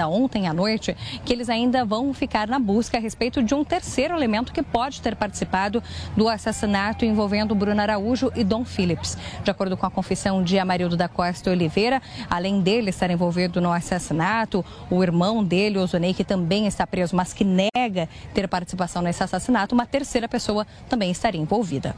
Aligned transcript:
Ontem 0.00 0.48
à 0.48 0.54
noite 0.54 0.96
que 1.22 1.34
eles 1.34 1.50
ainda 1.50 1.84
vão 1.84 2.14
ficar 2.14 2.48
na 2.48 2.58
busca 2.58 2.96
a 2.96 3.00
respeito 3.00 3.42
de 3.42 3.54
um 3.54 3.62
terceiro 3.62 4.14
elemento 4.14 4.50
que 4.50 4.62
pode 4.62 5.02
ter 5.02 5.14
participado 5.14 5.82
do 6.16 6.30
assassinato 6.30 7.04
envolvendo 7.04 7.54
Bruno 7.54 7.78
Araújo 7.78 8.32
e 8.34 8.42
Dom 8.42 8.64
Phillips. 8.64 9.18
De 9.44 9.50
acordo 9.50 9.76
com 9.76 9.84
a 9.84 9.90
confissão 9.90 10.42
de 10.42 10.58
Amarildo 10.58 10.96
da 10.96 11.08
Costa 11.08 11.50
Oliveira, 11.50 12.00
além 12.30 12.62
dele 12.62 12.88
estar 12.88 13.10
envolvido 13.10 13.60
no 13.60 13.70
assassinato, 13.70 14.64
o 14.90 15.02
irmão 15.02 15.44
dele, 15.44 15.76
o 15.76 15.86
Zonei, 15.86 16.14
que 16.14 16.24
também 16.24 16.66
está 16.66 16.86
preso, 16.86 17.14
mas 17.14 17.34
que 17.34 17.44
nega 17.44 18.08
ter 18.32 18.48
participação 18.48 19.02
nesse 19.02 19.22
assassinato, 19.22 19.74
uma 19.74 19.84
terceira 19.84 20.26
pessoa 20.26 20.66
também 20.88 21.10
estaria 21.10 21.38
envolvida. 21.38 21.94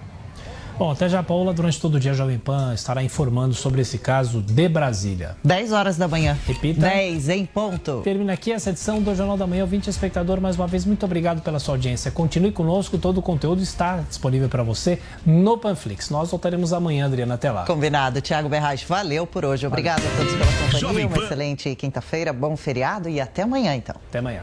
Bom, 0.77 0.91
até 0.91 1.09
já, 1.09 1.23
Paula, 1.23 1.55
durante 1.55 1.81
todo 1.81 1.95
o 1.95 2.01
dia, 2.01 2.11
a 2.11 2.15
Jovem 2.15 2.37
Pan 2.37 2.75
estará 2.75 3.01
informando 3.01 3.55
sobre 3.55 3.81
esse 3.81 3.97
caso 3.97 4.43
de 4.43 4.69
Brasília. 4.69 5.37
10 5.45 5.71
horas 5.71 5.97
da 5.97 6.09
manhã. 6.09 6.37
Repita. 6.47 6.81
10 6.81 7.29
em 7.29 7.47
ponto. 7.47 8.01
Termina 8.03 8.33
aqui 8.33 8.51
essa 8.51 8.71
edição 8.71 9.01
do 9.01 9.15
Jornal 9.15 9.37
da 9.37 9.47
Manhã. 9.47 9.63
Ouvinte 9.63 9.89
espectador, 9.89 10.41
mais 10.41 10.57
uma 10.57 10.67
vez, 10.67 10.85
muito 10.85 11.07
obrigado 11.07 11.43
pela 11.43 11.61
sua 11.61 11.75
audiência. 11.75 12.11
Continue 12.11 12.51
conosco, 12.51 12.99
todo 12.99 13.19
o 13.19 13.23
conteúdo 13.23 13.63
está 13.63 13.99
disponível 14.09 14.49
para 14.49 14.65
você 14.65 14.99
no 15.25 15.57
Panflix. 15.57 16.11
Nós 16.11 16.31
voltaremos 16.33 16.73
amanhã, 16.73 17.07
Adriana, 17.07 17.35
até 17.35 17.53
lá. 17.53 17.65
Combinado. 17.67 18.21
Tiago 18.21 18.49
Berraz, 18.49 18.83
valeu 18.83 19.29
por 19.29 19.45
hoje. 19.45 19.67
Obrigado 19.67 20.03
valeu. 20.03 20.13
a 20.13 20.17
todos 20.17 20.33
pela 20.33 20.91
companhia. 20.91 21.07
Uma 21.07 21.19
excelente 21.19 21.75
quinta-feira, 21.77 22.33
bom 22.33 22.57
feriado 22.57 23.09
e 23.09 23.21
até 23.21 23.43
amanhã, 23.43 23.77
então. 23.77 23.95
Até 24.09 24.19
amanhã. 24.19 24.43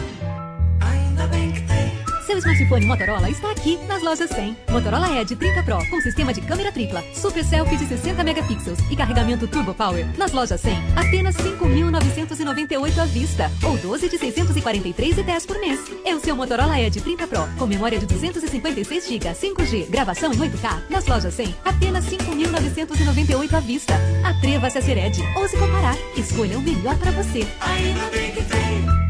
Seu 2.31 2.37
smartphone 2.37 2.85
Motorola 2.85 3.29
está 3.29 3.51
aqui 3.51 3.77
nas 3.89 4.01
lojas 4.01 4.29
100. 4.29 4.55
Motorola 4.69 5.19
Edge 5.19 5.35
30 5.35 5.63
Pro 5.63 5.85
com 5.89 5.99
sistema 5.99 6.33
de 6.33 6.39
câmera 6.39 6.71
tripla, 6.71 7.03
super 7.13 7.43
selfie 7.43 7.75
de 7.75 7.85
60 7.85 8.23
megapixels 8.23 8.79
e 8.89 8.95
carregamento 8.95 9.49
Turbo 9.49 9.73
Power. 9.73 10.07
Nas 10.17 10.31
lojas 10.31 10.61
100, 10.61 10.77
apenas 10.95 11.35
5.998 11.35 12.97
à 12.99 13.05
vista 13.05 13.51
ou 13.65 13.77
12 13.77 14.07
de 14.07 14.17
643 14.17 15.17
e 15.17 15.23
10 15.23 15.45
por 15.45 15.59
mês. 15.59 15.81
É 16.05 16.15
o 16.15 16.21
seu 16.21 16.33
Motorola 16.33 16.79
Edge 16.79 17.01
30 17.01 17.27
Pro 17.27 17.45
com 17.59 17.67
memória 17.67 17.99
de 17.99 18.05
256 18.05 19.09
GB, 19.09 19.29
5G, 19.33 19.89
gravação 19.89 20.31
em 20.31 20.37
8K. 20.37 20.83
Nas 20.89 21.05
lojas 21.07 21.33
100, 21.33 21.53
apenas 21.65 22.05
5.998 22.05 23.53
à 23.53 23.59
vista. 23.59 23.93
Atreva-se 24.23 24.77
a 24.77 24.81
ser 24.81 24.97
Edge. 24.97 25.21
Ouse 25.35 25.57
comparar. 25.57 25.97
Escolha 26.15 26.57
o 26.57 26.61
melhor 26.61 26.97
para 26.97 27.11
você. 27.11 27.45
Ainda 27.59 28.09
bem 28.09 28.31
que 28.31 28.41
tem 28.43 29.01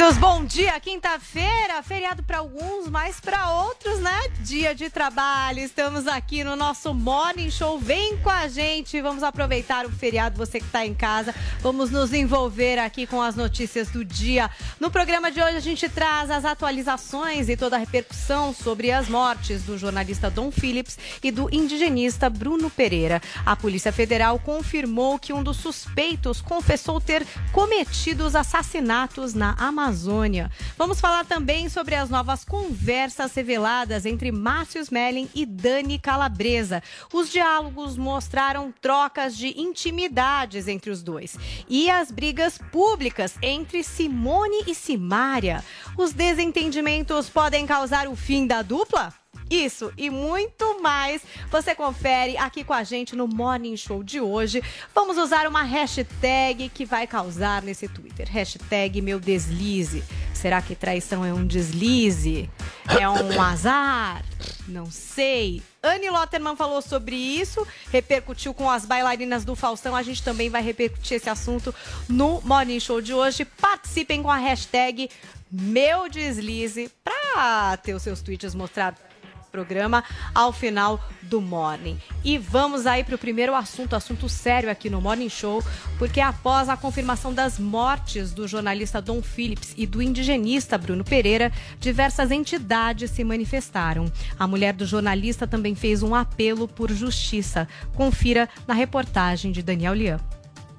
Deus, 0.00 0.16
bom 0.16 0.46
dia, 0.46 0.80
quinta-feira, 0.80 1.82
feriado 1.82 2.22
para 2.22 2.38
alguns, 2.38 2.88
mas 2.88 3.20
para 3.20 3.50
outros, 3.50 3.98
né? 3.98 4.28
Dia 4.38 4.74
de 4.74 4.88
trabalho. 4.88 5.58
Estamos 5.58 6.06
aqui 6.06 6.42
no 6.42 6.56
nosso 6.56 6.94
Morning 6.94 7.50
Show. 7.50 7.78
Vem 7.78 8.16
com 8.16 8.30
a 8.30 8.48
gente, 8.48 8.98
vamos 9.02 9.22
aproveitar 9.22 9.84
o 9.84 9.90
feriado, 9.90 10.38
você 10.38 10.58
que 10.58 10.64
está 10.64 10.86
em 10.86 10.94
casa. 10.94 11.34
Vamos 11.60 11.90
nos 11.90 12.14
envolver 12.14 12.78
aqui 12.78 13.06
com 13.06 13.20
as 13.20 13.36
notícias 13.36 13.90
do 13.90 14.02
dia. 14.02 14.50
No 14.80 14.90
programa 14.90 15.30
de 15.30 15.42
hoje 15.42 15.58
a 15.58 15.60
gente 15.60 15.86
traz 15.86 16.30
as 16.30 16.46
atualizações 16.46 17.50
e 17.50 17.56
toda 17.56 17.76
a 17.76 17.78
repercussão 17.78 18.54
sobre 18.54 18.90
as 18.90 19.06
mortes 19.06 19.64
do 19.64 19.76
jornalista 19.76 20.30
Dom 20.30 20.50
Phillips 20.50 20.98
e 21.22 21.30
do 21.30 21.54
indigenista 21.54 22.30
Bruno 22.30 22.70
Pereira. 22.70 23.20
A 23.44 23.54
Polícia 23.54 23.92
Federal 23.92 24.38
confirmou 24.38 25.18
que 25.18 25.34
um 25.34 25.42
dos 25.42 25.58
suspeitos 25.58 26.40
confessou 26.40 27.02
ter 27.02 27.26
cometido 27.52 28.24
os 28.24 28.34
assassinatos 28.34 29.34
na 29.34 29.54
Amazônia. 29.58 29.89
Amazônia. 29.90 30.48
Vamos 30.78 31.00
falar 31.00 31.24
também 31.24 31.68
sobre 31.68 31.96
as 31.96 32.08
novas 32.08 32.44
conversas 32.44 33.34
reveladas 33.34 34.06
entre 34.06 34.30
Márcio 34.30 34.80
Smelling 34.80 35.28
e 35.34 35.44
Dani 35.44 35.98
Calabresa. 35.98 36.80
Os 37.12 37.28
diálogos 37.28 37.96
mostraram 37.96 38.72
trocas 38.80 39.36
de 39.36 39.60
intimidades 39.60 40.68
entre 40.68 40.90
os 40.90 41.02
dois 41.02 41.36
e 41.68 41.90
as 41.90 42.12
brigas 42.12 42.56
públicas 42.56 43.34
entre 43.42 43.82
Simone 43.82 44.62
e 44.68 44.76
Simária. 44.76 45.64
Os 45.98 46.12
desentendimentos 46.12 47.28
podem 47.28 47.66
causar 47.66 48.06
o 48.06 48.14
fim 48.14 48.46
da 48.46 48.62
dupla? 48.62 49.19
Isso 49.50 49.92
e 49.98 50.08
muito 50.08 50.80
mais 50.80 51.22
você 51.50 51.74
confere 51.74 52.38
aqui 52.38 52.62
com 52.62 52.72
a 52.72 52.84
gente 52.84 53.16
no 53.16 53.26
Morning 53.26 53.76
Show 53.76 54.04
de 54.04 54.20
hoje. 54.20 54.62
Vamos 54.94 55.18
usar 55.18 55.44
uma 55.48 55.64
hashtag 55.64 56.68
que 56.68 56.84
vai 56.84 57.04
causar 57.04 57.60
nesse 57.60 57.88
Twitter. 57.88 58.30
Hashtag 58.30 59.02
meu 59.02 59.18
deslize. 59.18 60.04
Será 60.32 60.62
que 60.62 60.76
traição 60.76 61.24
é 61.24 61.34
um 61.34 61.44
deslize? 61.44 62.48
É 62.88 63.08
um 63.08 63.38
azar? 63.42 64.24
Não 64.68 64.86
sei. 64.86 65.60
Anne 65.82 66.08
Lotterman 66.10 66.54
falou 66.54 66.80
sobre 66.80 67.16
isso, 67.16 67.66
repercutiu 67.90 68.54
com 68.54 68.70
as 68.70 68.86
bailarinas 68.86 69.44
do 69.44 69.56
Faustão. 69.56 69.96
A 69.96 70.02
gente 70.04 70.22
também 70.22 70.48
vai 70.48 70.62
repercutir 70.62 71.16
esse 71.16 71.28
assunto 71.28 71.74
no 72.08 72.40
Morning 72.42 72.78
Show 72.78 73.00
de 73.00 73.12
hoje. 73.12 73.44
Participem 73.44 74.22
com 74.22 74.30
a 74.30 74.36
hashtag 74.36 75.10
meu 75.50 76.08
deslize 76.08 76.88
para 77.02 77.76
ter 77.78 77.94
os 77.94 78.02
seus 78.02 78.22
tweets 78.22 78.54
mostrados 78.54 79.09
programa 79.50 80.02
ao 80.34 80.52
final 80.52 81.02
do 81.22 81.40
Morning. 81.40 81.98
E 82.24 82.38
vamos 82.38 82.86
aí 82.86 83.04
para 83.04 83.14
o 83.14 83.18
primeiro 83.18 83.54
assunto, 83.54 83.94
assunto 83.94 84.28
sério 84.28 84.70
aqui 84.70 84.88
no 84.88 85.00
Morning 85.00 85.28
Show, 85.28 85.62
porque 85.98 86.20
após 86.20 86.68
a 86.68 86.76
confirmação 86.76 87.34
das 87.34 87.58
mortes 87.58 88.32
do 88.32 88.46
jornalista 88.48 89.00
Dom 89.00 89.22
Phillips 89.22 89.74
e 89.76 89.86
do 89.86 90.00
indigenista 90.00 90.78
Bruno 90.78 91.04
Pereira, 91.04 91.52
diversas 91.78 92.30
entidades 92.30 93.10
se 93.10 93.24
manifestaram. 93.24 94.10
A 94.38 94.46
mulher 94.46 94.74
do 94.74 94.86
jornalista 94.86 95.46
também 95.46 95.74
fez 95.74 96.02
um 96.02 96.14
apelo 96.14 96.66
por 96.66 96.90
justiça. 96.90 97.68
Confira 97.94 98.48
na 98.66 98.74
reportagem 98.74 99.52
de 99.52 99.62
Daniel 99.62 99.94
Lian. 99.94 100.20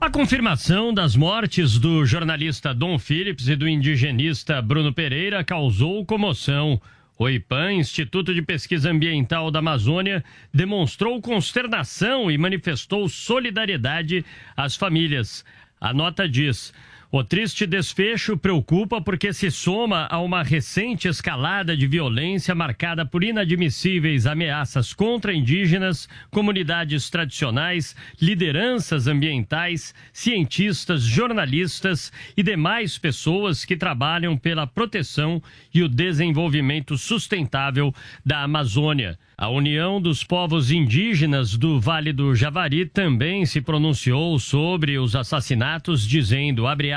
A 0.02 0.10
confirmação 0.10 0.92
das 0.92 1.16
mortes 1.16 1.78
do 1.78 2.04
jornalista 2.08 2.74
Dom 2.74 2.98
Phillips 2.98 3.48
e 3.48 3.56
do 3.56 3.70
indigenista 3.70 4.60
Bruno 4.60 4.92
Pereira 4.92 5.44
causou 5.44 6.04
comoção. 6.04 6.82
O 7.22 7.30
IPAM, 7.30 7.74
Instituto 7.74 8.34
de 8.34 8.42
Pesquisa 8.42 8.90
Ambiental 8.90 9.52
da 9.52 9.60
Amazônia, 9.60 10.24
demonstrou 10.52 11.22
consternação 11.22 12.32
e 12.32 12.36
manifestou 12.36 13.08
solidariedade 13.08 14.26
às 14.58 14.76
famílias. 14.76 15.46
A 15.80 15.94
nota 15.94 16.28
diz. 16.28 16.74
O 17.14 17.26
triste 17.26 17.68
desfecho 17.68 18.38
preocupa 18.38 19.02
porque 19.02 19.34
se 19.34 19.52
soma 19.52 20.08
a 20.10 20.22
uma 20.22 20.42
recente 20.44 21.10
escalada 21.10 21.76
de 21.76 21.86
violência 21.86 22.56
marcada 22.56 23.06
por 23.06 23.22
inadmissíveis 23.22 24.26
ameaças 24.26 24.94
contra 24.94 25.34
indígenas, 25.34 26.08
comunidades 26.30 27.10
tradicionais, 27.10 27.98
lideranças 28.22 29.08
ambientais, 29.08 29.94
cientistas, 30.14 31.04
jornalistas 31.04 32.14
e 32.38 32.42
demais 32.42 32.98
pessoas 32.98 33.66
que 33.66 33.76
trabalham 33.76 34.38
pela 34.38 34.66
proteção 34.66 35.44
e 35.74 35.84
o 35.84 35.90
desenvolvimento 35.90 36.98
sustentável 36.98 37.94
da 38.26 38.42
Amazônia. 38.44 39.20
A 39.38 39.50
União 39.50 40.00
dos 40.00 40.24
Povos 40.24 40.70
Indígenas 40.70 41.58
do 41.58 41.80
Vale 41.80 42.14
do 42.14 42.36
Javari 42.36 42.86
também 42.86 43.44
se 43.44 43.60
pronunciou 43.60 44.38
sobre 44.38 45.00
os 45.00 45.16
assassinatos, 45.16 46.08
dizendo, 46.08 46.68
abre 46.68 46.94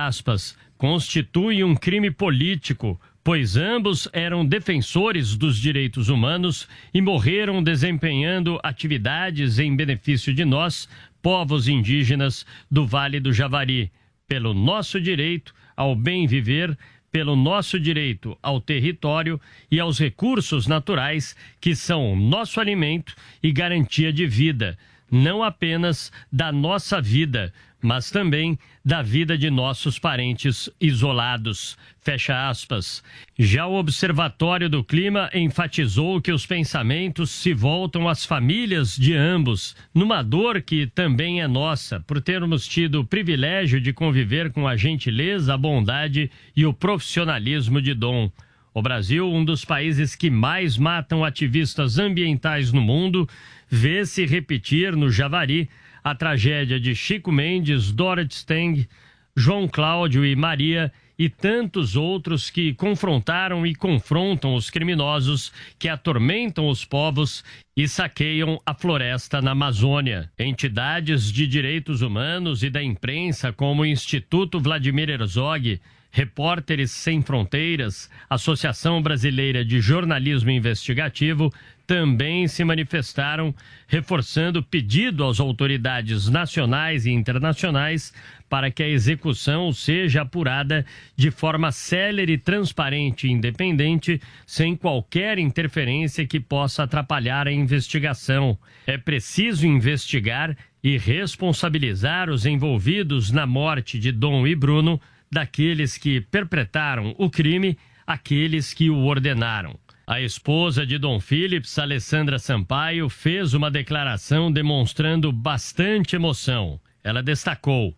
constitui 0.76 1.64
um 1.64 1.74
crime 1.74 2.10
político 2.10 3.00
pois 3.24 3.56
ambos 3.56 4.06
eram 4.12 4.44
defensores 4.44 5.34
dos 5.34 5.58
direitos 5.58 6.10
humanos 6.10 6.68
e 6.92 7.00
morreram 7.00 7.62
desempenhando 7.62 8.60
atividades 8.62 9.58
em 9.58 9.74
benefício 9.74 10.34
de 10.34 10.44
nós, 10.44 10.86
povos 11.22 11.66
indígenas 11.66 12.44
do 12.70 12.86
Vale 12.86 13.18
do 13.18 13.32
Javari, 13.32 13.90
pelo 14.28 14.52
nosso 14.52 15.00
direito 15.00 15.54
ao 15.74 15.96
bem 15.96 16.26
viver, 16.26 16.76
pelo 17.10 17.34
nosso 17.34 17.80
direito 17.80 18.36
ao 18.42 18.60
território 18.60 19.40
e 19.70 19.80
aos 19.80 19.98
recursos 19.98 20.66
naturais 20.66 21.34
que 21.58 21.74
são 21.74 22.14
nosso 22.14 22.60
alimento 22.60 23.14
e 23.42 23.50
garantia 23.52 24.12
de 24.12 24.26
vida, 24.26 24.76
não 25.10 25.42
apenas 25.42 26.12
da 26.30 26.52
nossa 26.52 27.00
vida, 27.00 27.54
mas 27.84 28.10
também 28.10 28.58
da 28.82 29.02
vida 29.02 29.36
de 29.36 29.50
nossos 29.50 29.98
parentes 29.98 30.70
isolados. 30.80 31.76
Fecha 32.00 32.48
aspas. 32.48 33.04
Já 33.38 33.66
o 33.66 33.74
Observatório 33.74 34.70
do 34.70 34.82
Clima 34.82 35.28
enfatizou 35.34 36.18
que 36.18 36.32
os 36.32 36.46
pensamentos 36.46 37.30
se 37.30 37.52
voltam 37.52 38.08
às 38.08 38.24
famílias 38.24 38.96
de 38.96 39.14
ambos, 39.14 39.76
numa 39.94 40.22
dor 40.22 40.62
que 40.62 40.86
também 40.86 41.42
é 41.42 41.46
nossa, 41.46 42.00
por 42.00 42.22
termos 42.22 42.66
tido 42.66 43.00
o 43.00 43.04
privilégio 43.06 43.78
de 43.78 43.92
conviver 43.92 44.50
com 44.50 44.66
a 44.66 44.78
gentileza, 44.78 45.52
a 45.52 45.58
bondade 45.58 46.30
e 46.56 46.64
o 46.64 46.72
profissionalismo 46.72 47.82
de 47.82 47.92
Dom. 47.92 48.32
O 48.72 48.80
Brasil, 48.80 49.30
um 49.30 49.44
dos 49.44 49.62
países 49.62 50.16
que 50.16 50.30
mais 50.30 50.78
matam 50.78 51.22
ativistas 51.22 51.98
ambientais 51.98 52.72
no 52.72 52.80
mundo, 52.80 53.28
vê 53.68 54.06
se 54.06 54.24
repetir 54.24 54.96
no 54.96 55.10
Javari 55.10 55.68
a 56.04 56.14
tragédia 56.14 56.78
de 56.78 56.94
Chico 56.94 57.32
Mendes, 57.32 57.90
Dorothy 57.90 58.34
Steng, 58.34 58.88
João 59.34 59.66
Cláudio 59.66 60.24
e 60.24 60.36
Maria 60.36 60.92
e 61.18 61.28
tantos 61.28 61.96
outros 61.96 62.50
que 62.50 62.74
confrontaram 62.74 63.66
e 63.66 63.74
confrontam 63.74 64.54
os 64.54 64.68
criminosos 64.68 65.52
que 65.78 65.88
atormentam 65.88 66.68
os 66.68 66.84
povos 66.84 67.42
e 67.76 67.88
saqueiam 67.88 68.60
a 68.66 68.74
floresta 68.74 69.40
na 69.40 69.52
Amazônia. 69.52 70.30
Entidades 70.38 71.32
de 71.32 71.46
direitos 71.46 72.02
humanos 72.02 72.62
e 72.62 72.70
da 72.70 72.82
imprensa, 72.82 73.52
como 73.52 73.82
o 73.82 73.86
Instituto 73.86 74.60
Vladimir 74.60 75.08
Herzog, 75.08 75.80
Repórteres 76.10 76.92
Sem 76.92 77.22
Fronteiras, 77.22 78.08
Associação 78.30 79.02
Brasileira 79.02 79.64
de 79.64 79.80
Jornalismo 79.80 80.50
Investigativo, 80.50 81.52
também 81.86 82.48
se 82.48 82.64
manifestaram, 82.64 83.54
reforçando 83.86 84.60
o 84.60 84.62
pedido 84.62 85.24
às 85.24 85.40
autoridades 85.40 86.28
nacionais 86.28 87.06
e 87.06 87.10
internacionais 87.10 88.12
para 88.48 88.70
que 88.70 88.82
a 88.82 88.88
execução 88.88 89.72
seja 89.72 90.22
apurada 90.22 90.86
de 91.16 91.30
forma 91.30 91.72
célere, 91.72 92.38
transparente 92.38 93.26
e 93.26 93.30
independente, 93.30 94.20
sem 94.46 94.76
qualquer 94.76 95.38
interferência 95.38 96.26
que 96.26 96.38
possa 96.38 96.84
atrapalhar 96.84 97.48
a 97.48 97.52
investigação. 97.52 98.58
É 98.86 98.96
preciso 98.96 99.66
investigar 99.66 100.56
e 100.82 100.96
responsabilizar 100.98 102.30
os 102.30 102.46
envolvidos 102.46 103.30
na 103.30 103.46
morte 103.46 103.98
de 103.98 104.12
Dom 104.12 104.46
e 104.46 104.54
Bruno, 104.54 105.00
daqueles 105.32 105.98
que 105.98 106.20
perpetraram 106.20 107.14
o 107.18 107.28
crime, 107.28 107.76
aqueles 108.06 108.72
que 108.72 108.88
o 108.90 109.04
ordenaram. 109.04 109.78
A 110.06 110.20
esposa 110.20 110.84
de 110.84 110.98
Dom 110.98 111.18
Phillips, 111.18 111.78
Alessandra 111.78 112.38
Sampaio, 112.38 113.08
fez 113.08 113.54
uma 113.54 113.70
declaração 113.70 114.52
demonstrando 114.52 115.32
bastante 115.32 116.14
emoção. 116.14 116.78
Ela 117.02 117.22
destacou, 117.22 117.96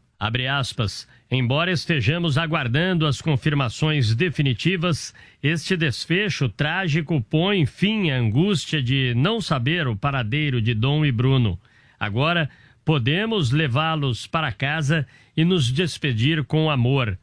aspas, 0.49 1.09
embora 1.29 1.73
estejamos 1.73 2.39
aguardando 2.39 3.09
as 3.09 3.21
confirmações 3.21 4.15
definitivas, 4.15 5.13
este 5.43 5.77
desfecho 5.77 6.49
trágico 6.49 7.21
põe 7.29 7.67
fim 7.67 8.13
à 8.13 8.19
angústia 8.19 8.81
de 8.81 9.13
não 9.17 9.41
saber 9.41 9.89
o 9.89 9.97
paradeiro 9.97 10.63
de 10.63 10.75
Dom 10.75 11.05
e 11.05 11.11
Bruno. 11.11 11.59
Agora 11.99 12.49
podemos 12.85 13.51
levá-los 13.51 14.29
para 14.29 14.53
casa 14.53 15.05
e 15.37 15.45
nos 15.45 15.73
despedir 15.73 16.45
com 16.45 16.71
amor. 16.71 17.19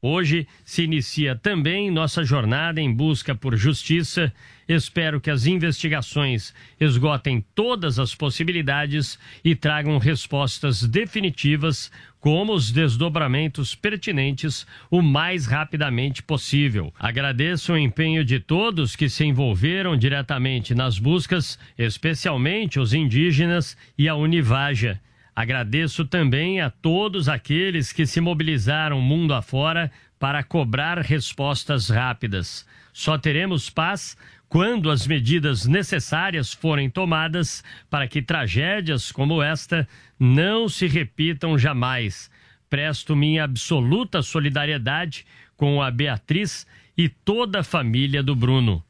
Hoje 0.00 0.46
se 0.64 0.82
inicia 0.82 1.34
também 1.34 1.90
nossa 1.90 2.22
jornada 2.22 2.80
em 2.80 2.92
busca 2.92 3.34
por 3.34 3.56
justiça. 3.56 4.32
Espero 4.68 5.20
que 5.20 5.30
as 5.30 5.46
investigações 5.46 6.52
esgotem 6.78 7.44
todas 7.54 7.98
as 7.98 8.14
possibilidades 8.14 9.18
e 9.44 9.54
tragam 9.54 9.96
respostas 9.98 10.82
definitivas, 10.86 11.90
como 12.20 12.52
os 12.52 12.70
desdobramentos 12.70 13.74
pertinentes, 13.74 14.66
o 14.90 15.00
mais 15.00 15.46
rapidamente 15.46 16.22
possível. 16.22 16.92
Agradeço 16.98 17.72
o 17.72 17.78
empenho 17.78 18.24
de 18.24 18.38
todos 18.38 18.96
que 18.96 19.08
se 19.08 19.24
envolveram 19.24 19.96
diretamente 19.96 20.74
nas 20.74 20.98
buscas, 20.98 21.58
especialmente 21.78 22.78
os 22.78 22.92
indígenas 22.92 23.76
e 23.96 24.08
a 24.08 24.14
Univaja. 24.14 25.00
Agradeço 25.36 26.06
também 26.06 26.62
a 26.62 26.70
todos 26.70 27.28
aqueles 27.28 27.92
que 27.92 28.06
se 28.06 28.22
mobilizaram 28.22 29.02
mundo 29.02 29.34
afora 29.34 29.92
para 30.18 30.42
cobrar 30.42 30.98
respostas 31.00 31.90
rápidas. 31.90 32.66
Só 32.90 33.18
teremos 33.18 33.68
paz 33.68 34.16
quando 34.48 34.90
as 34.90 35.06
medidas 35.06 35.66
necessárias 35.66 36.54
forem 36.54 36.88
tomadas 36.88 37.62
para 37.90 38.08
que 38.08 38.22
tragédias 38.22 39.12
como 39.12 39.42
esta 39.42 39.86
não 40.18 40.70
se 40.70 40.86
repitam 40.86 41.58
jamais. 41.58 42.30
Presto 42.70 43.14
minha 43.14 43.44
absoluta 43.44 44.22
solidariedade 44.22 45.26
com 45.54 45.82
a 45.82 45.90
Beatriz 45.90 46.66
e 46.96 47.10
toda 47.10 47.60
a 47.60 47.62
família 47.62 48.22
do 48.22 48.34
Bruno. 48.34 48.82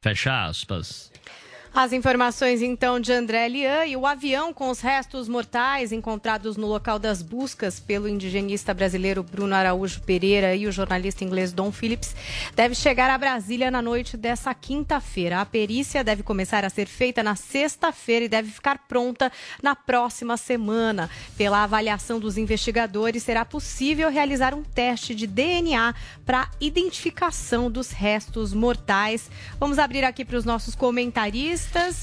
Fecha 0.00 0.46
aspas. 0.46 1.09
As 1.72 1.92
informações 1.92 2.62
então 2.62 2.98
de 2.98 3.12
André 3.12 3.46
Lian 3.46 3.86
e 3.86 3.96
o 3.96 4.04
avião 4.04 4.52
com 4.52 4.70
os 4.70 4.80
restos 4.80 5.28
mortais 5.28 5.92
encontrados 5.92 6.56
no 6.56 6.66
local 6.66 6.98
das 6.98 7.22
buscas 7.22 7.78
pelo 7.78 8.08
indigenista 8.08 8.74
brasileiro 8.74 9.22
Bruno 9.22 9.54
Araújo 9.54 10.00
Pereira 10.02 10.56
e 10.56 10.66
o 10.66 10.72
jornalista 10.72 11.22
inglês 11.22 11.52
Don 11.52 11.70
Phillips 11.70 12.14
deve 12.56 12.74
chegar 12.74 13.08
a 13.08 13.16
Brasília 13.16 13.70
na 13.70 13.80
noite 13.80 14.16
dessa 14.16 14.52
quinta-feira. 14.52 15.40
A 15.40 15.46
perícia 15.46 16.02
deve 16.02 16.24
começar 16.24 16.64
a 16.64 16.70
ser 16.70 16.86
feita 16.86 17.22
na 17.22 17.36
sexta-feira 17.36 18.24
e 18.24 18.28
deve 18.28 18.50
ficar 18.50 18.78
pronta 18.88 19.30
na 19.62 19.76
próxima 19.76 20.36
semana. 20.36 21.08
Pela 21.36 21.62
avaliação 21.62 22.18
dos 22.18 22.36
investigadores, 22.36 23.22
será 23.22 23.44
possível 23.44 24.10
realizar 24.10 24.54
um 24.54 24.64
teste 24.64 25.14
de 25.14 25.26
DNA 25.26 25.94
para 26.26 26.50
identificação 26.60 27.70
dos 27.70 27.92
restos 27.92 28.52
mortais. 28.52 29.30
Vamos 29.60 29.78
abrir 29.78 30.04
aqui 30.04 30.24
para 30.24 30.36
os 30.36 30.44
nossos 30.44 30.74
comentaristas 30.74 31.59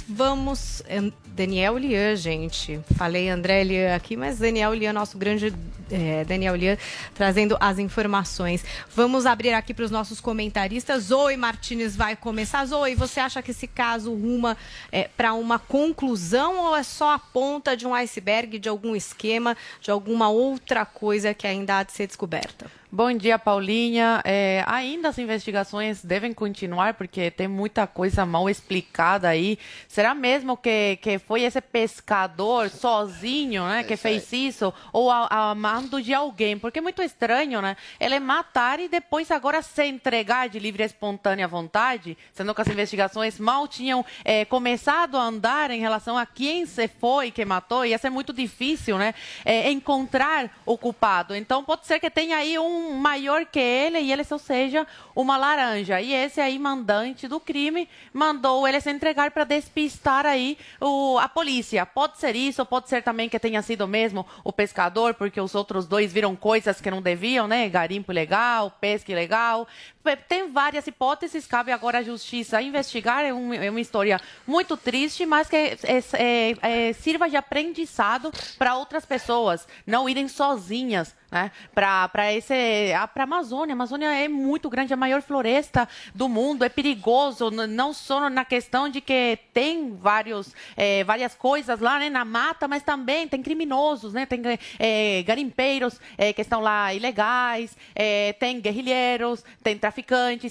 vamos. 0.07 0.83
Daniel 1.27 1.77
Lian, 1.77 2.15
gente. 2.15 2.79
Falei 2.95 3.29
André 3.29 3.63
Lian 3.63 3.95
aqui, 3.95 4.15
mas 4.17 4.39
Daniel 4.39 4.73
Lian, 4.73 4.93
nosso 4.93 5.17
grande 5.17 5.53
é, 5.91 6.23
Daniel 6.25 6.55
Lian, 6.55 6.77
trazendo 7.13 7.57
as 7.59 7.79
informações. 7.79 8.63
Vamos 8.93 9.25
abrir 9.25 9.53
aqui 9.53 9.73
para 9.73 9.85
os 9.85 9.91
nossos 9.91 10.19
comentaristas. 10.19 11.03
Zoe 11.03 11.37
Martinez 11.37 11.95
vai 11.95 12.15
começar. 12.15 12.65
Zoe, 12.65 12.95
você 12.95 13.19
acha 13.19 13.41
que 13.41 13.51
esse 13.51 13.67
caso 13.67 14.13
ruma 14.13 14.57
é, 14.91 15.07
para 15.15 15.33
uma 15.33 15.59
conclusão 15.59 16.57
ou 16.57 16.75
é 16.75 16.83
só 16.83 17.13
a 17.13 17.19
ponta 17.19 17.75
de 17.75 17.85
um 17.87 17.93
iceberg, 17.93 18.59
de 18.59 18.69
algum 18.69 18.95
esquema, 18.95 19.55
de 19.81 19.91
alguma 19.91 20.29
outra 20.29 20.85
coisa 20.85 21.33
que 21.33 21.47
ainda 21.47 21.79
há 21.79 21.83
de 21.83 21.91
ser 21.91 22.07
descoberta? 22.07 22.67
Bom 22.89 23.11
dia, 23.11 23.37
Paulinha. 23.37 24.21
É, 24.23 24.63
ainda 24.65 25.09
as 25.09 25.17
investigações 25.17 26.01
devem 26.05 26.33
continuar, 26.33 26.93
porque 26.93 27.29
tem 27.29 27.45
muita 27.45 27.85
coisa 27.85 28.25
mal 28.25 28.49
explicada 28.49 29.27
aí. 29.27 29.59
Será 29.89 30.15
mesmo 30.15 30.55
que, 30.55 30.95
que 31.01 31.19
foi 31.19 31.41
esse 31.41 31.59
pescador 31.59 32.69
sozinho 32.69 33.67
né, 33.67 33.83
que 33.83 33.97
fez 33.97 34.31
isso? 34.31 34.73
Ou 34.93 35.11
a, 35.11 35.27
a 35.29 35.53
mando 35.77 36.01
de 36.01 36.13
alguém? 36.13 36.57
Porque 36.57 36.79
é 36.79 36.81
muito 36.81 37.03
estranho, 37.03 37.61
né? 37.61 37.77
Ele 37.99 38.19
matar 38.19 38.79
e 38.79 38.89
depois 38.89 39.29
agora 39.29 39.61
se 39.61 39.85
entregar 39.85 40.49
de 40.49 40.57
livre 40.57 40.81
e 40.81 40.85
espontânea 40.85 41.47
vontade, 41.47 42.17
sendo 42.33 42.53
que 42.53 42.61
as 42.61 42.67
investigações 42.67 43.39
mal 43.39 43.67
tinham 43.67 44.03
é, 44.25 44.43
começado 44.43 45.17
a 45.17 45.21
andar 45.21 45.69
em 45.69 45.79
relação 45.79 46.17
a 46.17 46.25
quem 46.25 46.65
se 46.65 46.87
foi 46.87 47.29
que 47.29 47.45
matou. 47.45 47.85
Ia 47.85 47.97
ser 47.97 48.09
muito 48.09 48.33
difícil, 48.33 48.97
né? 48.97 49.13
É, 49.45 49.69
encontrar 49.69 50.49
o 50.65 50.77
culpado. 50.77 51.35
Então, 51.35 51.63
pode 51.63 51.85
ser 51.85 51.99
que 51.99 52.09
tenha 52.09 52.37
aí 52.37 52.57
um 52.57 52.93
maior 52.95 53.45
que 53.45 53.59
ele 53.59 53.99
e 53.99 54.11
ele 54.11 54.23
só 54.23 54.39
seja 54.39 54.87
uma 55.15 55.37
laranja. 55.37 56.01
E 56.01 56.11
esse 56.11 56.41
aí, 56.41 56.57
mandante 56.57 57.27
do 57.27 57.39
crime, 57.39 57.87
mandou 58.11 58.67
ele 58.67 58.81
se 58.81 58.89
entregar 58.89 59.29
para 59.29 59.43
despistar 59.43 60.25
aí 60.25 60.57
o, 60.81 61.19
a 61.19 61.29
polícia. 61.29 61.85
Pode 61.85 62.17
ser 62.17 62.35
isso, 62.35 62.65
pode 62.65 62.89
ser 62.89 63.03
também 63.03 63.29
que 63.29 63.37
tenha 63.37 63.61
sido 63.61 63.87
mesmo 63.87 64.25
o 64.43 64.51
pescador, 64.51 65.13
porque 65.13 65.39
os 65.39 65.53
outros 65.53 65.66
dois 65.87 66.13
viram 66.13 66.35
coisas 66.35 66.79
que 66.79 66.89
não 66.89 67.01
deviam, 67.01 67.47
né? 67.47 67.67
Garimpo 67.67 68.11
ilegal, 68.11 68.71
pesca 68.79 69.11
ilegal. 69.11 69.67
Tem 70.15 70.51
várias 70.51 70.87
hipóteses, 70.87 71.45
cabe 71.45 71.71
agora 71.71 71.99
à 71.99 72.03
justiça 72.03 72.61
investigar. 72.61 73.25
É, 73.25 73.33
um, 73.33 73.53
é 73.53 73.69
uma 73.69 73.81
história 73.81 74.19
muito 74.45 74.77
triste, 74.77 75.25
mas 75.25 75.49
que 75.49 75.55
é, 75.55 75.77
é, 76.13 76.89
é 76.89 76.93
sirva 76.93 77.29
de 77.29 77.35
aprendizado 77.35 78.31
para 78.57 78.75
outras 78.75 79.05
pessoas 79.05 79.67
não 79.85 80.07
irem 80.07 80.27
sozinhas 80.27 81.15
né? 81.31 81.51
Para 81.73 82.09
a 82.13 83.23
Amazônia. 83.23 83.73
A 83.73 83.75
Amazônia 83.75 84.07
é 84.07 84.27
muito 84.27 84.69
grande, 84.69 84.93
a 84.93 84.97
maior 84.97 85.21
floresta 85.21 85.87
do 86.15 86.29
mundo, 86.29 86.63
é 86.63 86.69
perigoso, 86.69 87.51
não 87.51 87.93
só 87.93 88.29
na 88.29 88.45
questão 88.45 88.87
de 88.87 89.01
que 89.01 89.37
tem 89.53 89.95
vários, 89.95 90.53
é, 90.75 91.03
várias 91.03 91.35
coisas 91.35 91.79
lá 91.79 91.99
né, 91.99 92.09
na 92.09 92.23
mata, 92.23 92.67
mas 92.67 92.83
também 92.83 93.27
tem 93.27 93.41
criminosos, 93.41 94.13
né? 94.13 94.25
tem 94.25 94.41
é, 94.79 95.23
garimpeiros 95.23 95.99
é, 96.17 96.31
que 96.31 96.41
estão 96.41 96.61
lá 96.61 96.93
ilegais, 96.93 97.75
é, 97.93 98.33
tem 98.33 98.61
guerrilheiros, 98.61 99.43
tem 99.61 99.77
traficantes. 99.77 99.96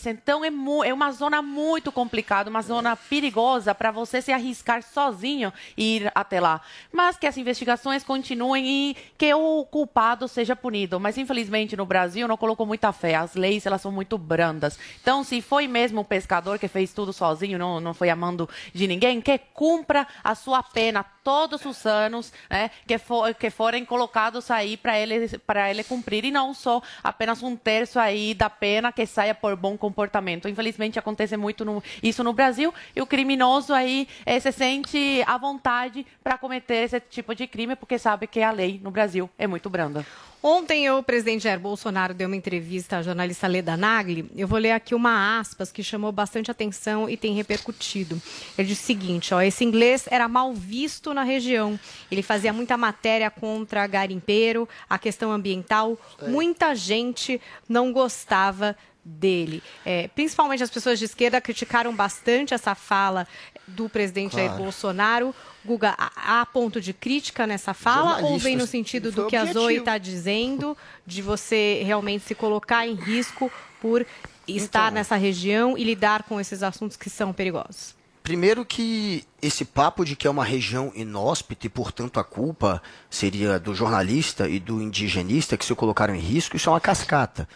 Então 0.09 0.45
é, 0.45 0.49
é 0.89 0.95
uma 0.95 1.13
zona 1.13 1.43
muito 1.43 1.93
complicada, 1.93 2.51
uma 2.51 2.63
zona 2.63 2.97
perigosa 2.97 3.75
para 3.75 3.91
você 3.91 4.21
se 4.23 4.33
arriscar 4.33 4.83
sozinho 4.83 5.53
e 5.77 5.97
ir 5.97 6.13
até 6.15 6.41
lá. 6.41 6.61
Mas 6.93 7.17
que 7.17 7.27
as 7.27 7.37
investigações 7.37 8.05
continuem 8.05 8.67
e 8.67 8.97
que 9.17 9.33
o 9.35 9.65
culpado 9.65 10.29
seja 10.29 10.57
punido, 10.57 10.99
mas 10.99 11.19
infelizmente 11.19 11.77
no 11.77 11.87
Brasil 11.87 12.27
não 12.29 12.37
colocou 12.37 12.67
muita 12.67 12.93
fé. 12.93 13.15
As 13.15 13.35
leis 13.35 13.67
elas 13.67 13.81
são 13.81 13.93
muito 13.93 14.19
brandas. 14.19 14.79
Então, 15.01 15.23
se 15.25 15.41
foi 15.41 15.67
mesmo 15.67 16.01
o 16.01 16.05
pescador 16.05 16.59
que 16.59 16.69
fez 16.69 16.93
tudo 16.93 17.13
sozinho, 17.13 17.59
não, 17.59 17.81
não 17.81 17.95
foi 17.95 18.11
amando 18.11 18.49
de 18.73 18.87
ninguém, 18.87 19.21
que 19.21 19.39
cumpra 19.53 20.07
a 20.23 20.35
sua 20.35 20.63
pena 20.63 21.05
todos 21.27 21.65
os 21.67 21.85
anos, 21.85 22.33
né, 22.49 22.71
que, 22.87 22.99
for, 22.99 23.35
que 23.35 23.51
forem 23.51 23.85
colocados 23.85 24.49
aí 24.49 24.77
para 24.77 24.97
ele 24.97 25.27
para 25.41 25.69
ele 25.69 25.83
cumprir 25.83 26.25
e 26.25 26.31
não 26.31 26.55
só 26.55 26.81
apenas 27.03 27.43
um 27.43 27.57
terço 27.57 27.99
aí 27.99 28.33
da 28.33 28.49
pena 28.49 28.93
que 28.93 29.05
saia 29.05 29.35
por 29.35 29.57
bom 29.57 29.77
comportamento. 29.77 30.49
Infelizmente 30.49 31.01
acontece 31.01 31.37
muito 31.37 31.65
no, 31.65 31.83
isso 32.01 32.23
no 32.23 32.33
Brasil 32.33 32.73
e 32.95 33.03
o 33.03 33.07
criminoso 33.07 33.75
aí 33.75 34.07
é, 34.25 34.39
se 34.39 34.53
sente 34.53 35.21
à 35.27 35.37
vontade 35.37 36.07
para 36.23 36.39
cometer 36.39 36.85
esse 36.85 37.01
tipo 37.01 37.35
de 37.35 37.49
crime 37.49 37.75
porque 37.75 37.99
sabe 37.99 38.29
que 38.29 38.41
a 38.41 38.53
lei 38.53 38.81
no 38.81 38.93
Brasil 38.93 39.29
é 39.37 39.49
muito 39.49 39.69
branda. 39.69 40.07
Ontem 40.43 40.89
o 40.91 41.03
presidente 41.03 41.45
Jair 41.45 41.59
Bolsonaro 41.59 42.15
deu 42.15 42.29
uma 42.29 42.37
entrevista 42.37 42.99
à 42.99 43.03
jornalista 43.03 43.47
Leda 43.47 43.77
Nagli. 43.77 44.31
Eu 44.37 44.47
vou 44.47 44.59
ler 44.59 44.73
aqui 44.73 44.95
uma 44.95 45.41
aspas 45.41 45.73
que 45.73 45.83
chamou 45.83 46.13
bastante 46.13 46.51
atenção 46.51 47.09
e 47.11 47.17
tem 47.17 47.35
repercutido. 47.35 48.21
Ele 48.57 48.69
disse 48.69 48.83
o 48.83 48.87
seguinte, 48.87 49.35
ó, 49.35 49.41
esse 49.41 49.65
inglês 49.65 50.07
era 50.11 50.29
mal 50.29 50.55
visto 50.55 51.13
na 51.13 51.23
região. 51.23 51.79
Ele 52.11 52.23
fazia 52.23 52.53
muita 52.53 52.77
matéria 52.77 53.31
contra 53.31 53.87
garimpeiro, 53.87 54.69
a 54.89 54.99
questão 54.99 55.33
ambiental. 55.33 55.99
Muita 56.29 56.75
gente 56.75 57.41
não 57.69 57.93
gostava 57.93 58.77
dele. 59.07 59.63
É, 59.85 60.09
principalmente 60.09 60.65
as 60.65 60.71
pessoas 60.71 60.99
de 60.99 61.05
esquerda 61.05 61.41
criticaram 61.41 61.95
bastante 61.95 62.53
essa 62.53 62.75
fala 62.75 63.27
do 63.67 63.89
presidente 63.89 64.33
claro. 64.33 64.49
Jair 64.49 64.59
Bolsonaro. 64.59 65.35
Guga, 65.65 65.95
há 65.99 66.45
ponto 66.47 66.81
de 66.81 66.93
crítica 66.93 67.47
nessa 67.47 67.73
fala 67.73 68.21
ou 68.23 68.39
vem 68.39 68.57
no 68.57 68.67
sentido 68.67 69.11
do 69.11 69.27
que 69.27 69.37
objetivo. 69.37 69.59
a 69.59 69.63
Zoe 69.63 69.77
está 69.79 69.99
dizendo, 69.99 70.77
de 71.05 71.23
você 71.23 71.83
realmente 71.85 72.25
se 72.25 72.35
colocar 72.35 72.87
em 72.87 72.95
risco 72.95 73.51
por 73.81 74.07
estar 74.47 74.87
então, 74.87 74.95
nessa 74.95 75.17
região 75.17 75.77
e 75.77 75.83
lidar 75.83 76.23
com 76.23 76.41
esses 76.41 76.63
assuntos 76.63 76.97
que 76.97 77.11
são 77.11 77.33
perigosos? 77.33 77.95
Primeiro 78.23 78.65
que 78.65 79.25
esse 79.41 79.65
papo 79.65 80.05
de 80.05 80.17
que 80.17 80.27
é 80.27 80.31
uma 80.31 80.45
região 80.45 80.93
inóspita 80.95 81.67
e, 81.67 81.71
portanto, 81.71 82.19
a 82.19 82.25
culpa 82.25 82.83
seria 83.09 83.59
do 83.59 83.73
jornalista 83.75 84.49
e 84.49 84.59
do 84.59 84.83
indigenista 84.83 85.57
que 85.57 85.65
se 85.65 85.75
colocaram 85.75 86.15
em 86.15 86.21
risco, 86.21 86.57
isso 86.57 86.69
é 86.69 86.73
uma 86.73 86.81
cascata. 86.81 87.49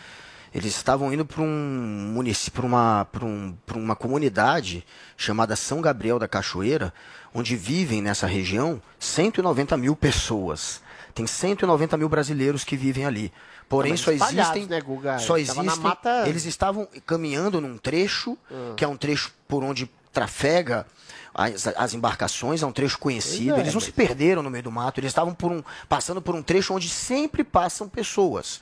Eles 0.52 0.76
estavam 0.76 1.12
indo 1.12 1.25
para 1.25 1.42
um 1.42 2.12
município, 2.12 2.62
para 2.62 2.66
uma, 2.66 3.07
um, 3.23 3.54
uma 3.75 3.95
comunidade 3.95 4.85
chamada 5.16 5.54
São 5.54 5.80
Gabriel 5.80 6.19
da 6.19 6.26
Cachoeira, 6.26 6.92
onde 7.33 7.54
vivem 7.54 8.02
nessa 8.02 8.26
região 8.26 8.83
190 8.99 9.76
mil 9.76 9.95
pessoas. 9.95 10.80
Tem 11.14 11.26
190 11.26 11.97
mil 11.97 12.09
brasileiros 12.09 12.64
que 12.64 12.76
vivem 12.76 13.04
ali. 13.04 13.33
Porém, 13.69 13.97
só 13.97 14.11
existem. 14.11 14.66
Né, 14.66 14.80
só 15.21 15.38
existem. 15.38 15.64
Mata... 15.64 16.28
Eles 16.28 16.45
estavam 16.45 16.88
caminhando 17.07 17.61
num 17.61 17.78
trecho, 17.78 18.37
uhum. 18.50 18.75
que 18.75 18.85
é 18.85 18.88
um 18.88 18.97
trecho 18.97 19.33
por 19.47 19.62
onde 19.62 19.88
trafega 20.12 20.85
as, 21.33 21.69
as 21.69 21.95
embarcações, 21.95 22.62
é 22.62 22.66
um 22.66 22.73
trecho 22.73 22.99
conhecido. 22.99 23.54
É, 23.54 23.61
eles 23.61 23.73
não 23.73 23.80
se 23.80 23.92
perderam 23.92 24.42
no 24.42 24.50
meio 24.50 24.64
do 24.64 24.73
mato, 24.73 24.99
eles 24.99 25.11
estavam 25.11 25.33
por 25.33 25.52
um, 25.52 25.62
passando 25.88 26.21
por 26.21 26.35
um 26.35 26.42
trecho 26.42 26.75
onde 26.75 26.88
sempre 26.88 27.45
passam 27.45 27.88
pessoas. 27.88 28.61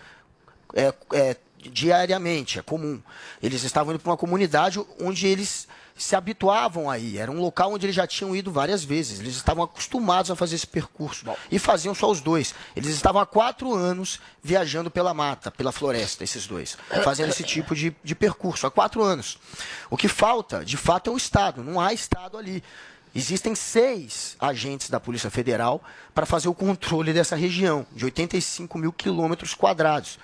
É, 0.75 0.93
é, 1.15 1.37
diariamente, 1.69 2.59
é 2.59 2.63
comum. 2.63 3.01
Eles 3.43 3.63
estavam 3.63 3.93
indo 3.93 4.01
para 4.01 4.11
uma 4.11 4.17
comunidade 4.17 4.85
onde 5.01 5.27
eles 5.27 5.69
se 5.99 6.15
habituavam 6.15 6.89
aí. 6.89 7.19
Era 7.19 7.31
um 7.31 7.41
local 7.41 7.73
onde 7.73 7.85
eles 7.85 7.97
já 7.97 8.07
tinham 8.07 8.35
ido 8.35 8.53
várias 8.53 8.85
vezes. 8.85 9.19
Eles 9.19 9.37
estavam 9.37 9.65
acostumados 9.65 10.31
a 10.31 10.37
fazer 10.37 10.55
esse 10.55 10.67
percurso. 10.67 11.25
Bom. 11.25 11.37
E 11.51 11.59
faziam 11.59 11.95
só 11.95 12.11
os 12.11 12.21
dois. 12.21 12.55
Eles 12.77 12.91
estavam 12.91 13.21
há 13.21 13.27
quatro 13.27 13.75
anos 13.75 14.21
viajando 14.43 14.91
pela 14.91 15.13
mata, 15.13 15.51
pela 15.51 15.73
floresta, 15.73 16.23
esses 16.23 16.47
dois. 16.47 16.79
Fazendo 17.03 17.31
esse 17.31 17.43
tipo 17.43 17.75
de, 17.75 17.95
de 18.03 18.15
percurso. 18.15 18.67
Há 18.67 18.71
quatro 18.71 19.03
anos. 19.03 19.39
O 19.91 19.97
que 19.97 20.09
falta, 20.09 20.65
de 20.65 20.77
fato, 20.77 21.11
é 21.11 21.13
o 21.13 21.17
Estado. 21.17 21.65
Não 21.65 21.81
há 21.81 21.93
Estado 21.93 22.39
ali. 22.39 22.63
Existem 23.15 23.55
seis 23.55 24.37
agentes 24.39 24.91
da 24.91 25.01
Polícia 25.01 25.31
Federal 25.31 25.83
para 26.15 26.27
fazer 26.27 26.49
o 26.49 26.55
controle 26.55 27.13
dessa 27.13 27.35
região, 27.35 27.87
de 27.93 28.05
85 28.05 28.79
mil 28.79 28.93
quilômetros 28.93 29.55
quadrados. 29.55 30.19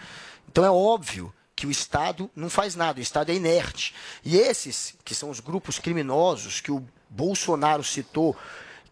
Então 0.54 0.64
é 0.64 0.70
óbvio 0.70 1.34
que 1.56 1.66
o 1.66 1.70
Estado 1.70 2.30
não 2.36 2.48
faz 2.48 2.76
nada, 2.76 3.00
o 3.00 3.02
Estado 3.02 3.32
é 3.32 3.34
inerte. 3.34 3.92
E 4.24 4.36
esses, 4.36 4.94
que 5.04 5.12
são 5.12 5.28
os 5.28 5.40
grupos 5.40 5.80
criminosos 5.80 6.60
que 6.60 6.70
o 6.70 6.86
Bolsonaro 7.10 7.82
citou, 7.82 8.36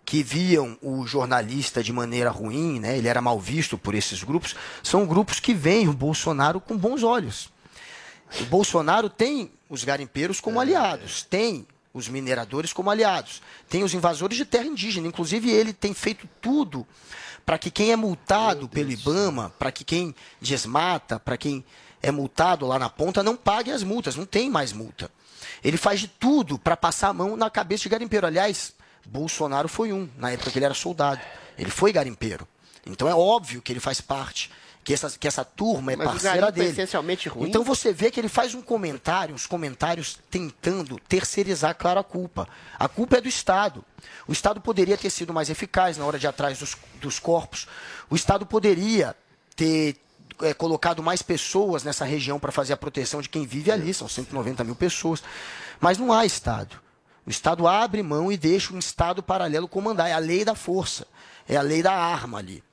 que 0.05 0.25
viam 0.25 0.77
o 0.83 1.07
jornalista 1.07 1.81
de 1.81 1.93
maneira 1.93 2.31
ruim, 2.31 2.81
né, 2.81 2.99
ele 2.99 3.07
era 3.07 3.21
mal 3.21 3.39
visto 3.39 3.79
por 3.79 3.95
esses 3.95 4.25
grupos, 4.25 4.57
são 4.83 5.07
grupos 5.07 5.39
que 5.39 5.55
veem 5.55 5.87
o 5.87 5.93
Bolsonaro 5.93 6.61
com 6.61 6.77
bons 6.77 7.05
olhos. 7.05 7.49
O 8.41 8.45
Bolsonaro 8.47 9.09
tem 9.09 9.53
os 9.71 9.85
garimpeiros 9.85 10.41
como 10.41 10.59
aliados, 10.59 11.23
tem 11.23 11.65
os 11.95 12.09
mineradores 12.09 12.73
como 12.73 12.91
aliados, 12.91 13.41
tem 13.69 13.85
os 13.85 13.95
invasores 13.95 14.37
de 14.37 14.45
terra 14.45 14.67
indígena. 14.67 15.07
Inclusive, 15.07 15.49
ele 15.49 15.73
tem 15.73 15.95
feito 15.95 16.29
tudo 16.41 16.85
para 17.45 17.59
que 17.59 17.71
quem 17.71 17.93
é 17.93 17.97
multado 17.97 18.69
pelo 18.69 18.91
IBAMA, 18.91 19.51
para 19.59 19.73
que 19.73 19.85
quem 19.85 20.15
desmata, 20.41 21.19
para 21.19 21.37
quem 21.37 21.65
é 22.03 22.11
multado 22.11 22.67
lá 22.67 22.79
na 22.79 22.89
ponta, 22.89 23.23
não 23.23 23.37
pague 23.37 23.71
as 23.71 23.83
multas, 23.83 24.17
não 24.17 24.27
tem 24.27 24.51
mais 24.51 24.73
multa. 24.73 25.11
Ele 25.63 25.77
faz 25.77 26.01
de 26.01 26.09
tudo 26.09 26.59
para 26.59 26.77
passar 26.77 27.09
a 27.09 27.13
mão 27.13 27.37
na 27.37 27.51
cabeça 27.51 27.85
de 27.85 27.89
garimpeiro. 27.89 28.27
Aliás, 28.27 28.75
Bolsonaro 29.07 29.69
foi 29.69 29.93
um, 29.93 30.09
na 30.17 30.31
época 30.31 30.51
que 30.51 30.59
ele 30.59 30.65
era 30.65 30.75
soldado. 30.75 31.21
Ele 31.59 31.71
foi 31.71 31.93
garimpeiro. 31.93 32.47
Então 32.87 33.09
é 33.09 33.15
óbvio 33.15 33.63
que 33.63 33.73
ele 33.73 33.81
faz 33.81 34.01
parte 34.01 34.51
que 34.85 34.93
essa, 34.93 35.11
que 35.11 35.29
essa 35.29 35.45
turma 35.45 35.93
é 35.93 35.97
Mas 35.97 36.09
parceira 36.09 36.51
dele. 36.51 36.69
É 36.69 36.71
essencialmente 36.71 37.29
ruim. 37.29 37.49
Então 37.49 37.63
você 37.63 37.93
vê 37.93 38.11
que 38.11 38.19
ele 38.19 38.29
faz 38.29 38.55
um 38.55 38.63
comentário, 38.63 39.35
uns 39.35 39.47
comentários 39.47 40.19
tentando 40.31 40.99
terceirizar, 41.09 41.75
claro, 41.77 42.01
a 42.01 42.05
culpa. 42.05 42.49
A 42.79 42.89
culpa 42.89 43.19
é 43.19 43.21
do 43.21 43.29
Estado. 43.29 43.85
O 44.27 44.33
Estado 44.33 44.61
poderia 44.61 44.97
ter 44.97 45.11
sido 45.11 45.33
mais 45.33 45.49
eficaz 45.51 45.97
na 45.97 46.05
hora 46.05 46.19
de 46.19 46.27
atrás 46.27 46.59
dos, 46.59 46.77
dos 47.01 47.19
corpos. 47.19 47.69
O 48.11 48.17
Estado 48.17 48.45
poderia 48.45 49.15
ter 49.55 49.97
é, 50.41 50.53
colocado 50.53 51.03
mais 51.03 51.23
pessoas 51.23 51.85
nessa 51.85 52.05
região 52.05 52.41
para 52.41 52.51
fazer 52.51 52.73
a 52.73 52.77
proteção 52.77 53.23
de 53.23 53.29
quem 53.29 53.47
vive 53.47 53.71
ali, 53.71 53.95
são 53.95 54.09
190 54.09 54.65
mil 54.65 54.75
pessoas. 54.75 55.23
Mas 55.81 55.99
não 55.99 56.13
há 56.13 56.27
Estado. 56.27 56.81
O 57.25 57.31
Estado 57.31 57.69
abre 57.69 58.03
mão 58.03 58.33
e 58.33 58.37
deixa 58.37 58.75
um 58.75 58.79
Estado 58.79 59.23
paralelo 59.23 59.69
comandar. 59.69 60.09
É 60.09 60.13
a 60.13 60.19
lei 60.19 60.45
da 60.45 60.57
força, 60.57 61.07
é 61.49 61.57
a 61.57 61.63
lei 61.63 61.83
da 61.83 61.93
arma 61.93 62.39
ali. 62.39 62.65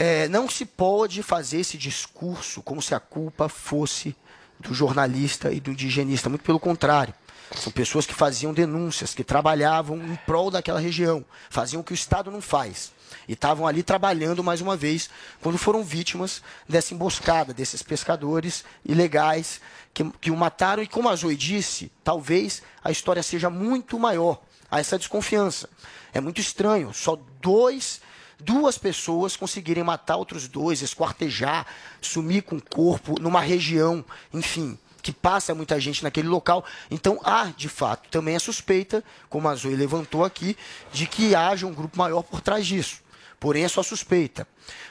É, 0.00 0.28
não 0.28 0.48
se 0.48 0.64
pode 0.64 1.24
fazer 1.24 1.58
esse 1.58 1.76
discurso 1.76 2.62
como 2.62 2.80
se 2.80 2.94
a 2.94 3.00
culpa 3.00 3.48
fosse 3.48 4.14
do 4.60 4.72
jornalista 4.72 5.50
e 5.50 5.58
do 5.58 5.72
indigenista. 5.72 6.28
Muito 6.28 6.44
pelo 6.44 6.60
contrário. 6.60 7.12
São 7.56 7.72
pessoas 7.72 8.06
que 8.06 8.14
faziam 8.14 8.54
denúncias, 8.54 9.12
que 9.12 9.24
trabalhavam 9.24 9.96
em 9.96 10.14
prol 10.24 10.52
daquela 10.52 10.78
região, 10.78 11.24
faziam 11.50 11.80
o 11.80 11.84
que 11.84 11.90
o 11.90 11.94
Estado 11.96 12.30
não 12.30 12.40
faz. 12.40 12.92
E 13.26 13.32
estavam 13.32 13.66
ali 13.66 13.82
trabalhando 13.82 14.44
mais 14.44 14.60
uma 14.60 14.76
vez 14.76 15.10
quando 15.40 15.58
foram 15.58 15.82
vítimas 15.82 16.44
dessa 16.68 16.94
emboscada, 16.94 17.52
desses 17.52 17.82
pescadores 17.82 18.64
ilegais 18.84 19.60
que, 19.92 20.08
que 20.20 20.30
o 20.30 20.36
mataram. 20.36 20.80
E 20.80 20.86
como 20.86 21.08
a 21.08 21.16
Zoe 21.16 21.34
disse, 21.34 21.90
talvez 22.04 22.62
a 22.84 22.92
história 22.92 23.22
seja 23.24 23.50
muito 23.50 23.98
maior 23.98 24.40
a 24.70 24.78
essa 24.78 24.96
desconfiança. 24.96 25.68
É 26.12 26.20
muito 26.20 26.40
estranho, 26.40 26.94
só 26.94 27.18
dois 27.40 28.00
duas 28.38 28.78
pessoas 28.78 29.36
conseguirem 29.36 29.82
matar 29.82 30.16
outros 30.16 30.48
dois, 30.48 30.82
esquartejar, 30.82 31.66
sumir 32.00 32.42
com 32.42 32.56
o 32.56 32.62
corpo 32.62 33.20
numa 33.20 33.40
região, 33.40 34.04
enfim, 34.32 34.78
que 35.02 35.12
passa 35.12 35.54
muita 35.54 35.80
gente 35.80 36.02
naquele 36.02 36.28
local. 36.28 36.64
Então 36.90 37.20
há, 37.24 37.46
de 37.46 37.68
fato, 37.68 38.08
também 38.08 38.36
a 38.36 38.40
suspeita, 38.40 39.02
como 39.28 39.48
a 39.48 39.54
Zoe 39.54 39.74
levantou 39.74 40.24
aqui, 40.24 40.56
de 40.92 41.06
que 41.06 41.34
haja 41.34 41.66
um 41.66 41.74
grupo 41.74 41.98
maior 41.98 42.22
por 42.22 42.40
trás 42.40 42.66
disso. 42.66 43.00
Porém, 43.40 43.64
é 43.64 43.68
só 43.68 43.82
suspeita. 43.82 44.46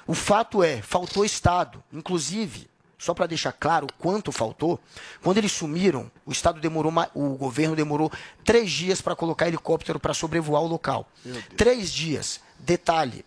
O 0.06 0.13
fato 0.13 0.63
é, 0.63 0.82
faltou 0.82 1.25
Estado. 1.25 1.84
Inclusive, 1.92 2.70
só 2.98 3.13
para 3.13 3.27
deixar 3.27 3.51
claro 3.51 3.88
quanto 4.00 4.32
faltou, 4.32 4.80
quando 5.22 5.38
eles 5.38 5.51
sumiram, 5.51 6.10
o 6.25 6.32
Estado 6.32 6.60
demorou, 6.60 6.92
o 7.13 7.36
governo 7.36 7.75
demorou 7.75 8.12
três 8.44 8.72
dias 8.72 9.01
para 9.01 9.16
colocar 9.16 9.48
helicóptero 9.48 10.00
para 10.00 10.13
sobrevoar 10.13 10.63
o 10.63 10.68
local. 10.68 11.10
Três 11.56 11.92
dias. 11.92 12.39
Detalhe: 12.58 13.24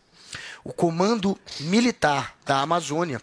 o 0.64 0.72
comando 0.72 1.38
militar 1.60 2.36
da 2.44 2.60
Amazônia, 2.60 3.20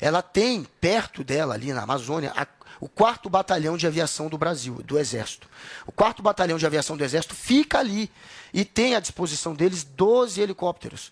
ela 0.00 0.22
tem 0.22 0.66
perto 0.80 1.24
dela, 1.24 1.54
ali 1.54 1.72
na 1.72 1.82
Amazônia, 1.82 2.32
a- 2.36 2.46
o 2.80 2.88
quarto 2.88 3.30
batalhão 3.30 3.76
de 3.76 3.86
aviação 3.86 4.28
do 4.28 4.36
Brasil, 4.36 4.82
do 4.84 4.98
Exército. 4.98 5.48
O 5.86 5.92
quarto 5.92 6.22
batalhão 6.22 6.58
de 6.58 6.66
aviação 6.66 6.96
do 6.96 7.02
Exército 7.04 7.34
fica 7.34 7.78
ali 7.78 8.10
e 8.52 8.64
tem 8.64 8.94
à 8.94 9.00
disposição 9.00 9.54
deles 9.54 9.82
12 9.82 10.40
helicópteros. 10.40 11.10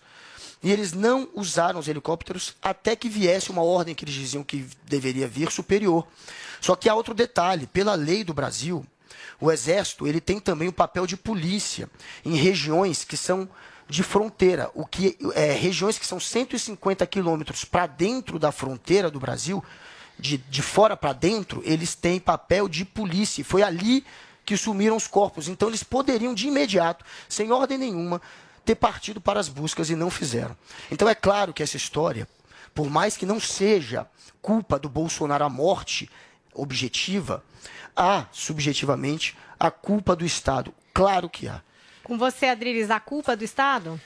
E 0.61 0.71
eles 0.71 0.93
não 0.93 1.27
usaram 1.33 1.79
os 1.79 1.87
helicópteros 1.87 2.55
até 2.61 2.95
que 2.95 3.09
viesse 3.09 3.49
uma 3.51 3.63
ordem 3.63 3.93
que 3.95 4.05
eles 4.05 4.13
diziam 4.13 4.43
que 4.43 4.67
deveria 4.83 5.27
vir 5.27 5.51
superior. 5.51 6.07
Só 6.61 6.75
que 6.75 6.87
há 6.87 6.95
outro 6.95 7.13
detalhe: 7.13 7.67
pela 7.67 7.95
lei 7.95 8.23
do 8.23 8.33
Brasil, 8.33 8.85
o 9.41 9.51
Exército 9.51 10.07
ele 10.07 10.21
tem 10.21 10.39
também 10.39 10.67
o 10.67 10.73
papel 10.73 11.05
de 11.05 11.17
polícia 11.17 11.89
em 12.23 12.35
regiões 12.35 13.03
que 13.03 13.17
são 13.17 13.49
de 13.87 14.03
fronteira, 14.03 14.71
o 14.73 14.85
que 14.85 15.17
é, 15.33 15.53
regiões 15.53 15.97
que 15.97 16.05
são 16.05 16.19
150 16.19 17.05
quilômetros 17.05 17.63
para 17.63 17.85
dentro 17.85 18.39
da 18.39 18.51
fronteira 18.51 19.11
do 19.11 19.19
Brasil, 19.19 19.63
de, 20.17 20.37
de 20.37 20.61
fora 20.61 20.97
para 20.97 21.13
dentro, 21.13 21.61
eles 21.65 21.93
têm 21.93 22.19
papel 22.19 22.67
de 22.67 22.83
polícia. 22.83 23.43
Foi 23.43 23.61
ali 23.61 24.03
que 24.45 24.55
sumiram 24.55 24.95
os 24.95 25.07
corpos. 25.07 25.47
Então 25.47 25.67
eles 25.67 25.83
poderiam 25.83 26.33
de 26.33 26.47
imediato, 26.47 27.03
sem 27.27 27.51
ordem 27.51 27.77
nenhuma, 27.77 28.21
ter 28.63 28.75
partido 28.75 29.19
para 29.19 29.39
as 29.39 29.49
buscas 29.49 29.89
e 29.89 29.95
não 29.95 30.09
fizeram. 30.09 30.55
Então 30.89 31.09
é 31.09 31.15
claro 31.15 31.53
que 31.53 31.63
essa 31.63 31.77
história, 31.77 32.27
por 32.73 32.89
mais 32.89 33.17
que 33.17 33.25
não 33.25 33.39
seja 33.39 34.07
culpa 34.41 34.79
do 34.79 34.89
Bolsonaro 34.89 35.43
a 35.43 35.49
morte 35.49 36.09
objetiva, 36.53 37.43
há 37.95 38.25
subjetivamente 38.31 39.37
a 39.59 39.69
culpa 39.69 40.15
do 40.15 40.25
Estado. 40.25 40.73
Claro 40.93 41.29
que 41.29 41.47
há. 41.47 41.61
Com 42.05 42.17
você, 42.19 42.45
Adriles, 42.45 42.91
a 42.91 42.99
culpa 42.99 43.35
do 43.35 43.43
Estado? 43.43 43.99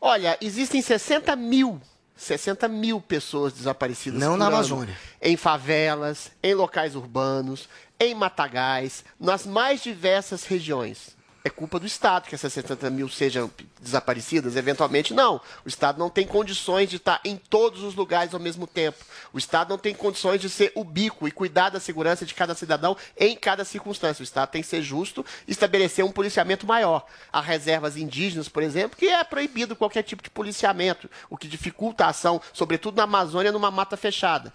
Olha, 0.00 0.36
existem 0.40 0.80
60 0.80 1.36
mil, 1.36 1.80
60 2.16 2.66
mil 2.68 3.00
pessoas 3.02 3.52
desaparecidas 3.52 4.18
Não 4.18 4.32
por 4.32 4.38
na 4.38 4.46
ano. 4.46 4.56
Amazônia. 4.56 4.98
Em 5.20 5.36
favelas, 5.36 6.32
em 6.42 6.54
locais 6.54 6.96
urbanos, 6.96 7.68
em 8.00 8.14
matagais, 8.14 9.04
nas 9.20 9.46
mais 9.46 9.82
diversas 9.82 10.44
regiões. 10.44 11.13
É 11.46 11.50
culpa 11.50 11.78
do 11.78 11.86
Estado 11.86 12.26
que 12.26 12.34
essas 12.34 12.54
60 12.54 12.88
mil 12.88 13.06
sejam 13.06 13.50
desaparecidas? 13.78 14.56
Eventualmente, 14.56 15.12
não. 15.12 15.42
O 15.62 15.68
Estado 15.68 15.98
não 15.98 16.08
tem 16.08 16.26
condições 16.26 16.88
de 16.88 16.96
estar 16.96 17.20
em 17.22 17.36
todos 17.36 17.82
os 17.82 17.94
lugares 17.94 18.32
ao 18.32 18.40
mesmo 18.40 18.66
tempo. 18.66 19.04
O 19.30 19.36
Estado 19.36 19.68
não 19.68 19.76
tem 19.76 19.94
condições 19.94 20.40
de 20.40 20.48
ser 20.48 20.72
ubíquo 20.74 21.28
e 21.28 21.30
cuidar 21.30 21.68
da 21.68 21.78
segurança 21.78 22.24
de 22.24 22.32
cada 22.32 22.54
cidadão 22.54 22.96
em 23.14 23.36
cada 23.36 23.62
circunstância. 23.62 24.22
O 24.22 24.24
Estado 24.24 24.52
tem 24.52 24.62
que 24.62 24.68
ser 24.68 24.80
justo 24.80 25.22
e 25.46 25.50
estabelecer 25.50 26.02
um 26.02 26.10
policiamento 26.10 26.66
maior. 26.66 27.04
Há 27.30 27.42
reservas 27.42 27.98
indígenas, 27.98 28.48
por 28.48 28.62
exemplo, 28.62 28.96
que 28.96 29.08
é 29.08 29.22
proibido 29.22 29.76
qualquer 29.76 30.02
tipo 30.02 30.22
de 30.22 30.30
policiamento, 30.30 31.10
o 31.28 31.36
que 31.36 31.46
dificulta 31.46 32.06
a 32.06 32.08
ação, 32.08 32.40
sobretudo 32.54 32.96
na 32.96 33.02
Amazônia, 33.02 33.52
numa 33.52 33.70
mata 33.70 33.98
fechada. 33.98 34.50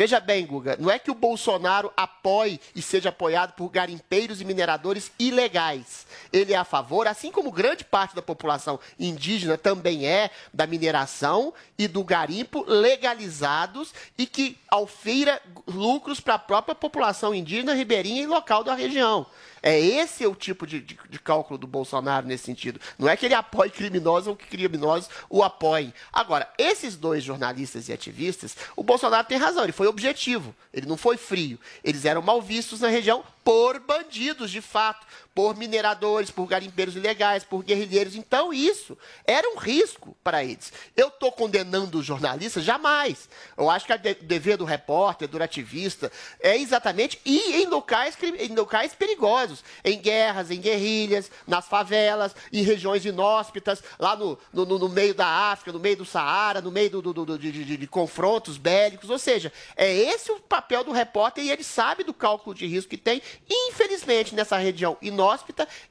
Veja 0.00 0.18
bem, 0.18 0.46
Guga, 0.46 0.78
não 0.80 0.90
é 0.90 0.98
que 0.98 1.10
o 1.10 1.14
Bolsonaro 1.14 1.92
apoie 1.94 2.58
e 2.74 2.80
seja 2.80 3.10
apoiado 3.10 3.52
por 3.52 3.68
garimpeiros 3.68 4.40
e 4.40 4.46
mineradores 4.46 5.12
ilegais. 5.18 6.06
Ele 6.32 6.54
é 6.54 6.56
a 6.56 6.64
favor, 6.64 7.06
assim 7.06 7.30
como 7.30 7.52
grande 7.52 7.84
parte 7.84 8.16
da 8.16 8.22
população 8.22 8.80
indígena 8.98 9.58
também 9.58 10.06
é, 10.06 10.30
da 10.54 10.66
mineração 10.66 11.52
e 11.76 11.86
do 11.86 12.02
garimpo 12.02 12.64
legalizados 12.66 13.92
e 14.16 14.24
que 14.24 14.56
alfeira 14.70 15.38
lucros 15.66 16.18
para 16.18 16.32
a 16.32 16.38
própria 16.38 16.74
população 16.74 17.34
indígena, 17.34 17.74
ribeirinha 17.74 18.22
e 18.22 18.26
local 18.26 18.64
da 18.64 18.74
região. 18.74 19.26
É 19.62 19.78
esse 19.78 20.26
o 20.26 20.34
tipo 20.34 20.66
de, 20.66 20.80
de- 20.80 20.98
de 21.08 21.18
cálculo 21.18 21.58
do 21.58 21.66
Bolsonaro 21.66 22.26
nesse 22.26 22.44
sentido. 22.44 22.80
Não 22.98 23.08
é 23.08 23.16
que 23.16 23.26
ele 23.26 23.34
apoie 23.34 23.70
criminosos 23.70 24.26
ou 24.28 24.36
que 24.36 24.46
criminosos 24.46 25.08
o 25.28 25.42
apoiem. 25.42 25.92
Agora, 26.12 26.48
esses 26.58 26.96
dois 26.96 27.22
jornalistas 27.22 27.88
e 27.88 27.92
ativistas, 27.92 28.56
o 28.76 28.82
Bolsonaro 28.82 29.26
tem 29.26 29.38
razão, 29.38 29.62
ele 29.64 29.72
foi 29.72 29.86
objetivo, 29.86 30.54
ele 30.72 30.86
não 30.86 30.96
foi 30.96 31.16
frio. 31.16 31.58
Eles 31.84 32.04
eram 32.04 32.22
mal 32.22 32.40
vistos 32.40 32.80
na 32.80 32.88
região 32.88 33.22
por 33.44 33.80
bandidos, 33.80 34.50
de 34.50 34.60
fato, 34.60 35.06
por 35.34 35.56
mineradores, 35.56 36.30
por 36.30 36.46
garimpeiros 36.46 36.96
ilegais, 36.96 37.44
por 37.44 37.62
guerrilheiros. 37.62 38.16
Então, 38.16 38.52
isso 38.52 38.96
era 39.24 39.48
um 39.50 39.56
risco 39.56 40.16
para 40.22 40.42
eles. 40.44 40.72
Eu 40.96 41.08
estou 41.08 41.30
condenando 41.32 41.98
os 41.98 42.04
jornalistas? 42.06 42.64
Jamais. 42.64 43.28
Eu 43.56 43.70
acho 43.70 43.86
que 43.86 43.92
o 43.92 43.98
dever 44.22 44.56
do 44.56 44.64
repórter, 44.64 45.28
do 45.28 45.42
ativista, 45.42 46.10
é 46.40 46.56
exatamente 46.56 47.20
ir 47.24 47.62
em 47.62 47.66
locais, 47.66 48.16
em 48.38 48.54
locais 48.54 48.94
perigosos, 48.94 49.62
em 49.84 49.98
guerras, 49.98 50.50
em 50.50 50.60
guerrilhas, 50.60 51.30
nas 51.46 51.66
favelas, 51.66 52.34
em 52.52 52.62
regiões 52.62 53.04
inóspitas, 53.04 53.82
lá 53.98 54.16
no, 54.16 54.38
no, 54.52 54.66
no- 54.66 54.78
no 54.78 54.88
meio 54.88 55.14
da 55.14 55.26
África, 55.26 55.72
no 55.72 55.78
meio 55.80 55.96
do 55.96 56.04
Saara, 56.04 56.60
no 56.60 56.70
meio 56.70 56.90
do, 56.90 57.00
do- 57.02 57.24
do- 57.24 57.38
de, 57.38 57.52
de- 57.52 57.76
de 57.76 57.86
confrontos 57.86 58.56
bélicos. 58.58 59.08
Ou 59.10 59.18
seja, 59.18 59.52
é 59.76 59.90
esse 59.94 60.30
o 60.32 60.40
papel 60.40 60.82
do 60.84 60.92
repórter 60.92 61.44
e 61.44 61.50
ele 61.50 61.62
sabe 61.64 62.04
do 62.04 62.12
cálculo 62.12 62.54
de 62.54 62.66
risco 62.66 62.90
que 62.90 62.96
tem. 62.98 63.22
Infelizmente, 63.48 64.34
nessa 64.34 64.56
região 64.56 64.96
inóspita, 65.00 65.20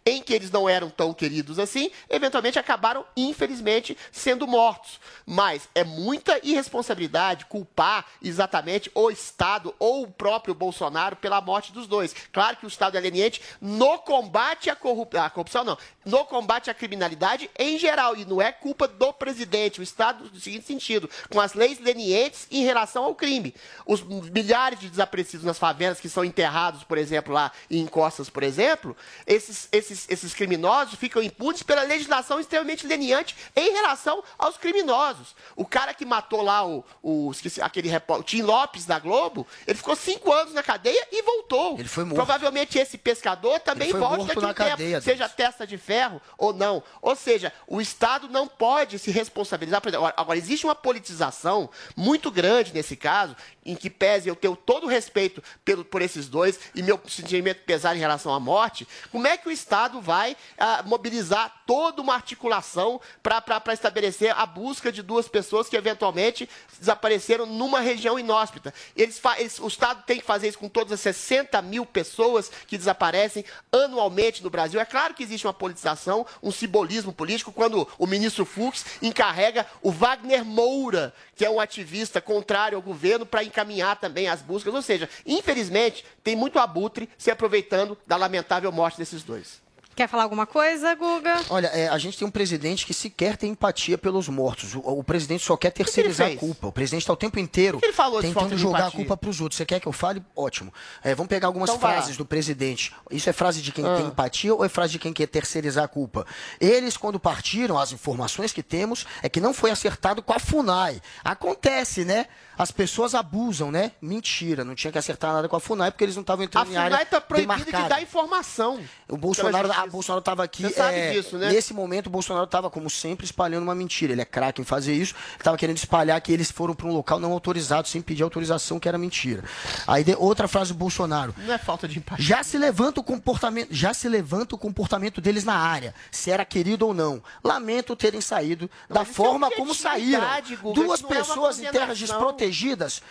em 0.06 0.22
que 0.22 0.34
eles 0.34 0.52
não 0.52 0.68
eram 0.68 0.90
tão 0.90 1.14
queridos 1.14 1.60
assim, 1.60 1.92
eventualmente 2.10 2.60
acabaram, 2.60 3.06
infelizmente, 3.16 3.98
sendo 4.12 4.48
mortos. 4.48 5.00
Mas 5.26 5.70
é 5.74 5.84
muita 5.84 6.40
irresponsabilidade 6.44 7.46
culpar 7.46 8.06
exatamente 8.22 8.92
o 8.94 9.10
Estado 9.10 9.74
ou 9.80 10.04
o 10.04 10.12
próprio 10.12 10.54
Bolsonaro 10.54 11.16
pela 11.16 11.42
morte 11.42 11.72
dos 11.72 11.88
dois. 11.88 12.16
Claro 12.32 12.58
que 12.58 12.66
o 12.66 12.68
Estado 12.68 12.98
é 12.98 13.00
leniente 13.00 13.42
no 13.62 14.00
combate 14.00 14.70
à 14.70 14.76
corrupção, 14.76 15.24
à 15.24 15.30
corrupção 15.30 15.64
não, 15.64 15.78
no 16.06 16.26
combate 16.26 16.70
à 16.70 16.74
criminalidade 16.74 17.50
em 17.58 17.78
geral, 17.78 18.16
e 18.16 18.26
não 18.26 18.42
é 18.42 18.52
culpa 18.52 18.88
do 18.88 19.14
presidente, 19.14 19.80
o 19.80 19.84
Estado, 19.84 20.30
no 20.32 20.40
seguinte 20.40 20.66
sentido, 20.66 21.10
com 21.30 21.40
as 21.40 21.54
leis 21.54 21.80
lenientes 21.80 22.48
em 22.52 22.64
relação 22.64 23.04
ao 23.04 23.16
crime. 23.16 23.54
Os 23.86 24.02
milhares 24.02 24.80
de 24.80 24.90
desaparecidos 24.90 25.46
nas 25.46 25.60
favelas 25.60 26.00
que 26.00 26.10
são 26.10 26.24
enterrados, 26.24 26.84
por 26.84 26.98
exemplo, 26.98 27.34
lá 27.34 27.52
em 27.70 27.80
encostas, 27.80 28.30
por 28.30 28.44
exemplo, 28.44 28.96
esses, 29.30 29.70
esses, 29.72 30.08
esses 30.10 30.34
criminosos 30.34 30.96
ficam 30.96 31.22
impunes 31.22 31.62
pela 31.62 31.84
legislação 31.84 32.40
extremamente 32.40 32.88
leniente 32.88 33.36
em 33.56 33.72
relação 33.74 34.24
aos 34.40 34.58
criminosos. 34.58 35.36
O 35.56 35.66
cara 35.66 35.94
que 35.94 36.04
matou 36.04 36.42
lá 36.42 36.68
o, 36.68 36.84
o 37.04 37.30
esqueci, 37.32 37.62
aquele 37.62 37.88
repórter, 37.88 38.26
Tim 38.26 38.42
Lopes 38.42 38.88
da 38.88 38.98
Globo, 38.98 39.46
ele 39.68 39.78
ficou 39.78 39.96
cinco 39.96 40.34
anos 40.34 40.54
na 40.56 40.64
cadeia 40.64 41.08
e 41.12 41.22
voltou. 41.22 41.78
Ele 41.78 41.88
foi 41.88 42.04
morto. 42.04 42.16
Provavelmente 42.16 42.80
esse 42.80 42.98
pescador 42.98 43.60
também 43.60 43.94
morto 43.94 44.26
daqui 44.26 44.40
a 44.40 44.50
um 44.50 44.54
tempo, 44.54 44.54
cadeia, 44.56 45.00
seja 45.00 45.30
testa 45.30 45.68
de 45.68 45.78
ferro 45.78 46.20
ou 46.36 46.52
não. 46.52 46.82
Ou 47.00 47.16
seja, 47.16 47.54
o 47.68 47.80
Estado 47.80 48.28
não 48.30 48.48
pode 48.48 48.98
se 48.98 49.12
responsabilizar. 49.12 49.80
Por 49.80 49.90
exemplo, 49.90 50.12
agora, 50.18 50.40
existe 50.40 50.66
uma 50.66 50.76
politização 50.76 51.70
muito 51.96 52.32
grande 52.32 52.74
nesse 52.74 52.96
caso, 52.96 53.36
em 53.64 53.76
que 53.76 53.92
pese 53.92 54.28
eu 54.28 54.36
ter 54.36 54.50
todo 54.66 54.86
o 54.86 54.90
respeito 54.90 55.44
pelo, 55.64 55.86
por 55.86 56.02
esses 56.02 56.28
dois 56.28 56.60
e 56.74 56.82
meu 56.82 57.00
sentimento 57.08 57.62
pesar 57.64 57.96
em 57.96 58.00
relação 58.00 58.34
à 58.34 58.40
morte, 58.40 58.88
como 59.20 59.28
é 59.28 59.36
que 59.38 59.50
o 59.50 59.52
Estado 59.52 60.00
vai 60.00 60.38
ah, 60.58 60.82
mobilizar 60.86 61.54
toda 61.68 62.02
uma 62.02 62.14
articulação 62.14 63.02
para 63.22 63.74
estabelecer 63.74 64.34
a 64.34 64.46
busca 64.46 64.94
de 64.94 65.02
duas 65.04 65.28
pessoas 65.28 65.68
que 65.68 65.76
eventualmente 65.76 66.50
desapareceram 66.80 67.46
numa 67.46 67.82
região 67.82 68.18
inóspita? 68.18 68.74
Eles, 68.96 69.20
eles- 69.38 69.60
o 69.60 69.68
Estado 69.68 70.04
tem 70.08 70.22
que 70.22 70.26
fazer 70.26 70.48
isso 70.48 70.58
com 70.58 70.70
todas 70.70 70.94
as 70.94 71.02
60 71.02 71.62
mil 71.62 71.86
pessoas 71.86 72.50
que 72.66 72.78
desaparecem 72.78 73.44
anualmente 73.74 74.42
no 74.42 74.50
Brasil. 74.50 74.80
É 74.80 74.86
claro 74.86 75.14
que 75.14 75.22
existe 75.22 75.46
uma 75.46 75.54
politização, 75.54 76.26
um 76.42 76.50
simbolismo 76.50 77.12
político, 77.12 77.52
quando 77.52 77.86
o 77.98 78.08
ministro 78.08 78.46
Fux 78.46 78.86
encarrega 79.02 79.68
o 79.82 79.92
Wagner 79.92 80.46
Moura, 80.46 81.14
que 81.40 81.46
é 81.46 81.50
um 81.50 81.62
ativista 81.62 82.20
contrário 82.20 82.76
ao 82.76 82.82
governo, 82.82 83.26
para 83.26 83.46
encaminhar 83.46 83.98
também 83.98 84.28
as 84.28 84.42
buscas. 84.42 84.74
Ou 84.74 84.82
seja, 84.82 85.08
infelizmente, 85.26 86.04
tem 86.22 86.36
muito 86.36 86.60
abutre 86.60 87.08
se 87.18 87.32
aproveitando 87.32 87.98
da 88.06 88.18
lamentável 88.18 88.70
morte 88.74 88.98
desses 88.98 89.24
dois. 89.24 89.62
Quer 90.00 90.08
falar 90.08 90.24
alguma 90.24 90.48
coisa, 90.48 90.96
Guga? 90.96 91.42
Olha, 91.50 91.68
é, 91.68 91.90
a 91.90 91.98
gente 91.98 92.18
tem 92.18 92.26
um 92.26 92.32
presidente 92.32 92.86
que 92.86 92.94
sequer 92.94 93.36
tem 93.36 93.52
empatia 93.52 93.98
pelos 93.98 94.30
mortos. 94.30 94.74
O, 94.74 94.80
o 94.80 95.04
presidente 95.04 95.44
só 95.44 95.58
quer 95.58 95.72
terceirizar 95.72 96.28
a 96.28 96.30
fez? 96.30 96.40
culpa. 96.40 96.68
O 96.68 96.72
presidente 96.72 97.02
está 97.02 97.12
o 97.12 97.18
tempo 97.18 97.38
inteiro 97.38 97.82
ele 97.84 97.92
falou 97.92 98.22
tentando 98.22 98.58
jogar 98.58 98.88
a 98.88 98.92
culpa 98.92 99.18
para 99.18 99.30
os 99.30 99.42
outros. 99.42 99.58
Você 99.58 99.66
quer 99.66 99.78
que 99.82 99.88
eu 99.90 99.92
fale? 99.92 100.24
Ótimo. 100.34 100.74
É, 101.04 101.14
vamos 101.14 101.28
pegar 101.28 101.48
algumas 101.48 101.70
Então 101.70 101.82
frases 101.82 102.16
do 102.16 102.26
presidente. 102.26 102.94
Isso 103.12 103.30
é 103.30 103.34
frase 103.34 103.62
de 103.62 103.74
quem 103.74 103.86
Ah. 103.86 103.98
tem 103.98 104.06
empatia 104.06 104.56
ou 104.56 104.64
é 104.64 104.70
frase 104.70 104.94
de 104.94 105.00
quem 105.00 105.12
quer 105.12 105.28
terceirizar 105.28 105.84
a 105.84 105.88
culpa? 105.90 106.26
Eles, 106.62 106.96
quando 106.96 107.20
partiram, 107.20 107.78
as 107.78 107.92
informações 107.92 108.54
que 108.54 108.64
temos 108.64 109.06
é 109.22 109.28
que 109.28 109.42
não 109.42 109.54
foi 109.54 109.70
acertado 109.70 110.24
com 110.24 110.32
a 110.32 110.40
FUNAI. 110.40 111.02
Acontece, 111.26 112.06
né? 112.06 112.28
As 112.60 112.72
pessoas 112.72 113.16
abusam, 113.16 113.72
né? 113.72 113.94
Mentira, 114.02 114.66
não 114.66 114.76
tinha 114.76 114.92
que 114.92 114.98
acertar 114.98 115.32
nada 115.32 115.48
com 115.48 115.56
a 115.56 115.60
FUNAI 115.62 115.92
porque 115.92 116.04
eles 116.04 116.16
não 116.18 116.22
estavam 116.22 116.44
A 116.44 116.46
entrando 116.46 116.72
em 116.72 116.76
área 116.76 116.90
FUNAI 116.90 117.04
está 117.04 117.22
proibida 117.22 117.56
de 117.56 117.64
demarcada. 117.66 117.96
dar 117.96 118.02
informação. 118.02 118.80
O 119.08 119.16
Bolsonaro, 119.16 119.68
a 119.70 119.72
justiça. 119.72 119.88
Bolsonaro 119.92 120.20
estava 120.20 120.44
aqui. 120.44 120.64
Você 120.64 120.74
sabe 120.74 120.98
é, 120.98 121.12
disso, 121.14 121.38
né? 121.38 121.52
Nesse 121.54 121.74
momento, 121.74 122.08
o 122.08 122.10
Bolsonaro 122.10 122.44
estava, 122.44 122.70
como 122.70 122.90
sempre, 122.90 123.26
espalhando 123.26 123.64
uma 123.64 123.74
mentira. 123.74 124.12
Ele 124.12 124.22
é 124.22 124.26
craque 124.26 124.62
em 124.62 124.66
fazer 124.66 124.94
isso. 124.94 125.16
Estava 125.38 125.56
querendo 125.58 125.78
espalhar 125.78 126.20
que 126.20 126.34
eles 126.34 126.52
foram 126.52 126.74
para 126.76 126.86
um 126.86 126.92
local 126.94 127.18
não 127.18 127.32
autorizado, 127.32 127.88
sem 127.88 128.02
pedir 128.02 128.24
autorização, 128.24 128.78
que 128.78 128.90
era 128.90 128.98
mentira. 128.98 129.42
Aí, 129.88 130.04
de- 130.04 130.16
outra 130.18 130.46
frase 130.48 130.74
do 130.74 130.78
Bolsonaro. 130.78 131.34
Não 131.38 131.54
é 131.54 131.58
falta 131.58 131.88
de 131.88 131.98
empatia. 131.98 132.26
Já 132.26 132.44
se 132.44 132.58
levanta 132.58 133.00
o 133.00 133.04
comportamento, 133.04 133.70
já 133.72 133.94
se 133.94 134.10
levanta 134.10 134.56
o 134.56 134.58
comportamento 134.58 135.22
deles 135.22 135.46
na 135.46 135.56
área, 135.56 135.96
se 136.12 136.30
era 136.30 136.44
querido 136.44 136.86
ou 136.88 136.94
não. 136.94 137.24
Lamento 137.42 137.96
terem 137.96 138.20
saído 138.20 138.70
da 138.90 139.04
isso 139.04 139.12
é 139.12 139.14
forma 139.14 139.50
como 139.52 139.74
saíram. 139.74 140.20
Guga, 140.62 140.74
Duas 140.82 141.02
não 141.02 141.10
é 141.10 141.14
pessoas 141.16 141.60
em 141.60 141.64
terras 141.64 142.00
condenação. 142.00 142.20
Desprotegidas. 142.50 143.02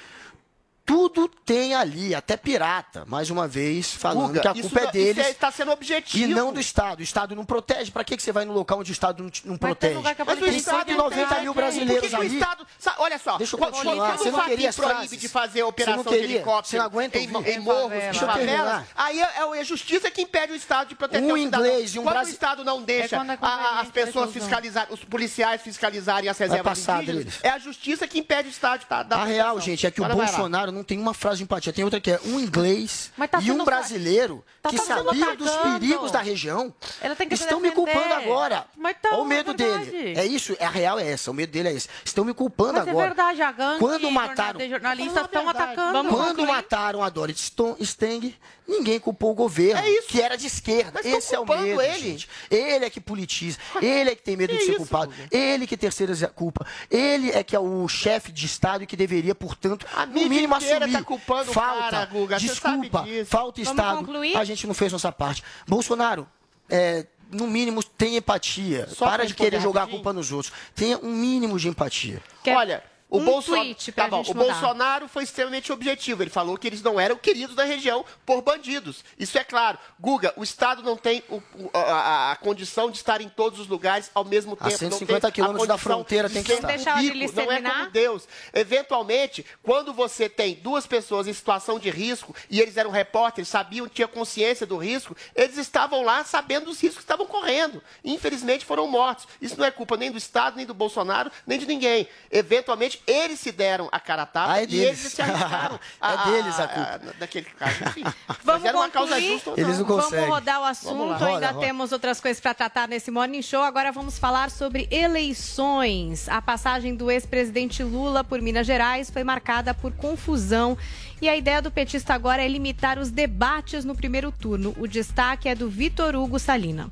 Tudo 0.88 1.28
tem 1.28 1.74
ali, 1.74 2.14
até 2.14 2.34
pirata. 2.34 3.04
Mais 3.06 3.28
uma 3.28 3.46
vez, 3.46 3.92
falando 3.92 4.28
Guga, 4.28 4.40
que 4.40 4.48
a 4.48 4.52
isso 4.52 4.62
culpa 4.62 4.80
é 4.80 4.90
deles. 4.90 5.18
isso 5.18 5.28
está 5.32 5.50
sendo 5.52 5.70
objetivo. 5.70 6.24
E 6.24 6.26
não 6.26 6.50
do 6.50 6.58
Estado. 6.58 7.00
O 7.00 7.02
Estado 7.02 7.36
não 7.36 7.44
protege. 7.44 7.90
Para 7.90 8.02
que, 8.04 8.16
que 8.16 8.22
você 8.22 8.32
vai 8.32 8.46
no 8.46 8.54
local 8.54 8.78
onde 8.80 8.90
o 8.90 8.94
Estado 8.94 9.22
não, 9.22 9.30
não 9.44 9.58
protege? 9.58 10.00
que 10.14 10.22
a 10.22 10.24
Mas 10.24 10.40
o 10.40 10.46
Estado 10.46 10.86
tem 10.86 10.96
não 10.96 11.04
90 11.04 11.20
protege. 11.26 11.42
mil 11.42 11.52
Por 11.52 11.60
brasileiros 11.62 12.00
que 12.00 12.08
que 12.08 12.14
o 12.16 12.18
ali. 12.20 12.38
Estado, 12.38 12.66
sa- 12.78 12.94
olha 13.00 13.18
só, 13.18 13.36
Deixa 13.36 13.54
eu 13.54 13.58
quando, 13.58 13.74
continuar. 13.74 14.06
quando 14.08 14.18
Você 14.18 14.28
o 14.30 14.32
não 14.32 14.40
queria 14.46 14.72
proíbe 14.72 15.16
de 15.18 15.28
fazer 15.28 15.62
operação 15.62 16.02
de 16.04 16.14
helicóptero 16.14 16.66
Você 16.70 16.78
não 16.78 16.84
aguenta 16.86 17.18
em, 17.18 17.36
ouvir? 17.36 17.50
em 17.50 17.58
morros, 17.58 17.92
em 17.92 18.12
favelas, 18.14 18.84
aí 18.96 19.20
é, 19.20 19.28
é 19.56 19.60
a 19.60 19.64
justiça 19.64 20.10
que 20.10 20.22
impede 20.22 20.52
o 20.52 20.56
Estado 20.56 20.88
de 20.88 20.94
proteger 20.94 21.22
Um 21.30 21.34
o 21.34 21.38
cidadão. 21.38 21.66
inglês 21.66 21.94
e 21.94 21.98
um 21.98 22.02
Quando 22.02 22.14
brasi- 22.14 22.30
o 22.30 22.32
Estado 22.32 22.64
não 22.64 22.80
deixa 22.82 23.16
É 23.16 23.18
é 23.18 23.36
a- 23.42 23.80
as 23.80 23.90
pessoas 23.90 24.32
fiscalizarem, 24.32 24.92
os 24.94 25.04
policiais 25.04 25.60
fiscalizarem 25.60 26.30
as 26.30 26.38
reservas 26.38 26.78
passar 26.78 27.02
indígenas, 27.02 27.24
deles. 27.24 27.40
é 27.42 27.50
a 27.50 27.58
justiça 27.58 28.08
que 28.08 28.18
impede 28.18 28.48
o 28.48 28.50
Estado 28.50 28.80
de 28.80 28.86
dar 28.88 29.18
A 29.18 29.24
real, 29.26 29.60
gente, 29.60 29.86
é 29.86 29.90
que 29.90 30.00
o. 30.00 30.08
Bolsonaro 30.08 30.77
não 30.78 30.84
tem 30.84 30.98
uma 30.98 31.12
frase 31.12 31.38
de 31.38 31.42
empatia. 31.44 31.72
Tem 31.72 31.84
outra 31.84 32.00
que 32.00 32.10
é 32.10 32.20
um 32.24 32.40
inglês 32.40 33.12
tá 33.30 33.40
e 33.42 33.50
um 33.50 33.64
brasileiro 33.64 34.44
tá 34.62 34.70
que 34.70 34.78
sabia 34.78 35.36
dos 35.36 35.50
perigos 35.56 36.10
da 36.10 36.20
região. 36.20 36.72
Ela 37.00 37.14
tem 37.14 37.28
que 37.28 37.36
se 37.36 37.42
Estão 37.48 37.60
me 37.60 37.70
culpando 37.70 38.12
agora. 38.14 38.66
Mas 38.76 38.96
tá, 39.00 39.10
Olha 39.12 39.18
o 39.20 39.24
é 39.24 39.28
medo 39.28 39.54
verdade. 39.54 39.90
dele. 39.90 40.18
É 40.18 40.24
isso, 40.26 40.56
a 40.60 40.68
real 40.68 40.98
é 40.98 41.10
essa. 41.10 41.30
O 41.30 41.34
medo 41.34 41.50
dele 41.50 41.68
é 41.68 41.72
esse. 41.72 41.88
Estão 42.04 42.24
me 42.24 42.34
culpando 42.34 42.74
Mas 42.74 42.86
é 42.86 42.90
agora. 42.90 43.06
verdade, 43.08 43.42
a 43.42 43.52
gangue 43.52 43.78
Quando 43.78 44.10
mataram, 44.10 44.60
jornalistas 44.68 45.24
estão 45.24 45.48
atacando. 45.48 45.92
Vamos 45.92 46.12
quando 46.14 46.36
concluir? 46.36 46.46
mataram 46.48 47.02
a 47.02 47.08
Dorit 47.08 47.38
Steng, 47.82 48.34
ninguém 48.66 49.00
culpou 49.00 49.30
o 49.32 49.34
governo, 49.34 49.80
É 49.80 49.90
isso. 49.90 50.08
que 50.08 50.20
era 50.20 50.36
de 50.36 50.46
esquerda. 50.46 50.92
Mas 50.94 51.06
Esse 51.06 51.34
é 51.34 51.40
o 51.40 51.46
medo, 51.46 51.80
ele. 51.80 51.98
gente. 51.98 52.28
Ele 52.50 52.84
é 52.84 52.90
que 52.90 53.00
politiza, 53.00 53.58
ele 53.80 54.10
é 54.10 54.14
que 54.14 54.22
tem 54.22 54.36
medo 54.36 54.52
Que 54.52 54.58
de 54.58 54.64
ser 54.64 54.70
isso, 54.72 54.78
culpado, 54.80 55.12
ele 55.30 55.66
que 55.66 55.76
terceiriza 55.76 56.26
a 56.26 56.28
culpa, 56.28 56.66
ele 56.90 57.30
é 57.30 57.42
que 57.42 57.56
é 57.56 57.58
o 57.58 57.88
chefe 57.88 58.30
de 58.30 58.44
Estado 58.46 58.84
e 58.84 58.86
que 58.86 58.96
deveria, 58.96 59.34
portanto, 59.34 59.86
A 59.94 60.04
no 60.06 60.12
mínimo 60.28 60.54
assumir. 60.76 60.92
tá 60.92 61.02
culpando 61.02 61.50
o 61.50 61.54
falta, 61.54 61.90
cara, 61.90 62.06
Guga, 62.06 62.38
você 62.38 62.46
desculpa, 62.46 62.98
sabe 62.98 63.10
disso. 63.10 63.30
falta 63.30 63.62
Vamos 63.62 63.78
Estado. 63.78 63.98
concluir? 63.98 64.36
A 64.36 64.44
gente 64.44 64.66
não 64.66 64.74
fez 64.74 64.92
nossa 64.92 65.10
parte. 65.12 65.42
Bolsonaro, 65.66 66.26
é, 66.68 67.06
no 67.30 67.46
mínimo, 67.46 67.82
tenha 67.82 68.18
empatia. 68.18 68.86
Só 68.88 69.06
Para 69.06 69.26
de 69.26 69.34
querer 69.34 69.60
jogar 69.60 69.84
a 69.84 69.86
culpa 69.86 70.12
nos 70.12 70.32
outros. 70.32 70.52
Tenha 70.74 70.98
um 70.98 71.10
mínimo 71.10 71.58
de 71.58 71.68
empatia. 71.68 72.22
Quer 72.42 72.56
Olha, 72.56 72.82
o, 73.10 73.18
um 73.18 73.24
Bolso- 73.24 73.52
tweet 73.52 73.90
pra 73.92 74.04
tá 74.04 74.10
bom, 74.10 74.16
gente 74.18 74.32
o 74.32 74.36
mudar. 74.36 74.52
Bolsonaro 74.52 75.08
foi 75.08 75.24
extremamente 75.24 75.72
objetivo. 75.72 76.22
Ele 76.22 76.30
falou 76.30 76.56
que 76.58 76.66
eles 76.66 76.82
não 76.82 77.00
eram 77.00 77.16
queridos 77.16 77.54
da 77.56 77.64
região 77.64 78.04
por 78.26 78.42
bandidos. 78.42 79.02
Isso 79.18 79.38
é 79.38 79.44
claro. 79.44 79.78
Guga, 79.98 80.32
o 80.36 80.42
Estado 80.44 80.82
não 80.82 80.96
tem 80.96 81.22
o- 81.30 81.42
a, 81.72 82.32
a- 82.32 82.36
condição 82.36 82.90
de 82.90 82.98
estar 82.98 83.20
em 83.20 83.28
todos 83.28 83.58
os 83.60 83.66
lugares 83.66 84.10
ao 84.14 84.24
mesmo 84.24 84.52
A 84.60 84.64
tempo. 84.66 84.78
150 84.78 85.12
não 85.12 85.20
tem 85.20 85.28
a 85.28 85.32
quilômetros 85.32 85.66
da 85.68 85.74
condição 85.74 85.92
fronteira 85.92 86.28
de 86.28 86.34
tem 86.34 86.42
que 86.42 86.48
ser 86.50 86.54
estar. 86.56 86.68
Deixa 86.68 86.92
a 86.92 86.96
rico, 86.96 87.10
Odilice 87.16 87.34
Não 87.36 87.50
é 87.52 87.62
como 87.62 87.90
Deus. 87.90 88.28
Eventualmente, 88.52 89.44
quando 89.62 89.92
você 89.94 90.28
tem 90.28 90.54
duas 90.56 90.86
pessoas 90.86 91.26
em 91.26 91.32
situação 91.32 91.78
de 91.78 91.90
risco 91.90 92.34
e 92.50 92.60
eles 92.60 92.76
eram 92.76 92.90
repórteres, 92.90 93.48
sabiam, 93.48 93.88
tinham 93.88 94.08
consciência 94.08 94.66
do 94.66 94.76
risco, 94.76 95.16
eles 95.34 95.56
estavam 95.56 96.02
lá 96.04 96.22
sabendo 96.24 96.66
dos 96.66 96.80
riscos 96.80 96.98
que 96.98 97.04
estavam 97.04 97.26
correndo. 97.26 97.82
Infelizmente 98.04 98.64
foram 98.64 98.86
mortos. 98.86 99.26
Isso 99.40 99.58
não 99.58 99.64
é 99.64 99.70
culpa 99.70 99.96
nem 99.96 100.10
do 100.10 100.18
Estado, 100.18 100.56
nem 100.56 100.66
do 100.66 100.74
Bolsonaro, 100.74 101.30
nem 101.46 101.58
de 101.58 101.66
ninguém. 101.66 102.06
Eventualmente, 102.30 102.97
eles 103.06 103.38
se 103.40 103.52
deram 103.52 103.88
a 103.92 103.98
cara 104.00 104.22
a 104.22 104.26
tapa 104.26 104.52
Ah, 104.52 104.60
é 104.60 104.64
e 104.64 104.66
deles. 104.66 104.86
eles 105.00 105.12
se 105.12 105.22
arriscaram. 105.22 105.78
É 106.00 106.30
deles 106.30 106.60
a 106.60 106.68
culpa. 106.68 107.00
daquele 107.18 107.46
caso. 107.46 107.84
Enfim, 107.88 108.04
Vamos 108.44 108.64
era 108.64 108.76
uma 108.76 108.88
causa 108.88 109.12
concluir? 109.14 109.32
justa 109.32 109.50
ou 109.50 109.56
Eles 109.58 109.78
não 109.78 109.84
Vamos 109.86 110.04
conseguem. 110.04 110.28
rodar 110.28 110.60
o 110.60 110.64
assunto, 110.64 110.94
Vamos 110.96 111.08
lá. 111.08 111.16
ainda 111.16 111.26
Roda, 111.32 111.46
roda. 111.52 111.66
temos 111.66 111.92
outras 111.92 112.20
coisas 112.20 112.40
para 112.40 112.54
tratar 112.54 112.88
nesse 112.88 113.10
Morning 113.10 113.42
Show. 113.42 113.62
Agora 113.62 113.92
vamos 113.92 114.18
falar 114.18 114.50
sobre 114.50 114.86
eleições. 114.90 116.28
A 116.28 116.40
passagem 116.42 116.94
do 116.94 117.10
ex-presidente 117.10 117.82
Lula 117.82 118.22
por 118.24 118.40
Minas 118.40 118.66
Gerais 118.66 119.10
foi 119.10 119.24
marcada 119.24 119.72
por 119.74 119.92
confusão. 119.92 120.76
E 121.20 121.28
a 121.28 121.36
ideia 121.36 121.60
do 121.60 121.70
petista 121.70 122.14
agora 122.14 122.42
é 122.44 122.48
limitar 122.48 122.98
os 122.98 123.10
debates 123.10 123.84
no 123.84 123.94
primeiro 123.94 124.30
turno. 124.30 124.74
O 124.78 124.86
destaque 124.86 125.48
é 125.48 125.54
do 125.54 125.68
Vitor 125.68 126.14
Hugo 126.14 126.38
Salina. 126.38 126.88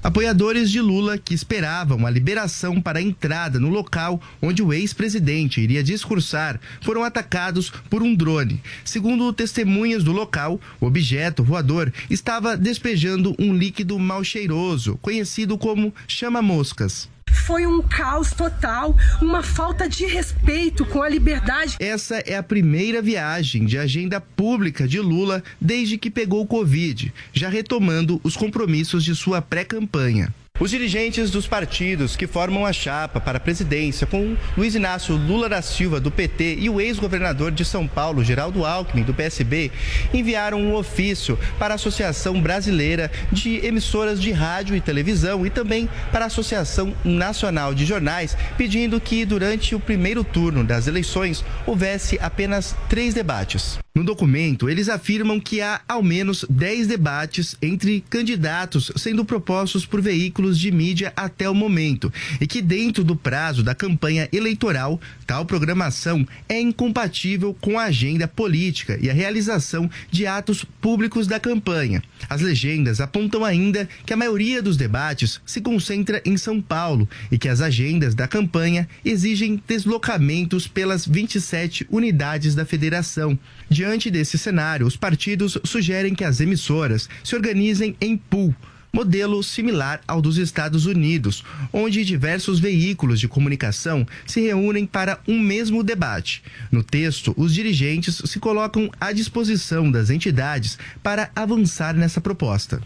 Apoiadores 0.00 0.70
de 0.70 0.80
Lula 0.80 1.18
que 1.18 1.34
esperavam 1.34 2.06
a 2.06 2.10
liberação 2.10 2.80
para 2.80 3.00
a 3.00 3.02
entrada 3.02 3.58
no 3.58 3.68
local 3.68 4.22
onde 4.40 4.62
o 4.62 4.72
ex-presidente 4.72 5.60
iria 5.60 5.82
discursar 5.82 6.60
foram 6.80 7.02
atacados 7.02 7.70
por 7.90 8.00
um 8.00 8.14
drone. 8.14 8.62
Segundo 8.84 9.32
testemunhas 9.32 10.04
do 10.04 10.12
local, 10.12 10.60
o 10.80 10.86
objeto 10.86 11.42
voador 11.42 11.92
estava 12.08 12.56
despejando 12.56 13.34
um 13.40 13.52
líquido 13.52 13.98
mal 13.98 14.22
cheiroso, 14.22 14.96
conhecido 15.02 15.58
como 15.58 15.92
chama-moscas. 16.06 17.08
Foi 17.48 17.66
um 17.66 17.80
caos 17.80 18.32
total, 18.32 18.94
uma 19.22 19.42
falta 19.42 19.88
de 19.88 20.04
respeito 20.04 20.84
com 20.84 21.02
a 21.02 21.08
liberdade. 21.08 21.76
Essa 21.80 22.16
é 22.26 22.36
a 22.36 22.42
primeira 22.42 23.00
viagem 23.00 23.64
de 23.64 23.78
agenda 23.78 24.20
pública 24.20 24.86
de 24.86 25.00
Lula 25.00 25.42
desde 25.58 25.96
que 25.96 26.10
pegou 26.10 26.42
o 26.42 26.46
Covid, 26.46 27.10
já 27.32 27.48
retomando 27.48 28.20
os 28.22 28.36
compromissos 28.36 29.02
de 29.02 29.14
sua 29.14 29.40
pré-campanha. 29.40 30.30
Os 30.60 30.70
dirigentes 30.70 31.30
dos 31.30 31.46
partidos 31.46 32.16
que 32.16 32.26
formam 32.26 32.66
a 32.66 32.72
chapa 32.72 33.20
para 33.20 33.36
a 33.36 33.40
presidência 33.40 34.08
com 34.08 34.36
Luiz 34.56 34.74
Inácio 34.74 35.14
Lula 35.14 35.48
da 35.48 35.62
Silva, 35.62 36.00
do 36.00 36.10
PT, 36.10 36.56
e 36.58 36.68
o 36.68 36.80
ex-governador 36.80 37.52
de 37.52 37.64
São 37.64 37.86
Paulo, 37.86 38.24
Geraldo 38.24 38.66
Alckmin, 38.66 39.04
do 39.04 39.14
PSB, 39.14 39.70
enviaram 40.12 40.60
um 40.60 40.74
ofício 40.74 41.38
para 41.60 41.74
a 41.74 41.76
Associação 41.76 42.42
Brasileira 42.42 43.08
de 43.30 43.64
Emissoras 43.64 44.20
de 44.20 44.32
Rádio 44.32 44.74
e 44.74 44.80
Televisão 44.80 45.46
e 45.46 45.50
também 45.50 45.88
para 46.10 46.24
a 46.24 46.26
Associação 46.26 46.92
Nacional 47.04 47.72
de 47.72 47.84
Jornais, 47.84 48.36
pedindo 48.56 49.00
que 49.00 49.24
durante 49.24 49.76
o 49.76 49.80
primeiro 49.80 50.24
turno 50.24 50.64
das 50.64 50.88
eleições 50.88 51.44
houvesse 51.66 52.18
apenas 52.20 52.74
três 52.88 53.14
debates. 53.14 53.78
No 53.98 54.04
documento, 54.04 54.70
eles 54.70 54.88
afirmam 54.88 55.40
que 55.40 55.60
há 55.60 55.80
ao 55.88 56.04
menos 56.04 56.44
10 56.48 56.86
debates 56.86 57.56
entre 57.60 58.00
candidatos 58.08 58.92
sendo 58.94 59.24
propostos 59.24 59.84
por 59.84 60.00
veículos 60.00 60.47
de 60.56 60.70
mídia 60.70 61.12
até 61.16 61.50
o 61.50 61.54
momento 61.54 62.12
e 62.40 62.46
que, 62.46 62.62
dentro 62.62 63.02
do 63.02 63.16
prazo 63.16 63.64
da 63.64 63.74
campanha 63.74 64.28
eleitoral, 64.32 65.00
tal 65.26 65.44
programação 65.44 66.26
é 66.48 66.60
incompatível 66.60 67.52
com 67.60 67.76
a 67.78 67.84
agenda 67.84 68.28
política 68.28 68.96
e 69.02 69.10
a 69.10 69.12
realização 69.12 69.90
de 70.10 70.26
atos 70.26 70.64
públicos 70.80 71.26
da 71.26 71.40
campanha. 71.40 72.02
As 72.30 72.40
legendas 72.40 73.00
apontam 73.00 73.44
ainda 73.44 73.88
que 74.06 74.12
a 74.12 74.16
maioria 74.16 74.62
dos 74.62 74.76
debates 74.76 75.40
se 75.44 75.60
concentra 75.60 76.22
em 76.24 76.36
São 76.36 76.62
Paulo 76.62 77.08
e 77.32 77.38
que 77.38 77.48
as 77.48 77.60
agendas 77.60 78.14
da 78.14 78.28
campanha 78.28 78.88
exigem 79.04 79.60
deslocamentos 79.66 80.68
pelas 80.68 81.06
27 81.06 81.86
unidades 81.90 82.54
da 82.54 82.64
federação. 82.64 83.38
Diante 83.68 84.10
desse 84.10 84.38
cenário, 84.38 84.86
os 84.86 84.96
partidos 84.96 85.58
sugerem 85.64 86.14
que 86.14 86.24
as 86.24 86.40
emissoras 86.40 87.08
se 87.24 87.34
organizem 87.34 87.96
em 88.00 88.16
pool 88.16 88.54
modelo 88.92 89.42
similar 89.42 90.00
ao 90.06 90.20
dos 90.20 90.36
Estados 90.36 90.86
Unidos, 90.86 91.44
onde 91.72 92.04
diversos 92.04 92.58
veículos 92.58 93.20
de 93.20 93.28
comunicação 93.28 94.06
se 94.26 94.40
reúnem 94.40 94.86
para 94.86 95.20
um 95.26 95.38
mesmo 95.38 95.82
debate. 95.82 96.42
No 96.70 96.82
texto, 96.82 97.34
os 97.36 97.54
dirigentes 97.54 98.22
se 98.24 98.38
colocam 98.38 98.90
à 99.00 99.12
disposição 99.12 99.90
das 99.90 100.10
entidades 100.10 100.78
para 101.02 101.30
avançar 101.34 101.94
nessa 101.94 102.20
proposta. 102.20 102.80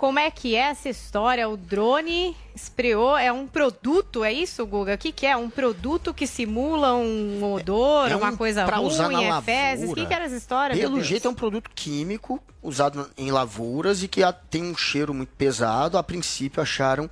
Como 0.00 0.18
é 0.18 0.30
que 0.30 0.56
é 0.56 0.60
essa 0.60 0.88
história? 0.88 1.46
O 1.46 1.58
drone 1.58 2.34
espreou, 2.56 3.18
é 3.18 3.30
um 3.30 3.46
produto, 3.46 4.24
é 4.24 4.32
isso, 4.32 4.64
Guga? 4.64 4.94
O 4.94 4.98
que, 4.98 5.12
que 5.12 5.26
é? 5.26 5.36
Um 5.36 5.50
produto 5.50 6.14
que 6.14 6.26
simula 6.26 6.94
um 6.94 7.52
odor, 7.52 8.10
É 8.10 8.16
uma 8.16 8.30
um- 8.30 8.36
coisa 8.38 8.64
pra 8.64 8.80
usar 8.80 9.10
na 9.10 9.18
ruim, 9.18 9.26
é 9.26 9.30
lavoura. 9.30 9.42
fezes? 9.42 9.90
O 9.90 9.94
que, 9.94 10.06
que 10.06 10.14
era 10.14 10.24
essa 10.24 10.36
história? 10.36 10.74
Pelo 10.74 11.02
jeito 11.02 11.28
é 11.28 11.30
um 11.30 11.34
produto 11.34 11.68
químico 11.74 12.42
usado 12.62 13.10
em 13.14 13.30
lavouras 13.30 14.02
e 14.02 14.08
que 14.08 14.22
tem 14.48 14.62
um 14.62 14.74
cheiro 14.74 15.12
muito 15.12 15.34
pesado. 15.36 15.98
A 15.98 16.02
princípio 16.02 16.62
acharam 16.62 17.10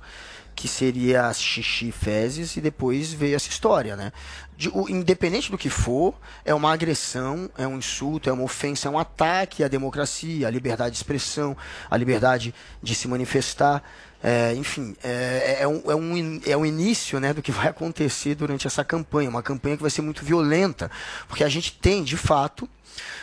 que 0.55 0.67
seria 0.67 1.31
xixi 1.31 1.89
e 1.89 1.91
fezes, 1.91 2.57
e 2.57 2.59
depois 2.61 3.13
veio 3.13 3.35
essa 3.35 3.49
história, 3.49 3.95
né? 3.95 4.11
De, 4.59 4.67
o, 4.73 4.89
independente 4.89 5.49
do 5.49 5.57
que 5.57 5.69
for, 5.69 6.13
é 6.43 6.53
uma 6.53 6.73
agressão, 6.73 7.49
é 7.57 7.65
um 7.65 7.77
insulto, 7.77 8.29
é 8.29 8.33
uma 8.33 8.43
ofensa, 8.43 8.89
é 8.89 8.91
um 8.91 8.99
ataque 8.99 9.63
à 9.63 9.69
democracia, 9.69 10.49
à 10.49 10.51
liberdade 10.51 10.91
de 10.91 10.97
expressão, 10.97 11.55
à 11.89 11.95
liberdade 11.95 12.53
de 12.83 12.93
se 12.93 13.07
manifestar. 13.07 13.81
É, 14.21 14.53
enfim, 14.55 14.97
é, 15.01 15.59
é, 15.61 15.67
um, 15.67 15.89
é, 15.89 15.95
um, 15.95 16.41
é 16.45 16.57
o 16.57 16.65
início 16.65 17.21
né, 17.21 17.33
do 17.33 17.41
que 17.41 17.53
vai 17.53 17.69
acontecer 17.69 18.35
durante 18.35 18.67
essa 18.67 18.83
campanha. 18.83 19.29
Uma 19.29 19.41
campanha 19.41 19.77
que 19.77 19.81
vai 19.81 19.89
ser 19.89 20.01
muito 20.01 20.25
violenta, 20.25 20.91
porque 21.25 21.45
a 21.45 21.49
gente 21.49 21.71
tem, 21.71 22.03
de 22.03 22.17
fato, 22.17 22.69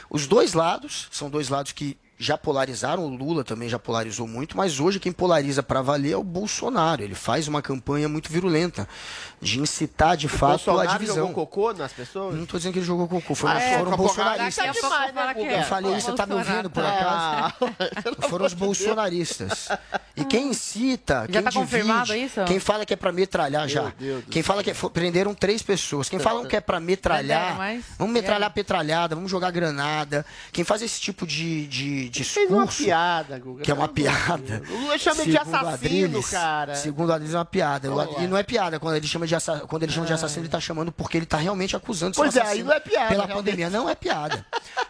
os 0.09 0.27
dois 0.27 0.55
lados, 0.55 1.07
são 1.11 1.29
dois 1.29 1.51
lados 1.51 1.71
que 1.71 1.99
já 2.19 2.39
polarizaram, 2.39 3.05
o 3.05 3.15
Lula 3.15 3.45
também 3.45 3.69
já 3.69 3.79
polarizou 3.79 4.27
muito, 4.27 4.57
mas 4.57 4.81
hoje 4.81 4.99
quem 4.99 5.13
polariza 5.13 5.63
para 5.63 5.83
valer 5.83 6.13
é 6.13 6.17
o 6.17 6.25
Bolsonaro. 6.25 7.03
Ele 7.03 7.15
faz 7.15 7.47
uma 7.47 7.61
campanha 7.61 8.09
muito 8.09 8.31
virulenta 8.31 8.89
de 9.47 9.61
incitar 9.61 10.17
de 10.17 10.29
fato 10.29 10.45
a 10.71 10.73
Bolsonaro 10.75 10.93
divisão. 10.99 11.17
jogou 11.29 11.47
cocô 11.47 11.73
nas 11.73 11.93
pessoas? 11.93 12.35
Não 12.35 12.45
estou 12.45 12.59
dizendo 12.59 12.73
que 12.75 12.79
ele 12.81 12.87
jogou 12.87 13.09
cocô, 13.09 13.35
foram, 13.35 13.55
Ah, 13.57 13.61
é, 13.63 13.79
foram 13.79 13.91
cocô, 13.93 14.03
bolsonaristas. 14.05 14.65
caraca, 14.81 15.13
demais, 15.13 15.37
né? 15.37 15.61
Eu 15.61 15.63
falei 15.65 15.95
isso, 15.97 16.07
você 16.11 16.17
tá 16.17 16.27
me 16.27 16.35
ouvindo 16.35 16.69
por 16.71 16.85
acaso? 16.85 17.07
Ah, 17.07 17.53
Foram 18.29 18.47
os 18.47 18.55
bolsonaristas. 18.55 19.69
E 20.17 20.25
quem 20.25 20.49
incita, 20.49 21.21
Já 21.21 21.27
quem 21.27 21.43
tá 21.43 21.53
confirmado 21.53 22.07
divide, 22.07 22.25
isso? 22.27 22.45
quem 22.45 22.59
fala 22.59 22.85
que 22.87 22.93
é 22.95 22.97
pra 22.97 23.13
metralhar 23.13 23.69
já. 23.69 23.93
Quem 24.31 24.43
fala 24.43 24.63
que 24.63 24.71
é, 24.71 24.75
prenderam 24.93 25.35
três 25.35 25.63
pessoas. 25.63 26.09
Quem 26.09 26.19
fala 26.19 26.47
que 26.47 26.57
é 26.57 26.61
pra 26.61 26.81
metralhar, 26.81 27.57
vamos 27.99 28.13
metralhar 28.13 28.51
petralhada, 28.51 29.15
vamos 29.15 29.31
jogar 29.31 29.51
granada. 29.51 30.25
Quem 30.53 30.65
faz 30.65 30.83
esse 30.83 31.01
tipo 31.01 31.27
de, 31.27 31.67
de 31.67 32.01
uma 32.03 32.11
discurso, 32.11 32.83
piada, 32.85 33.39
Guga. 33.39 33.63
que 33.63 33.71
é 33.71 33.75
uma 33.75 33.87
de 33.89 33.95
piada. 33.95 34.63
Lula 34.69 34.99
chama 34.99 35.23
ele 35.23 35.31
de 35.31 35.39
assassino, 35.39 35.69
Adriles- 35.69 36.31
cara. 36.31 36.75
Segundo 36.75 37.11
o 37.11 37.13
Adriles, 37.13 37.35
é 37.35 37.39
uma 37.39 37.45
piada. 37.45 37.89
E 38.19 38.27
não 38.27 38.37
é 38.37 38.43
piada. 38.43 38.81
Quando 38.81 38.97
ele 38.97 39.07
chama 39.07 39.27
de, 39.27 39.36
assa- 39.37 39.61
quando 39.61 39.83
ele 39.85 39.93
chama 39.93 40.07
de 40.07 40.13
assassino, 40.13 40.43
ele 40.43 40.49
tá 40.51 40.61
chamando 40.61 40.91
porque 40.93 41.17
ele 41.17 41.27
tá 41.27 41.37
realmente 41.37 41.77
acusando 41.77 42.15
Pois 42.17 42.37
é, 42.37 42.43
aí 42.43 42.63
não 42.63 42.73
é 42.73 42.81
piada, 42.81 43.09
Pela 43.09 43.25
realmente. 43.27 43.37
pandemia. 43.37 43.71
Não 43.71 43.89
é 43.89 43.95
piada. 43.95 44.45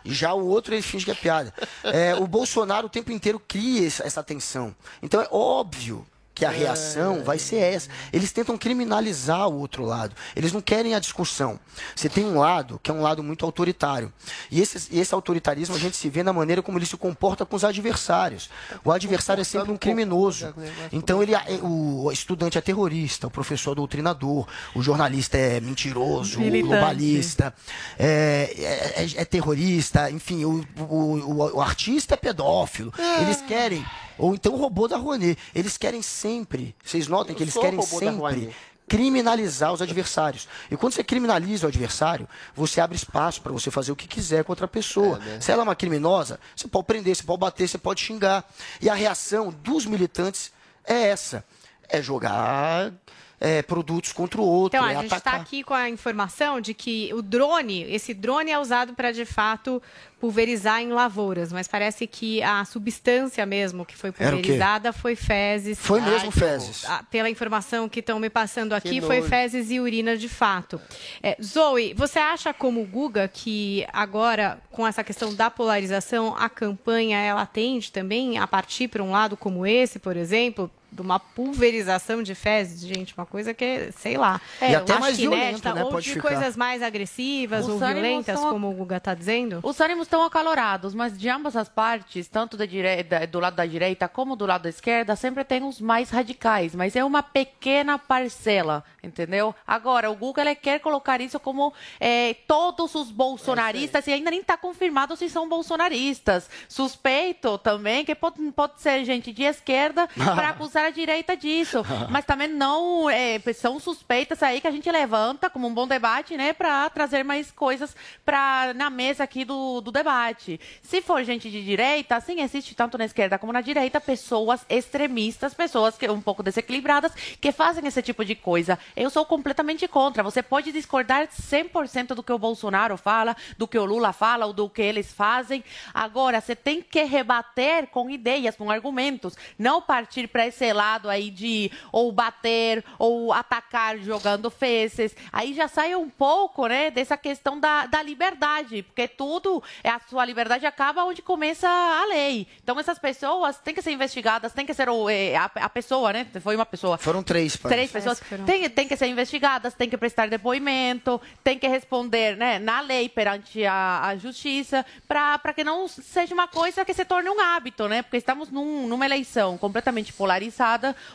E 0.05 0.13
já 0.15 0.33
o 0.33 0.47
outro, 0.47 0.75
ele 0.75 0.83
finge 0.83 1.05
que 1.05 1.11
é 1.11 1.15
piada. 1.15 1.53
É, 1.85 2.15
o 2.15 2.27
Bolsonaro 2.27 2.87
o 2.87 2.91
tempo 2.91 3.11
inteiro 3.13 3.41
cria 3.47 3.87
essa 3.87 4.23
tensão. 4.23 4.75
Então 5.03 5.21
é 5.21 5.29
óbvio 5.31 6.07
que 6.37 6.45
a 6.45 6.51
reação 6.51 7.25
vai 7.25 7.39
ser 7.39 7.57
essa. 7.57 7.89
Eles 8.13 8.31
tentam 8.31 8.59
criminalizar 8.59 9.49
o 9.49 9.59
outro 9.59 9.85
lado. 9.87 10.15
Eles 10.37 10.53
não 10.53 10.61
querem 10.61 10.95
a 10.95 10.99
discussão. 10.99 11.59
Você 11.95 12.11
tem 12.11 12.27
um 12.27 12.39
lado 12.39 12.79
que 12.83 12.91
é 12.91 12.95
um 12.95 13.01
lado 13.01 13.23
muito 13.23 13.45
autoritário. 13.47 14.13
E 14.51 14.61
esse, 14.61 14.95
esse 14.95 15.15
autoritarismo 15.15 15.75
a 15.75 15.79
gente 15.79 15.97
se 15.97 16.11
vê 16.11 16.23
na 16.23 16.35
maneira 16.35 16.61
como 16.63 16.77
ele 16.79 16.85
se 16.85 16.95
comporta 16.97 17.47
com 17.47 17.57
os 17.57 17.65
adversários. 17.65 18.51
O 18.85 18.93
adversário 18.93 19.41
é 19.41 19.45
sempre 19.45 19.73
um 19.73 19.79
criminoso. 19.79 20.55
Então 20.93 21.23
ele, 21.23 21.35
é- 21.35 21.59
o 21.63 22.13
estudante 22.13 22.59
é 22.59 22.61
terrorista, 22.61 23.27
o 23.27 23.31
professor 23.31 23.73
é 23.73 23.75
doutrinador, 23.77 24.47
o 24.75 24.83
jornalista 24.83 25.39
é 25.39 25.59
mentiroso, 25.59 26.37
o 26.39 26.43
Militante. 26.43 26.69
globalista 26.69 27.55
é, 27.99 28.55
é- 28.59 29.03
é- 29.05 29.23
é 29.23 29.25
terrorista, 29.25 30.11
enfim, 30.11 30.45
o, 30.45 30.63
o- 30.79 30.85
o- 30.85 31.57
o 31.57 31.61
artista 31.63 32.13
é 32.13 32.17
pedófilo. 32.19 32.93
Eles 33.23 33.41
querem, 33.41 33.83
ou 34.19 34.35
então 34.35 34.55
o 34.55 34.57
robô 34.57 34.89
da 34.89 34.97
Rouanet, 34.97 35.39
eles 35.55 35.77
querem 35.77 36.03
sempre, 36.03 36.75
vocês 36.85 37.07
notem 37.09 37.35
que 37.35 37.43
Eu 37.43 37.45
eles 37.45 37.55
sou 37.55 37.63
o 37.63 37.65
querem 37.65 37.83
sempre 37.83 38.55
criminalizar 38.89 39.73
os 39.73 39.83
adversários. 39.83 40.49
E 40.71 40.77
quando 40.77 40.93
você 40.93 41.03
criminaliza 41.03 41.67
o 41.67 41.69
adversário, 41.69 42.29
você 42.55 42.81
abre 42.81 42.97
espaço 42.97 43.43
para 43.43 43.53
você 43.53 43.71
fazer 43.71 43.93
o 43.93 43.97
que 43.97 44.07
quiser 44.07 44.45
contra 44.45 44.65
a 44.65 44.69
pessoa. 44.69 45.19
né? 45.19 45.41
Se 45.41 45.51
ela 45.51 45.63
é 45.63 45.65
uma 45.65 45.75
criminosa, 45.75 46.39
você 46.55 46.69
pode 46.69 46.87
prender, 46.87 47.17
você 47.17 47.23
pode 47.23 47.41
bater, 47.41 47.69
você 47.69 47.79
pode 47.79 48.01
xingar. 48.01 48.49
E 48.81 48.89
a 48.89 48.95
reação 48.95 49.53
dos 49.63 49.87
militantes 49.87 50.53
é 50.85 51.09
essa: 51.09 51.45
é 51.89 52.01
jogar 52.01 52.93
é, 53.41 53.63
produtos 53.63 54.13
contra 54.13 54.41
o 54.41 54.45
outro, 54.45 54.79
Então, 54.79 54.89
é 54.89 54.97
a 54.97 55.03
gente 55.03 55.15
está 55.15 55.33
aqui 55.33 55.63
com 55.63 55.75
a 55.75 55.89
informação 55.89 56.61
de 56.61 56.73
que 56.73 57.11
o 57.13 57.21
drone, 57.21 57.83
esse 57.83 58.15
drone 58.15 58.51
é 58.51 58.59
usado 58.59 58.95
para, 58.95 59.13
de 59.13 59.25
fato, 59.25 59.83
pulverizar 60.19 60.81
em 60.81 60.89
lavouras, 60.89 61.53
mas 61.53 61.69
parece 61.69 62.07
que 62.07 62.43
a 62.43 62.65
substância 62.65 63.45
mesmo 63.45 63.85
que 63.85 63.95
foi 63.97 64.11
pulverizada 64.11 64.93
foi 64.93 65.15
fezes. 65.15 65.79
Foi 65.79 66.01
mesmo 66.01 66.31
fezes. 66.31 66.85
Ah, 66.87 67.05
Pela 67.11 67.29
informação 67.29 67.89
que 67.89 68.01
estão 68.01 68.19
me 68.19 68.31
passando 68.31 68.73
aqui, 68.73 69.01
foi 69.01 69.21
fezes 69.23 69.71
e 69.71 69.79
urina 69.79 70.17
de 70.17 70.29
fato. 70.29 70.81
É, 71.23 71.37
Zoe, 71.43 71.93
você 71.95 72.19
acha 72.19 72.55
como 72.55 72.81
o 72.81 72.87
Guga 72.87 73.29
que 73.29 73.87
agora, 73.93 74.59
com 74.71 74.87
essa 74.87 75.05
questão 75.05 75.35
da 75.35 75.51
polarização, 75.51 76.35
a 76.39 76.49
campanha 76.49 77.19
ela 77.19 77.45
tende 77.45 77.93
também 77.93 78.39
a 78.39 78.47
partir 78.47 78.89
para 78.89 79.03
um 79.03 79.11
lado 79.11 79.37
como 79.37 79.67
esse, 79.67 79.99
por 79.99 80.17
exemplo? 80.17 80.71
De 80.97 81.03
uma 81.03 81.21
pulverização 81.21 82.23
de 82.23 82.35
fezes, 82.35 82.81
gente, 82.81 83.15
uma 83.17 83.27
coisa 83.27 83.53
que, 83.53 83.93
sei 83.93 84.17
lá. 84.17 84.41
E 84.61 84.75
até 84.75 84.99
mais 84.99 85.19
inédita, 85.19 85.75
né, 85.75 85.85
ou 85.85 85.91
pode 85.91 86.07
de 86.07 86.15
ficar. 86.15 86.29
coisas 86.29 86.57
mais 86.57 86.83
agressivas 86.83 87.67
Os 87.67 87.73
ou 87.73 87.79
violentas, 87.79 88.41
são- 88.41 88.51
como 88.51 88.71
o 88.71 88.73
Guga 88.73 88.97
está 88.97 89.13
dizendo? 89.15 89.61
Os 89.63 89.79
ânimos 89.81 90.07
estão 90.07 90.25
acalorados, 90.25 90.95
mas 90.95 91.17
de 91.19 91.29
ambas 91.29 91.55
as 91.55 91.69
partes, 91.69 92.29
tanto 92.29 92.57
da 92.57 92.65
direita, 92.65 93.27
do 93.27 93.39
lado 93.39 93.55
da 93.57 93.67
direita 93.67 94.09
como 94.09 94.35
do 94.37 94.47
lado 94.47 94.63
da 94.63 94.69
esquerda, 94.71 95.15
sempre 95.15 95.45
tem 95.45 95.63
os 95.63 95.81
mais 95.81 96.09
radicais, 96.11 96.75
mas 96.75 96.97
é 96.97 97.05
uma 97.05 97.23
pequena 97.23 97.99
parcela, 97.99 98.83
entendeu? 99.03 99.55
Agora, 99.67 100.11
o 100.11 100.17
Google 100.17 100.45
ele 100.45 100.55
quer 100.55 100.79
colocar 100.81 101.21
isso 101.21 101.39
como 101.39 101.73
é, 102.01 102.35
todos 102.49 102.95
os 102.95 103.11
bolsonaristas, 103.11 104.07
e 104.07 104.13
ainda 104.13 104.31
nem 104.31 104.41
está 104.41 104.57
confirmado 104.57 105.15
se 105.17 105.29
são 105.29 105.49
bolsonaristas. 105.49 106.49
Suspeito 106.69 107.59
também 107.59 108.05
que 108.05 108.15
pode, 108.15 108.41
pode 108.53 108.81
ser 108.81 109.05
gente 109.05 109.33
de 109.33 109.43
esquerda 109.43 110.09
para 110.17 110.51
acusar 110.51 110.86
direita 110.91 111.37
disso, 111.37 111.83
mas 112.11 112.25
também 112.25 112.49
não 112.49 113.09
é, 113.09 113.39
são 113.55 113.79
suspeitas 113.79 114.43
aí 114.43 114.61
que 114.61 114.67
a 114.67 114.71
gente 114.71 114.91
levanta 114.91 115.49
como 115.51 115.67
um 115.67 115.75
bom 115.75 115.87
debate, 115.87 116.37
né, 116.37 116.53
para 116.53 116.89
trazer 116.91 117.25
mais 117.25 117.51
coisas 117.51 117.95
para 118.25 118.73
na 118.75 118.91
mesa 118.91 119.25
aqui 119.25 119.45
do, 119.45 119.81
do 119.81 119.93
debate. 119.93 120.61
Se 120.83 121.01
for 121.03 121.23
gente 121.25 121.51
de 121.51 121.65
direita, 121.65 122.21
sim, 122.21 122.41
existe 122.41 122.75
tanto 122.75 122.99
na 122.99 123.05
esquerda 123.05 123.39
como 123.39 123.53
na 123.53 123.61
direita 123.61 124.01
pessoas 124.01 124.65
extremistas, 124.69 125.55
pessoas 125.55 125.97
que 125.97 126.09
um 126.09 126.21
pouco 126.21 126.43
desequilibradas 126.43 127.13
que 127.41 127.53
fazem 127.53 127.87
esse 127.87 128.03
tipo 128.03 128.25
de 128.25 128.35
coisa. 128.35 128.79
Eu 128.97 129.11
sou 129.11 129.25
completamente 129.25 129.87
contra. 129.89 130.23
Você 130.23 130.43
pode 130.43 130.73
discordar 130.73 131.29
100% 131.29 132.09
do 132.09 132.23
que 132.23 132.33
o 132.33 132.39
Bolsonaro 132.39 132.97
fala, 132.97 133.37
do 133.59 133.67
que 133.67 133.79
o 133.79 133.85
Lula 133.85 134.13
fala 134.13 134.47
ou 134.47 134.53
do 134.53 134.69
que 134.69 134.83
eles 134.83 135.13
fazem. 135.13 135.65
Agora, 135.93 136.41
você 136.41 136.55
tem 136.55 136.83
que 136.83 137.03
rebater 137.05 137.89
com 137.89 138.11
ideias, 138.11 138.57
com 138.57 138.71
argumentos, 138.71 139.37
não 139.59 139.81
partir 139.81 140.29
para 140.29 140.47
esse 140.47 140.65
lado 140.77 141.09
aí 141.11 141.31
de 141.31 141.71
ou 141.91 142.13
bater 142.13 142.85
ou 142.99 143.33
atacar 143.33 143.99
jogando 143.99 144.51
fezes. 144.51 145.17
Aí 145.33 145.53
já 145.55 145.67
sai 145.69 145.95
um 145.97 146.09
pouco, 146.09 146.67
né, 146.67 146.91
dessa 146.91 147.17
questão 147.17 147.59
da, 147.59 147.87
da 147.87 148.03
liberdade, 148.03 148.83
porque 148.83 149.09
tudo, 149.09 149.63
é 149.83 149.89
a 149.91 149.99
sua 150.09 150.25
liberdade 150.25 150.67
acaba 150.67 151.05
onde 151.05 151.23
começa 151.23 151.69
a 151.69 152.05
lei. 152.07 152.47
Então 152.63 152.79
essas 152.79 152.99
pessoas 152.99 153.59
têm 153.59 153.75
que 153.75 153.83
ser 153.83 153.93
investigadas, 153.93 154.53
tem 154.53 154.67
que 154.67 154.75
ser 154.75 154.89
o, 154.89 155.09
é, 155.09 155.35
a, 155.37 155.51
a 155.55 155.69
pessoa, 155.69 156.13
né? 156.13 156.27
Foi 156.41 156.55
uma 156.55 156.67
pessoa. 156.67 156.99
Foram 156.99 157.23
três, 157.23 157.57
pai. 157.57 157.73
Três 157.73 157.91
pessoas. 157.91 158.21
Tem, 158.45 158.69
tem 158.69 158.87
que 158.89 158.97
ser 158.97 159.07
investigadas, 159.07 159.75
tem 159.75 159.89
que 159.89 159.97
prestar 159.97 160.29
depoimento, 160.29 161.21
tem 161.43 161.59
que 161.59 161.67
responder 161.67 162.37
né, 162.37 162.59
na 162.59 162.81
lei 162.81 163.09
perante 163.09 163.65
a, 163.65 164.09
a 164.09 164.17
justiça, 164.17 164.85
para 165.09 165.53
que 165.55 165.65
não 165.65 165.89
seja 165.89 166.35
uma 166.35 166.49
coisa 166.49 166.85
que 166.85 166.93
se 166.93 167.05
torne 167.05 167.31
um 167.31 167.41
hábito, 167.41 167.89
né? 167.89 168.03
Porque 168.03 168.17
estamos 168.19 168.51
num- 168.51 168.87
numa 168.87 169.05
eleição 169.07 169.57
completamente 169.57 170.13
polarizada, 170.13 170.56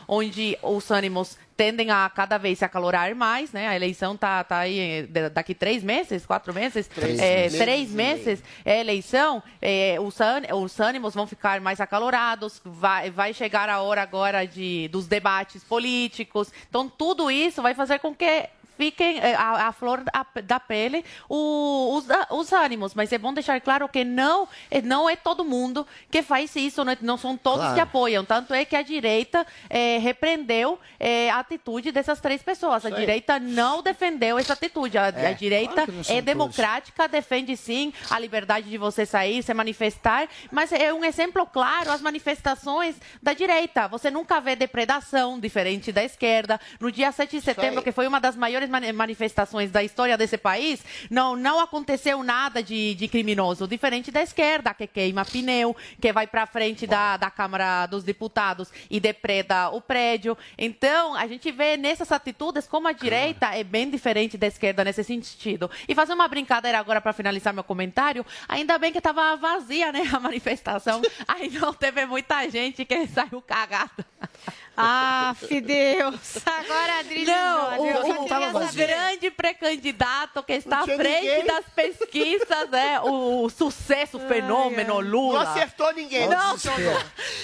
onde 0.08 0.56
os 0.62 0.90
ânimos 0.90 1.36
tendem 1.56 1.90
a 1.90 2.10
cada 2.12 2.38
vez 2.38 2.58
se 2.58 2.64
acalorar 2.64 3.14
mais, 3.14 3.52
né? 3.52 3.68
A 3.68 3.76
eleição 3.76 4.16
tá, 4.16 4.42
tá 4.42 4.58
aí 4.58 4.78
eh, 4.78 5.02
da- 5.02 5.28
daqui 5.28 5.54
três 5.54 5.82
meses, 5.82 6.24
quatro 6.26 6.52
meses, 6.52 6.88
Três 6.88 7.18
é, 7.20 7.42
meses 7.42 7.58
três 7.58 7.90
meses 7.90 8.42
é 8.64 8.80
eleição, 8.80 9.42
é, 9.60 9.96
os, 10.00 10.16
os 10.54 10.80
ânimos 10.80 11.14
vão 11.14 11.26
ficar 11.26 11.60
mais 11.60 11.80
acalorados, 11.80 12.60
vai, 12.64 13.10
vai 13.10 13.32
chegar 13.34 13.68
a 13.68 13.80
hora 13.80 14.02
agora 14.02 14.44
de, 14.46 14.88
dos 14.88 15.06
debates 15.06 15.62
políticos. 15.62 16.50
Então, 16.68 16.88
tudo 16.88 17.30
isso 17.30 17.60
vai 17.62 17.74
fazer 17.74 17.98
com 18.00 18.14
que 18.14 18.48
fiquem 18.76 19.18
é, 19.20 19.34
a, 19.34 19.68
a 19.68 19.72
flor 19.72 20.02
da, 20.44 20.58
pele 20.60 21.04
o- 21.28 21.96
os, 21.96 22.06
os 22.30 22.52
ânimos. 22.52 22.94
Mas 22.94 23.12
é 23.12 23.18
bom 23.18 23.32
deixar 23.32 23.60
claro 23.60 23.88
que 23.88 24.04
não, 24.04 24.48
é- 24.70 24.82
não 24.82 25.08
é 25.08 25.16
todo 25.16 25.44
mundo 25.44 25.86
que 26.10 26.22
faz 26.22 26.54
isso, 26.56 26.84
não, 26.84 26.92
é- 26.92 26.98
não 27.00 27.16
são 27.16 27.36
todos 27.36 27.60
Claro. 27.60 27.74
que 27.74 27.80
apoiam. 27.80 28.24
Tanto 28.24 28.52
é 28.54 28.64
que 28.64 28.74
a 28.76 28.82
direita 28.82 29.46
é, 29.70 29.98
repreendeu 29.98 30.78
é, 30.98 31.30
a 31.30 31.38
atitude 31.40 31.92
dessas 31.92 32.20
três 32.20 32.42
pessoas. 32.42 32.84
A 32.84 32.88
Isso 32.88 32.96
aí. 32.96 33.00
direita 33.00 33.38
não 33.38 33.82
defendeu 33.82 34.38
essa 34.38 34.52
atitude. 34.52 34.98
A, 34.98 35.08
É, 35.08 35.28
a 35.28 35.32
direita 35.32 35.74
claro 35.86 35.90
é 35.92 36.04
todos. 36.04 36.22
democrática, 36.24 37.08
defende 37.08 37.56
sim 37.56 37.92
a 38.10 38.18
liberdade 38.18 38.68
de 38.70 38.78
você 38.78 39.04
sair, 39.06 39.42
se 39.42 39.52
manifestar, 39.54 40.28
mas 40.50 40.72
é 40.72 40.92
um 40.92 41.04
exemplo 41.04 41.46
claro 41.46 41.90
as 41.90 42.00
manifestações 42.00 42.96
da 43.22 43.32
direita. 43.32 43.88
Você 43.88 44.10
nunca 44.10 44.40
vê 44.40 44.56
depredação 44.56 45.38
diferente 45.38 45.92
da 45.92 46.02
esquerda. 46.02 46.60
No 46.80 46.90
dia 46.90 47.12
7 47.12 47.36
de 47.38 47.42
setembro, 47.42 47.82
que 47.82 47.92
foi 47.92 48.06
uma 48.06 48.20
das 48.20 48.36
maiores 48.36 48.61
maiores 48.62 48.70
mani- 48.70 48.92
manifestações 48.92 49.70
da 49.70 49.82
história 49.82 50.16
desse 50.16 50.38
país, 50.38 50.84
não, 51.10 51.36
não 51.36 51.60
aconteceu 51.60 52.22
nada 52.22 52.62
de, 52.62 52.94
de 52.94 53.08
criminoso, 53.08 53.66
diferente 53.66 54.10
da 54.10 54.22
esquerda, 54.22 54.74
que 54.74 54.86
queima 54.86 55.24
pneu, 55.24 55.76
que 56.00 56.12
vai 56.12 56.26
para 56.26 56.46
frente 56.46 56.86
da, 56.86 57.16
da 57.16 57.30
Câmara 57.30 57.86
dos 57.86 58.04
Deputados 58.04 58.70
e 58.90 59.00
depreda 59.00 59.70
o 59.70 59.80
prédio. 59.80 60.36
Então, 60.56 61.14
a 61.14 61.26
gente 61.26 61.50
vê 61.50 61.76
nessas 61.76 62.10
atitudes 62.12 62.66
como 62.66 62.88
a 62.88 62.92
direita 62.92 63.46
é 63.54 63.64
bem 63.64 63.90
diferente 63.90 64.36
da 64.36 64.46
esquerda 64.46 64.84
nesse 64.84 65.04
sentido. 65.04 65.70
E 65.88 65.94
fazer 65.94 66.12
uma 66.12 66.28
brincadeira 66.28 66.78
agora 66.78 67.00
para 67.00 67.12
finalizar 67.12 67.52
meu 67.52 67.64
comentário, 67.64 68.24
ainda 68.48 68.78
bem 68.78 68.92
que 68.92 68.98
estava 68.98 69.36
vazia, 69.36 69.92
né, 69.92 70.08
a 70.12 70.20
manifestação. 70.20 71.02
Aí 71.26 71.50
não 71.50 71.72
teve 71.72 72.04
muita 72.06 72.48
gente 72.48 72.84
que 72.84 73.06
saiu 73.06 73.40
cagada. 73.42 73.90
Ah, 74.76 75.34
Deus. 75.60 76.38
Agora 76.46 76.92
a 76.94 76.98
Adri 77.00 77.24
Não, 77.26 77.78
o, 77.78 77.82
o, 77.84 78.24
o 78.24 78.28
saber. 78.66 78.86
grande 78.86 79.30
pré-candidato 79.30 80.42
que 80.42 80.54
está 80.54 80.78
à 80.80 80.84
frente 80.84 81.26
ninguém. 81.26 81.44
das 81.46 81.64
pesquisas, 81.74 82.72
é 82.72 83.00
o 83.00 83.50
sucesso, 83.50 84.16
o 84.16 84.20
fenômeno 84.20 84.98
Lula. 85.00 85.44
Não 85.44 85.50
acertou 85.52 85.92
ninguém. 85.92 86.26
Não, 86.26 86.56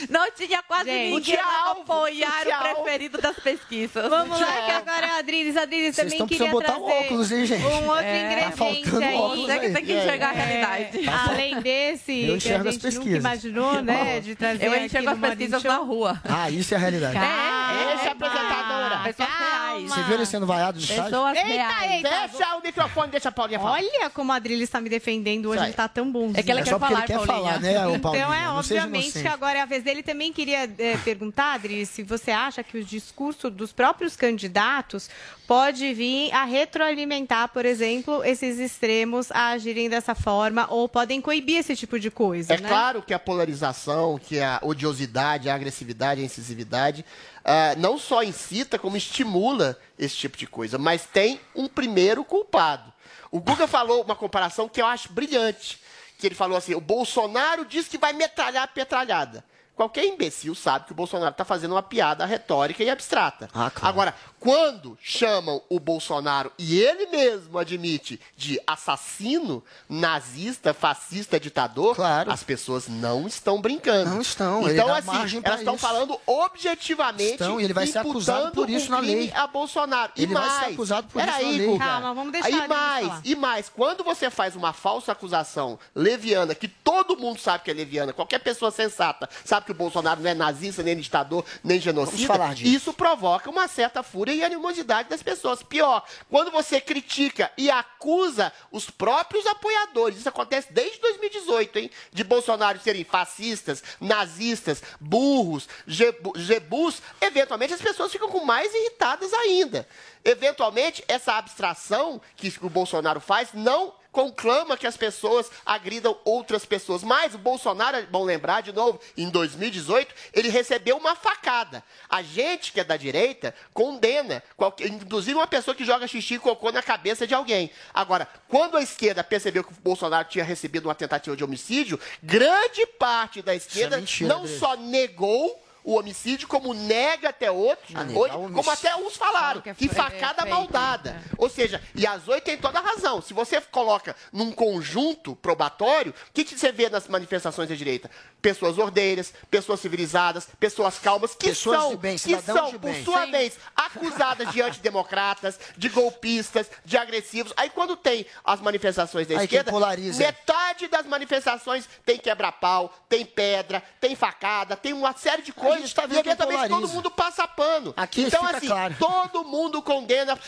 não 0.09 0.31
tinha 0.33 0.63
quase 0.63 0.91
Gente, 0.91 1.15
ninguém 1.15 1.37
para 1.37 1.71
apoiar 1.73 2.47
o 2.47 2.63
preferido 2.83 3.19
das 3.21 3.37
pesquisas. 3.37 4.09
Vamos 4.09 4.41
lá, 4.41 4.47
que 4.65 4.71
agora 4.71 5.07
é 5.07 5.11
a 5.11 5.19
Adriles. 5.19 5.57
Adriles 5.57 5.97
também 5.97 6.13
estão 6.13 6.27
queria 6.27 6.51
botar 6.51 6.67
trazer 6.73 6.81
um 6.83 6.89
óculos, 7.05 7.33
hein, 7.33 7.47
gente? 7.47 7.63
um 7.65 7.89
outro 7.89 8.05
É, 8.05 8.25
ingrediente 8.25 8.91
tá 8.91 8.99
aí. 9.07 9.15
óculos 9.15 9.47
Você 9.47 9.59
que 9.59 9.71
tem 9.71 9.85
que 9.85 9.93
enxergar 9.93 10.31
a 10.31 10.35
É, 10.35 10.45
realidade. 10.45 11.09
além 11.29 11.61
desse, 11.61 12.13
Eu 12.13 12.27
que 12.27 12.33
a 12.33 12.37
enxergo 12.37 12.69
as 12.69 12.75
gente 12.77 12.95
nunca 12.99 13.11
imaginou, 13.11 13.83
né, 13.83 14.21
de 14.21 14.35
trazer 14.35 14.65
Eu 14.67 14.77
enxergo 14.77 15.11
as 15.11 15.19
pesquisas 15.19 15.63
na 15.63 15.77
rua. 15.77 16.21
Ah, 16.25 16.51
isso 16.51 16.73
é 16.73 16.77
a 16.77 16.81
realidade. 16.81 17.18
É, 17.25 17.93
Essa 17.95 18.11
apresentadora. 18.13 18.99
Pessoas 19.05 19.29
reais. 19.29 19.91
Você 19.91 20.03
viu 20.03 20.15
ele 20.15 20.27
sendo 20.27 20.47
vaiado 20.47 20.79
no 20.79 20.83
estádio? 20.85 21.05
Pessoas 21.05 21.37
Eita, 21.37 21.49
reais. 21.49 21.93
eita. 21.93 22.29
Fecha 22.29 22.57
o 22.57 22.61
microfone, 22.63 23.11
deixa 23.11 23.29
a 23.29 23.33
Paulinha 23.33 23.59
falar. 23.61 23.73
Olha 23.73 24.11
como 24.11 24.33
a 24.33 24.37
Adriles 24.37 24.65
está 24.65 24.81
me 24.81 24.89
defendendo 24.89 25.47
hoje, 25.51 25.63
ele 25.65 25.73
tá 25.73 25.89
tão 25.89 26.11
bonzinho. 26.11 26.39
É 26.39 26.43
que 26.43 26.51
ela 26.51 26.61
É 26.61 26.65
quer 26.65 26.71
só 26.71 26.79
porque 26.79 26.93
ele 26.95 27.03
falar, 27.07 27.07
quer 27.07 27.27
Paulinha. 27.27 27.53
falar, 27.55 27.61
né, 27.61 27.87
ô 27.87 27.99
Paulinho? 28.01 28.25
Então 28.25 28.35
é 28.35 28.45
Não 28.47 28.63
seja 28.63 28.81
obviamente 28.83 29.05
inocente. 29.07 29.23
que 29.23 29.29
agora 29.29 29.59
é 29.59 29.63
a 29.63 29.67
vez 29.67 29.83
dele. 29.83 30.03
Também 30.03 30.33
queria 30.33 30.65
é, 30.79 30.97
perguntar, 31.05 31.55
Adri, 31.55 31.85
se 31.87 32.03
você 32.03 32.31
acha 32.31 32.63
que 32.63 32.79
o 32.79 32.85
discurso 32.85 33.49
dos 33.51 33.73
próprios 33.73 34.17
candidatos 34.17 35.09
pode 35.49 35.95
vir 35.95 36.31
a 36.31 36.45
retroalimentar, 36.45 37.49
por 37.49 37.65
exemplo, 37.65 38.23
esses 38.23 38.59
extremos 38.59 39.33
a 39.33 39.49
agirem 39.49 39.89
dessa 39.89 40.15
forma 40.15 40.67
ou 40.71 40.87
podem 40.87 41.23
coibir 41.23 41.57
esse 41.57 41.75
tipo 41.75 41.99
de 41.99 42.11
coisa, 42.11 42.53
É 42.53 42.61
né? 42.61 42.69
claro 42.69 43.01
que 43.01 43.15
a 43.15 43.19
polarização, 43.19 44.19
que 44.19 44.39
a 44.41 44.61
odiosidade, 44.63 45.49
a 45.49 45.55
agressividade, 45.55 46.21
a 46.21 46.25
incisividade, 46.25 47.03
ah, 47.43 47.75
não 47.79 47.99
só 47.99 48.23
incita, 48.23 48.79
como 48.79 48.99
estimula 48.99 49.79
esse 49.99 50.15
tipo 50.17 50.37
de 50.37 50.47
coisa. 50.47 50.77
Mas 50.77 51.07
tem 51.07 51.41
um 51.57 51.67
primeiro 51.67 52.23
culpado. 52.25 52.93
O 53.31 53.41
Guga 53.41 53.67
falou 53.67 54.03
uma 54.05 54.15
comparação 54.15 54.69
que 54.69 54.83
eu 54.83 54.87
acho 54.87 55.11
brilhante. 55.15 55.81
Que 56.19 56.27
ele 56.27 56.35
falou 56.35 56.59
assim: 56.59 56.75
o 56.75 56.81
Bolsonaro 56.81 57.65
diz 57.65 57.89
que 57.89 57.97
vai 57.97 58.13
metralhar 58.13 58.65
a 58.65 58.67
petralhada. 58.67 59.43
Qualquer 59.79 60.05
imbecil 60.07 60.57
sabe 60.57 60.87
que 60.87 60.93
o 60.93 60.95
Bolsonaro 60.95 61.31
está 61.31 61.45
fazendo 61.45 61.71
uma 61.71 61.83
piada 61.85 62.27
retórica 62.27 62.83
e 62.83 62.91
abstrata. 62.91 63.49
Ah, 63.55 63.71
claro. 63.71 63.87
Agora, 63.95 64.15
quando 64.41 64.99
chamam 65.01 65.63
o 65.69 65.79
Bolsonaro, 65.79 66.51
e 66.59 66.81
ele 66.81 67.07
mesmo 67.07 67.57
admite, 67.57 68.21
de 68.37 68.61
assassino, 68.67 69.63
nazista, 69.89 70.75
fascista, 70.75 71.39
ditador, 71.39 71.95
Claro. 71.95 72.33
as 72.33 72.43
pessoas 72.43 72.89
não 72.89 73.29
estão 73.29 73.61
brincando. 73.61 74.11
Não 74.11 74.21
estão, 74.21 74.63
ele 74.69 74.73
Então, 74.81 74.93
assim, 74.93 75.07
margem 75.07 75.41
elas 75.45 75.61
estão 75.61 75.79
falando 75.79 76.21
objetivamente 76.27 77.33
Estão, 77.35 77.61
e 77.61 77.65
ele 77.65 77.73
vai 77.73 77.87
ser 77.87 77.99
acusado 77.99 78.51
por 78.53 78.69
isso 78.69 78.89
um 78.89 78.91
na 78.91 78.99
lei. 78.99 79.31
a 79.33 79.47
Bolsonaro. 79.47 80.13
Ele 80.17 80.33
e 80.33 80.35
vai 80.35 80.47
mais, 80.49 80.65
ser 80.67 80.73
acusado 80.73 81.07
por 81.09 81.21
isso 81.23 81.31
peraí, 81.31 81.45
na 81.45 81.65
lei. 81.67 81.79
Calma, 81.79 82.15
vamos 82.15 82.33
deixar 82.33 82.49
Aí 82.49 82.55
ele 82.55 82.67
mais, 82.69 83.07
falar. 83.07 83.21
e 83.25 83.35
mais, 83.37 83.69
quando 83.69 84.03
você 84.03 84.29
faz 84.29 84.57
uma 84.57 84.73
falsa 84.73 85.13
acusação 85.13 85.79
leviana, 85.95 86.53
que 86.55 86.67
todo 86.67 87.17
mundo 87.17 87.39
sabe 87.39 87.63
que 87.63 87.71
é 87.71 87.75
leviana, 87.75 88.13
qualquer 88.13 88.41
pessoa 88.41 88.71
sensata 88.73 89.29
sabe 89.45 89.67
que 89.69 89.73
o 89.73 89.75
Bolsonaro 89.75 90.23
não 90.23 90.31
é 90.31 90.35
nazista, 90.35 90.83
nem 90.83 90.97
ditador, 90.97 91.45
nem 91.63 91.79
genocida, 91.79 92.17
isso 92.65 92.91
provoca 92.95 93.51
uma 93.51 93.69
certa 93.69 94.03
fúria 94.03 94.33
e 94.33 94.43
animosidade 94.43 95.11
das 95.11 95.23
pessoas. 95.23 95.63
Pior, 95.63 96.03
quando 96.31 96.51
você 96.51 96.81
critica 96.81 97.53
e 97.59 97.71
acusa 97.71 98.51
os 98.73 98.89
próprios 98.89 99.47
apoiadores, 99.47 100.19
isso 100.19 100.29
acontece 100.29 100.73
desde 100.73 100.99
2018, 101.01 101.79
hein? 101.81 101.91
De 102.11 102.25
Bolsonaro 102.25 102.81
serem 102.81 103.05
fascistas, 103.05 103.83
nazistas, 104.01 104.83
burros, 104.99 105.69
jebus, 105.87 107.03
eventualmente 107.21 107.75
as 107.75 107.83
pessoas 107.83 108.11
ficam 108.11 108.31
com 108.31 108.45
mais 108.47 108.75
irritadas 108.75 109.35
ainda. 109.35 109.87
Eventualmente, 110.25 111.05
essa 111.07 111.35
abstração 111.35 112.23
que 112.37 112.55
o 112.63 112.71
Bolsonaro 112.71 113.21
faz 113.21 113.51
não 113.53 113.93
conclama 114.13 114.77
que 114.77 114.87
as 114.87 114.97
pessoas 114.97 115.51
agridam 115.65 116.19
outras 116.25 116.65
pessoas. 116.65 117.03
Mas 117.03 117.35
o 117.35 117.39
Bolsonaro, 117.39 117.97
é 117.97 118.03
bom 118.03 118.25
lembrar 118.25 118.63
de 118.63 118.73
novo, 118.73 119.01
em 119.17 119.29
2018, 119.29 120.15
ele 120.33 120.49
recebeu 120.49 120.97
uma 120.97 121.15
facada. 121.15 121.85
A 122.09 122.23
gente 122.23 122.73
que 122.73 122.81
é 122.81 122.85
da 122.85 122.97
direita 122.97 123.55
condena, 123.73 124.43
qualquer, 124.57 124.89
inclusive 124.89 125.37
uma 125.37 125.47
pessoa 125.47 125.75
que 125.75 125.85
joga 125.85 126.07
xixi 126.07 126.35
e 126.35 126.39
cocô 126.39 126.73
na 126.73 126.83
cabeça 126.83 127.27
de 127.27 127.35
alguém. 127.35 127.71
Agora, 127.93 128.29
quando 128.49 128.77
a 128.77 128.83
esquerda 128.83 129.23
percebeu 129.23 129.63
que 129.63 129.73
o 129.73 129.77
Bolsonaro 129.83 130.29
tinha 130.29 130.45
recebido 130.45 130.87
uma 130.87 130.95
tentativa 130.95 131.37
de 131.37 131.45
homicídio, 131.45 132.01
grande 132.23 132.87
parte 132.87 133.43
da 133.43 133.55
esquerda 133.55 133.99
mentira 133.99 134.29
não 134.29 134.47
só 134.47 134.77
negou 134.77 135.68
o 135.91 135.99
homicídio, 135.99 136.47
como 136.47 136.75
nega 136.75 137.31
até 137.31 137.51
outros, 137.51 137.95
Ah, 137.97 138.03
hoje, 138.15 138.35
como 138.53 138.71
até 138.71 138.95
uns 138.97 139.17
falaram, 139.17 139.63
que 139.63 139.71
é 139.71 139.75
que 139.75 139.89
facada 139.89 140.43
é 140.47 140.51
maldada. 140.51 141.13
né? 141.13 141.23
Ou 141.39 141.49
seja, 141.49 141.81
e 141.95 142.07
as 142.07 142.29
oito 142.29 142.45
tem 142.45 142.59
toda 142.59 142.79
a 142.79 142.83
razão. 142.83 143.23
Se 143.23 143.33
você 143.33 143.59
coloca 143.61 144.15
num 144.31 144.53
conjunto 144.53 145.35
probatório, 145.37 146.13
o 146.13 146.33
que, 146.35 146.45
que 146.45 146.59
você 146.59 146.71
vê 146.71 146.91
nas 146.91 147.09
manifestações 147.09 147.71
da 147.71 147.75
direita? 147.75 148.11
Pessoas 148.43 148.77
ordeiras, 148.77 149.33
pessoas 149.51 149.81
civilizadas, 149.81 150.47
pessoas 150.61 150.99
calmas, 150.99 151.35
que 151.35 151.49
Pessoas 151.49 151.79
são, 151.81 151.91
de 151.91 151.97
bem, 151.97 152.17
que 152.19 152.43
são 152.43 152.67
de 152.71 152.79
por 152.79 152.91
bem. 152.93 153.05
sua 153.05 153.25
Sim. 153.25 153.31
vez, 153.31 153.59
acusadas 153.75 154.53
de 154.53 154.61
antidemocratas, 154.61 155.59
de 155.77 155.89
golpistas, 155.89 156.71
de 156.85 156.99
agressivos. 156.99 157.53
Aí 157.57 157.71
quando 157.71 157.97
tem 157.97 158.27
as 158.45 158.61
manifestações 158.61 159.27
da 159.27 159.39
Aí 159.39 159.45
esquerda, 159.45 159.71
polariza. 159.71 160.19
metade 160.23 160.87
das 160.89 161.07
manifestações 161.07 161.89
tem 162.05 162.19
quebra-pau, 162.19 162.93
tem 163.09 163.25
pedra, 163.25 163.83
tem 164.01 164.15
facada, 164.15 164.77
tem 164.77 164.93
uma 164.93 165.15
série 165.15 165.41
de 165.43 165.53
coisas. 165.53 165.78
Gente 165.81 165.95
tá 165.95 166.03
vendo 166.03 166.21
e 166.21 166.23
quem 166.23 166.33
eventualmente 166.33 166.69
todo 166.69 166.89
mundo 166.89 167.11
passa 167.11 167.47
pano. 167.47 167.95
Aqui 167.97 168.23
então, 168.23 168.45
assim, 168.45 168.67
claro. 168.67 168.95
todo 168.99 169.45
mundo 169.45 169.83
condena 169.83 170.39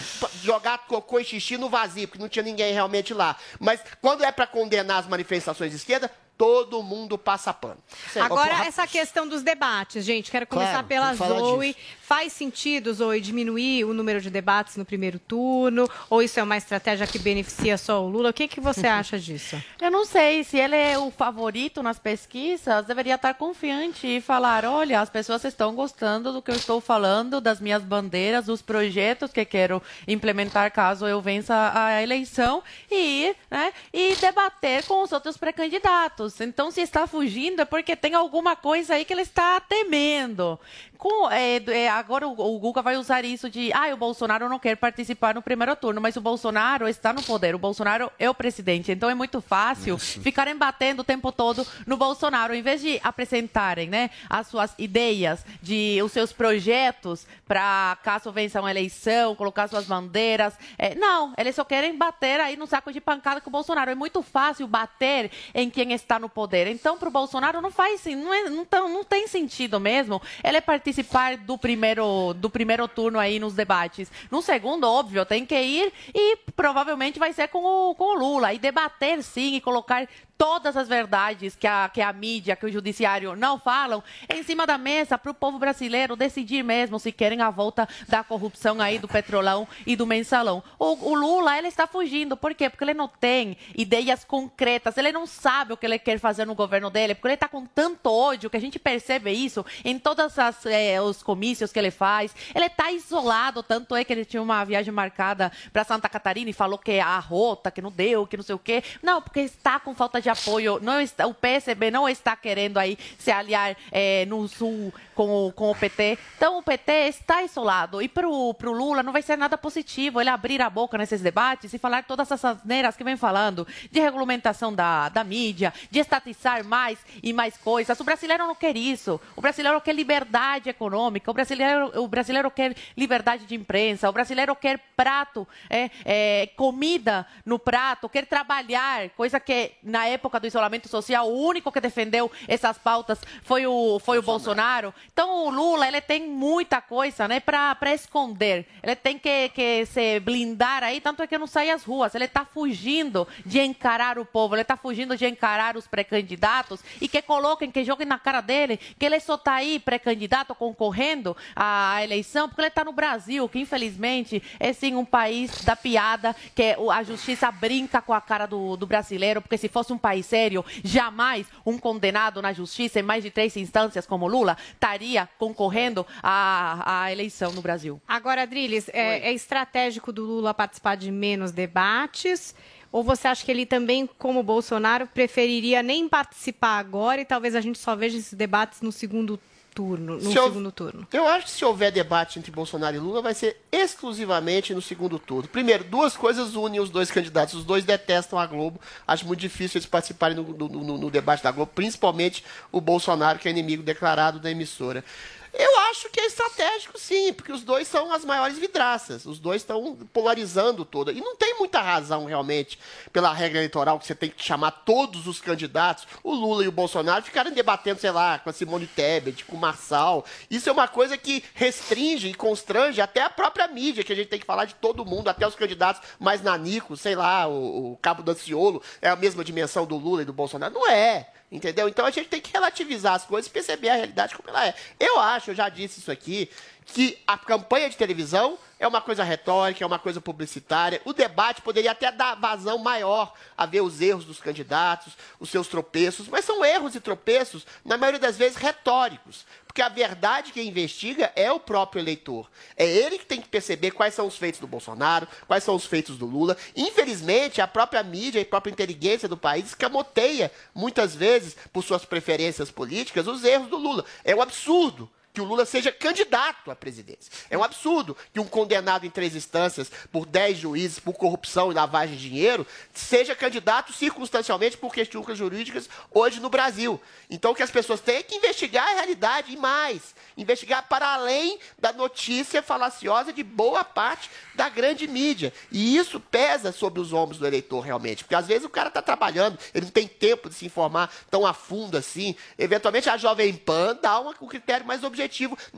jogar 0.42 0.78
cocô 0.86 1.20
e 1.20 1.24
xixi 1.24 1.56
no 1.56 1.68
vazio, 1.68 2.08
porque 2.08 2.20
não 2.22 2.28
tinha 2.28 2.42
ninguém 2.42 2.72
realmente 2.72 3.14
lá. 3.14 3.36
Mas 3.58 3.80
quando 4.00 4.24
é 4.24 4.32
para 4.32 4.46
condenar 4.46 4.98
as 4.98 5.06
manifestações 5.06 5.70
de 5.70 5.76
esquerda, 5.76 6.10
todo 6.40 6.82
mundo 6.82 7.18
passa 7.18 7.52
pano. 7.52 7.76
Agora, 8.18 8.64
essa 8.64 8.86
questão 8.86 9.28
dos 9.28 9.42
debates, 9.42 10.02
gente. 10.06 10.30
Quero 10.30 10.46
começar 10.46 10.82
Claro, 10.82 10.86
pela 10.86 11.14
Zoe. 11.14 11.76
Faz 12.00 12.32
sentido, 12.32 12.92
Zoe, 12.94 13.20
diminuir 13.20 13.84
o 13.84 13.92
número 13.92 14.22
de 14.22 14.30
debates 14.30 14.76
no 14.76 14.84
primeiro 14.84 15.18
turno? 15.18 15.88
Ou 16.08 16.22
isso 16.22 16.40
é 16.40 16.42
uma 16.42 16.56
estratégia 16.56 17.06
que 17.06 17.18
beneficia 17.18 17.76
só 17.76 18.02
o 18.02 18.08
Lula? 18.08 18.30
O 18.30 18.32
que, 18.32 18.48
que 18.48 18.58
você 18.58 18.86
acha 18.88 19.18
disso? 19.18 19.62
Eu 19.80 19.90
não 19.90 20.06
sei 20.06 20.42
se 20.42 20.56
ele 20.56 20.74
é 20.74 20.98
o 20.98 21.10
favorito 21.10 21.82
nas 21.82 21.98
pesquisas, 21.98 22.86
deveria 22.86 23.16
estar 23.16 23.34
confiante 23.34 24.06
e 24.06 24.20
falar: 24.20 24.64
olha, 24.64 24.98
as 24.98 25.10
pessoas 25.10 25.44
estão 25.44 25.74
gostando 25.74 26.32
do 26.32 26.40
que 26.40 26.50
eu 26.50 26.56
estou 26.56 26.80
falando, 26.80 27.38
das 27.38 27.60
minhas 27.60 27.82
bandeiras, 27.82 28.46
dos 28.46 28.62
projetos 28.62 29.30
que 29.30 29.44
quero 29.44 29.82
implementar 30.08 30.72
caso 30.72 31.06
eu 31.06 31.20
vença 31.20 31.70
a 31.74 32.02
eleição 32.02 32.62
e 32.90 33.36
né, 33.50 33.72
e 33.92 34.16
debater 34.16 34.84
com 34.86 35.02
os 35.02 35.12
outros 35.12 35.36
pré-candidatos. 35.36 36.29
Então, 36.40 36.70
se 36.70 36.80
está 36.80 37.06
fugindo 37.06 37.62
é 37.62 37.64
porque 37.64 37.96
tem 37.96 38.14
alguma 38.14 38.54
coisa 38.54 38.94
aí 38.94 39.04
que 39.04 39.12
ele 39.12 39.22
está 39.22 39.60
temendo. 39.60 40.58
Com, 41.00 41.30
é, 41.30 41.56
é, 41.56 41.88
agora 41.88 42.28
o, 42.28 42.32
o 42.32 42.58
Guga 42.58 42.82
vai 42.82 42.98
usar 42.98 43.24
isso 43.24 43.48
de, 43.48 43.72
ah, 43.72 43.88
o 43.94 43.96
Bolsonaro 43.96 44.50
não 44.50 44.58
quer 44.58 44.76
participar 44.76 45.34
no 45.34 45.40
primeiro 45.40 45.74
turno, 45.74 45.98
mas 45.98 46.14
o 46.14 46.20
Bolsonaro 46.20 46.86
está 46.86 47.10
no 47.10 47.22
poder, 47.22 47.54
o 47.54 47.58
Bolsonaro 47.58 48.12
é 48.18 48.28
o 48.28 48.34
presidente, 48.34 48.92
então 48.92 49.08
é 49.08 49.14
muito 49.14 49.40
fácil 49.40 49.96
ficarem 49.96 50.54
batendo 50.54 51.00
o 51.00 51.04
tempo 51.04 51.32
todo 51.32 51.66
no 51.86 51.96
Bolsonaro, 51.96 52.54
em 52.54 52.60
vez 52.60 52.82
de 52.82 53.00
apresentarem, 53.02 53.88
né, 53.88 54.10
as 54.28 54.48
suas 54.48 54.74
ideias, 54.78 55.42
de 55.62 55.98
os 56.04 56.12
seus 56.12 56.34
projetos 56.34 57.26
para 57.48 57.96
caso 58.02 58.30
vença 58.30 58.60
uma 58.60 58.70
eleição, 58.70 59.34
colocar 59.34 59.68
suas 59.68 59.86
bandeiras, 59.86 60.52
é, 60.76 60.94
não, 60.94 61.32
eles 61.38 61.54
só 61.54 61.64
querem 61.64 61.96
bater 61.96 62.40
aí 62.40 62.58
no 62.58 62.66
saco 62.66 62.92
de 62.92 63.00
pancada 63.00 63.40
com 63.40 63.48
o 63.48 63.52
Bolsonaro, 63.52 63.90
é 63.90 63.94
muito 63.94 64.20
fácil 64.22 64.66
bater 64.66 65.30
em 65.54 65.70
quem 65.70 65.92
está 65.94 66.18
no 66.18 66.28
poder, 66.28 66.66
então 66.66 66.98
para 66.98 67.08
o 67.08 67.12
Bolsonaro 67.12 67.62
não 67.62 67.70
faz, 67.70 68.04
não, 68.04 68.34
é, 68.34 68.50
não, 68.50 68.66
tão- 68.66 68.88
não 68.90 69.02
tem 69.02 69.26
sentido 69.26 69.80
mesmo 69.80 70.20
ele 70.44 70.60
participar 70.90 71.36
do 71.36 71.56
primeiro, 71.56 72.34
do 72.34 72.50
primeiro 72.50 72.86
turno 72.88 73.18
aí 73.18 73.38
nos 73.38 73.54
debates. 73.54 74.10
No 74.30 74.42
segundo, 74.42 74.84
óbvio, 74.84 75.24
tem 75.24 75.46
que 75.46 75.58
ir 75.58 75.92
e 76.14 76.36
provavelmente 76.54 77.18
vai 77.18 77.32
ser 77.32 77.48
com 77.48 77.64
o, 77.64 77.94
com 77.94 78.16
o 78.16 78.18
Lula. 78.18 78.52
E 78.52 78.58
debater 78.58 79.22
sim 79.22 79.56
e 79.56 79.60
colocar 79.60 80.06
todas 80.40 80.74
as 80.74 80.88
verdades 80.88 81.54
que 81.54 81.66
a, 81.66 81.90
que 81.92 82.00
a 82.00 82.10
mídia, 82.14 82.56
que 82.56 82.64
o 82.64 82.72
judiciário 82.72 83.36
não 83.36 83.58
falam, 83.58 84.02
em 84.26 84.42
cima 84.42 84.66
da 84.66 84.78
mesa 84.78 85.18
para 85.18 85.30
o 85.30 85.34
povo 85.34 85.58
brasileiro 85.58 86.16
decidir 86.16 86.62
mesmo 86.62 86.98
se 86.98 87.12
querem 87.12 87.42
a 87.42 87.50
volta 87.50 87.86
da 88.08 88.24
corrupção 88.24 88.80
aí 88.80 88.98
do 88.98 89.06
petrolão 89.06 89.68
e 89.86 89.94
do 89.94 90.06
mensalão. 90.06 90.62
O, 90.78 91.10
o 91.10 91.14
Lula, 91.14 91.58
ele 91.58 91.68
está 91.68 91.86
fugindo. 91.86 92.38
Por 92.38 92.54
quê? 92.54 92.70
Porque 92.70 92.82
ele 92.82 92.94
não 92.94 93.06
tem 93.06 93.54
ideias 93.76 94.24
concretas, 94.24 94.96
ele 94.96 95.12
não 95.12 95.26
sabe 95.26 95.74
o 95.74 95.76
que 95.76 95.84
ele 95.84 95.98
quer 95.98 96.18
fazer 96.18 96.46
no 96.46 96.54
governo 96.54 96.88
dele, 96.88 97.14
porque 97.14 97.28
ele 97.28 97.34
está 97.34 97.46
com 97.46 97.66
tanto 97.66 98.10
ódio 98.10 98.48
que 98.48 98.56
a 98.56 98.60
gente 98.60 98.78
percebe 98.78 99.30
isso 99.30 99.62
em 99.84 99.98
todos 99.98 100.32
eh, 100.64 100.98
os 101.02 101.22
comícios 101.22 101.70
que 101.70 101.78
ele 101.78 101.90
faz. 101.90 102.34
Ele 102.54 102.64
está 102.64 102.90
isolado, 102.90 103.62
tanto 103.62 103.94
é 103.94 104.02
que 104.04 104.12
ele 104.14 104.24
tinha 104.24 104.40
uma 104.40 104.64
viagem 104.64 104.90
marcada 104.90 105.52
para 105.70 105.84
Santa 105.84 106.08
Catarina 106.08 106.48
e 106.48 106.54
falou 106.54 106.78
que 106.78 106.98
a 106.98 107.18
rota, 107.18 107.70
que 107.70 107.82
não 107.82 107.92
deu, 107.92 108.26
que 108.26 108.38
não 108.38 108.44
sei 108.44 108.54
o 108.54 108.58
quê. 108.58 108.82
Não, 109.02 109.20
porque 109.20 109.40
está 109.40 109.78
com 109.78 109.94
falta 109.94 110.18
de 110.18 110.29
apoio. 110.30 110.78
Não 110.80 111.00
está, 111.00 111.26
o 111.26 111.34
PSB 111.34 111.90
não 111.90 112.08
está 112.08 112.36
querendo 112.36 112.78
aí 112.78 112.98
se 113.18 113.30
aliar 113.30 113.76
eh, 113.92 114.24
no 114.26 114.46
Sul 114.48 114.92
com 115.14 115.48
o, 115.48 115.52
com 115.52 115.70
o 115.70 115.74
PT. 115.74 116.18
Então 116.36 116.58
o 116.58 116.62
PT 116.62 117.08
está 117.08 117.42
isolado. 117.42 118.00
E 118.00 118.08
para 118.08 118.26
o 118.26 118.54
Lula 118.62 119.02
não 119.02 119.12
vai 119.12 119.22
ser 119.22 119.36
nada 119.36 119.58
positivo 119.58 120.20
ele 120.20 120.30
abrir 120.30 120.62
a 120.62 120.70
boca 120.70 120.96
nesses 120.96 121.20
debates 121.20 121.74
e 121.74 121.78
falar 121.78 122.04
todas 122.04 122.30
essas 122.30 122.64
neiras 122.64 122.96
que 122.96 123.04
vem 123.04 123.16
falando 123.16 123.66
de 123.90 124.00
regulamentação 124.00 124.72
da, 124.72 125.08
da 125.08 125.22
mídia, 125.24 125.74
de 125.90 125.98
estatizar 125.98 126.64
mais 126.64 126.98
e 127.22 127.32
mais 127.32 127.56
coisas. 127.56 127.98
O 128.00 128.04
brasileiro 128.04 128.46
não 128.46 128.54
quer 128.54 128.76
isso. 128.76 129.20
O 129.36 129.40
brasileiro 129.40 129.80
quer 129.80 129.94
liberdade 129.94 130.70
econômica. 130.70 131.30
O 131.30 131.34
brasileiro, 131.34 131.92
o 132.00 132.08
brasileiro 132.08 132.50
quer 132.50 132.74
liberdade 132.96 133.44
de 133.44 133.54
imprensa. 133.54 134.08
O 134.08 134.12
brasileiro 134.12 134.54
quer 134.56 134.80
prato, 134.96 135.46
é, 135.68 135.90
é, 136.04 136.46
comida 136.56 137.26
no 137.44 137.58
prato, 137.58 138.08
quer 138.08 138.26
trabalhar, 138.26 139.10
coisa 139.10 139.40
que 139.40 139.72
na 139.82 140.06
época 140.06 140.19
do 140.40 140.46
isolamento 140.46 140.88
social 140.88 141.28
o 141.28 141.46
único 141.46 141.72
que 141.72 141.80
defendeu 141.80 142.30
essas 142.48 142.78
pautas 142.78 143.20
foi 143.42 143.66
o, 143.66 143.98
foi 143.98 144.18
o 144.18 144.22
Bolsonaro. 144.22 144.92
Então 145.12 145.46
o 145.46 145.50
Lula 145.50 145.86
ele 145.86 146.00
tem 146.00 146.28
muita 146.28 146.80
coisa 146.80 147.26
né, 147.28 147.40
para 147.40 147.94
esconder. 147.94 148.66
Ele 148.82 148.96
tem 148.96 149.18
que, 149.18 149.48
que 149.50 149.86
se 149.86 150.20
blindar 150.20 150.82
aí, 150.82 151.00
tanto 151.00 151.22
é 151.22 151.26
que 151.26 151.38
não 151.38 151.46
sai 151.46 151.70
às 151.70 151.84
ruas. 151.84 152.14
Ele 152.14 152.24
está 152.24 152.44
fugindo 152.44 153.26
de 153.44 153.60
encarar 153.60 154.18
o 154.18 154.24
povo, 154.24 154.54
ele 154.54 154.62
está 154.62 154.76
fugindo 154.76 155.16
de 155.16 155.26
encarar 155.26 155.76
os 155.76 155.86
pré-candidatos 155.86 156.80
e 157.00 157.08
que 157.08 157.22
coloquem, 157.22 157.70
que 157.70 157.84
joguem 157.84 158.06
na 158.06 158.18
cara 158.18 158.40
dele 158.40 158.78
que 158.98 159.06
ele 159.06 159.20
só 159.20 159.34
está 159.34 159.54
aí 159.54 159.78
pré-candidato 159.78 160.54
concorrendo 160.54 161.36
à 161.54 162.02
eleição 162.02 162.48
porque 162.48 162.62
ele 162.62 162.68
está 162.68 162.84
no 162.84 162.92
Brasil, 162.92 163.48
que 163.48 163.60
infelizmente 163.60 164.42
é 164.58 164.72
sim 164.72 164.94
um 164.94 165.04
país 165.04 165.64
da 165.64 165.76
piada, 165.76 166.34
que 166.54 166.76
a 166.92 167.02
justiça 167.02 167.50
brinca 167.50 168.02
com 168.02 168.12
a 168.12 168.20
cara 168.20 168.46
do, 168.46 168.76
do 168.76 168.86
brasileiro, 168.86 169.40
porque 169.40 169.56
se 169.56 169.68
fosse 169.68 169.92
um 169.92 169.98
país 169.98 170.09
sério, 170.22 170.64
jamais 170.84 171.46
um 171.64 171.78
condenado 171.78 172.42
na 172.42 172.52
justiça 172.52 173.00
em 173.00 173.02
mais 173.02 173.22
de 173.22 173.30
três 173.30 173.56
instâncias 173.56 174.06
como 174.06 174.26
Lula 174.26 174.56
estaria 174.72 175.28
concorrendo 175.38 176.06
à, 176.22 177.04
à 177.04 177.12
eleição 177.12 177.52
no 177.52 177.62
Brasil. 177.62 178.00
Agora, 178.06 178.42
Adriles, 178.42 178.88
é, 178.92 179.28
é 179.28 179.32
estratégico 179.32 180.12
do 180.12 180.24
Lula 180.24 180.52
participar 180.52 180.96
de 180.96 181.10
menos 181.10 181.52
debates? 181.52 182.54
Ou 182.92 183.04
você 183.04 183.28
acha 183.28 183.44
que 183.44 183.50
ele 183.50 183.64
também, 183.64 184.08
como 184.18 184.42
Bolsonaro, 184.42 185.06
preferiria 185.06 185.82
nem 185.82 186.08
participar 186.08 186.78
agora 186.78 187.20
e 187.20 187.24
talvez 187.24 187.54
a 187.54 187.60
gente 187.60 187.78
só 187.78 187.94
veja 187.94 188.18
esses 188.18 188.34
debates 188.34 188.80
no 188.80 188.90
segundo 188.90 189.36
turno, 189.36 189.49
no 189.80 190.20
Se 190.20 190.36
eu- 190.36 190.44
segundo 190.44 190.70
turno? 190.72 191.06
Eu 191.12 191.26
acho 191.26 191.46
que 191.46 191.50
se 191.52 191.64
houver 191.64 191.90
debate 191.92 192.38
entre 192.38 192.50
Bolsonaro 192.50 192.96
e 192.96 192.98
Lula, 192.98 193.20
vai 193.22 193.34
ser 193.34 193.56
exclusivamente 193.72 194.74
no 194.74 194.82
segundo 194.82 195.18
turno. 195.18 195.48
Primeiro, 195.48 195.84
duas 195.84 196.16
coisas 196.16 196.54
unem 196.54 196.80
os 196.80 196.90
dois 196.90 197.10
candidatos. 197.10 197.54
Os 197.54 197.64
dois 197.64 197.84
detestam 197.84 198.38
a 198.38 198.46
Globo. 198.46 198.80
Acho 199.06 199.26
muito 199.26 199.40
difícil 199.40 199.78
eles 199.78 199.86
participarem 199.86 200.36
no, 200.36 200.42
no- 200.42 200.68
no- 200.68 200.98
no 200.98 201.10
debate 201.10 201.42
da 201.42 201.50
Globo, 201.50 201.70
principalmente 201.74 202.44
o 202.72 202.80
Bolsonaro, 202.80 203.38
que 203.38 203.48
é 203.48 203.50
inimigo 203.50 203.82
declarado 203.82 204.38
da 204.38 204.50
emissora. 204.50 205.04
Eu 205.52 205.78
acho 205.90 206.08
que 206.10 206.20
é 206.20 206.26
estratégico, 206.26 206.98
sim, 206.98 207.32
porque 207.32 207.52
os 207.52 207.62
dois 207.62 207.88
são 207.88 208.12
as 208.12 208.24
maiores 208.24 208.58
vidraças. 208.58 209.26
Os 209.26 209.38
dois 209.38 209.62
estão 209.62 209.96
polarizando 210.12 210.84
toda. 210.84 211.12
E 211.12 211.20
não 211.20 211.36
tem 211.36 211.58
muita 211.58 211.80
razão, 211.80 212.24
realmente, 212.24 212.78
pela 213.12 213.32
regra 213.32 213.58
eleitoral, 213.58 213.98
que 213.98 214.06
você 214.06 214.14
tem 214.14 214.30
que 214.30 214.44
chamar 214.44 214.70
todos 214.70 215.26
os 215.26 215.40
candidatos, 215.40 216.06
o 216.22 216.32
Lula 216.32 216.64
e 216.64 216.68
o 216.68 216.72
Bolsonaro, 216.72 217.24
ficarem 217.24 217.52
debatendo, 217.52 218.00
sei 218.00 218.10
lá, 218.10 218.38
com 218.38 218.50
a 218.50 218.52
Simone 218.52 218.86
Tebet, 218.86 219.44
com 219.44 219.56
o 219.56 219.60
Marçal. 219.60 220.24
Isso 220.50 220.68
é 220.68 220.72
uma 220.72 220.88
coisa 220.88 221.16
que 221.16 221.42
restringe 221.54 222.28
e 222.28 222.34
constrange 222.34 223.00
até 223.00 223.22
a 223.22 223.30
própria 223.30 223.66
mídia, 223.66 224.04
que 224.04 224.12
a 224.12 224.16
gente 224.16 224.28
tem 224.28 224.38
que 224.38 224.46
falar 224.46 224.64
de 224.64 224.74
todo 224.74 225.04
mundo, 225.04 225.28
até 225.28 225.46
os 225.46 225.54
candidatos 225.54 226.02
mais 226.18 226.42
nanicos, 226.42 227.00
sei 227.00 227.16
lá, 227.16 227.48
o, 227.48 227.92
o 227.92 227.96
Cabo 227.96 228.22
Daciolo, 228.22 228.82
é 229.02 229.08
a 229.08 229.16
mesma 229.16 229.44
dimensão 229.44 229.84
do 229.84 229.96
Lula 229.96 230.22
e 230.22 230.24
do 230.24 230.32
Bolsonaro. 230.32 230.74
Não 230.74 230.88
é. 230.88 231.28
Entendeu? 231.50 231.88
Então 231.88 232.06
a 232.06 232.10
gente 232.10 232.28
tem 232.28 232.40
que 232.40 232.52
relativizar 232.52 233.14
as 233.14 233.24
coisas 233.24 233.50
e 233.50 233.52
perceber 233.52 233.88
a 233.88 233.94
realidade 233.94 234.36
como 234.36 234.48
ela 234.48 234.68
é. 234.68 234.74
Eu 234.98 235.18
acho, 235.18 235.50
eu 235.50 235.54
já 235.54 235.68
disse 235.68 235.98
isso 235.98 236.10
aqui, 236.10 236.48
que 236.92 237.18
a 237.26 237.38
campanha 237.38 237.88
de 237.88 237.96
televisão 237.96 238.58
é 238.78 238.88
uma 238.88 239.00
coisa 239.00 239.22
retórica, 239.22 239.84
é 239.84 239.86
uma 239.86 239.98
coisa 239.98 240.20
publicitária. 240.20 241.02
O 241.04 241.12
debate 241.12 241.60
poderia 241.60 241.92
até 241.92 242.10
dar 242.10 242.34
vazão 242.34 242.78
maior 242.78 243.34
a 243.56 243.66
ver 243.66 243.82
os 243.82 244.00
erros 244.00 244.24
dos 244.24 244.40
candidatos, 244.40 245.12
os 245.38 245.50
seus 245.50 245.68
tropeços, 245.68 246.26
mas 246.28 246.44
são 246.44 246.64
erros 246.64 246.94
e 246.94 247.00
tropeços, 247.00 247.66
na 247.84 247.98
maioria 247.98 248.18
das 248.18 248.38
vezes, 248.38 248.56
retóricos. 248.56 249.44
Porque 249.66 249.82
a 249.82 249.88
verdade 249.88 250.50
que 250.50 250.62
investiga 250.62 251.30
é 251.36 251.52
o 251.52 251.60
próprio 251.60 252.00
eleitor. 252.00 252.50
É 252.74 252.86
ele 252.86 253.18
que 253.18 253.26
tem 253.26 253.40
que 253.40 253.48
perceber 253.48 253.92
quais 253.92 254.14
são 254.14 254.26
os 254.26 254.36
feitos 254.36 254.60
do 254.60 254.66
Bolsonaro, 254.66 255.28
quais 255.46 255.62
são 255.62 255.74
os 255.74 255.84
feitos 255.84 256.16
do 256.16 256.26
Lula. 256.26 256.56
Infelizmente, 256.74 257.60
a 257.60 257.68
própria 257.68 258.02
mídia 258.02 258.40
e 258.40 258.42
a 258.42 258.46
própria 258.46 258.72
inteligência 258.72 259.28
do 259.28 259.36
país 259.36 259.66
escamoteia, 259.66 260.50
muitas 260.74 261.14
vezes, 261.14 261.54
por 261.72 261.84
suas 261.84 262.04
preferências 262.04 262.70
políticas, 262.70 263.28
os 263.28 263.44
erros 263.44 263.68
do 263.68 263.76
Lula. 263.76 264.04
É 264.24 264.34
um 264.34 264.42
absurdo 264.42 265.08
que 265.32 265.40
o 265.40 265.44
Lula 265.44 265.64
seja 265.64 265.92
candidato 265.92 266.70
à 266.70 266.76
presidência. 266.76 267.30
É 267.48 267.56
um 267.56 267.62
absurdo 267.62 268.16
que 268.32 268.40
um 268.40 268.44
condenado 268.46 269.06
em 269.06 269.10
três 269.10 269.36
instâncias 269.36 269.90
por 270.10 270.26
dez 270.26 270.58
juízes 270.58 270.98
por 270.98 271.12
corrupção 271.14 271.70
e 271.70 271.74
lavagem 271.74 272.16
de 272.16 272.28
dinheiro 272.28 272.66
seja 272.92 273.34
candidato 273.34 273.92
circunstancialmente 273.92 274.76
por 274.76 274.92
questões 274.92 275.38
jurídicas 275.38 275.88
hoje 276.10 276.40
no 276.40 276.50
Brasil. 276.50 277.00
Então, 277.28 277.52
o 277.52 277.54
que 277.54 277.62
as 277.62 277.70
pessoas 277.70 278.00
têm 278.00 278.16
é 278.16 278.22
que 278.22 278.34
investigar 278.34 278.86
a 278.88 278.94
realidade 278.94 279.52
e 279.52 279.56
mais. 279.56 280.14
Investigar 280.36 280.88
para 280.88 281.14
além 281.14 281.58
da 281.78 281.92
notícia 281.92 282.62
falaciosa 282.62 283.32
de 283.32 283.42
boa 283.42 283.84
parte 283.84 284.30
da 284.54 284.68
grande 284.68 285.06
mídia. 285.06 285.52
E 285.70 285.96
isso 285.96 286.18
pesa 286.18 286.72
sobre 286.72 287.00
os 287.00 287.12
ombros 287.12 287.38
do 287.38 287.46
eleitor, 287.46 287.80
realmente. 287.80 288.24
Porque 288.24 288.34
às 288.34 288.46
vezes 288.46 288.64
o 288.64 288.68
cara 288.70 288.88
está 288.88 289.00
trabalhando, 289.02 289.58
ele 289.74 289.86
não 289.86 289.92
tem 289.92 290.08
tempo 290.08 290.48
de 290.48 290.54
se 290.54 290.66
informar 290.66 291.12
tão 291.30 291.46
a 291.46 291.52
fundo 291.52 291.96
assim. 291.96 292.34
Eventualmente 292.58 293.08
a 293.08 293.16
Jovem 293.16 293.54
Pan 293.54 293.96
dá 294.00 294.18
uma- 294.18 294.34
um 294.40 294.46
critério 294.46 294.86
mais 294.86 295.04
objetivo, 295.04 295.19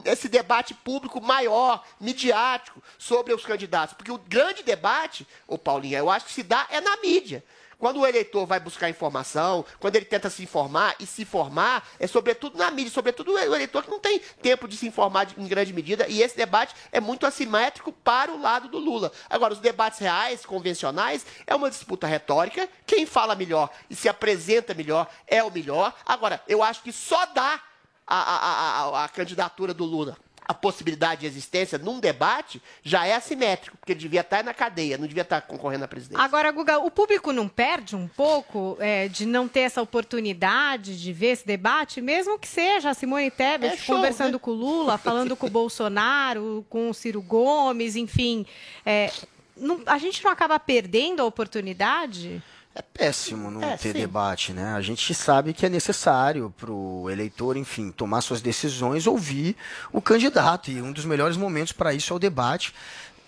esse 0.05 0.29
debate 0.29 0.75
público 0.75 1.21
maior, 1.21 1.85
midiático, 2.01 2.83
sobre 2.99 3.33
os 3.33 3.45
candidatos. 3.45 3.95
Porque 3.95 4.13
o 4.13 4.19
grande 4.19 4.63
debate, 4.63 5.27
ô 5.47 5.57
Paulinha, 5.57 5.99
eu 5.99 6.11
acho 6.11 6.27
que 6.27 6.33
se 6.33 6.43
dá 6.43 6.67
é 6.71 6.81
na 6.81 6.97
mídia. 6.99 7.45
Quando 7.83 7.99
o 7.99 8.07
eleitor 8.07 8.47
vai 8.47 8.61
buscar 8.61 8.89
informação, 8.89 9.65
quando 9.81 9.97
ele 9.97 10.05
tenta 10.05 10.31
se 10.31 10.41
informar 10.45 10.95
e 11.01 11.05
se 11.05 11.25
formar, 11.25 11.85
é 11.99 12.07
sobretudo 12.07 12.57
na 12.57 12.71
mídia, 12.71 12.93
sobretudo 12.93 13.33
o 13.33 13.39
eleitor 13.39 13.83
que 13.83 13.91
não 13.91 13.99
tem 13.99 14.21
tempo 14.41 14.69
de 14.69 14.77
se 14.77 14.87
informar 14.87 15.27
em 15.37 15.49
grande 15.49 15.73
medida, 15.73 16.07
e 16.07 16.23
esse 16.23 16.37
debate 16.37 16.77
é 16.93 17.01
muito 17.01 17.27
assimétrico 17.27 17.91
para 17.91 18.31
o 18.31 18.41
lado 18.41 18.69
do 18.69 18.79
Lula. 18.79 19.11
Agora, 19.29 19.53
os 19.53 19.59
debates 19.59 19.99
reais, 19.99 20.47
convencionais, 20.47 21.27
é 21.45 21.57
uma 21.57 21.69
disputa 21.69 22.07
retórica, 22.07 22.69
quem 22.87 23.05
fala 23.05 23.35
melhor 23.35 23.69
e 23.91 23.97
se 23.97 24.09
apresenta 24.09 24.75
melhor 24.75 25.09
é 25.27 25.43
o 25.43 25.51
melhor. 25.51 25.93
Agora, 26.07 26.41
eu 26.47 26.63
acho 26.63 26.85
que 26.85 26.93
só 26.93 27.27
dá 27.27 27.61
a, 28.07 28.17
a- 28.17 28.83
a- 29.01 29.05
a 29.05 29.09
candidatura 29.09 29.73
do 29.75 29.85
Lula 29.85 30.17
a 30.45 30.53
possibilidade 30.53 31.21
de 31.21 31.27
existência 31.29 31.79
num 31.79 32.01
debate 32.01 32.61
já 32.83 33.07
é 33.07 33.15
assimétrico, 33.15 33.77
porque 33.79 33.93
ele 33.93 34.01
devia 34.01 34.23
estar 34.23 34.43
na 34.43 34.53
cadeia, 34.53 34.99
não 34.99 35.07
devia 35.07 35.23
estar 35.23 35.41
concorrendo 35.43 35.85
à 35.85 35.89
presidência. 35.89 36.23
Agora, 36.23 36.51
Guga, 36.51 36.79
o 36.81 36.91
público 36.91 37.33
não 37.33 37.49
perde 37.49 37.95
um 37.95 38.09
pouco 38.09 38.77
é, 38.81 39.07
de 39.07 39.25
não 39.25 39.47
ter 39.47 39.61
essa 39.61 39.81
oportunidade 39.81 41.01
de 41.01 41.13
ver 41.13 41.29
esse 41.29 41.47
debate, 41.47 42.01
mesmo 42.01 42.39
que 42.41 42.49
seja 42.49 42.91
a 42.91 42.95
Simone 42.95 43.31
Tebet 43.31 43.75
É 43.75 43.77
show, 43.77 43.95
conversando 43.97 44.33
né? 44.35 44.39
com 44.41 44.51
o 44.51 44.55
Lula, 44.55 44.99
falando 44.99 45.37
com 45.37 45.47
o 45.47 45.51
Bolsonaro, 45.51 46.67
com 46.69 46.91
o 46.91 46.95
Ciro 46.95 47.23
Gomes, 47.23 47.95
enfim. 47.95 48.45
é, 48.85 49.13
não- 49.57 49.81
a 49.87 49.97
gente 49.97 50.23
não 50.25 50.31
acaba 50.33 50.59
perdendo 50.59 51.23
a 51.23 51.25
oportunidade? 51.25 52.43
É 52.75 52.81
péssimo 52.81 53.51
não 53.51 53.63
É, 53.63 53.77
ter 53.77 53.93
sim. 53.93 54.01
debate, 54.01 54.53
né? 54.53 54.73
A 54.75 54.81
gente 54.81 55.13
sabe 55.15 55.53
que 55.53 55.67
é 55.67 55.69
necessário 55.69 56.53
para 56.59 56.71
o 56.73 57.11
eleitor, 57.11 57.57
enfim, 57.57 57.91
tomar 57.93 58.23
suas 58.23 58.41
decisões, 58.41 59.07
ouvir 59.07 59.57
o 59.93 60.01
candidato. 60.01 60.71
E 60.71 60.81
um 60.81 60.91
dos 60.91 61.05
melhores 61.05 61.37
momentos 61.37 61.73
para 61.73 61.93
isso 61.93 62.13
é 62.13 62.17
o 62.17 62.19
debate. 62.19 62.73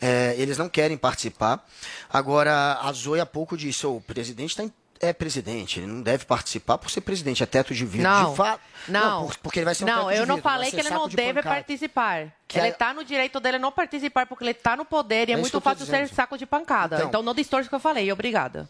É, 0.00 0.34
eles 0.38 0.56
não 0.56 0.68
querem 0.68 0.96
participar. 0.96 1.64
Agora, 2.10 2.78
a 2.82 2.92
Zoe 2.92 3.20
há 3.20 3.26
pouco 3.26 3.56
disse: 3.56 3.86
"Ô, 3.86 3.96
o 3.96 4.00
presidente 4.00 4.56
tá 4.56 4.64
em- 4.64 4.72
é 5.00 5.12
presidente, 5.12 5.80
ele 5.80 5.86
não 5.86 6.00
deve 6.00 6.24
participar 6.24 6.78
por 6.78 6.90
ser 6.90 7.02
presidente, 7.02 7.42
é 7.42 7.46
teto 7.46 7.74
de 7.74 7.84
vidro. 7.84 8.08
Não, 8.08 8.30
de 8.30 8.36
fato, 8.36 8.60
não. 8.88 9.26
por- 9.26 9.36
porque 9.38 9.58
ele 9.58 9.64
vai 9.66 9.74
ser 9.74 9.84
um 9.84 9.88
Não, 9.88 10.10
eu 10.10 10.24
não 10.26 10.36
vidro, 10.36 10.42
falei 10.50 10.70
que 10.70 10.76
ele 10.80 10.88
não 10.88 11.06
de 11.08 11.16
deve 11.16 11.34
pancada. 11.42 11.54
participar. 11.56 12.32
Que 12.48 12.58
ele 12.58 12.68
é- 12.68 12.70
está 12.70 12.94
no 12.94 13.04
direito 13.04 13.38
dele 13.40 13.58
não 13.58 13.70
participar 13.70 14.24
porque 14.26 14.44
ele 14.44 14.52
está 14.52 14.74
no 14.76 14.84
poder 14.86 15.28
e 15.28 15.32
é, 15.32 15.34
É 15.34 15.38
muito 15.38 15.60
fácil 15.60 15.84
ser 15.84 16.08
saco 16.08 16.38
de 16.38 16.46
pancada. 16.46 16.96
Então- 16.96 17.08
Então, 17.08 17.22
não 17.22 17.34
distorce 17.34 17.66
o 17.66 17.68
que 17.68 17.74
eu 17.74 17.80
falei. 17.80 18.10
Obrigada. 18.10 18.68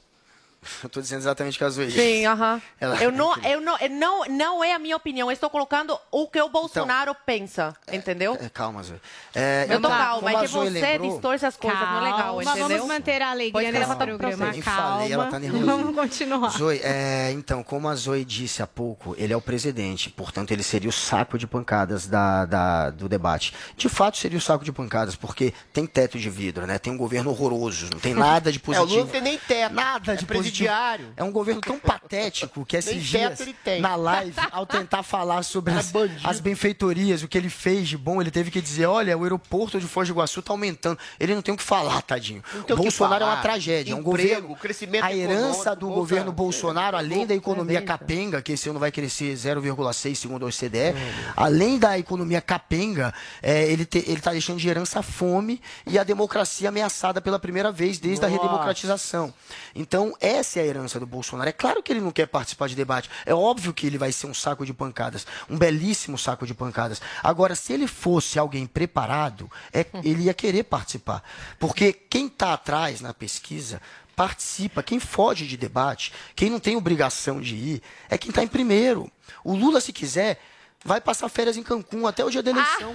Eu 0.82 0.88
tô 0.88 1.00
dizendo 1.00 1.20
exatamente 1.20 1.54
o 1.54 1.58
que 1.58 1.64
a 1.64 1.68
Zoe 1.70 1.90
Sim, 1.90 2.26
aham. 2.26 2.60
Ela- 2.80 3.02
Eu 3.02 3.10
não, 3.12 3.34
eu 3.44 3.60
não, 3.60 3.76
não, 3.90 4.24
não 4.26 4.64
é 4.64 4.74
a 4.74 4.78
minha 4.78 4.96
opinião. 4.96 5.28
Eu 5.28 5.32
estou 5.32 5.48
colocando 5.50 5.98
o 6.10 6.26
que 6.28 6.40
o 6.40 6.48
Bolsonaro 6.48 7.14
pensa, 7.26 7.74
entendeu? 7.92 8.36
É, 8.40 8.48
calma, 8.48 8.82
Zoe. 8.82 9.00
É, 9.34 9.66
eu 9.68 9.80
tô 9.80 9.88
como- 9.88 10.00
calma, 10.00 10.30
é 10.30 10.40
que 10.40 10.46
você 10.48 10.70
lembrou- 10.70 11.10
distorce 11.12 11.46
as 11.46 11.56
coisas, 11.56 11.80
não 11.80 11.98
é 11.98 12.00
legal, 12.00 12.18
Calma, 12.18 12.42
entendeu? 12.42 12.68
vamos 12.68 12.86
manter 12.86 13.22
a 13.22 13.30
alegria 13.30 13.72
nesse 13.72 13.96
programa. 13.96 14.50
Nem 14.50 14.62
falei, 14.62 15.12
ela 15.12 15.24
tá 15.24 15.30
Calma. 15.32 15.46
nervosa. 15.46 15.64
Vamos 15.74 15.94
continuar. 15.94 16.48
Zoe, 16.50 16.80
é, 16.82 17.30
então, 17.32 17.62
como 17.62 17.88
a 17.88 17.94
Zoe 17.94 18.24
disse 18.24 18.62
há 18.62 18.66
pouco, 18.66 19.14
ele 19.18 19.32
é 19.32 19.36
o 19.36 19.40
presidente, 19.40 20.10
portanto, 20.10 20.50
ele 20.52 20.62
seria 20.62 20.88
o 20.88 20.92
saco 20.92 21.36
de 21.38 21.46
pancadas 21.46 22.06
da, 22.06 22.44
da- 22.44 22.90
do 22.90 23.08
debate. 23.08 23.52
De 23.76 23.88
fato, 23.88 24.16
seria 24.18 24.38
o 24.38 24.40
saco 24.40 24.64
de 24.64 24.72
pancadas, 24.72 25.16
porque 25.16 25.52
tem 25.72 25.86
teto 25.86 26.18
de 26.18 26.28
vidro, 26.30 26.66
né? 26.66 26.78
Tem 26.78 26.92
um 26.92 26.96
governo 26.96 27.30
horroroso, 27.30 27.88
não 27.92 27.98
tem 28.00 28.14
nada 28.14 28.52
de 28.52 28.58
É, 28.58 28.60
o 28.60 28.62
positivo. 28.64 28.90
Lula 28.90 29.04
não 29.04 29.10
tem 29.10 29.20
nem 29.20 29.38
teto. 29.38 29.72
Nada 29.74 30.16
de 30.16 30.24
é 30.24 30.26
presidiário. 30.54 31.06
positivo. 31.06 31.14
É 31.16 31.24
um 31.24 31.32
governo 31.32 31.60
tão 31.60 31.78
patético 31.78 32.64
que 32.64 32.76
esses 32.76 33.02
dias, 33.02 33.38
na 33.80 33.96
live, 33.96 34.34
ao 34.50 34.66
tentar 34.66 35.02
falar 35.02 35.42
sobre 35.42 35.74
É 35.74 35.78
as, 35.78 35.92
as 36.22 36.40
benfeitorias, 36.40 37.22
o 37.22 37.28
que 37.28 37.36
ele 37.36 37.50
fez 37.50 37.88
de 37.88 37.96
bom, 37.96 38.20
ele 38.20 38.30
teve 38.30 38.50
que 38.50 38.60
dizer, 38.60 38.86
olha, 38.86 39.16
o 39.16 39.22
aeroporto 39.22 39.80
de 39.80 39.86
Foz 39.86 40.08
do 40.08 40.14
Iguaçu 40.14 40.42
tá 40.42 40.52
aumentando. 40.52 40.98
Ele 41.18 41.34
não 41.34 41.42
tem 41.42 41.54
o 41.54 41.56
que 41.56 41.62
falar, 41.62 42.02
tadinho. 42.02 42.42
Bolsonaro 42.76 43.24
é 43.24 43.26
uma 43.26 43.36
tragédia, 43.38 43.92
é 43.92 43.94
um 43.94 44.00
Emprego, 44.00 44.40
governo... 44.42 44.56
crescimento 44.56 45.04
A 45.04 45.14
herança 45.14 45.74
do 45.74 45.88
governo 45.88 46.32
Bolsonaro, 46.32 46.96
além 46.96 47.26
da 47.26 47.34
economia 47.34 47.82
capenga, 47.82 48.40
que 48.40 48.52
esse 48.52 48.68
ano 48.68 48.78
vai 48.78 48.90
crescer 48.90 49.34
0,6 49.34 50.14
segundo 50.14 50.44
a 50.44 50.48
OCDE, 50.48 50.94
além 51.36 51.78
da 51.78 51.98
economia 51.98 52.40
capenga, 52.40 53.12
é, 53.42 53.70
ele 53.70 53.86
está 53.92 54.30
deixando 54.30 54.58
de 54.58 54.68
herança 54.68 55.00
a 55.00 55.02
fome 55.02 55.60
e 55.86 55.98
a 55.98 56.04
democracia 56.04 56.68
ameaçada 56.68 57.20
pela 57.20 57.38
primeira 57.38 57.72
vez 57.72 57.98
desde 57.98 58.24
a 58.24 58.28
Nossa. 58.28 58.42
redemocratização. 58.42 59.32
Então, 59.74 60.14
essa 60.44 60.60
é 60.60 60.62
a 60.62 60.66
herança 60.66 61.00
do 61.00 61.06
Bolsonaro. 61.06 61.48
É 61.48 61.52
claro 61.52 61.82
que 61.82 61.90
ele 61.92 62.00
não 62.00 62.10
quer 62.10 62.26
participar 62.26 62.68
de 62.68 62.74
debate. 62.76 63.08
É 63.24 63.34
óbvio 63.34 63.72
que 63.72 63.86
ele 63.86 63.96
vai 63.96 64.12
ser 64.12 64.26
um 64.26 64.34
saco 64.34 64.66
de 64.66 64.74
pancadas, 64.74 65.26
um 65.48 65.56
belíssimo 65.56 66.18
saco 66.18 66.46
de 66.46 66.52
pancadas. 66.52 67.00
Agora, 67.22 67.54
se 67.54 67.72
ele 67.72 67.86
fosse 67.86 68.38
alguém 68.38 68.66
preparado, 68.66 69.50
é- 69.72 69.86
ele 70.04 70.24
ia 70.24 70.34
querer 70.34 70.64
participar. 70.64 71.22
Porque 71.58 71.92
quem 71.92 72.26
está 72.26 72.52
atrás 72.52 73.00
na 73.00 73.14
pesquisa 73.14 73.80
participa. 74.14 74.82
Quem 74.82 75.00
foge 75.00 75.46
de 75.46 75.56
debate, 75.56 76.12
quem 76.36 76.50
não 76.50 76.60
tem 76.60 76.76
obrigação 76.76 77.40
de 77.40 77.54
ir, 77.56 77.82
é 78.08 78.16
quem 78.18 78.28
está 78.30 78.42
em 78.44 78.48
primeiro. 78.48 79.10
O 79.42 79.56
Lula, 79.56 79.80
se 79.80 79.92
quiser, 79.92 80.40
vai 80.84 81.00
passar 81.00 81.28
férias 81.28 81.56
em 81.56 81.62
Cancún 81.62 82.06
até 82.06 82.24
o 82.24 82.30
dia 82.30 82.42
da 82.42 82.50
eleição. 82.50 82.94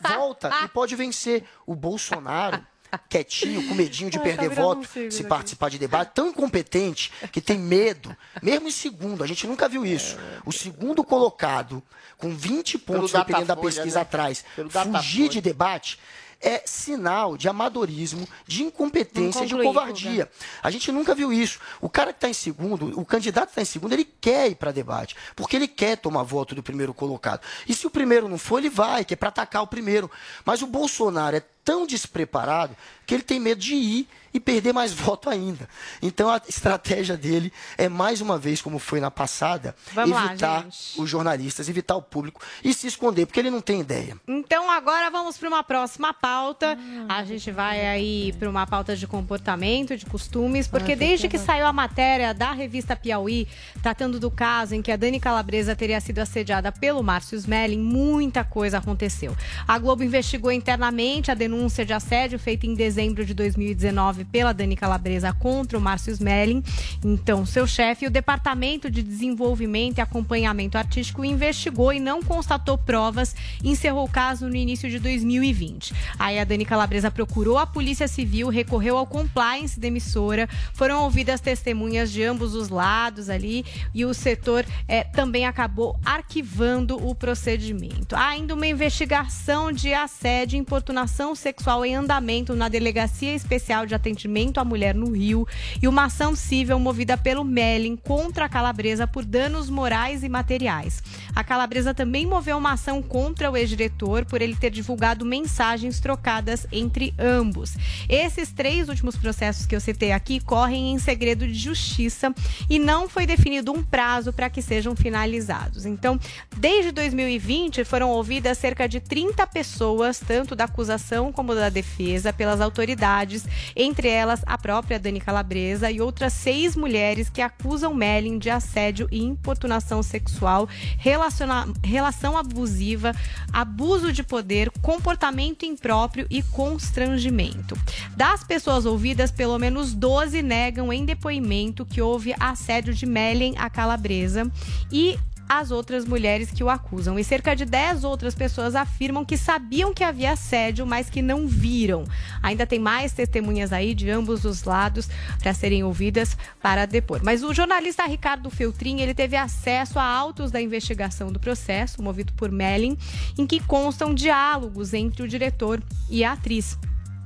Volta 0.00 0.50
e 0.64 0.68
pode 0.68 0.94
vencer. 0.96 1.44
O 1.66 1.74
Bolsonaro, 1.74 2.64
quietinho, 3.08 3.66
com 3.68 3.74
medinho 3.74 4.10
de 4.10 4.18
Ai, 4.18 4.24
tá 4.24 4.28
perder 4.30 4.48
virando 4.50 4.66
voto, 4.66 4.80
um 4.98 5.10
se 5.10 5.20
aqui. 5.20 5.28
participar 5.28 5.70
de 5.70 5.78
debate, 5.78 6.12
tão 6.14 6.28
incompetente 6.28 7.12
que 7.32 7.40
tem 7.40 7.58
medo, 7.58 8.16
mesmo 8.42 8.68
em 8.68 8.72
segundo, 8.72 9.22
a 9.22 9.26
gente 9.26 9.46
nunca 9.46 9.68
viu 9.68 9.84
isso. 9.84 10.16
O 10.46 10.52
segundo 10.52 11.04
colocado, 11.04 11.82
com 12.16 12.34
20 12.34 12.78
pontos, 12.78 13.12
Pelo 13.12 13.24
dependendo 13.24 13.46
da 13.48 13.56
pesquisa 13.56 13.96
né? 13.96 14.02
atrás, 14.02 14.44
Pelo 14.56 14.70
fugir 14.70 15.28
de 15.28 15.40
debate 15.40 15.98
é 16.40 16.62
sinal 16.64 17.36
de 17.36 17.48
amadorismo, 17.48 18.26
de 18.46 18.62
incompetência, 18.62 19.40
Vamos 19.46 19.56
de 19.56 19.62
covardia. 19.62 20.30
A 20.62 20.70
gente 20.70 20.92
nunca 20.92 21.14
viu 21.14 21.32
isso. 21.32 21.58
O 21.80 21.88
cara 21.88 22.12
que 22.12 22.18
está 22.18 22.28
em 22.28 22.34
segundo, 22.34 22.98
o 22.98 23.04
candidato 23.04 23.46
que 23.46 23.52
está 23.52 23.62
em 23.62 23.64
segundo, 23.64 23.92
ele 23.92 24.04
quer 24.04 24.50
ir 24.50 24.54
para 24.54 24.70
debate, 24.70 25.16
porque 25.34 25.56
ele 25.56 25.68
quer 25.68 25.96
tomar 25.96 26.22
voto 26.22 26.54
do 26.54 26.62
primeiro 26.62 26.94
colocado. 26.94 27.40
E 27.66 27.74
se 27.74 27.86
o 27.86 27.90
primeiro 27.90 28.28
não 28.28 28.38
for, 28.38 28.58
ele 28.58 28.70
vai, 28.70 29.04
que 29.04 29.14
é 29.14 29.16
para 29.16 29.30
atacar 29.30 29.62
o 29.62 29.66
primeiro. 29.66 30.10
Mas 30.44 30.62
o 30.62 30.66
Bolsonaro 30.66 31.36
é 31.36 31.42
tão 31.64 31.86
despreparado 31.86 32.76
que 33.04 33.14
ele 33.14 33.22
tem 33.22 33.40
medo 33.40 33.60
de 33.60 33.74
ir 33.74 34.08
e 34.32 34.40
perder 34.40 34.72
mais 34.72 34.92
voto 34.94 35.30
ainda. 35.30 35.68
Então 36.02 36.28
a 36.28 36.40
estratégia 36.48 37.16
dele 37.16 37.52
é 37.76 37.88
mais 37.88 38.20
uma 38.20 38.38
vez, 38.38 38.60
como 38.60 38.78
foi 38.78 39.00
na 39.00 39.10
passada, 39.10 39.74
Vamos 39.92 40.10
lá, 40.16 40.26
evitar 40.26 40.64
gente. 40.64 41.00
os 41.00 41.08
jornalistas, 41.08 41.68
evitar 41.68 41.96
o 41.96 42.02
público 42.02 42.40
e 42.62 42.72
se 42.72 42.86
esconder, 42.86 43.26
porque 43.26 43.40
ele 43.40 43.50
não 43.50 43.60
tem 43.60 43.80
ideia. 43.80 44.16
Então 44.26 44.70
agora 44.70 45.10
vamos 45.10 45.36
para 45.36 45.48
uma 45.48 45.62
próxima 45.62 46.12
pauta. 46.12 46.78
A 47.08 47.24
gente 47.24 47.50
vai 47.50 47.86
aí 47.86 48.32
para 48.38 48.48
uma 48.48 48.66
pauta 48.66 48.96
de 48.96 49.06
comportamento, 49.06 49.96
de 49.96 50.06
costumes, 50.06 50.66
porque 50.66 50.94
desde 50.94 51.28
que 51.28 51.38
saiu 51.38 51.66
a 51.66 51.72
matéria 51.72 52.32
da 52.32 52.52
revista 52.52 52.94
Piauí, 52.96 53.48
tratando 53.82 54.18
do 54.20 54.30
caso 54.30 54.74
em 54.74 54.82
que 54.82 54.90
a 54.92 54.96
Dani 54.96 55.20
Calabresa 55.20 55.74
teria 55.74 56.00
sido 56.00 56.18
assediada 56.18 56.70
pelo 56.72 57.02
Márcio 57.02 57.36
Smelling, 57.36 57.78
muita 57.78 58.44
coisa 58.44 58.78
aconteceu. 58.78 59.36
A 59.66 59.78
Globo 59.78 60.02
investigou 60.02 60.52
internamente 60.52 61.30
a 61.30 61.34
denúncia 61.34 61.84
de 61.84 61.92
assédio 61.92 62.38
feita 62.38 62.66
em 62.66 62.74
dezembro 62.74 63.24
de 63.24 63.34
2019 63.34 64.24
pela 64.30 64.52
Dani 64.52 64.76
Calabresa 64.76 65.32
contra 65.32 65.78
o 65.78 65.80
Márcio 65.80 66.12
Smelling, 66.12 66.62
então 67.04 67.46
seu 67.46 67.66
chefe, 67.66 68.06
o 68.06 68.10
Departamento 68.10 68.90
de 68.90 69.02
Desenvolvimento 69.02 69.98
e 69.98 70.00
Acompanhamento 70.00 70.76
Artístico 70.76 71.24
investigou 71.24 71.92
e 71.92 72.00
não 72.00 72.22
constatou 72.22 72.76
provas 72.76 73.34
e 73.62 73.70
encerrou 73.70 74.04
o 74.04 74.10
caso 74.10 74.48
no 74.48 74.56
início 74.56 74.90
de 74.90 74.98
2020. 74.98 75.94
Aí 76.18 76.38
a 76.38 76.44
Dani 76.44 76.64
Calabresa 76.64 77.10
procurou 77.10 77.58
a 77.58 77.66
Polícia 77.66 78.08
Civil, 78.08 78.48
recorreu 78.48 78.96
ao 78.96 79.06
compliance 79.06 79.78
da 79.78 79.86
emissora, 79.86 80.48
foram 80.74 81.02
ouvidas 81.02 81.40
testemunhas 81.40 82.10
de 82.10 82.22
ambos 82.22 82.54
os 82.54 82.68
lados 82.68 83.30
ali 83.30 83.64
e 83.94 84.04
o 84.04 84.12
setor 84.12 84.64
eh, 84.86 85.04
também 85.04 85.46
acabou 85.46 85.98
arquivando 86.04 86.96
o 86.96 87.14
procedimento. 87.14 88.14
Há 88.14 88.28
ainda 88.28 88.54
uma 88.54 88.66
investigação 88.66 89.72
de 89.72 89.94
assédio 89.94 90.56
e 90.56 90.60
importunação 90.60 91.34
sexual 91.34 91.84
em 91.84 91.94
andamento 91.94 92.54
na 92.54 92.68
Delegacia 92.68 93.34
Especial 93.34 93.86
de 93.86 93.94
Atendimento 93.94 94.07
à 94.56 94.64
Mulher 94.64 94.94
no 94.94 95.12
Rio 95.12 95.46
e 95.82 95.88
uma 95.88 96.04
ação 96.04 96.34
civil 96.36 96.78
movida 96.78 97.16
pelo 97.16 97.44
Melling 97.44 97.96
contra 97.96 98.44
a 98.44 98.48
Calabresa 98.48 99.06
por 99.06 99.24
danos 99.24 99.68
morais 99.68 100.22
e 100.22 100.28
materiais. 100.28 101.02
A 101.34 101.42
Calabresa 101.42 101.94
também 101.94 102.26
moveu 102.26 102.56
uma 102.56 102.72
ação 102.72 103.02
contra 103.02 103.50
o 103.50 103.56
ex-diretor 103.56 104.24
por 104.24 104.40
ele 104.40 104.54
ter 104.54 104.70
divulgado 104.70 105.24
mensagens 105.24 106.00
trocadas 106.00 106.66
entre 106.70 107.12
ambos. 107.18 107.74
Esses 108.08 108.52
três 108.52 108.88
últimos 108.88 109.16
processos 109.16 109.66
que 109.66 109.74
eu 109.74 109.80
citei 109.80 110.12
aqui 110.12 110.40
correm 110.40 110.92
em 110.92 110.98
segredo 110.98 111.46
de 111.46 111.54
justiça 111.54 112.32
e 112.68 112.78
não 112.78 113.08
foi 113.08 113.26
definido 113.26 113.72
um 113.72 113.82
prazo 113.82 114.32
para 114.32 114.50
que 114.50 114.62
sejam 114.62 114.94
finalizados. 114.94 115.86
Então, 115.86 116.18
desde 116.56 116.92
2020 116.92 117.84
foram 117.84 118.10
ouvidas 118.10 118.58
cerca 118.58 118.88
de 118.88 119.00
30 119.00 119.46
pessoas, 119.46 120.20
tanto 120.20 120.54
da 120.54 120.64
acusação 120.64 121.32
como 121.32 121.54
da 121.54 121.68
defesa, 121.68 122.32
pelas 122.32 122.60
autoridades, 122.60 123.44
entre 123.74 123.97
elas 124.06 124.42
a 124.46 124.56
própria 124.58 124.98
Dani 124.98 125.20
Calabresa 125.20 125.90
e 125.90 126.00
outras 126.00 126.32
seis 126.32 126.76
mulheres 126.76 127.28
que 127.28 127.40
acusam 127.40 127.94
Melling 127.94 128.38
de 128.38 128.50
assédio 128.50 129.08
e 129.10 129.22
importunação 129.22 130.02
sexual, 130.02 130.68
relação 130.98 132.36
abusiva, 132.36 133.12
abuso 133.52 134.12
de 134.12 134.22
poder, 134.22 134.70
comportamento 134.82 135.64
impróprio 135.64 136.26
e 136.30 136.42
constrangimento. 136.42 137.78
Das 138.16 138.44
pessoas 138.44 138.86
ouvidas, 138.86 139.30
pelo 139.30 139.58
menos 139.58 139.94
12 139.94 140.42
negam 140.42 140.92
em 140.92 141.04
depoimento 141.04 141.86
que 141.86 142.00
houve 142.00 142.34
assédio 142.38 142.94
de 142.94 143.06
Melling 143.06 143.54
à 143.56 143.68
Calabresa 143.68 144.50
e 144.92 145.18
as 145.48 145.70
outras 145.70 146.04
mulheres 146.04 146.50
que 146.50 146.62
o 146.62 146.68
acusam. 146.68 147.18
E 147.18 147.24
cerca 147.24 147.56
de 147.56 147.64
10 147.64 148.04
outras 148.04 148.34
pessoas 148.34 148.74
afirmam 148.74 149.24
que 149.24 149.36
sabiam 149.36 149.94
que 149.94 150.04
havia 150.04 150.32
assédio, 150.32 150.86
mas 150.86 151.08
que 151.08 151.22
não 151.22 151.46
viram. 151.46 152.04
Ainda 152.42 152.66
tem 152.66 152.78
mais 152.78 153.12
testemunhas 153.12 153.72
aí 153.72 153.94
de 153.94 154.10
ambos 154.10 154.44
os 154.44 154.64
lados 154.64 155.08
para 155.38 155.54
serem 155.54 155.82
ouvidas 155.82 156.36
para 156.60 156.86
depor. 156.86 157.20
Mas 157.22 157.42
o 157.42 157.54
jornalista 157.54 158.04
Ricardo 158.04 158.50
Feltrin, 158.50 159.00
ele 159.00 159.14
teve 159.14 159.36
acesso 159.36 159.98
a 159.98 160.04
autos 160.04 160.50
da 160.50 160.60
investigação 160.60 161.32
do 161.32 161.40
processo, 161.40 162.02
movido 162.02 162.32
por 162.34 162.50
Melling, 162.50 162.98
em 163.38 163.46
que 163.46 163.60
constam 163.60 164.14
diálogos 164.14 164.92
entre 164.92 165.22
o 165.22 165.28
diretor 165.28 165.82
e 166.10 166.24
a 166.24 166.32
atriz. 166.32 166.78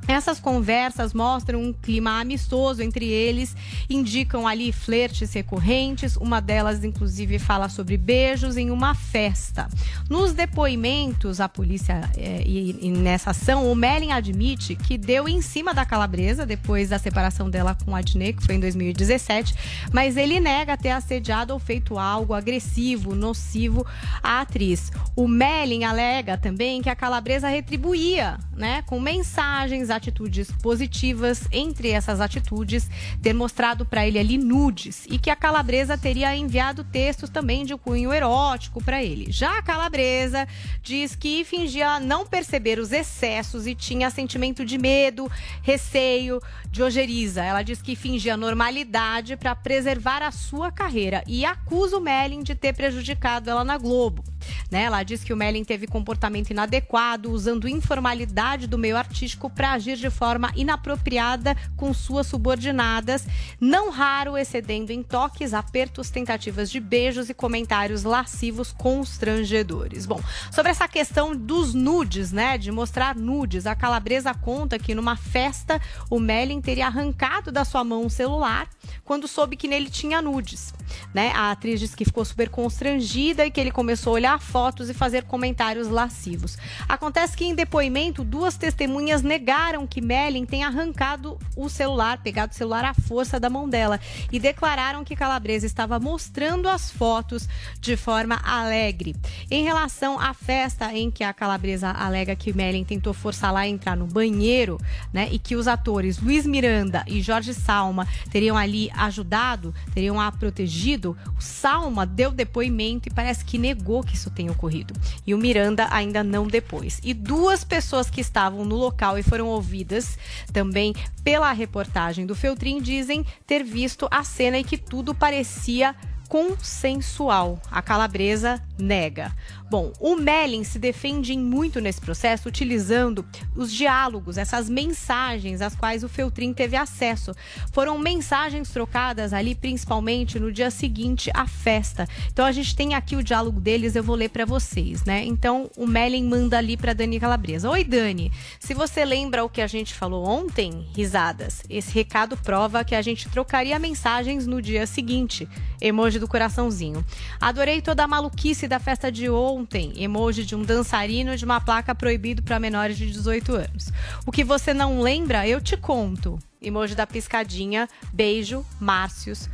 Essas 0.08 0.40
conversas 0.40 1.14
mostram 1.14 1.62
um 1.62 1.72
clima 1.72 2.20
amistoso 2.20 2.82
entre 2.82 3.06
eles, 3.06 3.56
indicam 3.88 4.46
ali 4.46 4.72
flertes 4.72 5.32
recorrentes. 5.32 6.16
Uma 6.16 6.40
delas, 6.40 6.82
inclusive, 6.82 7.38
fala 7.38 7.68
sobre 7.68 7.96
beijos 7.96 8.56
em 8.56 8.70
uma 8.70 8.94
festa. 8.94 9.68
Nos 10.10 10.32
depoimentos 10.32 11.40
à 11.40 11.48
polícia 11.48 12.10
eh, 12.16 12.42
e, 12.44 12.88
e 12.88 12.90
nessa 12.90 13.30
ação, 13.30 13.70
o 13.70 13.74
Melling 13.74 14.10
admite 14.12 14.74
que 14.74 14.98
deu 14.98 15.28
em 15.28 15.40
cima 15.40 15.72
da 15.72 15.84
calabresa 15.84 16.44
depois 16.44 16.88
da 16.88 16.98
separação 16.98 17.48
dela 17.48 17.76
com 17.84 17.94
a 17.94 18.00
Adnet, 18.00 18.36
que 18.36 18.44
foi 18.44 18.56
em 18.56 18.60
2017, 18.60 19.54
mas 19.92 20.16
ele 20.16 20.40
nega 20.40 20.76
ter 20.76 20.90
assediado 20.90 21.52
ou 21.52 21.60
feito 21.60 21.98
algo 21.98 22.34
agressivo, 22.34 23.14
nocivo 23.14 23.86
à 24.22 24.40
atriz. 24.40 24.90
O 25.14 25.28
Melling 25.28 25.84
alega 25.84 26.36
também 26.36 26.82
que 26.82 26.90
a 26.90 26.96
calabresa 26.96 27.48
retribuía, 27.48 28.38
né, 28.56 28.82
com 28.82 29.00
mensagens 29.00 29.91
atitudes 29.92 30.50
positivas, 30.62 31.46
entre 31.52 31.90
essas 31.90 32.20
atitudes, 32.20 32.88
ter 33.22 33.32
mostrado 33.32 33.84
para 33.84 34.06
ele 34.06 34.18
ali 34.18 34.38
nudes 34.38 35.06
e 35.08 35.18
que 35.18 35.30
a 35.30 35.36
Calabresa 35.36 35.96
teria 35.96 36.34
enviado 36.36 36.84
textos 36.84 37.30
também 37.30 37.64
de 37.64 37.76
cunho 37.76 38.12
erótico 38.12 38.82
para 38.82 39.02
ele. 39.02 39.30
Já 39.30 39.58
a 39.58 39.62
Calabresa 39.62 40.48
diz 40.82 41.14
que 41.14 41.44
fingia 41.44 42.00
não 42.00 42.26
perceber 42.26 42.78
os 42.78 42.92
excessos 42.92 43.66
e 43.66 43.74
tinha 43.74 44.10
sentimento 44.10 44.64
de 44.64 44.78
medo, 44.78 45.30
receio, 45.62 46.40
de 46.70 46.82
ojeriza. 46.82 47.42
Ela 47.42 47.62
diz 47.62 47.82
que 47.82 47.94
fingia 47.94 48.36
normalidade 48.36 49.36
para 49.36 49.54
preservar 49.54 50.22
a 50.22 50.30
sua 50.30 50.72
carreira 50.72 51.22
e 51.26 51.44
acusa 51.44 51.98
o 51.98 52.00
Melling 52.00 52.42
de 52.42 52.54
ter 52.54 52.74
prejudicado 52.74 53.50
ela 53.50 53.64
na 53.64 53.76
Globo. 53.76 54.24
Né? 54.70 54.84
Ela 54.84 55.02
diz 55.02 55.24
que 55.24 55.32
o 55.32 55.36
Melling 55.36 55.64
teve 55.64 55.86
comportamento 55.86 56.50
inadequado, 56.50 57.30
usando 57.30 57.68
informalidade 57.68 58.66
do 58.66 58.78
meio 58.78 58.96
artístico 58.96 59.50
para 59.50 59.72
agir 59.72 59.96
de 59.96 60.10
forma 60.10 60.52
inapropriada 60.56 61.56
com 61.76 61.92
suas 61.92 62.26
subordinadas, 62.26 63.26
não 63.60 63.90
raro 63.90 64.36
excedendo 64.36 64.92
em 64.92 65.02
toques, 65.02 65.54
apertos, 65.54 66.10
tentativas 66.10 66.70
de 66.70 66.80
beijos 66.80 67.28
e 67.28 67.34
comentários 67.34 68.04
lascivos 68.04 68.72
constrangedores. 68.72 70.06
Bom, 70.06 70.20
sobre 70.50 70.70
essa 70.70 70.88
questão 70.88 71.34
dos 71.34 71.74
nudes, 71.74 72.32
né, 72.32 72.58
de 72.58 72.70
mostrar 72.70 73.16
nudes, 73.16 73.66
a 73.66 73.74
Calabresa 73.74 74.34
conta 74.34 74.78
que 74.78 74.94
numa 74.94 75.16
festa 75.16 75.80
o 76.10 76.18
Melling 76.18 76.60
teria 76.60 76.86
arrancado 76.86 77.50
da 77.50 77.64
sua 77.64 77.84
mão 77.84 78.04
um 78.04 78.08
celular 78.08 78.68
quando 79.04 79.28
soube 79.28 79.56
que 79.56 79.68
nele 79.68 79.90
tinha 79.90 80.22
nudes. 80.22 80.72
Né? 81.14 81.32
A 81.34 81.50
atriz 81.50 81.80
diz 81.80 81.94
que 81.94 82.04
ficou 82.04 82.24
super 82.24 82.48
constrangida 82.48 83.46
e 83.46 83.50
que 83.50 83.60
ele 83.60 83.70
começou 83.70 84.12
a 84.12 84.14
olhar 84.14 84.31
fotos 84.38 84.88
e 84.88 84.94
fazer 84.94 85.24
comentários 85.24 85.88
lascivos. 85.88 86.56
Acontece 86.88 87.36
que 87.36 87.44
em 87.44 87.54
depoimento, 87.54 88.24
duas 88.24 88.56
testemunhas 88.56 89.22
negaram 89.22 89.86
que 89.86 90.00
Melling 90.00 90.46
tenha 90.46 90.66
arrancado 90.66 91.38
o 91.56 91.68
celular, 91.68 92.18
pegado 92.18 92.52
o 92.52 92.56
celular 92.56 92.84
à 92.84 92.94
força 92.94 93.38
da 93.38 93.50
mão 93.50 93.68
dela 93.68 93.98
e 94.30 94.38
declararam 94.38 95.04
que 95.04 95.16
Calabresa 95.16 95.66
estava 95.66 95.98
mostrando 95.98 96.68
as 96.68 96.90
fotos 96.90 97.48
de 97.80 97.96
forma 97.96 98.40
alegre. 98.44 99.14
Em 99.50 99.64
relação 99.64 100.18
à 100.18 100.34
festa 100.34 100.92
em 100.92 101.10
que 101.10 101.24
a 101.24 101.32
Calabresa 101.32 101.90
alega 101.90 102.36
que 102.36 102.52
Melling 102.52 102.84
tentou 102.84 103.12
forçá-la 103.12 103.60
a 103.60 103.68
entrar 103.68 103.96
no 103.96 104.06
banheiro, 104.06 104.78
né, 105.12 105.28
e 105.30 105.38
que 105.38 105.56
os 105.56 105.68
atores 105.68 106.18
Luiz 106.18 106.46
Miranda 106.46 107.04
e 107.06 107.20
Jorge 107.20 107.54
Salma 107.54 108.06
teriam 108.30 108.56
ali 108.56 108.90
ajudado, 108.94 109.74
teriam 109.94 110.20
a 110.20 110.30
protegido, 110.30 111.16
o 111.36 111.40
Salma 111.40 112.06
deu 112.06 112.30
depoimento 112.30 113.08
e 113.08 113.12
parece 113.12 113.44
que 113.44 113.58
negou 113.58 114.02
que 114.02 114.16
isso 114.22 114.30
tenha 114.30 114.52
ocorrido. 114.52 114.94
E 115.26 115.34
o 115.34 115.38
Miranda 115.38 115.88
ainda 115.90 116.22
não 116.22 116.46
depois. 116.46 117.00
E 117.02 117.12
duas 117.12 117.64
pessoas 117.64 118.08
que 118.08 118.20
estavam 118.20 118.64
no 118.64 118.76
local 118.76 119.18
e 119.18 119.22
foram 119.22 119.48
ouvidas 119.48 120.18
também 120.52 120.94
pela 121.24 121.52
reportagem 121.52 122.24
do 122.24 122.34
Feltrin 122.34 122.80
dizem 122.80 123.26
ter 123.46 123.64
visto 123.64 124.06
a 124.10 124.22
cena 124.22 124.58
e 124.58 124.64
que 124.64 124.78
tudo 124.78 125.14
parecia 125.14 125.94
consensual. 126.28 127.60
A 127.70 127.82
calabresa 127.82 128.62
nega. 128.78 129.32
Bom, 129.72 129.90
o 129.98 130.16
Melling 130.16 130.64
se 130.64 130.78
defende 130.78 131.34
muito 131.34 131.80
nesse 131.80 131.98
processo 131.98 132.46
utilizando 132.46 133.24
os 133.56 133.72
diálogos, 133.72 134.36
essas 134.36 134.68
mensagens 134.68 135.62
às 135.62 135.74
quais 135.74 136.04
o 136.04 136.10
Feltrin 136.10 136.52
teve 136.52 136.76
acesso. 136.76 137.34
Foram 137.72 137.96
mensagens 137.96 138.68
trocadas 138.68 139.32
ali 139.32 139.54
principalmente 139.54 140.38
no 140.38 140.52
dia 140.52 140.70
seguinte 140.70 141.30
à 141.32 141.46
festa. 141.46 142.06
Então 142.30 142.44
a 142.44 142.52
gente 142.52 142.76
tem 142.76 142.92
aqui 142.94 143.16
o 143.16 143.22
diálogo 143.22 143.58
deles, 143.58 143.96
eu 143.96 144.04
vou 144.04 144.14
ler 144.14 144.28
para 144.28 144.44
vocês, 144.44 145.06
né? 145.06 145.24
Então 145.24 145.70
o 145.74 145.86
Melling 145.86 146.28
manda 146.28 146.58
ali 146.58 146.76
para 146.76 146.92
Dani 146.92 147.18
Calabresa. 147.18 147.70
Oi 147.70 147.82
Dani, 147.82 148.30
se 148.60 148.74
você 148.74 149.06
lembra 149.06 149.42
o 149.42 149.48
que 149.48 149.62
a 149.62 149.66
gente 149.66 149.94
falou 149.94 150.28
ontem, 150.28 150.86
risadas. 150.94 151.62
Esse 151.70 151.94
recado 151.94 152.36
prova 152.36 152.84
que 152.84 152.94
a 152.94 153.00
gente 153.00 153.26
trocaria 153.30 153.78
mensagens 153.78 154.46
no 154.46 154.60
dia 154.60 154.86
seguinte. 154.86 155.48
Emoji 155.80 156.18
do 156.18 156.28
coraçãozinho. 156.28 157.02
Adorei 157.40 157.80
toda 157.80 158.04
a 158.04 158.06
maluquice 158.06 158.68
da 158.68 158.78
festa 158.78 159.10
de 159.10 159.30
ontem. 159.30 159.61
Emoji 159.96 160.44
de 160.44 160.54
um 160.54 160.62
dançarino 160.62 161.36
de 161.36 161.44
uma 161.44 161.60
placa 161.60 161.94
proibido 161.94 162.42
para 162.42 162.58
menores 162.58 162.96
de 162.96 163.10
18 163.10 163.54
anos. 163.54 163.92
O 164.26 164.32
que 164.32 164.44
você 164.44 164.72
não 164.72 165.00
lembra, 165.00 165.46
eu 165.46 165.60
te 165.60 165.76
conto. 165.76 166.38
Emoji 166.60 166.94
da 166.94 167.06
piscadinha. 167.06 167.88
Beijo, 168.12 168.64
Márcios. 168.80 169.48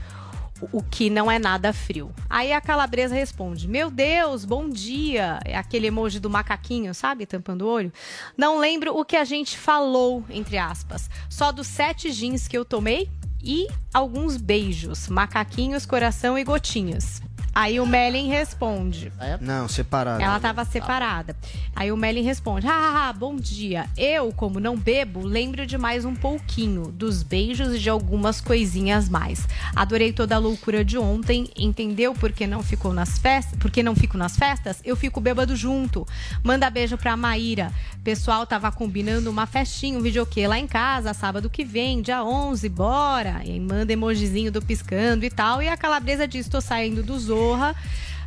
O 0.73 0.83
que 0.83 1.09
não 1.09 1.31
é 1.31 1.39
nada 1.39 1.73
frio. 1.73 2.13
Aí 2.29 2.53
a 2.53 2.61
calabresa 2.61 3.15
responde: 3.15 3.69
Meu 3.69 3.91
Deus, 3.91 4.45
bom 4.45 4.69
dia. 4.69 5.39
É 5.45 5.57
aquele 5.57 5.87
emoji 5.87 6.19
do 6.19 6.29
macaquinho, 6.29 6.93
sabe? 6.93 7.27
Tampando 7.27 7.63
o 7.63 7.69
olho. 7.69 7.93
Não 8.37 8.59
lembro 8.59 8.97
o 8.99 9.05
que 9.05 9.17
a 9.17 9.25
gente 9.25 9.57
falou, 9.57 10.25
entre 10.29 10.59
aspas. 10.59 11.09
Só 11.31 11.53
dos 11.53 11.69
sete 11.69 12.11
jeans 12.11 12.49
que 12.49 12.59
eu 12.59 12.65
tomei 12.65 13.09
e 13.43 13.69
alguns 13.95 14.37
beijos, 14.37 15.09
macaquinhos, 15.09 15.87
coração 15.87 16.37
e 16.37 16.43
gotinhas. 16.43 17.23
Aí 17.55 17.81
o 17.81 17.87
Melin 17.87 18.29
responde. 18.29 19.13
Não, 19.41 19.69
separado. 19.69 20.23
Ela 20.23 20.37
estava 20.37 20.65
separada. 20.65 21.37
Aí 21.75 21.91
o 21.91 21.97
Melin 21.97 22.23
responde: 22.23 22.67
ah, 22.69 23.13
bom 23.17 23.37
dia. 23.37 23.87
Eu, 23.97 24.33
como 24.33 24.61
não 24.61 24.77
bebo, 24.77 25.23
lembro 25.23 25.67
de 25.67 25.77
mais 25.77 26.05
um 26.05 26.15
pouquinho 26.15 26.93
dos 26.93 27.23
beijos 27.23 27.75
e 27.75 27.79
de 27.79 27.91
algumas 27.91 28.41
coisinhas 28.41 29.09
mais. 29.09 29.47
Adorei 29.75 30.13
toda 30.13 30.37
a 30.37 30.39
loucura 30.39 30.85
de 30.85 30.97
ontem. 30.97 31.51
Entendeu 31.57 32.15
por 32.15 32.33
que 32.33 32.47
não 32.47 32.63
ficou 32.63 32.93
nas 32.93 33.19
festas? 33.19 33.59
Por 33.59 33.71
que 33.71 33.83
não 33.83 33.97
fico 33.97 34.17
nas 34.17 34.37
festas? 34.37 34.81
Eu 34.85 34.95
fico 34.97 35.21
bêbado 35.21 35.57
junto. 35.57 36.07
Manda 36.43 36.71
beijo 36.71 36.97
pra 36.97 37.17
Maíra. 37.17 37.73
Pessoal 38.05 38.47
tava 38.47 38.71
combinando 38.73 39.29
uma 39.29 39.47
festinha, 39.47 39.99
um 39.99 40.03
videokê 40.03 40.47
lá 40.47 40.59
em 40.59 40.67
casa, 40.67 41.13
sábado 41.13 41.51
que 41.51 41.65
vem, 41.65 42.01
dia 42.01 42.25
11, 42.25 42.69
bora. 42.69 43.43
E 43.45 43.53
aí 43.53 43.61
manda 43.61 43.93
emojizinho 43.93 44.53
do 44.53 44.63
piscando 44.63 45.25
e 45.25 45.31
tal. 45.31 45.61
E 45.61 45.69
a 45.69 45.77
calabresa 45.77 46.27
diz: 46.27 46.49
tô 46.49 46.61
saindo 46.61 47.03
do 47.03 47.19
Zorra. 47.49 47.75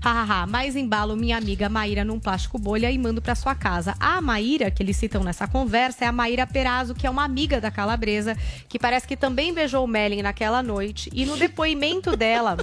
Hahaha, 0.03 0.47
mais 0.47 0.75
embalo 0.75 1.15
minha 1.15 1.37
amiga 1.37 1.69
Maíra 1.69 2.03
num 2.03 2.19
plástico 2.19 2.57
bolha 2.57 2.89
e 2.89 2.97
mando 2.97 3.21
para 3.21 3.35
sua 3.35 3.53
casa. 3.53 3.95
A 3.99 4.19
Maíra, 4.19 4.71
que 4.71 4.81
eles 4.81 4.97
citam 4.97 5.23
nessa 5.23 5.47
conversa, 5.47 6.05
é 6.05 6.07
a 6.07 6.11
Maíra 6.11 6.47
Perazzo, 6.47 6.95
que 6.95 7.05
é 7.05 7.09
uma 7.09 7.23
amiga 7.23 7.61
da 7.61 7.69
Calabresa, 7.69 8.35
que 8.67 8.79
parece 8.79 9.07
que 9.07 9.15
também 9.15 9.53
beijou 9.53 9.85
o 9.85 9.87
Melling 9.87 10.23
naquela 10.23 10.63
noite. 10.63 11.11
E 11.13 11.23
no 11.23 11.37
depoimento 11.37 12.17
dela. 12.17 12.57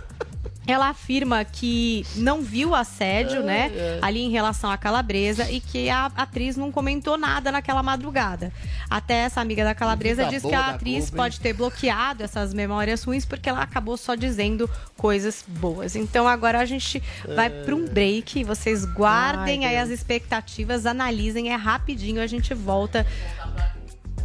Ela 0.68 0.90
afirma 0.90 1.42
que 1.46 2.04
não 2.14 2.42
viu 2.42 2.74
assédio, 2.74 3.42
né, 3.42 3.72
ali 4.02 4.20
em 4.20 4.30
relação 4.30 4.70
à 4.70 4.76
calabresa 4.76 5.50
e 5.50 5.60
que 5.60 5.88
a 5.88 6.12
atriz 6.14 6.58
não 6.58 6.70
comentou 6.70 7.16
nada 7.16 7.50
naquela 7.50 7.82
madrugada. 7.82 8.52
Até 8.90 9.14
essa 9.14 9.40
amiga 9.40 9.64
da 9.64 9.74
calabresa 9.74 10.26
diz 10.26 10.42
que 10.42 10.54
a 10.54 10.68
atriz 10.68 11.10
pode 11.10 11.40
ter 11.40 11.54
bloqueado 11.54 12.22
essas 12.22 12.52
memórias 12.52 13.02
ruins 13.02 13.24
porque 13.24 13.48
ela 13.48 13.62
acabou 13.62 13.96
só 13.96 14.14
dizendo 14.14 14.68
coisas 14.94 15.42
boas. 15.48 15.96
Então 15.96 16.28
agora 16.28 16.60
a 16.60 16.66
gente 16.66 17.02
vai 17.34 17.48
para 17.48 17.74
um 17.74 17.86
break. 17.86 18.44
Vocês 18.44 18.84
guardem 18.84 19.64
aí 19.64 19.78
as 19.78 19.88
expectativas, 19.88 20.84
analisem, 20.84 21.50
é 21.50 21.56
rapidinho, 21.56 22.20
a 22.20 22.26
gente 22.26 22.52
volta. 22.52 23.06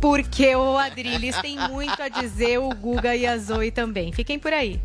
Porque 0.02 0.54
o 0.54 0.78
Adriles 0.78 1.38
tem 1.38 1.58
muito 1.70 2.02
a 2.02 2.10
dizer, 2.10 2.58
o 2.58 2.68
Guga 2.76 3.16
e 3.16 3.26
a 3.26 3.38
Zoe 3.38 3.72
também. 3.72 4.12
Fiquem 4.12 4.38
por 4.38 4.52
aí. 4.52 4.82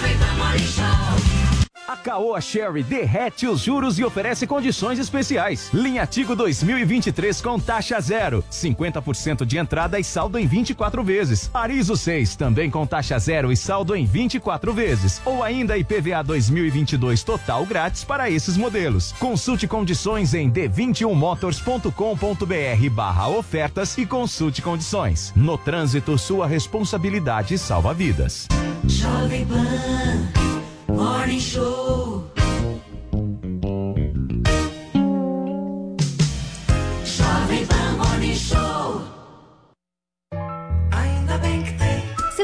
Nowy 0.00 0.14
Pomoli 0.16 0.66
Show. 0.66 1.39
A 1.90 1.96
Caoa 1.96 2.40
Sherry 2.40 2.84
derrete 2.84 3.48
os 3.48 3.62
juros 3.62 3.98
e 3.98 4.04
oferece 4.04 4.46
condições 4.46 5.00
especiais. 5.00 5.70
Linha 5.74 6.06
Tigo 6.06 6.36
2023 6.36 7.40
com 7.40 7.58
taxa 7.58 8.00
zero, 8.00 8.44
50% 8.48 9.44
de 9.44 9.58
entrada 9.58 9.98
e 9.98 10.04
saldo 10.04 10.38
em 10.38 10.46
24 10.46 11.02
vezes. 11.02 11.50
Arizo 11.52 11.96
6 11.96 12.36
também 12.36 12.70
com 12.70 12.86
taxa 12.86 13.18
zero 13.18 13.50
e 13.50 13.56
saldo 13.56 13.96
em 13.96 14.04
24 14.04 14.72
vezes. 14.72 15.20
Ou 15.24 15.42
ainda 15.42 15.76
IPVA 15.76 16.22
2022 16.22 17.24
total 17.24 17.66
grátis 17.66 18.04
para 18.04 18.30
esses 18.30 18.56
modelos. 18.56 19.10
Consulte 19.18 19.66
condições 19.66 20.32
em 20.32 20.48
d21motors.com.br 20.48 22.90
barra 22.92 23.28
ofertas 23.30 23.98
e 23.98 24.06
consulte 24.06 24.62
condições. 24.62 25.32
No 25.34 25.58
trânsito, 25.58 26.16
sua 26.16 26.46
responsabilidade 26.46 27.58
salva 27.58 27.92
vidas. 27.92 28.46
Jovem 28.86 29.44
Pan 29.44 30.49
Morning 31.00 31.40
Show. 31.40 32.09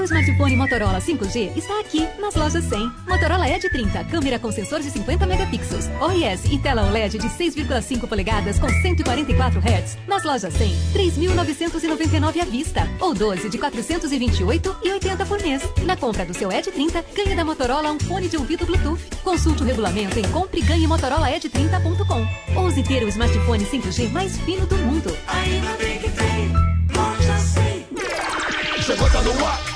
Smartphone 0.07 0.57
Motorola 0.57 1.01
5G 1.01 1.57
está 1.57 1.81
aqui 1.81 2.07
nas 2.21 2.35
lojas 2.35 2.65
100. 2.65 2.93
Motorola 3.09 3.49
Edge 3.49 3.69
30, 3.69 4.05
câmera 4.05 4.39
com 4.39 4.53
sensor 4.53 4.81
de 4.81 4.91
50 4.91 5.27
megapixels, 5.27 5.89
OIS 6.01 6.45
e 6.51 6.59
tela 6.59 6.87
OLED 6.87 7.19
de 7.19 7.29
6,5 7.29 8.07
polegadas 8.07 8.59
com 8.59 8.69
144 8.69 9.61
Hz. 9.61 9.99
Nas 10.07 10.25
lojas 10.25 10.55
100, 10.55 10.75
3.999 10.95 12.41
à 12.41 12.45
vista 12.45 12.89
ou 13.01 13.15
12 13.15 13.49
de 13.49 13.59
428,80 13.59 15.27
por 15.27 15.41
mês. 15.41 15.63
Na 15.85 15.97
compra 15.97 16.25
do 16.25 16.35
seu 16.35 16.53
Edge 16.53 16.71
30, 16.71 17.05
ganhe 17.15 17.35
da 17.35 17.45
Motorola 17.45 17.91
um 17.91 17.99
fone 17.99 18.29
de 18.29 18.37
ouvido 18.37 18.67
Bluetooth. 18.67 19.01
Consulte 19.25 19.63
o 19.63 19.67
regulamento 19.67 20.19
em 20.19 20.29
compre 20.31 20.61
e 20.61 20.63
ganhe 20.63 20.87
Motorola 20.87 21.31
Edge 21.31 21.49
30.com 21.49 22.27
ou 22.59 22.67
Use 22.67 22.83
ter 22.83 23.05
o 23.05 23.09
smartphone 23.09 23.65
5G 23.65 24.11
mais 24.11 24.37
fino 24.39 24.67
do 24.67 24.77
mundo. 24.77 25.17
Ainda 25.29 25.73
bem 25.79 25.99
que 25.99 26.11
tem 26.11 26.53
loja 26.95 27.39
100. 27.39 28.83
Chegou, 28.83 29.09
tá 29.09 29.23
no 29.23 29.47
ar, 29.47 29.76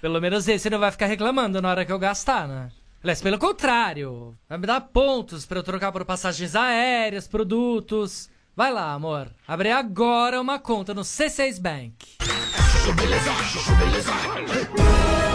Pelo 0.00 0.20
menos 0.20 0.46
esse 0.46 0.70
não 0.70 0.78
vai 0.78 0.90
ficar 0.90 1.06
reclamando 1.06 1.60
na 1.60 1.70
hora 1.70 1.84
que 1.84 1.92
eu 1.92 1.98
gastar, 1.98 2.46
né? 2.46 2.70
Aliás, 3.02 3.20
pelo 3.20 3.38
contrário, 3.38 4.36
vai 4.48 4.58
me 4.58 4.66
dar 4.66 4.80
pontos 4.80 5.46
pra 5.46 5.58
eu 5.58 5.62
trocar 5.62 5.92
por 5.92 6.04
passagens 6.04 6.56
aéreas, 6.56 7.28
produtos. 7.28 8.28
Vai 8.56 8.72
lá, 8.72 8.92
amor. 8.92 9.28
Abre 9.46 9.70
agora 9.70 10.40
uma 10.40 10.58
conta 10.58 10.92
no 10.92 11.02
C6 11.02 11.60
Bank. 11.60 11.94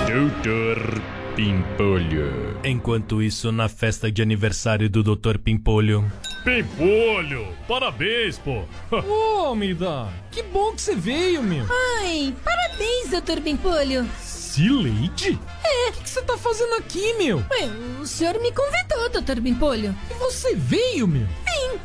Doutor 0.07 1.01
Pimpolho. 1.36 2.59
Enquanto 2.66 3.22
isso, 3.22 3.51
na 3.51 3.70
festa 3.70 4.11
de 4.11 4.22
aniversário 4.22 4.89
do 4.89 5.01
Doutor 5.01 5.39
Pimpolho. 5.39 6.11
Pimpolho, 6.43 7.47
parabéns, 7.68 8.38
pô. 8.38 8.66
Ô, 8.91 9.55
Mida, 9.55 10.09
que 10.30 10.43
bom 10.43 10.74
que 10.74 10.82
você 10.82 10.95
veio, 10.95 11.41
meu. 11.41 11.66
Ai, 12.01 12.36
parabéns, 12.43 13.09
doutor 13.09 13.39
Pimpolho. 13.39 14.05
Cileide? 14.53 15.39
É. 15.63 15.89
O 15.89 15.93
que 15.93 16.07
você 16.07 16.21
tá 16.21 16.37
fazendo 16.37 16.75
aqui, 16.75 17.13
meu? 17.13 17.37
Ué, 17.37 17.65
o 17.99 18.05
senhor 18.05 18.39
me 18.39 18.51
convidou, 18.51 19.09
doutor 19.09 19.41
Pimpolho. 19.41 19.97
E 20.11 20.13
você 20.13 20.53
veio, 20.53 21.07
meu? 21.07 21.25
Vim. 21.25 21.79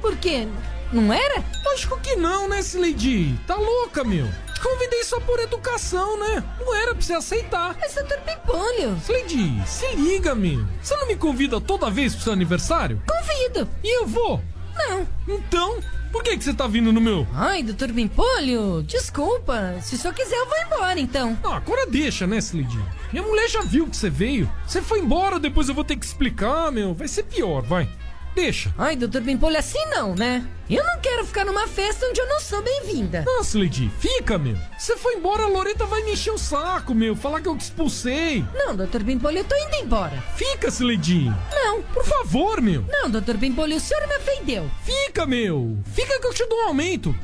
Por 0.00 0.16
quê? 0.16 0.48
Não 0.92 1.12
era? 1.12 1.44
Lógico 1.64 2.00
que 2.00 2.16
não, 2.16 2.48
né, 2.48 2.62
Cileide? 2.62 3.38
Tá 3.46 3.54
louca, 3.54 4.02
meu? 4.02 4.26
Te 4.52 4.60
convidei 4.60 5.04
só 5.04 5.20
por 5.20 5.38
educação, 5.38 6.18
né? 6.18 6.42
Não 6.58 6.74
era 6.74 6.96
pra 6.96 7.00
você 7.00 7.12
aceitar. 7.12 7.76
Mas, 7.80 7.94
doutor 7.94 8.18
Pimpolho... 8.22 9.00
Cileide, 9.06 9.62
se 9.64 9.94
liga, 9.94 10.34
meu. 10.34 10.66
Você 10.82 10.96
não 10.96 11.06
me 11.06 11.14
convida 11.14 11.60
toda 11.60 11.92
vez 11.92 12.12
pro 12.12 12.24
seu 12.24 12.32
aniversário? 12.32 13.00
Convido. 13.06 13.68
E 13.84 13.98
eu 14.00 14.08
vou? 14.08 14.42
Não. 14.74 15.06
Então, 15.28 15.78
por 16.10 16.22
que, 16.22 16.36
que 16.36 16.44
você 16.44 16.52
tá 16.52 16.66
vindo 16.66 16.92
no 16.92 17.00
meu? 17.00 17.26
Ai, 17.34 17.62
doutor 17.62 17.92
Pimpolho, 17.92 18.82
desculpa. 18.82 19.76
Se 19.80 19.96
só 19.96 20.12
quiser, 20.12 20.36
eu 20.36 20.46
vou 20.46 20.58
embora, 20.58 21.00
então. 21.00 21.38
Ah, 21.44 21.56
agora 21.56 21.86
deixa, 21.86 22.26
né, 22.26 22.40
Cileide? 22.40 22.78
Minha 23.12 23.24
mulher 23.24 23.48
já 23.48 23.62
viu 23.62 23.86
que 23.86 23.96
você 23.96 24.10
veio. 24.10 24.50
Você 24.66 24.82
foi 24.82 25.00
embora, 25.00 25.38
depois 25.38 25.68
eu 25.68 25.74
vou 25.74 25.84
ter 25.84 25.96
que 25.96 26.04
explicar, 26.04 26.70
meu. 26.70 26.94
Vai 26.94 27.08
ser 27.08 27.24
pior, 27.24 27.62
vai. 27.62 27.88
Deixa. 28.34 28.72
Ai, 28.78 28.96
doutor 28.96 29.22
Pimpolho, 29.22 29.58
assim 29.58 29.84
não, 29.86 30.14
né? 30.14 30.46
Eu 30.68 30.84
não 30.84 31.00
quero 31.00 31.26
ficar 31.26 31.44
numa 31.44 31.66
festa 31.66 32.06
onde 32.06 32.20
eu 32.20 32.28
não 32.28 32.40
sou 32.40 32.62
bem-vinda. 32.62 33.24
Nossa, 33.26 33.58
Lady, 33.58 33.90
fica, 33.98 34.38
meu. 34.38 34.56
Você 34.78 34.96
foi 34.96 35.14
embora, 35.14 35.42
a 35.42 35.48
Loreta 35.48 35.84
vai 35.84 36.02
me 36.04 36.12
encher 36.12 36.32
o 36.32 36.38
saco, 36.38 36.94
meu. 36.94 37.16
Falar 37.16 37.40
que 37.40 37.48
eu 37.48 37.56
te 37.56 37.62
expulsei. 37.62 38.44
Não, 38.54 38.76
doutor 38.76 39.02
Pimpolho, 39.02 39.38
eu 39.38 39.44
tô 39.44 39.56
indo 39.56 39.76
embora. 39.76 40.22
Fica, 40.36 40.68
Lady. 40.80 41.24
Não. 41.52 41.82
Por 41.82 42.04
favor, 42.04 42.60
meu. 42.60 42.84
Não, 42.88 43.10
doutor 43.10 43.36
Pimpolho, 43.36 43.76
o 43.76 43.80
senhor 43.80 44.06
me 44.06 44.16
ofendeu. 44.16 44.70
Fica, 44.84 45.26
meu. 45.26 45.76
Fica 45.92 46.20
que 46.20 46.26
eu 46.26 46.34
te 46.34 46.46
dou 46.46 46.58
um 46.60 46.68
aumento. 46.68 47.14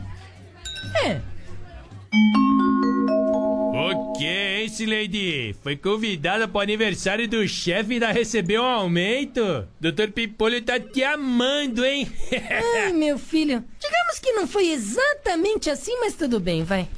É. 1.05 1.21
Ok, 3.89 4.27
hein, 4.27 4.87
Lady? 4.87 5.55
Foi 5.63 5.77
convidada 5.77 6.49
pro 6.49 6.59
aniversário 6.59 7.29
do 7.29 7.47
chefe 7.47 7.91
e 7.91 7.95
ainda 7.95 8.11
recebeu 8.11 8.63
um 8.63 8.67
aumento? 8.67 9.65
Doutor 9.81 10.11
Pimpolho 10.11 10.61
tá 10.61 10.81
te 10.81 11.05
amando, 11.05 11.85
hein? 11.85 12.11
Ai, 12.85 12.93
meu 12.93 13.17
filho. 13.17 13.63
Digamos 13.79 14.19
que 14.19 14.33
não 14.33 14.49
foi 14.49 14.71
exatamente 14.71 15.71
assim, 15.71 15.97
mas 16.01 16.15
tudo 16.15 16.41
bem, 16.41 16.65
vai. 16.65 16.89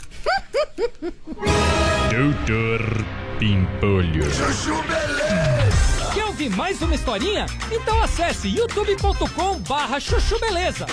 Doutor 2.11 3.05
Pimpolho. 3.39 4.25
Chuchu 4.31 4.83
Beleza! 4.85 6.11
Quer 6.15 6.25
ouvir 6.25 6.49
mais 6.49 6.81
uma 6.81 6.95
historinha? 6.95 7.45
Então 7.71 8.03
acesse 8.03 8.49
youtube.com 8.49 9.59
barra 9.59 10.01
chuchu 10.01 10.41
beleza. 10.41 10.87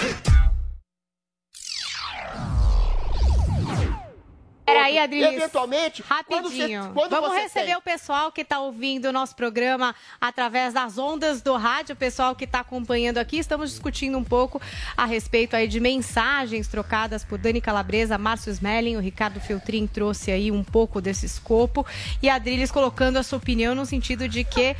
Peraí, 4.65 4.97
Adriles. 4.97 5.33
Eventualmente, 5.33 6.01
Rapidinho. 6.01 6.39
quando 6.39 6.51
você- 6.51 6.93
quando 6.93 7.11
Vamos 7.11 7.33
receber 7.37 7.65
tem- 7.67 7.75
o 7.75 7.81
pessoal 7.81 8.31
que 8.31 8.41
está 8.41 8.59
ouvindo 8.59 9.05
o 9.05 9.11
nosso 9.11 9.35
programa 9.35 9.93
através 10.19 10.73
das 10.73 10.97
ondas 10.97 11.41
do 11.41 11.55
rádio, 11.55 11.93
o 11.93 11.95
pessoal 11.97 12.35
que 12.35 12.45
está 12.45 12.61
acompanhando 12.61 13.19
aqui. 13.19 13.37
Estamos 13.37 13.69
discutindo 13.71 14.17
um 14.17 14.23
pouco 14.23 14.59
a 14.97 15.05
respeito 15.05 15.55
aí 15.55 15.67
de 15.67 15.79
mensagens 15.79 16.67
trocadas 16.67 17.23
por 17.23 17.37
Dani 17.37 17.61
Calabresa, 17.61 18.17
Márcio 18.17 18.51
Smelling, 18.51 18.97
o 18.97 18.99
Ricardo 18.99 19.39
Feltrin 19.39 19.85
trouxe 19.85 20.31
aí 20.31 20.51
um 20.51 20.63
pouco 20.63 20.99
desse 20.99 21.25
escopo 21.25 21.85
e 22.21 22.27
a 22.29 22.35
Adriles 22.35 22.71
colocando 22.71 23.17
a 23.17 23.23
sua 23.23 23.37
opinião 23.37 23.75
no 23.75 23.85
sentido 23.85 24.27
de 24.27 24.43
que 24.43 24.75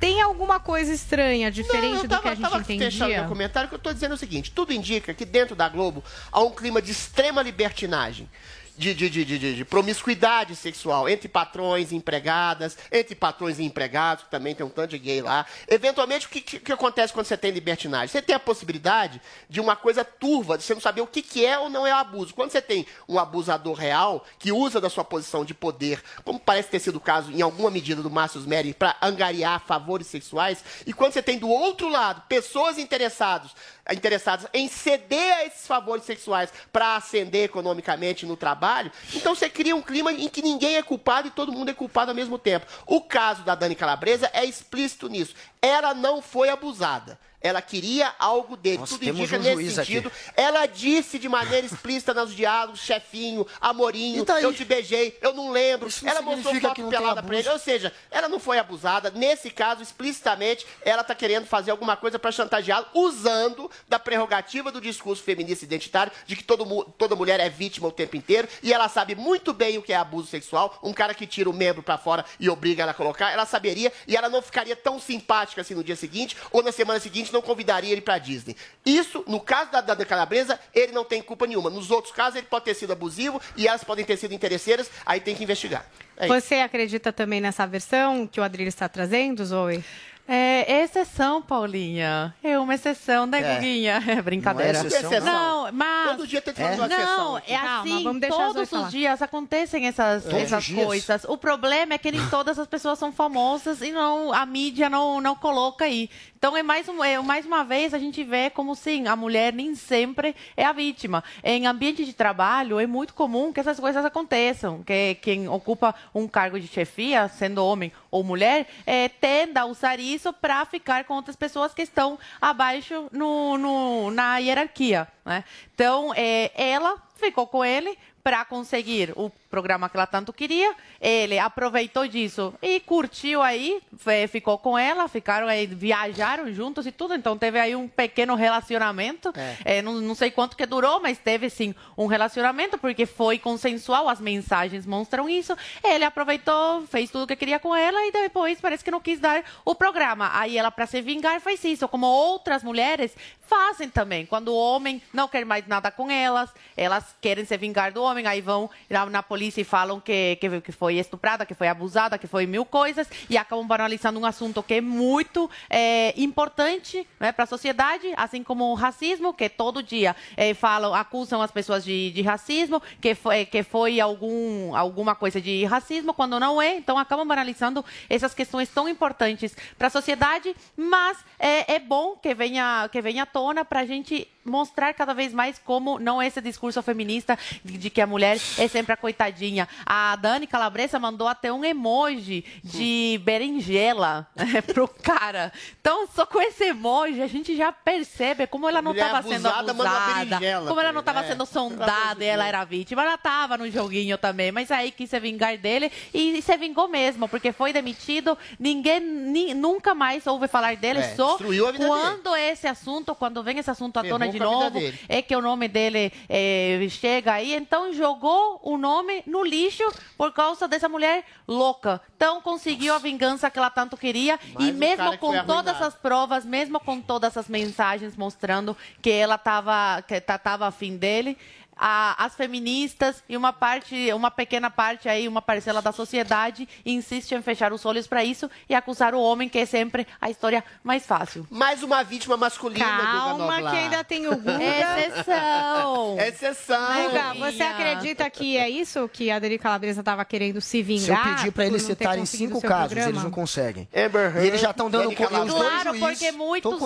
tem 0.00 0.20
alguma 0.20 0.58
coisa 0.60 0.92
estranha, 0.92 1.50
diferente 1.50 2.02
eu 2.02 2.08
do 2.08 2.20
que 2.20 2.28
a 2.28 2.34
gente 2.34 2.42
tava 2.42 2.60
entendia. 2.60 3.06
meu 3.20 3.24
comentário 3.28 3.68
que 3.68 3.74
eu 3.74 3.78
tô 3.78 3.92
dizendo 3.92 4.12
o 4.14 4.18
seguinte: 4.18 4.50
tudo 4.50 4.72
indica 4.72 5.14
que 5.14 5.24
dentro 5.24 5.54
da 5.56 5.68
Globo 5.68 6.02
há 6.32 6.40
um 6.42 6.50
clima 6.50 6.82
de 6.82 6.90
extrema 6.90 7.40
libertinagem. 7.42 8.28
De, 8.76 8.92
de, 8.92 9.08
de, 9.08 9.24
de, 9.24 9.38
de- 9.38 9.54
de 9.54 9.64
promiscuidade 9.64 10.56
sexual 10.56 11.08
entre 11.08 11.28
patrões 11.28 11.92
e 11.92 11.96
empregadas, 11.96 12.76
entre 12.90 13.14
patrões 13.14 13.60
e 13.60 13.62
empregados, 13.62 14.24
que 14.24 14.30
também 14.32 14.52
tem 14.52 14.66
um 14.66 14.68
tanto 14.68 14.90
de 14.90 14.98
gay 14.98 15.22
lá. 15.22 15.46
Eventualmente, 15.68 16.26
o 16.26 16.28
que, 16.28 16.40
que, 16.40 16.58
que 16.58 16.72
acontece 16.72 17.12
quando 17.12 17.26
você 17.26 17.36
tem 17.36 17.52
libertinagem? 17.52 18.08
Você 18.08 18.20
tem 18.20 18.34
a 18.34 18.40
possibilidade 18.40 19.22
de 19.48 19.60
uma 19.60 19.76
coisa 19.76 20.04
turva, 20.04 20.58
de 20.58 20.64
você 20.64 20.74
não 20.74 20.80
saber 20.80 21.02
o 21.02 21.06
que, 21.06 21.22
que 21.22 21.46
é 21.46 21.56
ou 21.56 21.70
não 21.70 21.86
é 21.86 21.92
abuso. 21.92 22.34
Quando 22.34 22.50
você 22.50 22.60
tem 22.60 22.84
um 23.08 23.16
abusador 23.16 23.74
real, 23.74 24.26
que 24.40 24.50
usa 24.50 24.80
da 24.80 24.90
sua 24.90 25.04
posição 25.04 25.44
de 25.44 25.54
poder, 25.54 26.02
como 26.24 26.40
parece 26.40 26.68
ter 26.68 26.80
sido 26.80 26.96
o 26.96 27.00
caso, 27.00 27.30
em 27.30 27.42
alguma 27.42 27.70
medida, 27.70 28.02
do 28.02 28.10
Márcio 28.10 28.40
Smelly, 28.40 28.74
para 28.74 28.96
angariar 29.00 29.62
favores 29.64 30.08
sexuais, 30.08 30.64
e 30.84 30.92
quando 30.92 31.12
você 31.12 31.22
tem 31.22 31.38
do 31.38 31.48
outro 31.48 31.88
lado 31.88 32.22
pessoas 32.28 32.76
interessadas 32.76 33.52
interessadas 33.92 34.46
em 34.54 34.68
ceder 34.68 35.34
a 35.34 35.44
esses 35.44 35.66
favores 35.66 36.04
sexuais 36.04 36.52
para 36.72 36.96
ascender 36.96 37.44
economicamente 37.44 38.24
no 38.24 38.36
trabalho, 38.36 38.90
então 39.14 39.34
você 39.34 39.50
cria 39.50 39.76
um 39.76 39.82
clima 39.82 40.12
em 40.12 40.28
que 40.28 40.40
ninguém 40.40 40.76
é 40.76 40.82
culpado 40.82 41.28
e 41.28 41.30
todo 41.30 41.52
mundo 41.52 41.70
é 41.70 41.74
culpado 41.74 42.10
ao 42.10 42.14
mesmo 42.14 42.38
tempo. 42.38 42.66
O 42.86 43.00
caso 43.00 43.42
da 43.42 43.54
Dani 43.54 43.74
Calabresa 43.74 44.30
é 44.32 44.44
explícito 44.44 45.08
nisso. 45.08 45.34
Ela 45.60 45.92
não 45.92 46.22
foi 46.22 46.48
abusada. 46.48 47.18
Ela 47.44 47.60
queria 47.60 48.10
algo 48.18 48.56
dele. 48.56 48.82
Tudo 48.88 49.04
indica 49.04 49.36
um 49.36 49.40
nesse 49.40 49.74
sentido. 49.74 50.08
aqui. 50.08 50.16
Ela 50.34 50.64
disse 50.64 51.18
de 51.18 51.28
maneira 51.28 51.66
explícita 51.66 52.14
nos 52.14 52.34
diálogos, 52.34 52.80
chefinho, 52.80 53.46
amorinho, 53.60 54.22
E 54.22 54.24
daí? 54.24 54.42
eu 54.42 54.54
te 54.54 54.64
beijei, 54.64 55.18
eu 55.20 55.34
não 55.34 55.50
lembro. 55.50 55.88
Isso 55.88 56.06
não 56.06 56.10
ela 56.10 56.22
mostrou 56.22 56.54
foto 56.58 56.88
pelada 56.88 57.22
pra 57.22 57.38
ele. 57.38 57.46
Ou 57.50 57.58
seja, 57.58 57.92
ela 58.10 58.30
não 58.30 58.40
foi 58.40 58.58
abusada. 58.58 59.10
Nesse 59.10 59.50
caso, 59.50 59.82
explicitamente, 59.82 60.66
ela 60.80 61.02
está 61.02 61.14
querendo 61.14 61.44
fazer 61.44 61.70
alguma 61.70 61.98
coisa 61.98 62.18
para 62.18 62.32
chantageá-lo, 62.32 62.86
usando 62.94 63.70
da 63.86 63.98
prerrogativa 63.98 64.72
do 64.72 64.80
discurso 64.80 65.22
feminista 65.22 65.66
identitário 65.66 66.10
de 66.26 66.36
que 66.36 66.42
todo, 66.42 66.64
toda 66.96 67.14
mulher 67.14 67.40
é 67.40 67.50
vítima 67.50 67.88
o 67.88 67.92
tempo 67.92 68.16
inteiro. 68.16 68.48
E 68.62 68.72
ela 68.72 68.88
sabe 68.88 69.14
muito 69.14 69.52
bem 69.52 69.76
o 69.76 69.82
que 69.82 69.92
é 69.92 69.96
abuso 69.96 70.28
sexual. 70.28 70.78
Um 70.82 70.94
cara 70.94 71.12
que 71.12 71.26
tira 71.26 71.50
o 71.50 71.52
membro 71.52 71.82
para 71.82 71.98
fora 71.98 72.24
e 72.40 72.48
obriga 72.48 72.84
ela 72.84 72.92
a 72.92 72.94
colocar, 72.94 73.30
ela 73.32 73.44
saberia 73.44 73.92
e 74.08 74.16
ela 74.16 74.30
não 74.30 74.40
ficaria 74.40 74.74
tão 74.74 74.98
simpática 74.98 75.60
assim 75.60 75.74
no 75.74 75.84
dia 75.84 75.94
seguinte 75.94 76.34
ou 76.50 76.62
na 76.62 76.72
semana 76.72 76.98
seguinte 76.98 77.33
não 77.34 77.42
convidaria 77.42 77.92
ele 77.92 78.00
para 78.00 78.16
Disney. 78.16 78.56
Isso, 78.86 79.22
no 79.26 79.40
caso 79.40 79.70
da, 79.70 79.80
da 79.80 80.04
Calabresa, 80.06 80.58
ele 80.74 80.92
não 80.92 81.04
tem 81.04 81.20
culpa 81.20 81.46
nenhuma. 81.46 81.68
Nos 81.68 81.90
outros 81.90 82.14
casos, 82.14 82.36
ele 82.36 82.46
pode 82.46 82.64
ter 82.64 82.74
sido 82.74 82.92
abusivo 82.92 83.40
e 83.56 83.68
elas 83.68 83.84
podem 83.84 84.04
ter 84.04 84.16
sido 84.16 84.32
interesseiras, 84.32 84.90
aí 85.04 85.20
tem 85.20 85.34
que 85.34 85.42
investigar. 85.42 85.84
É. 86.16 86.26
Você 86.28 86.56
acredita 86.56 87.12
também 87.12 87.40
nessa 87.40 87.66
versão 87.66 88.26
que 88.26 88.40
o 88.40 88.42
Adriles 88.42 88.72
está 88.72 88.88
trazendo, 88.88 89.44
Zoe? 89.44 89.84
É 90.26 90.82
exceção, 90.82 91.42
Paulinha. 91.42 92.34
É 92.42 92.58
uma 92.58 92.74
exceção, 92.74 93.26
né, 93.26 93.40
É. 93.42 93.54
Guguinha? 93.56 94.02
É 94.08 94.22
brincadeira. 94.22 94.78
Não 94.78 94.84
é 94.84 94.86
exceção, 94.86 95.10
não, 95.20 95.64
Não, 95.64 95.72
mas. 95.72 96.10
Todo 96.12 96.26
dia 96.26 96.40
tem 96.40 96.54
que 96.54 96.62
fazer 96.62 96.80
uma 96.80 96.88
Não, 96.88 96.96
sessão 96.96 97.36
aqui. 97.36 97.52
é 97.52 97.58
Calma, 97.58 97.80
assim, 97.82 98.08
as 98.24 98.28
todos 98.28 98.72
os 98.72 98.90
dias 98.90 99.20
acontecem 99.22 99.86
essas, 99.86 100.24
Todos 100.24 100.38
essas 100.40 100.64
dias. 100.64 100.84
coisas. 100.86 101.24
O 101.24 101.36
problema 101.36 101.94
é 101.94 101.98
que 101.98 102.10
nem 102.10 102.26
todas 102.30 102.58
as 102.58 102.66
pessoas 102.66 102.98
são 102.98 103.12
famosas 103.12 103.82
e 103.82 103.92
não, 103.92 104.32
a 104.32 104.46
mídia 104.46 104.88
não, 104.88 105.20
não 105.20 105.34
coloca 105.34 105.84
aí. 105.84 106.08
Então, 106.38 106.54
é 106.56 106.62
mais, 106.62 106.86
um, 106.88 107.02
é 107.02 107.18
mais 107.22 107.46
uma 107.46 107.64
vez, 107.64 107.94
a 107.94 107.98
gente 107.98 108.22
vê 108.22 108.50
como, 108.50 108.74
sim, 108.74 109.06
a 109.08 109.16
mulher 109.16 109.50
nem 109.52 109.74
sempre 109.74 110.36
é 110.54 110.64
a 110.64 110.72
vítima. 110.72 111.24
Em 111.42 111.66
ambiente 111.66 112.04
de 112.04 112.12
trabalho, 112.12 112.78
é 112.78 112.86
muito 112.86 113.14
comum 113.14 113.50
que 113.50 113.60
essas 113.60 113.80
coisas 113.80 114.04
aconteçam. 114.04 114.82
Que 114.82 115.16
quem 115.22 115.48
ocupa 115.48 115.94
um 116.14 116.28
cargo 116.28 116.60
de 116.60 116.66
chefia, 116.66 117.28
sendo 117.28 117.64
homem 117.64 117.90
ou 118.10 118.22
mulher, 118.22 118.66
é, 118.86 119.08
tenda 119.08 119.62
a 119.62 119.64
usar 119.64 119.98
isso 119.98 120.13
para 120.32 120.64
ficar 120.64 121.04
com 121.04 121.14
outras 121.14 121.36
pessoas 121.36 121.72
que 121.74 121.82
estão 121.82 122.18
abaixo 122.40 123.08
no, 123.12 123.56
no- 123.58 124.10
na 124.10 124.38
hierarquia. 124.38 125.08
Né? 125.24 125.44
Então, 125.74 126.12
é, 126.16 126.50
ela 126.54 126.96
ficou 127.16 127.46
com 127.46 127.64
ele 127.64 127.96
para 128.24 128.42
conseguir 128.46 129.12
o 129.16 129.30
programa 129.50 129.88
que 129.90 129.96
ela 129.98 130.06
tanto 130.06 130.32
queria. 130.32 130.74
Ele 130.98 131.38
aproveitou 131.38 132.08
disso 132.08 132.54
e 132.62 132.80
curtiu 132.80 133.42
aí, 133.42 133.82
ficou 134.30 134.56
com 134.56 134.78
ela, 134.78 135.06
ficaram 135.06 135.46
aí, 135.46 135.66
viajaram 135.66 136.50
juntos 136.50 136.86
e 136.86 136.90
tudo. 136.90 137.14
Então 137.14 137.36
teve 137.36 137.60
aí 137.60 137.76
um 137.76 137.86
pequeno 137.86 138.34
relacionamento. 138.34 139.30
É, 139.62 139.82
não, 139.82 140.00
não 140.00 140.14
sei 140.14 140.30
quanto 140.30 140.56
que 140.56 140.64
durou, 140.64 141.00
mas 141.00 141.18
teve 141.18 141.50
sim 141.50 141.74
um 141.98 142.06
relacionamento 142.06 142.78
porque 142.78 143.04
foi 143.04 143.38
consensual. 143.38 144.08
As 144.08 144.20
mensagens 144.20 144.86
mostram 144.86 145.28
isso. 145.28 145.54
Ele 145.84 146.04
aproveitou, 146.04 146.86
fez 146.86 147.10
tudo 147.10 147.24
o 147.24 147.26
que 147.26 147.36
queria 147.36 147.60
com 147.60 147.76
ela 147.76 148.06
e 148.06 148.10
depois 148.10 148.58
parece 148.58 148.82
que 148.82 148.90
não 148.90 149.00
quis 149.00 149.20
dar 149.20 149.44
o 149.66 149.74
programa. 149.74 150.30
Aí 150.32 150.56
ela, 150.56 150.70
para 150.70 150.86
se 150.86 151.02
vingar, 151.02 151.38
faz 151.42 151.62
isso, 151.62 151.86
como 151.88 152.06
outras 152.06 152.62
mulheres 152.62 153.14
fazem 153.46 153.88
também. 153.88 154.24
Quando 154.24 154.48
o 154.48 154.56
homem 154.56 155.02
não 155.12 155.28
quer 155.28 155.44
mais 155.44 155.66
nada 155.66 155.90
com 155.90 156.10
elas, 156.10 156.50
elas 156.76 157.14
querem 157.20 157.44
se 157.44 157.56
vingar 157.56 157.92
do 157.92 158.02
homem, 158.02 158.13
aí 158.24 158.40
vão 158.40 158.70
na, 159.10 159.22
polícia 159.22 159.60
e 159.60 159.64
falam 159.64 160.00
que, 160.00 160.36
que, 160.36 160.60
que 160.60 160.72
foi 160.72 160.96
estuprada, 160.96 161.46
que 161.46 161.54
foi 161.54 161.68
abusada, 161.68 162.18
que 162.18 162.26
foi 162.26 162.46
mil 162.46 162.64
coisas, 162.64 163.08
e 163.28 163.36
acabam 163.36 163.66
banalizando 163.66 164.18
um 164.18 164.26
assunto 164.26 164.62
que 164.62 164.74
é 164.74 164.80
muito 164.80 165.50
é, 165.68 166.14
importante 166.20 167.06
né, 167.18 167.32
para 167.32 167.44
a 167.44 167.46
sociedade, 167.46 168.12
assim 168.16 168.42
como 168.42 168.70
o 168.70 168.74
racismo, 168.74 169.32
que 169.32 169.48
todo 169.48 169.82
dia 169.82 170.14
é, 170.36 170.54
falam, 170.54 170.94
acusam 170.94 171.42
as 171.42 171.50
pessoas 171.50 171.84
de, 171.84 172.10
de 172.10 172.22
racismo, 172.22 172.82
que 173.00 173.14
foi, 173.14 173.44
que 173.44 173.62
foi 173.62 174.00
algum, 174.00 174.74
alguma 174.76 175.14
coisa 175.14 175.40
de 175.40 175.64
racismo, 175.64 176.14
quando 176.14 176.38
não 176.38 176.60
é. 176.60 176.76
Então 176.76 176.98
acabam 176.98 177.26
banalizando 177.26 177.84
essas 178.08 178.34
questões 178.34 178.68
tão 178.68 178.88
importantes 178.88 179.56
para 179.76 179.88
a 179.88 179.90
sociedade, 179.90 180.54
mas 180.76 181.18
é, 181.38 181.74
é 181.74 181.78
bom 181.78 182.16
que 182.16 182.34
venha, 182.34 182.88
que 182.90 183.00
venha 183.00 183.22
à 183.22 183.26
tona 183.26 183.64
para 183.64 183.80
a 183.80 183.86
gente 183.86 184.28
mostrar 184.44 184.92
cada 184.94 185.14
vez 185.14 185.32
mais 185.32 185.58
como 185.58 185.98
não 185.98 186.20
é 186.20 186.26
esse 186.26 186.40
discurso 186.40 186.82
feminista 186.82 187.38
de, 187.64 187.78
de 187.78 187.90
que 187.90 188.00
a 188.00 188.06
mulher 188.06 188.36
é 188.58 188.68
sempre 188.68 188.92
a 188.92 188.96
coitadinha. 188.96 189.68
A 189.86 190.16
Dani 190.16 190.46
Calabresa 190.46 190.98
mandou 190.98 191.26
até 191.28 191.52
um 191.52 191.64
emoji 191.64 192.44
de 192.62 193.20
berinjela 193.24 194.26
né, 194.34 194.60
pro 194.62 194.86
cara. 194.88 195.52
Então, 195.80 196.06
só 196.08 196.26
com 196.26 196.40
esse 196.40 196.64
emoji 196.64 197.22
a 197.22 197.26
gente 197.26 197.56
já 197.56 197.72
percebe 197.72 198.46
como 198.46 198.68
ela 198.68 198.82
não 198.82 198.92
estava 198.92 199.22
sendo 199.22 199.48
abusada, 199.48 200.38
como 200.68 200.80
ela 200.80 200.92
não 200.92 201.00
estava 201.00 201.22
né? 201.22 201.28
sendo 201.28 201.46
sondada 201.46 202.24
e 202.24 202.26
ela 202.26 202.46
era 202.46 202.64
vítima. 202.64 203.02
Ela 203.02 203.14
estava 203.14 203.56
no 203.56 203.70
joguinho 203.70 204.18
também, 204.18 204.50
mas 204.52 204.70
aí 204.70 204.90
quis 204.90 205.10
se 205.10 205.20
vingar 205.20 205.56
dele 205.56 205.90
e 206.12 206.40
se 206.42 206.56
vingou 206.56 206.88
mesmo, 206.88 207.28
porque 207.28 207.52
foi 207.52 207.72
demitido, 207.72 208.36
ninguém 208.58 209.00
ni- 209.00 209.54
nunca 209.54 209.94
mais 209.94 210.26
ouve 210.26 210.48
falar 210.48 210.76
dele, 210.76 211.00
É, 211.00 211.14
só 211.14 211.28
destruiu 211.30 211.68
a 211.68 211.72
vida 211.72 211.86
quando 211.86 212.34
esse 212.36 212.66
assunto, 212.66 213.14
quando 213.14 213.42
vem 213.42 213.58
esse 213.58 213.70
assunto 213.70 213.98
à 213.98 214.02
tona 214.04 214.26
de 214.34 214.44
novo, 214.44 214.78
é 215.08 215.22
que 215.22 215.34
o 215.34 215.40
nome 215.40 215.68
dele 215.68 216.12
é, 216.28 216.86
chega 216.90 217.32
aí, 217.34 217.54
então 217.54 217.92
jogou 217.92 218.60
o 218.62 218.76
nome 218.76 219.22
no 219.26 219.42
lixo 219.44 219.84
por 220.16 220.32
causa 220.32 220.68
dessa 220.68 220.88
mulher 220.88 221.24
louca. 221.48 222.00
Então 222.16 222.40
conseguiu 222.40 222.94
a 222.94 222.98
vingança 222.98 223.50
que 223.50 223.58
ela 223.58 223.70
tanto 223.70 223.96
queria. 223.96 224.38
E 224.58 224.72
mesmo 224.72 225.04
com 225.18 225.32
todas 225.46 225.80
as 225.82 225.94
provas, 225.94 226.44
mesmo 226.44 226.80
com 226.80 227.00
todas 227.00 227.36
as 227.36 227.48
mensagens 227.48 228.16
mostrando 228.16 228.76
que 229.00 229.10
ela 229.10 229.34
estava 229.36 230.02
que 230.06 230.20
tá- 230.20 230.38
tava 230.38 230.66
afim 230.66 230.96
dele, 230.96 231.36
a- 231.76 232.24
as 232.24 232.34
feministas 232.34 233.22
e 233.28 233.36
uma 233.36 233.52
parte, 233.52 234.12
uma 234.12 234.30
pequena 234.30 234.70
parte 234.70 235.08
aí, 235.08 235.26
uma 235.28 235.42
parcela 235.42 235.80
da 235.82 235.92
sociedade 235.92 236.68
insiste 236.84 237.32
em 237.32 237.42
fechar 237.42 237.72
os 237.72 237.84
olhos 237.84 238.06
para 238.06 238.24
isso 238.24 238.50
e 238.68 238.74
acusar 238.74 239.14
o 239.14 239.20
homem 239.20 239.48
que 239.48 239.58
é 239.58 239.66
sempre 239.66 240.06
a 240.20 240.30
história 240.30 240.64
mais 240.82 241.04
fácil. 241.06 241.46
Mais 241.50 241.82
uma 241.82 242.02
vítima 242.02 242.36
masculina, 242.36 242.84
Guga 242.84 243.02
Calma, 243.02 243.56
que 243.70 243.76
ainda 243.76 244.04
tem 244.04 244.26
o 244.26 244.36
Guga. 244.36 244.58
Exceção. 244.62 246.16
Exceção. 246.20 247.04
Guga, 247.04 247.34
você 247.50 247.62
acredita 247.62 248.28
que 248.30 248.56
é 248.56 248.68
isso 248.68 249.08
que 249.08 249.30
a 249.30 249.38
Dani 249.38 249.58
Calabresa 249.58 250.00
estava 250.00 250.24
querendo 250.24 250.60
se 250.60 250.82
vingar? 250.82 251.04
Se 251.04 251.10
eu 251.30 251.34
pedir 251.36 251.52
pra 251.52 251.64
por 251.64 251.70
eles 251.70 251.82
citarem 251.82 252.26
cinco 252.26 252.60
casos, 252.60 252.86
programa? 252.88 253.10
eles 253.10 253.22
não 253.22 253.30
conseguem. 253.30 253.88
Amber 253.94 254.36
E 254.42 254.46
eles 254.46 254.60
já 254.60 254.70
estão 254.70 254.90
dando 254.90 255.04
Dani 255.04 255.16
co- 255.16 255.24
os 255.24 255.30
dois 255.30 255.52
Claro, 255.82 255.98
porque 255.98 256.32
muitos, 256.32 256.80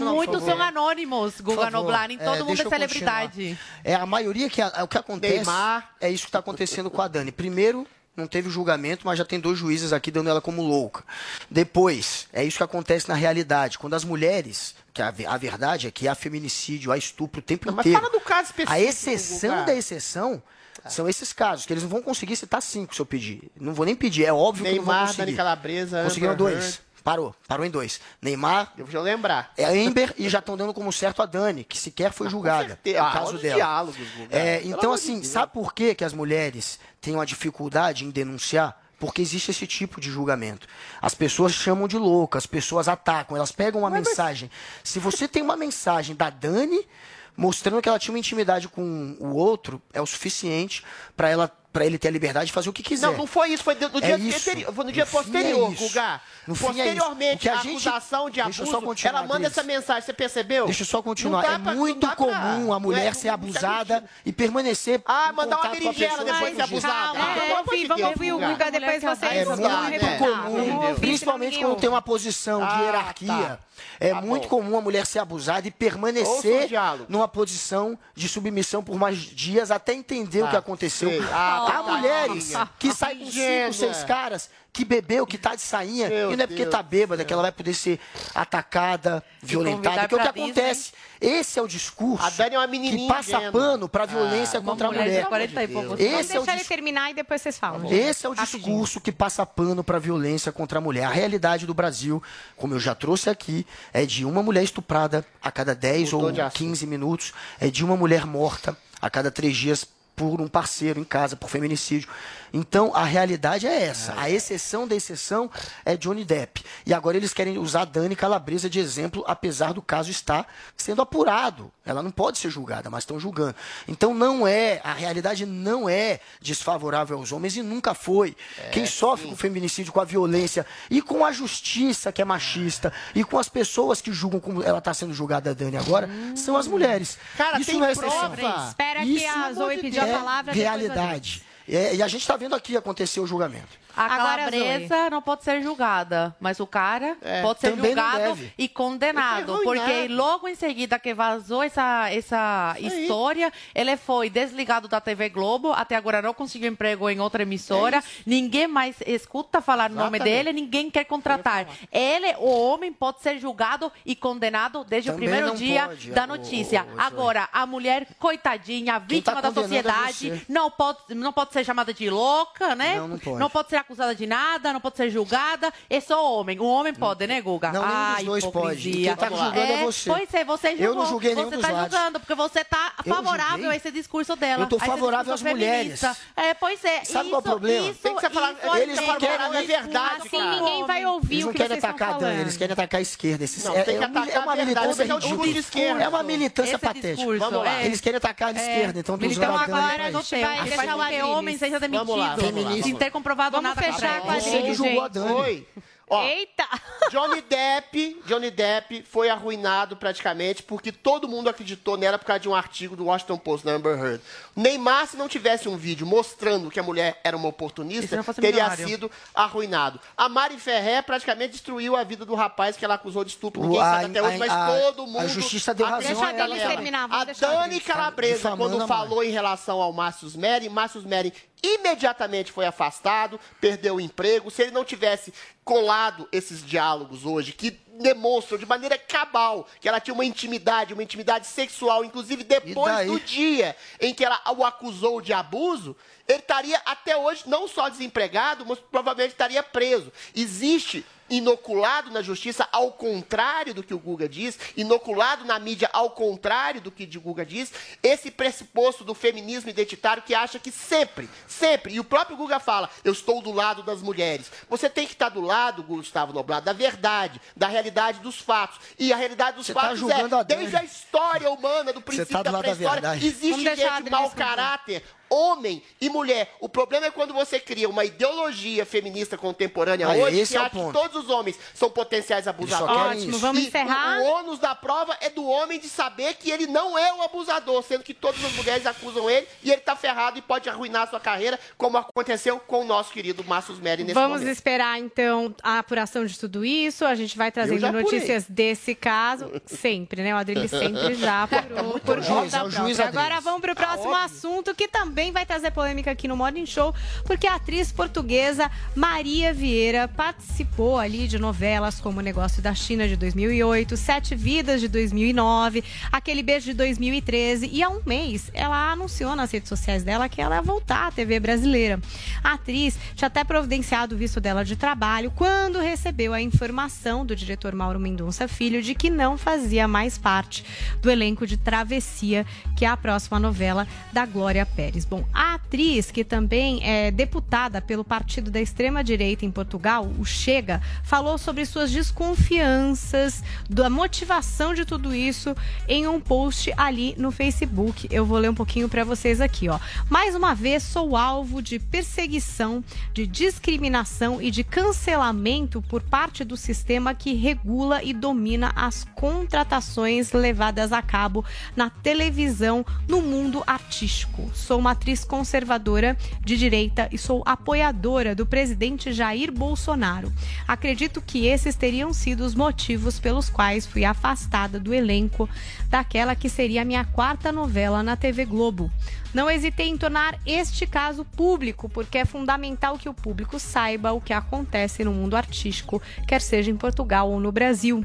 muitos 0.00 0.42
são 0.44 0.60
anônimos, 0.60 1.40
Guga. 1.40 1.70
Noblar, 1.70 2.10
em 2.10 2.18
todo 2.18 2.36
É, 2.36 2.42
mundo 2.42 2.60
é 2.62 2.68
celebridade. 2.68 3.30
continuar. 3.32 3.58
É, 3.84 3.94
a 3.94 4.06
maioria 4.06 4.29
que 4.50 4.60
a- 4.62 4.82
o 4.84 4.88
que 4.88 4.98
acontece 4.98 5.34
Neymar. 5.36 5.90
é 6.00 6.10
isso 6.10 6.24
que 6.24 6.28
está 6.28 6.38
acontecendo 6.38 6.90
com 6.90 7.00
a 7.02 7.08
Dani. 7.08 7.32
Primeiro, 7.32 7.86
não 8.16 8.26
teve 8.26 8.50
julgamento, 8.50 9.02
mas 9.06 9.18
já 9.18 9.24
tem 9.24 9.40
dois 9.40 9.58
juízes 9.58 9.92
aqui 9.92 10.10
dando 10.10 10.28
ela 10.30 10.40
como 10.40 10.62
louca. 10.62 11.02
Depois, 11.50 12.26
é 12.32 12.44
isso 12.44 12.58
que 12.58 12.62
acontece 12.62 13.08
na 13.08 13.14
realidade. 13.14 13.78
Quando 13.78 13.94
as 13.94 14.04
mulheres, 14.04 14.74
que 14.92 15.00
a, 15.02 15.10
ve- 15.10 15.26
a 15.26 15.36
verdade 15.36 15.86
é 15.86 15.90
que 15.90 16.06
há 16.06 16.14
feminicídio, 16.14 16.92
há 16.92 16.98
estupro 16.98 17.40
o 17.40 17.42
tempo 17.42 17.66
Mas 17.72 17.78
inteiro. 17.86 17.98
fala 18.00 18.10
do 18.12 18.20
caso 18.20 18.46
específico. 18.50 18.72
A 18.72 18.80
exceção 18.80 19.64
da 19.64 19.74
exceção 19.74 20.42
são 20.88 21.08
esses 21.08 21.32
casos, 21.32 21.66
que 21.66 21.72
eles 21.72 21.82
não 21.82 21.90
vão 21.90 22.02
conseguir 22.02 22.36
citar 22.36 22.62
cinco 22.62 22.94
se 22.94 23.00
eu 23.00 23.06
pedir. 23.06 23.50
Não 23.58 23.74
vou 23.74 23.84
nem 23.84 23.94
pedir, 23.94 24.24
é 24.24 24.32
óbvio 24.32 24.64
que 24.64 24.70
não 24.76 24.84
vão 24.84 24.86
Neymar, 24.94 25.06
conseguir. 25.08 25.24
Dani 25.26 25.36
Calabresa, 25.36 26.02
Conseguiram 26.04 26.36
dois. 26.36 26.80
Parou, 27.02 27.34
parou 27.48 27.64
em 27.64 27.70
dois. 27.70 28.00
Neymar, 28.20 28.72
eu 28.76 28.84
lembrar. 29.00 29.52
é 29.56 29.64
a 29.64 29.70
Amber 29.70 30.14
e 30.18 30.28
já 30.28 30.38
estão 30.38 30.56
dando 30.56 30.74
como 30.74 30.92
certo 30.92 31.22
a 31.22 31.26
Dani, 31.26 31.64
que 31.64 31.78
sequer 31.78 32.12
foi 32.12 32.28
julgada. 32.28 32.68
certeza. 32.68 33.00
No 33.00 33.06
Ah, 33.06 33.10
caso 33.12 33.38
dela. 33.38 33.54
diálogos. 33.54 33.96
É, 34.30 34.60
então, 34.64 34.90
de 34.90 34.96
assim, 34.96 35.14
Deus. 35.20 35.28
sabe 35.28 35.52
por 35.52 35.72
que, 35.72 35.94
que 35.94 36.04
as 36.04 36.12
mulheres 36.12 36.78
têm 37.00 37.14
uma 37.14 37.24
dificuldade 37.26 38.04
em 38.04 38.10
denunciar? 38.10 38.78
Porque 38.98 39.22
existe 39.22 39.50
esse 39.50 39.66
tipo 39.66 39.98
de 39.98 40.10
julgamento. 40.10 40.66
As 41.00 41.14
pessoas 41.14 41.52
chamam 41.52 41.88
de 41.88 41.96
louca, 41.96 42.36
as 42.36 42.44
pessoas 42.46 42.86
atacam, 42.86 43.34
elas 43.34 43.50
pegam 43.50 43.80
uma 43.80 43.88
mensagem. 43.90 44.50
Se 44.84 44.98
você 44.98 45.26
tem 45.26 45.42
uma 45.42 45.56
mensagem 45.56 46.14
da 46.14 46.28
Dani 46.28 46.86
mostrando 47.34 47.80
que 47.80 47.88
ela 47.88 47.98
tinha 47.98 48.12
uma 48.12 48.18
intimidade 48.18 48.68
com 48.68 49.16
o 49.18 49.34
outro, 49.34 49.80
é 49.94 50.02
o 50.02 50.06
suficiente 50.06 50.84
para 51.16 51.30
ela 51.30 51.50
para 51.72 51.86
ele 51.86 51.98
ter 51.98 52.08
a 52.08 52.10
liberdade 52.10 52.46
de 52.46 52.52
fazer 52.52 52.68
o 52.68 52.72
que 52.72 52.82
quiser. 52.82 53.06
Não, 53.06 53.16
não 53.18 53.26
foi 53.26 53.50
isso, 53.50 53.62
foi 53.62 53.74
no 53.76 53.98
É 53.98 54.16
dia, 54.16 54.18
isso. 54.18 54.50
anterior, 54.50 54.74
foi 54.74 54.84
no 54.84 54.92
dia 54.92 55.04
No 55.04 55.08
é 55.08 55.12
posterior. 55.12 55.74
Guga. 55.74 56.20
No 56.46 56.54
é 56.54 56.58
Posteriormente, 56.58 57.38
que 57.38 57.48
a 57.48 57.52
a, 57.52 57.56
gente- 57.62 57.70
acusação 57.88 58.28
de 58.30 58.40
abuso, 58.40 58.62
ela 59.04 59.22
manda 59.22 59.34
Cris. 59.46 59.52
essa 59.52 59.62
mensagem, 59.62 60.02
você 60.02 60.12
percebeu? 60.12 60.64
Deixa 60.66 60.82
eu 60.82 60.86
só 60.86 61.00
continuar. 61.00 61.44
É 61.44 61.58
pra- 61.58 61.74
muito 61.74 62.00
não 62.02 62.08
dá 62.10 62.16
pra- 62.16 62.26
comum 62.26 62.72
a 62.72 62.80
mulher 62.80 63.06
é- 63.06 63.12
ser 63.12 63.28
abusada 63.28 64.04
e 64.26 64.32
permanecer. 64.32 65.00
Ah, 65.06 65.32
mandar 65.32 65.56
uma 65.56 65.68
contato 65.68 65.70
com 65.82 65.88
a 65.88 65.92
berinjela 65.92 66.10
pessoa 66.18 66.32
depois 66.32 66.54
de 66.56 66.62
abusada. 66.62 67.18
Ah, 67.20 67.36
É, 67.38 67.60
enfim, 67.60 67.76
de 67.82 67.86
vamos 67.86 68.06
ouvir 68.06 68.32
o 68.32 68.38
Guga. 68.38 68.70
Depois 68.70 69.02
vocês 69.02 69.18
que 69.20 69.26
É 69.26 69.44
muito 69.44 70.18
comum, 70.18 70.40
Vamos 70.66 70.84
ouvir, 70.84 71.00
principalmente 71.00 71.58
quando 71.58 71.76
tem 71.76 71.88
uma 71.88 72.02
posição 72.02 72.58
de 72.60 72.72
Ah, 72.74 72.80
hierarquia. 72.82 73.26
tá. 73.28 73.58
É 73.98 74.10
Tá 74.10 74.20
muito 74.20 74.46
comum 74.48 74.76
a 74.76 74.80
mulher 74.80 75.06
ser 75.06 75.20
abusada 75.20 75.66
e 75.66 75.70
permanecer 75.70 76.68
numa 77.08 77.26
posição 77.28 77.98
de 78.14 78.28
submissão 78.28 78.82
por 78.82 78.96
mais 78.98 79.16
dias 79.18 79.70
até 79.70 79.94
entender 79.94 80.42
o 80.42 80.48
que 80.48 80.56
Ah, 80.56 80.58
aconteceu. 80.58 81.10
Ah, 81.32 81.59
Há 81.66 81.70
tá, 81.72 81.82
mulheres 81.82 82.50
tá. 82.50 82.68
que 82.78 82.92
saem 82.92 83.18
com 83.20 83.30
cinco, 83.30 83.72
seis 83.72 84.04
caras, 84.04 84.50
que 84.72 84.84
bebeu, 84.84 85.26
que 85.26 85.36
tá 85.36 85.54
de 85.54 85.60
sainha, 85.62 86.08
Meu 86.08 86.32
e 86.32 86.36
não 86.36 86.44
é 86.44 86.46
porque 86.46 86.62
Deus 86.62 86.70
tá 86.74 86.82
bêbada 86.82 87.24
que 87.24 87.32
ela 87.32 87.42
vai 87.42 87.50
poder 87.52 87.74
ser 87.74 87.98
atacada, 88.34 89.22
violentada, 89.42 90.08
convidar 90.08 90.08
que 90.08 90.14
é 90.14 90.16
o 90.16 90.20
que 90.20 90.32
Disney. 90.32 90.50
acontece. 90.62 90.92
Esse 91.20 91.58
é 91.58 91.62
o 91.62 91.68
discurso 91.68 92.24
A 92.24 92.30
Dani 92.30 92.54
é 92.54 92.58
uma 92.58 92.64
que 92.66 92.70
menininha 92.70 93.12
passa 93.12 93.36
ingênua. 93.36 93.52
pano 93.52 93.88
pra 93.88 94.06
violência 94.06 94.58
Ah, 94.58 94.62
contra 94.62 94.86
a 94.88 94.90
mulher 94.90 95.04
de 95.04 95.10
mulher. 95.10 95.26
40 95.26 95.62
e 95.64 95.68
poucos 95.68 95.88
Vamos 95.90 96.00
Esse 96.00 96.12
é 96.12 96.14
o 96.18 96.24
deixar 96.24 96.36
ele 96.36 96.44
discurso. 96.44 96.68
terminar 96.68 97.10
e 97.10 97.14
depois 97.14 97.42
vocês 97.42 97.58
falam. 97.58 97.92
Esse 97.92 98.24
é 98.26 98.28
o 98.28 98.32
Rapidinho. 98.32 98.62
discurso 98.62 99.00
que 99.00 99.12
passa 99.12 99.44
pano 99.44 99.84
para 99.84 99.96
a 99.96 100.00
violência 100.00 100.50
contra 100.52 100.78
a 100.78 100.80
mulher. 100.80 101.04
A 101.04 101.10
realidade 101.10 101.66
do 101.66 101.74
Brasil, 101.74 102.22
como 102.56 102.74
eu 102.74 102.80
já 102.80 102.94
trouxe 102.94 103.28
aqui, 103.28 103.66
é 103.92 104.06
de 104.06 104.24
uma 104.24 104.42
mulher 104.42 104.62
estuprada 104.62 105.26
a 105.42 105.50
cada 105.50 105.74
10 105.74 106.12
Mudou 106.12 106.26
ou 106.28 106.32
de 106.32 106.40
assunto. 106.40 106.56
15 106.58 106.86
minutos, 106.86 107.32
é 107.60 107.68
de 107.68 107.84
uma 107.84 107.96
mulher 107.96 108.24
morta 108.24 108.76
a 109.02 109.10
cada 109.10 109.30
três 109.30 109.56
dias 109.56 109.84
por 110.20 110.38
um 110.38 110.48
parceiro 110.48 111.00
em 111.00 111.04
casa, 111.04 111.34
por 111.34 111.48
feminicídio. 111.48 112.06
Então, 112.52 112.92
a 112.94 113.04
realidade 113.04 113.66
é 113.66 113.82
essa. 113.84 114.14
A 114.18 114.28
exceção 114.30 114.86
da 114.86 114.94
exceção 114.94 115.50
é 115.84 115.96
Johnny 115.96 116.24
Depp. 116.24 116.64
E 116.84 116.92
agora 116.92 117.16
eles 117.16 117.32
querem 117.32 117.58
usar 117.58 117.84
Dani 117.84 118.16
Calabresa 118.16 118.68
de 118.68 118.78
exemplo, 118.78 119.24
apesar 119.26 119.72
do 119.72 119.82
caso 119.82 120.10
estar 120.10 120.46
sendo 120.76 121.02
apurado. 121.02 121.70
Ela 121.84 122.02
não 122.02 122.10
pode 122.10 122.38
ser 122.38 122.50
julgada, 122.50 122.88
mas 122.90 123.02
estão 123.02 123.18
julgando. 123.18 123.54
Então, 123.88 124.14
não 124.14 124.46
é, 124.46 124.80
a 124.84 124.92
realidade 124.92 125.44
não 125.46 125.88
é 125.88 126.20
desfavorável 126.40 127.18
aos 127.18 127.32
homens 127.32 127.56
e 127.56 127.62
nunca 127.62 127.94
foi. 127.94 128.36
Quem 128.72 128.86
sofre 128.86 129.26
com 129.28 129.34
o 129.34 129.36
feminicídio, 129.36 129.92
com 129.92 130.00
a 130.00 130.04
violência 130.04 130.66
e 130.90 131.00
com 131.02 131.24
a 131.24 131.32
justiça 131.32 132.12
que 132.12 132.22
é 132.22 132.24
machista 132.24 132.92
e 133.14 133.24
com 133.24 133.38
as 133.38 133.48
pessoas 133.48 134.00
que 134.00 134.12
julgam 134.12 134.40
como 134.40 134.62
ela 134.62 134.78
está 134.78 134.92
sendo 134.94 135.12
julgada, 135.12 135.50
a 135.50 135.54
Dani, 135.54 135.76
agora, 135.76 136.08
são 136.36 136.56
as 136.56 136.66
mulheres. 136.66 137.18
Cara, 137.36 137.58
Isso 137.60 137.70
tem 137.70 137.80
não 137.80 137.86
é 137.86 137.92
exceção. 137.92 138.30
prova. 138.30 138.68
Espera 138.68 139.00
que 139.02 139.24
a 139.26 139.50
Isso 139.50 139.58
Zoe 139.60 139.78
pediu 139.78 140.02
a 140.02 140.06
é 140.06 140.12
palavra. 140.12 140.52
Dani. 140.52 140.58
realidade. 140.64 141.49
É, 141.70 141.94
e 141.94 142.02
a 142.02 142.08
gente 142.08 142.22
está 142.22 142.36
vendo 142.36 142.54
aqui 142.54 142.76
acontecer 142.76 143.20
o 143.20 143.26
julgamento. 143.26 143.78
A 143.96 144.04
Agora, 144.06 144.42
calabresa 144.44 145.10
não 145.10 145.20
pode 145.22 145.44
ser 145.44 145.62
julgada, 145.62 146.34
mas 146.40 146.60
o 146.60 146.66
cara 146.66 147.16
É, 147.22 147.42
pode 147.42 147.60
ser 147.60 147.76
julgado 147.76 148.38
e 148.56 148.68
condenado. 148.68 149.54
Foi 149.56 149.64
Porque 149.64 149.80
arruinado. 149.80 150.14
logo 150.14 150.48
em 150.48 150.54
seguida 150.54 150.98
que 150.98 151.12
vazou 151.14 151.62
essa, 151.62 152.08
essa 152.10 152.76
história, 152.78 153.52
ele 153.74 153.96
foi 153.96 154.30
desligado 154.30 154.88
da 154.88 155.00
TV 155.00 155.28
Globo, 155.28 155.72
até 155.72 155.96
agora 155.96 156.22
não 156.22 156.32
conseguiu 156.34 156.70
emprego 156.70 157.08
em 157.10 157.20
outra 157.20 157.42
emissora, 157.42 158.02
ninguém 158.26 158.66
mais 158.66 158.96
escuta 159.06 159.60
falar 159.60 159.90
o 159.90 159.94
nome 159.94 160.18
dele, 160.18 160.52
ninguém 160.52 160.90
quer 160.90 161.04
contratar. 161.04 161.66
Ele, 161.92 162.34
o 162.38 162.48
homem, 162.48 162.92
pode 162.92 163.20
ser 163.20 163.38
julgado 163.38 163.90
e 164.04 164.14
condenado 164.14 164.84
desde 164.84 165.10
Também 165.10 165.28
o 165.28 165.30
primeiro 165.30 165.56
dia 165.56 165.86
pode, 165.88 166.10
da 166.12 166.26
notícia. 166.26 166.82
ô, 166.82 166.90
Zoe. 166.90 167.00
Agora, 167.00 167.48
a 167.52 167.66
mulher, 167.66 168.06
coitadinha, 168.18 168.98
vítima 168.98 169.40
da 169.40 169.48
condenando 169.48 169.60
é 169.60 169.62
sociedade, 170.08 170.46
não 170.48 170.70
pode, 170.70 170.98
não 171.14 171.32
pode 171.32 171.52
ser 171.52 171.64
chamada 171.64 171.92
de 171.92 172.08
louca, 172.08 172.74
né? 172.74 172.96
Não, 172.96 173.08
não 173.08 173.18
pode. 173.18 173.38
Não 173.38 173.50
pode 173.50 173.68
ser 173.70 173.76
acusada 173.80 174.14
de 174.14 174.26
nada, 174.26 174.72
não 174.72 174.80
pode 174.80 174.96
ser 174.96 175.10
julgada. 175.10 175.72
É 175.88 176.00
só 176.00 176.34
homem. 176.38 176.58
O 176.58 176.64
homem 176.64 176.94
pode, 176.94 177.26
né, 177.26 177.40
Guga? 177.40 177.72
Não, 177.72 177.82
nenhum 177.86 178.14
dos 178.16 178.24
dois 178.24 178.44
pode. 178.44 178.58
hipocrisia. 178.58 179.16
Quem 179.16 179.16
tá 179.16 179.28
julgando 179.28 179.72
é 179.72 179.84
você. 179.84 180.10
Pois 180.10 180.34
é, 180.34 180.44
você 180.44 180.68
julgou. 180.70 180.86
Eu 180.86 180.94
não 180.94 181.06
julguei 181.06 181.34
nenhum 181.34 181.48
Você 181.50 181.56
dos 181.56 181.64
tá 181.66 181.72
lados. 181.72 181.92
julgando, 181.96 182.20
porque 182.20 182.34
você 182.34 182.64
tá 182.64 182.92
favorável 183.06 183.70
a 183.70 183.76
esse 183.76 183.90
discurso 183.90 184.36
dela. 184.36 184.64
Eu 184.64 184.68
tô 184.68 184.76
a 184.76 184.80
favorável 184.80 185.32
às 185.34 185.42
mulheres. 185.42 186.02
É, 186.36 186.54
pois 186.54 186.84
é. 186.84 187.04
Sabe 187.04 187.28
isso, 187.28 187.30
qual 187.30 187.34
é 187.34 187.38
o 187.38 187.42
problema? 187.42 187.88
Isso, 187.88 188.00
Tem 188.00 188.14
que 188.14 188.20
você 188.20 188.30
falar- 188.30 188.52
isso 188.52 188.76
eles 188.76 188.98
é 188.98 189.06
não 189.06 189.16
querem, 189.16 189.56
é 189.56 189.62
verdade, 189.62 190.26
Assim 190.26 190.50
ninguém 190.50 190.84
vai 190.86 191.06
ouvir 191.06 191.34
Eles 191.34 191.44
o 191.46 191.48
que 191.48 191.54
querem 191.56 191.68
vocês 191.68 191.78
estão 191.78 191.90
atacar 191.90 192.08
a 192.08 192.12
falando. 192.14 192.28
Dani, 192.30 192.40
eles 192.42 192.56
querem 192.56 192.72
atacar 192.72 192.98
a 192.98 193.02
esquerda. 193.02 193.44
Esse- 193.44 193.64
Não, 193.66 193.76
é, 193.76 193.82
tem 193.82 193.96
que 193.98 194.02
é 194.02 194.06
atacar 194.06 194.28
é 194.28 194.38
uma 194.40 194.52
a 194.52 194.56
militância 194.56 195.02
ridícula. 195.04 195.20
discurso 195.20 195.52
de 195.52 195.58
esquerda. 195.58 196.02
É 196.02 196.08
uma 196.08 196.22
militância 196.22 196.70
Esse 196.72 196.78
patética. 196.78 197.14
discurso, 197.16 197.38
Vamos 197.40 197.64
lá. 197.64 197.80
é. 197.82 197.86
Eles 197.86 198.00
querem 198.00 198.16
atacar 198.16 198.48
a 198.48 198.52
esquerda, 198.52 199.00
então 199.00 199.14
estão 199.16 199.30
Então 199.30 199.56
a 199.56 199.62
agora 199.62 200.04
a 200.04 200.10
gente 200.10 200.30
vai 200.30 200.62
Deixa 200.62 200.76
deixar 200.76 200.96
o 200.96 201.30
homem 201.30 201.58
seja 201.58 201.80
demitido. 201.80 202.82
Sem 202.82 202.96
ter 202.96 203.10
comprovado 203.10 203.56
Vamos 203.56 203.69
nada 203.74 203.82
fechar 203.82 204.20
contra 204.20 204.20
com 204.20 204.30
a. 204.30 204.34
Você 204.40 204.50
que 204.50 204.50
Gente, 204.66 204.74
julgou 204.74 205.02
a 205.02 205.08
Dani. 205.08 205.32
Oi. 205.32 205.68
Ó, 206.12 206.24
Eita! 206.24 206.66
Johnny 207.12 207.40
Depp, 207.40 208.20
Johnny 208.26 208.50
Depp 208.50 209.04
foi 209.08 209.30
arruinado 209.30 209.96
praticamente 209.96 210.60
porque 210.60 210.90
todo 210.90 211.28
mundo 211.28 211.48
acreditou 211.48 211.96
nela 211.96 212.18
por 212.18 212.24
causa 212.24 212.40
de 212.40 212.48
um 212.48 212.54
artigo 212.54 212.96
do 212.96 213.04
Washington 213.04 213.38
Post 213.38 213.64
na 213.64 213.74
Amber 213.74 213.96
Heard. 213.96 214.20
Neymar, 214.56 215.06
se 215.06 215.16
não 215.16 215.28
tivesse 215.28 215.68
um 215.68 215.76
vídeo 215.76 216.04
mostrando 216.04 216.68
que 216.68 216.80
a 216.80 216.82
mulher 216.82 217.20
era 217.22 217.36
uma 217.36 217.48
oportunista, 217.48 218.20
teria 218.34 218.50
milionário. 218.50 218.88
sido 218.88 219.10
arruinado. 219.32 220.00
A 220.16 220.28
Mari 220.28 220.58
Ferrer 220.58 221.04
praticamente 221.04 221.52
destruiu 221.52 221.94
a 221.94 222.02
vida 222.02 222.26
do 222.26 222.34
rapaz 222.34 222.76
que 222.76 222.84
ela 222.84 222.94
acusou 222.94 223.22
de 223.24 223.30
estupro. 223.30 223.62
Ninguém 223.62 223.80
a- 223.80 223.84
sabe 223.84 224.04
até 224.06 224.20
hoje, 224.22 224.34
a- 224.34 224.38
mas 224.40 224.50
a- 224.52 224.66
todo 224.82 225.02
a 225.02 225.06
mundo. 225.06 225.28
justiça 225.28 225.72
deu 225.72 225.86
razão 225.86 225.98
acredita 226.00 226.26
a 226.26 226.44
ela 226.44 226.54
nela. 226.56 226.70
terminar, 226.70 227.06
vamos 227.06 227.40
A 227.40 227.46
Dani. 227.46 227.80
Calabresa, 227.80 228.56
quando 228.56 228.82
a 228.82 228.86
falou 228.88 229.22
em 229.22 229.30
relação 229.30 229.80
ao 229.80 229.92
Márcio 229.92 230.28
Meri, 230.36 230.68
Márcio 230.68 231.00
Meri 231.06 231.32
imediatamente 231.62 232.52
foi 232.52 232.66
afastado, 232.66 233.38
perdeu 233.60 233.96
o 233.96 234.00
emprego. 234.00 234.50
Se 234.50 234.62
ele 234.62 234.70
não 234.70 234.84
tivesse 234.84 235.32
colado 235.64 236.28
esses 236.32 236.64
diálogos 236.64 237.24
hoje, 237.24 237.52
que 237.52 237.70
demonstram 238.00 238.58
de 238.58 238.66
maneira 238.66 238.96
cabal 238.96 239.66
que 239.80 239.88
ela 239.88 240.00
tinha 240.00 240.14
uma 240.14 240.24
intimidade, 240.24 240.94
uma 240.94 241.02
intimidade 241.02 241.46
sexual, 241.46 242.04
inclusive 242.04 242.42
depois 242.42 243.06
do 243.06 243.20
dia 243.20 243.76
em 244.00 244.14
que 244.14 244.24
ela 244.24 244.40
o 244.56 244.64
acusou 244.64 245.20
de 245.20 245.32
abuso, 245.32 245.94
ele 246.26 246.38
estaria 246.38 246.80
até 246.84 247.16
hoje 247.16 247.44
não 247.46 247.68
só 247.68 247.88
desempregado, 247.88 248.64
mas 248.64 248.78
provavelmente 248.78 249.32
estaria 249.32 249.62
preso. 249.62 250.12
Existe 250.34 251.04
inoculado 251.30 252.10
na 252.10 252.20
justiça 252.20 252.68
ao 252.72 252.92
contrário 252.92 253.72
do 253.72 253.82
que 253.82 253.94
o 253.94 253.98
Guga 253.98 254.28
diz, 254.28 254.58
inoculado 254.76 255.44
na 255.44 255.58
mídia 255.58 255.88
ao 255.92 256.10
contrário 256.10 256.80
do 256.80 256.90
que 256.90 257.04
o 257.16 257.20
Guga 257.20 257.46
diz, 257.46 257.72
esse 258.02 258.30
pressuposto 258.30 259.04
do 259.04 259.14
feminismo 259.14 259.70
identitário 259.70 260.22
que 260.22 260.34
acha 260.34 260.58
que 260.58 260.70
sempre, 260.70 261.28
sempre, 261.46 261.94
e 261.94 262.00
o 262.00 262.04
próprio 262.04 262.36
Guga 262.36 262.58
fala, 262.58 262.90
eu 263.04 263.12
estou 263.12 263.40
do 263.40 263.52
lado 263.52 263.82
das 263.82 264.02
mulheres. 264.02 264.50
Você 264.68 264.90
tem 264.90 265.06
que 265.06 265.12
estar 265.12 265.28
do 265.28 265.40
lado, 265.40 265.82
Gustavo 265.82 266.32
Noblado, 266.32 266.66
da 266.66 266.72
verdade, 266.72 267.40
da 267.56 267.68
realidade 267.68 268.20
dos 268.20 268.38
fatos. 268.40 268.78
E 268.98 269.12
a 269.12 269.16
realidade 269.16 269.56
dos 269.56 269.66
Você 269.66 269.74
tá 269.74 269.80
fatos 269.80 269.98
julgando 269.98 270.34
é, 270.34 270.40
a 270.40 270.42
desde 270.42 270.76
a 270.76 270.84
história 270.84 271.50
humana, 271.50 271.92
do 271.92 272.00
princípio 272.00 272.32
tá 272.32 272.42
do 272.42 272.52
da 272.52 272.58
pré-história, 272.58 273.16
existe 273.16 273.64
gente 273.64 273.84
Adriles 273.84 274.10
mau 274.10 274.30
caráter, 274.30 275.04
homem 275.30 275.82
e 276.00 276.10
mulher. 276.10 276.54
O 276.60 276.68
problema 276.68 277.06
é 277.06 277.10
quando 277.10 277.32
você 277.32 277.60
cria 277.60 277.88
uma 277.88 278.04
ideologia 278.04 278.84
feminista 278.84 279.38
contemporânea 279.38 280.08
Aí, 280.08 280.20
hoje 280.20 280.40
esse 280.40 280.52
que 280.52 280.58
é 280.58 280.60
o 280.60 280.64
acha 280.64 280.70
que 280.76 280.92
todos 280.92 281.24
os 281.24 281.30
homens 281.30 281.58
são 281.74 281.88
potenciais 281.88 282.48
abusadores. 282.48 283.18
Ótimo, 283.22 283.30
isso. 283.30 283.38
vamos 283.38 283.62
E 283.62 283.68
encerrar. 283.68 284.18
O, 284.18 284.22
o 284.22 284.26
ônus 284.38 284.58
da 284.58 284.74
prova 284.74 285.16
é 285.20 285.30
do 285.30 285.46
homem 285.46 285.78
de 285.78 285.88
saber 285.88 286.34
que 286.34 286.50
ele 286.50 286.66
não 286.66 286.98
é 286.98 287.12
o 287.14 287.22
abusador, 287.22 287.82
sendo 287.82 288.02
que 288.02 288.12
todas 288.12 288.44
as 288.44 288.52
mulheres 288.52 288.86
acusam 288.86 289.30
ele 289.30 289.46
e 289.62 289.70
ele 289.70 289.80
tá 289.80 289.94
ferrado 289.94 290.38
e 290.38 290.42
pode 290.42 290.68
arruinar 290.68 291.02
a 291.02 291.06
sua 291.06 291.20
carreira, 291.20 291.58
como 291.76 291.96
aconteceu 291.96 292.58
com 292.58 292.80
o 292.80 292.84
nosso 292.84 293.12
querido 293.12 293.44
Márcio 293.44 293.74
Meri 293.76 294.02
nesse 294.02 294.14
Vamos 294.14 294.40
momento. 294.40 294.52
esperar, 294.52 294.98
então, 294.98 295.54
a 295.62 295.78
apuração 295.78 296.24
de 296.26 296.38
tudo 296.38 296.64
isso. 296.64 297.04
A 297.04 297.14
gente 297.14 297.36
vai 297.36 297.52
trazendo 297.52 297.90
notícias 297.92 298.46
desse 298.48 298.94
caso. 298.94 299.50
Sempre, 299.66 300.22
né? 300.22 300.34
O 300.34 300.38
Adriles 300.38 300.70
sempre 300.70 301.14
já 301.14 301.44
apurou 301.44 302.00
por 302.00 302.18
É 302.18 302.20
o 302.20 302.22
juiz, 302.22 302.54
é 302.54 302.62
o 302.62 302.70
juiz. 302.70 302.98
Agora 302.98 303.40
vamos 303.40 303.60
para 303.60 303.72
o 303.72 303.76
próximo 303.76 304.14
assunto, 304.14 304.74
que 304.74 304.88
também 304.88 305.19
vai 305.30 305.44
trazer 305.44 305.70
polêmica 305.70 306.10
aqui 306.10 306.26
no 306.26 306.36
Morning 306.36 306.64
Show, 306.64 306.94
porque 307.24 307.46
a 307.46 307.56
atriz 307.56 307.92
portuguesa 307.92 308.70
Maria 308.94 309.52
Vieira 309.52 310.08
participou 310.08 310.98
ali 310.98 311.28
de 311.28 311.38
novelas 311.38 312.00
como 312.00 312.20
O 312.20 312.22
Negócio 312.22 312.62
da 312.62 312.74
China 312.74 313.06
de 313.06 313.16
2008, 313.16 313.96
Sete 313.96 314.34
Vidas 314.34 314.80
de 314.80 314.88
2009, 314.88 315.84
Aquele 316.10 316.42
Beijo 316.42 316.66
de 316.66 316.74
2013 316.74 317.68
e 317.70 317.82
há 317.82 317.88
um 317.90 318.00
mês 318.06 318.50
ela 318.54 318.92
anunciou 318.92 319.36
nas 319.36 319.50
redes 319.50 319.68
sociais 319.68 320.02
dela 320.02 320.28
que 320.28 320.40
ela 320.40 320.56
ia 320.56 320.62
voltar 320.62 321.08
à 321.08 321.10
TV 321.10 321.38
brasileira. 321.38 322.00
A 322.42 322.54
atriz 322.54 322.98
tinha 323.14 323.26
até 323.26 323.44
providenciado 323.44 324.14
o 324.14 324.18
visto 324.18 324.40
dela 324.40 324.64
de 324.64 324.76
trabalho 324.76 325.30
quando 325.32 325.80
recebeu 325.80 326.32
a 326.32 326.40
informação 326.40 327.26
do 327.26 327.34
diretor 327.34 327.74
Mauro 327.74 328.00
Mendonça 328.00 328.46
Filho 328.46 328.80
de 328.80 328.94
que 328.94 329.10
não 329.10 329.36
fazia 329.36 329.88
mais 329.88 330.16
parte 330.16 330.64
do 331.02 331.10
elenco 331.10 331.46
de 331.46 331.56
Travessia, 331.56 332.46
que 332.76 332.84
é 332.84 332.88
a 332.88 332.96
próxima 332.96 333.38
novela 333.38 333.86
da 334.12 334.24
Glória 334.24 334.64
Pérez. 334.64 335.04
A 335.32 335.54
atriz, 335.54 336.10
que 336.10 336.24
também 336.24 336.80
é 336.84 337.10
deputada 337.10 337.80
pelo 337.80 338.04
partido 338.04 338.50
da 338.50 338.60
extrema-direita 338.60 339.44
em 339.44 339.50
Portugal, 339.50 340.10
o 340.18 340.24
Chega, 340.24 340.80
falou 341.02 341.38
sobre 341.38 341.64
suas 341.66 341.90
desconfianças, 341.90 343.42
da 343.68 343.90
motivação 343.90 344.74
de 344.74 344.84
tudo 344.84 345.14
isso 345.14 345.56
em 345.88 346.06
um 346.06 346.20
post 346.20 346.72
ali 346.76 347.14
no 347.18 347.30
Facebook. 347.30 348.08
Eu 348.10 348.24
vou 348.24 348.38
ler 348.38 348.50
um 348.50 348.54
pouquinho 348.54 348.88
para 348.88 349.04
vocês 349.04 349.40
aqui, 349.40 349.68
ó. 349.68 349.78
Mais 350.08 350.34
uma 350.34 350.54
vez 350.54 350.82
sou 350.82 351.16
alvo 351.16 351.62
de 351.62 351.78
perseguição, 351.78 352.84
de 353.12 353.26
discriminação 353.26 354.40
e 354.40 354.50
de 354.50 354.62
cancelamento 354.62 355.82
por 355.82 356.02
parte 356.02 356.44
do 356.44 356.56
sistema 356.56 357.14
que 357.14 357.34
regula 357.34 358.02
e 358.02 358.12
domina 358.12 358.72
as 358.76 359.04
contratações 359.14 360.32
levadas 360.32 360.92
a 360.92 361.02
cabo 361.02 361.44
na 361.74 361.90
televisão 361.90 362.84
no 363.08 363.20
mundo 363.20 363.62
artístico. 363.66 364.50
Sou 364.54 364.78
uma 364.78 364.94
atriz 365.00 365.24
conservadora 365.24 366.14
de 366.44 366.58
direita 366.58 367.08
e 367.10 367.16
sou 367.16 367.42
apoiadora 367.46 368.34
do 368.34 368.44
presidente 368.44 369.14
Jair 369.14 369.50
Bolsonaro. 369.50 370.30
Acredito 370.68 371.22
que 371.22 371.46
esses 371.46 371.74
teriam 371.74 372.12
sido 372.12 372.44
os 372.44 372.54
motivos 372.54 373.18
pelos 373.18 373.48
quais 373.48 373.86
fui 373.86 374.04
afastada 374.04 374.78
do 374.78 374.92
elenco 374.92 375.48
daquela 375.88 376.34
que 376.34 376.50
seria 376.50 376.82
a 376.82 376.84
minha 376.84 377.04
quarta 377.04 377.50
novela 377.50 378.02
na 378.02 378.14
TV 378.14 378.44
Globo. 378.44 378.90
Não 379.32 379.50
hesitei 379.50 379.88
em 379.88 379.96
tornar 379.96 380.38
este 380.44 380.86
caso 380.86 381.24
público, 381.24 381.88
porque 381.88 382.18
é 382.18 382.24
fundamental 382.26 382.98
que 382.98 383.08
o 383.08 383.14
público 383.14 383.58
saiba 383.58 384.12
o 384.12 384.20
que 384.20 384.34
acontece 384.34 385.02
no 385.02 385.12
mundo 385.12 385.34
artístico, 385.34 386.02
quer 386.28 386.42
seja 386.42 386.70
em 386.70 386.76
Portugal 386.76 387.30
ou 387.30 387.40
no 387.40 387.50
Brasil. 387.50 388.04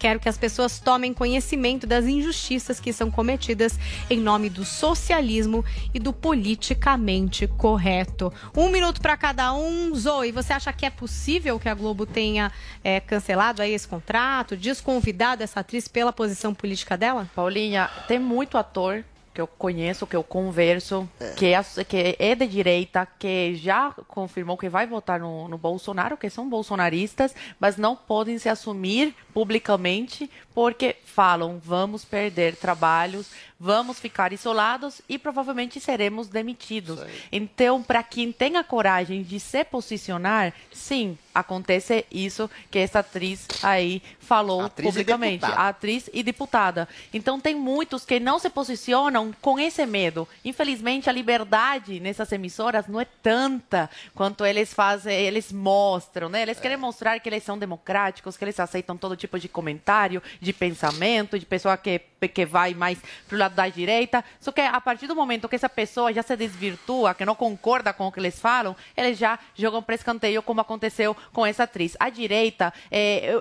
Quero 0.00 0.18
que 0.18 0.30
as 0.30 0.38
pessoas 0.38 0.80
tomem 0.80 1.12
conhecimento 1.12 1.86
das 1.86 2.06
injustiças 2.06 2.80
que 2.80 2.90
são 2.90 3.10
cometidas 3.10 3.78
em 4.08 4.18
nome 4.18 4.48
do 4.48 4.64
socialismo 4.64 5.62
e 5.92 5.98
do 5.98 6.10
politicamente 6.10 7.46
correto. 7.46 8.32
Um 8.56 8.70
minuto 8.70 8.98
para 9.02 9.14
cada 9.14 9.52
um. 9.52 9.94
Zoe, 9.94 10.32
você 10.32 10.54
acha 10.54 10.72
que 10.72 10.86
é 10.86 10.90
possível 10.90 11.60
que 11.60 11.68
a 11.68 11.74
Globo 11.74 12.06
tenha 12.06 12.50
é, 12.82 12.98
cancelado 12.98 13.60
aí 13.60 13.74
esse 13.74 13.86
contrato, 13.86 14.56
desconvidado 14.56 15.42
essa 15.42 15.60
atriz 15.60 15.86
pela 15.86 16.14
posição 16.14 16.54
política 16.54 16.96
dela? 16.96 17.28
Paulinha, 17.34 17.90
tem 18.08 18.18
muito 18.18 18.56
ator 18.56 19.04
que 19.40 19.42
eu 19.42 19.46
conheço, 19.46 20.06
que 20.06 20.16
eu 20.16 20.22
converso, 20.22 21.08
que, 21.36 21.46
é, 21.46 21.84
que 21.84 22.16
é 22.18 22.34
de 22.34 22.46
direita, 22.46 23.08
que 23.18 23.54
já 23.54 23.90
confirmou 24.06 24.56
que 24.58 24.68
vai 24.68 24.86
votar 24.86 25.18
no, 25.18 25.48
no 25.48 25.56
Bolsonaro, 25.56 26.16
que 26.16 26.28
são 26.28 26.48
bolsonaristas, 26.48 27.34
mas 27.58 27.78
não 27.78 27.96
podem 27.96 28.38
se 28.38 28.48
assumir 28.48 29.14
publicamente 29.32 30.30
porque 30.54 30.96
falam 31.10 31.60
vamos 31.62 32.04
perder 32.04 32.56
trabalhos, 32.56 33.30
vamos 33.58 33.98
ficar 34.00 34.32
isolados 34.32 35.02
e 35.06 35.18
provavelmente 35.18 35.78
seremos 35.78 36.28
demitidos. 36.28 37.00
Então, 37.30 37.82
para 37.82 38.02
quem 38.02 38.32
tem 38.32 38.56
a 38.56 38.64
coragem 38.64 39.22
de 39.22 39.38
se 39.38 39.62
posicionar, 39.64 40.54
sim, 40.72 41.18
acontece 41.34 42.06
isso 42.10 42.48
que 42.70 42.78
essa 42.78 43.00
atriz 43.00 43.46
aí 43.62 44.02
falou 44.18 44.62
Atriz 44.62 44.88
publicamente, 44.88 45.40
deputada. 45.40 45.68
atriz 45.68 46.10
e 46.12 46.22
diputada. 46.22 46.88
Então 47.12 47.40
tem 47.40 47.54
muitos 47.54 48.04
que 48.04 48.20
não 48.20 48.38
se 48.38 48.48
posicionam 48.48 49.34
com 49.40 49.58
esse 49.58 49.84
medo. 49.86 50.26
Infelizmente 50.44 51.08
a 51.08 51.12
liberdade 51.12 52.00
nessas 52.00 52.32
emissoras 52.32 52.86
não 52.86 53.00
é 53.00 53.06
tanta 53.22 53.90
quanto 54.14 54.44
eles 54.44 54.72
fazem, 54.72 55.14
eles 55.14 55.52
mostram, 55.52 56.28
né? 56.28 56.42
Eles 56.42 56.60
querem 56.60 56.76
mostrar 56.76 57.18
que 57.20 57.28
eles 57.28 57.42
são 57.42 57.58
democráticos, 57.58 58.36
que 58.36 58.44
eles 58.44 58.58
aceitam 58.58 58.96
todo 58.96 59.16
tipo 59.16 59.38
de 59.38 59.48
comentário, 59.48 60.22
de 60.40 60.52
pensamento, 60.52 60.99
de 61.38 61.46
pessoa 61.46 61.76
que 61.76 62.09
que 62.28 62.44
vai 62.44 62.74
mais 62.74 62.98
pro 63.28 63.38
lado 63.38 63.54
da 63.54 63.68
direita. 63.68 64.24
Só 64.38 64.52
que 64.52 64.60
a 64.60 64.80
partir 64.80 65.06
do 65.06 65.16
momento 65.16 65.48
que 65.48 65.56
essa 65.56 65.68
pessoa 65.68 66.12
já 66.12 66.22
se 66.22 66.36
desvirtua, 66.36 67.14
que 67.14 67.24
não 67.24 67.34
concorda 67.34 67.92
com 67.92 68.06
o 68.06 68.12
que 68.12 68.20
eles 68.20 68.38
falam, 68.38 68.76
eles 68.96 69.18
já 69.18 69.38
jogam 69.54 69.82
para 69.82 69.94
escanteio, 69.94 70.42
como 70.42 70.60
aconteceu 70.60 71.16
com 71.32 71.46
essa 71.46 71.64
atriz. 71.64 71.96
A 71.98 72.08
direita 72.08 72.72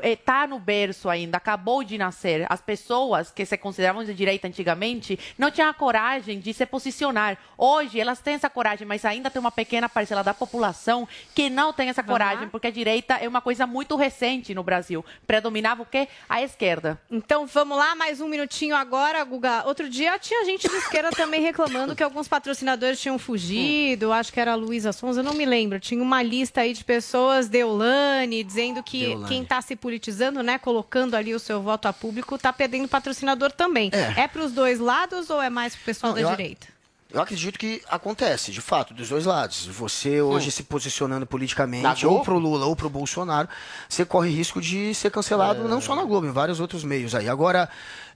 está 0.04 0.48
no 0.48 0.60
berço 0.60 1.10
ainda, 1.10 1.38
acabou 1.38 1.84
de 1.84 1.98
nascer. 1.98 2.46
As 2.50 2.62
pessoas 2.62 3.32
que 3.32 3.46
se 3.46 3.58
consideravam 3.58 4.04
de 4.04 4.14
direita 4.14 4.48
antigamente 4.48 5.20
não 5.38 5.52
tinham 5.52 5.70
a 5.70 5.74
coragem 5.74 6.40
de 6.40 6.54
se 6.54 6.66
posicionar. 6.66 7.38
Hoje 7.58 8.00
elas 8.00 8.20
têm 8.20 8.36
essa 8.36 8.50
coragem, 8.50 8.88
mas 8.88 9.06
ainda 9.06 9.30
tem 9.30 9.40
uma 9.40 9.52
pequena 9.52 9.90
parcela 9.90 10.24
da 10.24 10.34
população 10.34 11.08
que 11.36 11.50
não 11.50 11.74
tem 11.74 11.90
essa 11.90 12.04
coragem, 12.04 12.48
porque 12.50 12.68
a 12.68 12.72
direita 12.72 13.16
é 13.16 13.28
uma 13.28 13.42
coisa 13.42 13.68
muito 13.68 13.96
recente 13.96 14.54
no 14.54 14.64
Brasil. 14.64 15.04
Predominava 15.26 15.84
o 15.84 15.86
quê? 15.86 16.08
A 16.28 16.42
esquerda. 16.42 17.00
Então 17.10 17.46
vamos 17.46 17.78
lá, 17.78 17.96
mais 17.96 18.22
um 18.22 18.28
minutinho 18.28 18.69
agora, 18.76 19.24
Guga. 19.24 19.64
Outro 19.66 19.90
dia 19.90 20.18
tinha 20.20 20.44
gente 20.46 20.68
de 20.68 20.76
esquerda 20.76 21.10
também 21.12 21.42
reclamando 21.42 21.96
que 21.96 22.04
alguns 22.04 22.28
patrocinadores 22.28 23.00
tinham 23.00 23.18
fugido. 23.20 24.12
Acho 24.14 24.32
que 24.34 24.40
era 24.40 24.54
a 24.54 24.56
Luísa 24.56 24.92
Sonza, 24.92 25.20
eu 25.20 25.24
não 25.24 25.34
me 25.34 25.46
lembro. 25.46 25.80
Tinha 25.80 26.02
uma 26.02 26.22
lista 26.24 26.62
aí 26.62 26.74
de 26.74 26.84
pessoas, 26.84 27.48
Deolane, 27.48 28.44
dizendo 28.44 28.82
que 28.84 29.06
Deolane. 29.08 29.28
quem 29.28 29.44
está 29.44 29.62
se 29.62 29.76
politizando, 29.76 30.42
né, 30.44 30.58
colocando 30.58 31.16
ali 31.16 31.34
o 31.34 31.40
seu 31.40 31.62
voto 31.62 31.88
a 31.88 31.94
público, 31.94 32.36
está 32.36 32.52
perdendo 32.54 32.88
patrocinador 32.88 33.52
também. 33.52 33.90
É, 33.94 34.22
É. 34.24 34.28
para 34.28 34.44
os 34.44 34.52
dois 34.52 34.80
lados 34.80 35.30
ou 35.30 35.42
é 35.42 35.50
mais 35.50 35.76
pro 35.76 35.86
pessoal 35.86 36.14
Não, 36.14 36.22
da 36.22 36.28
eu 36.28 36.36
direita? 36.36 36.68
Eu 37.12 37.20
acredito 37.20 37.58
que 37.58 37.82
acontece, 37.90 38.52
de 38.52 38.62
fato, 38.62 38.94
dos 38.94 39.10
dois 39.10 39.26
lados. 39.26 39.66
Você 39.66 40.22
hoje 40.22 40.50
Hum. 40.50 40.52
se 40.52 40.62
posicionando 40.62 41.22
Na 41.22 41.26
politicamente, 41.26 42.06
ou 42.06 42.22
pro 42.22 42.38
Lula 42.38 42.68
ou 42.68 42.76
pro 42.76 42.88
Bolsonaro, 42.88 43.50
você 43.90 44.06
corre 44.06 44.30
risco 44.30 44.62
de 44.62 44.94
ser 44.94 45.10
cancelado, 45.10 45.68
não 45.68 45.82
só 45.82 45.96
na 45.96 46.04
Globo, 46.04 46.28
em 46.28 46.32
vários 46.32 46.60
outros 46.60 46.84
meios 46.84 47.16
aí. 47.16 47.28
Agora, 47.28 47.68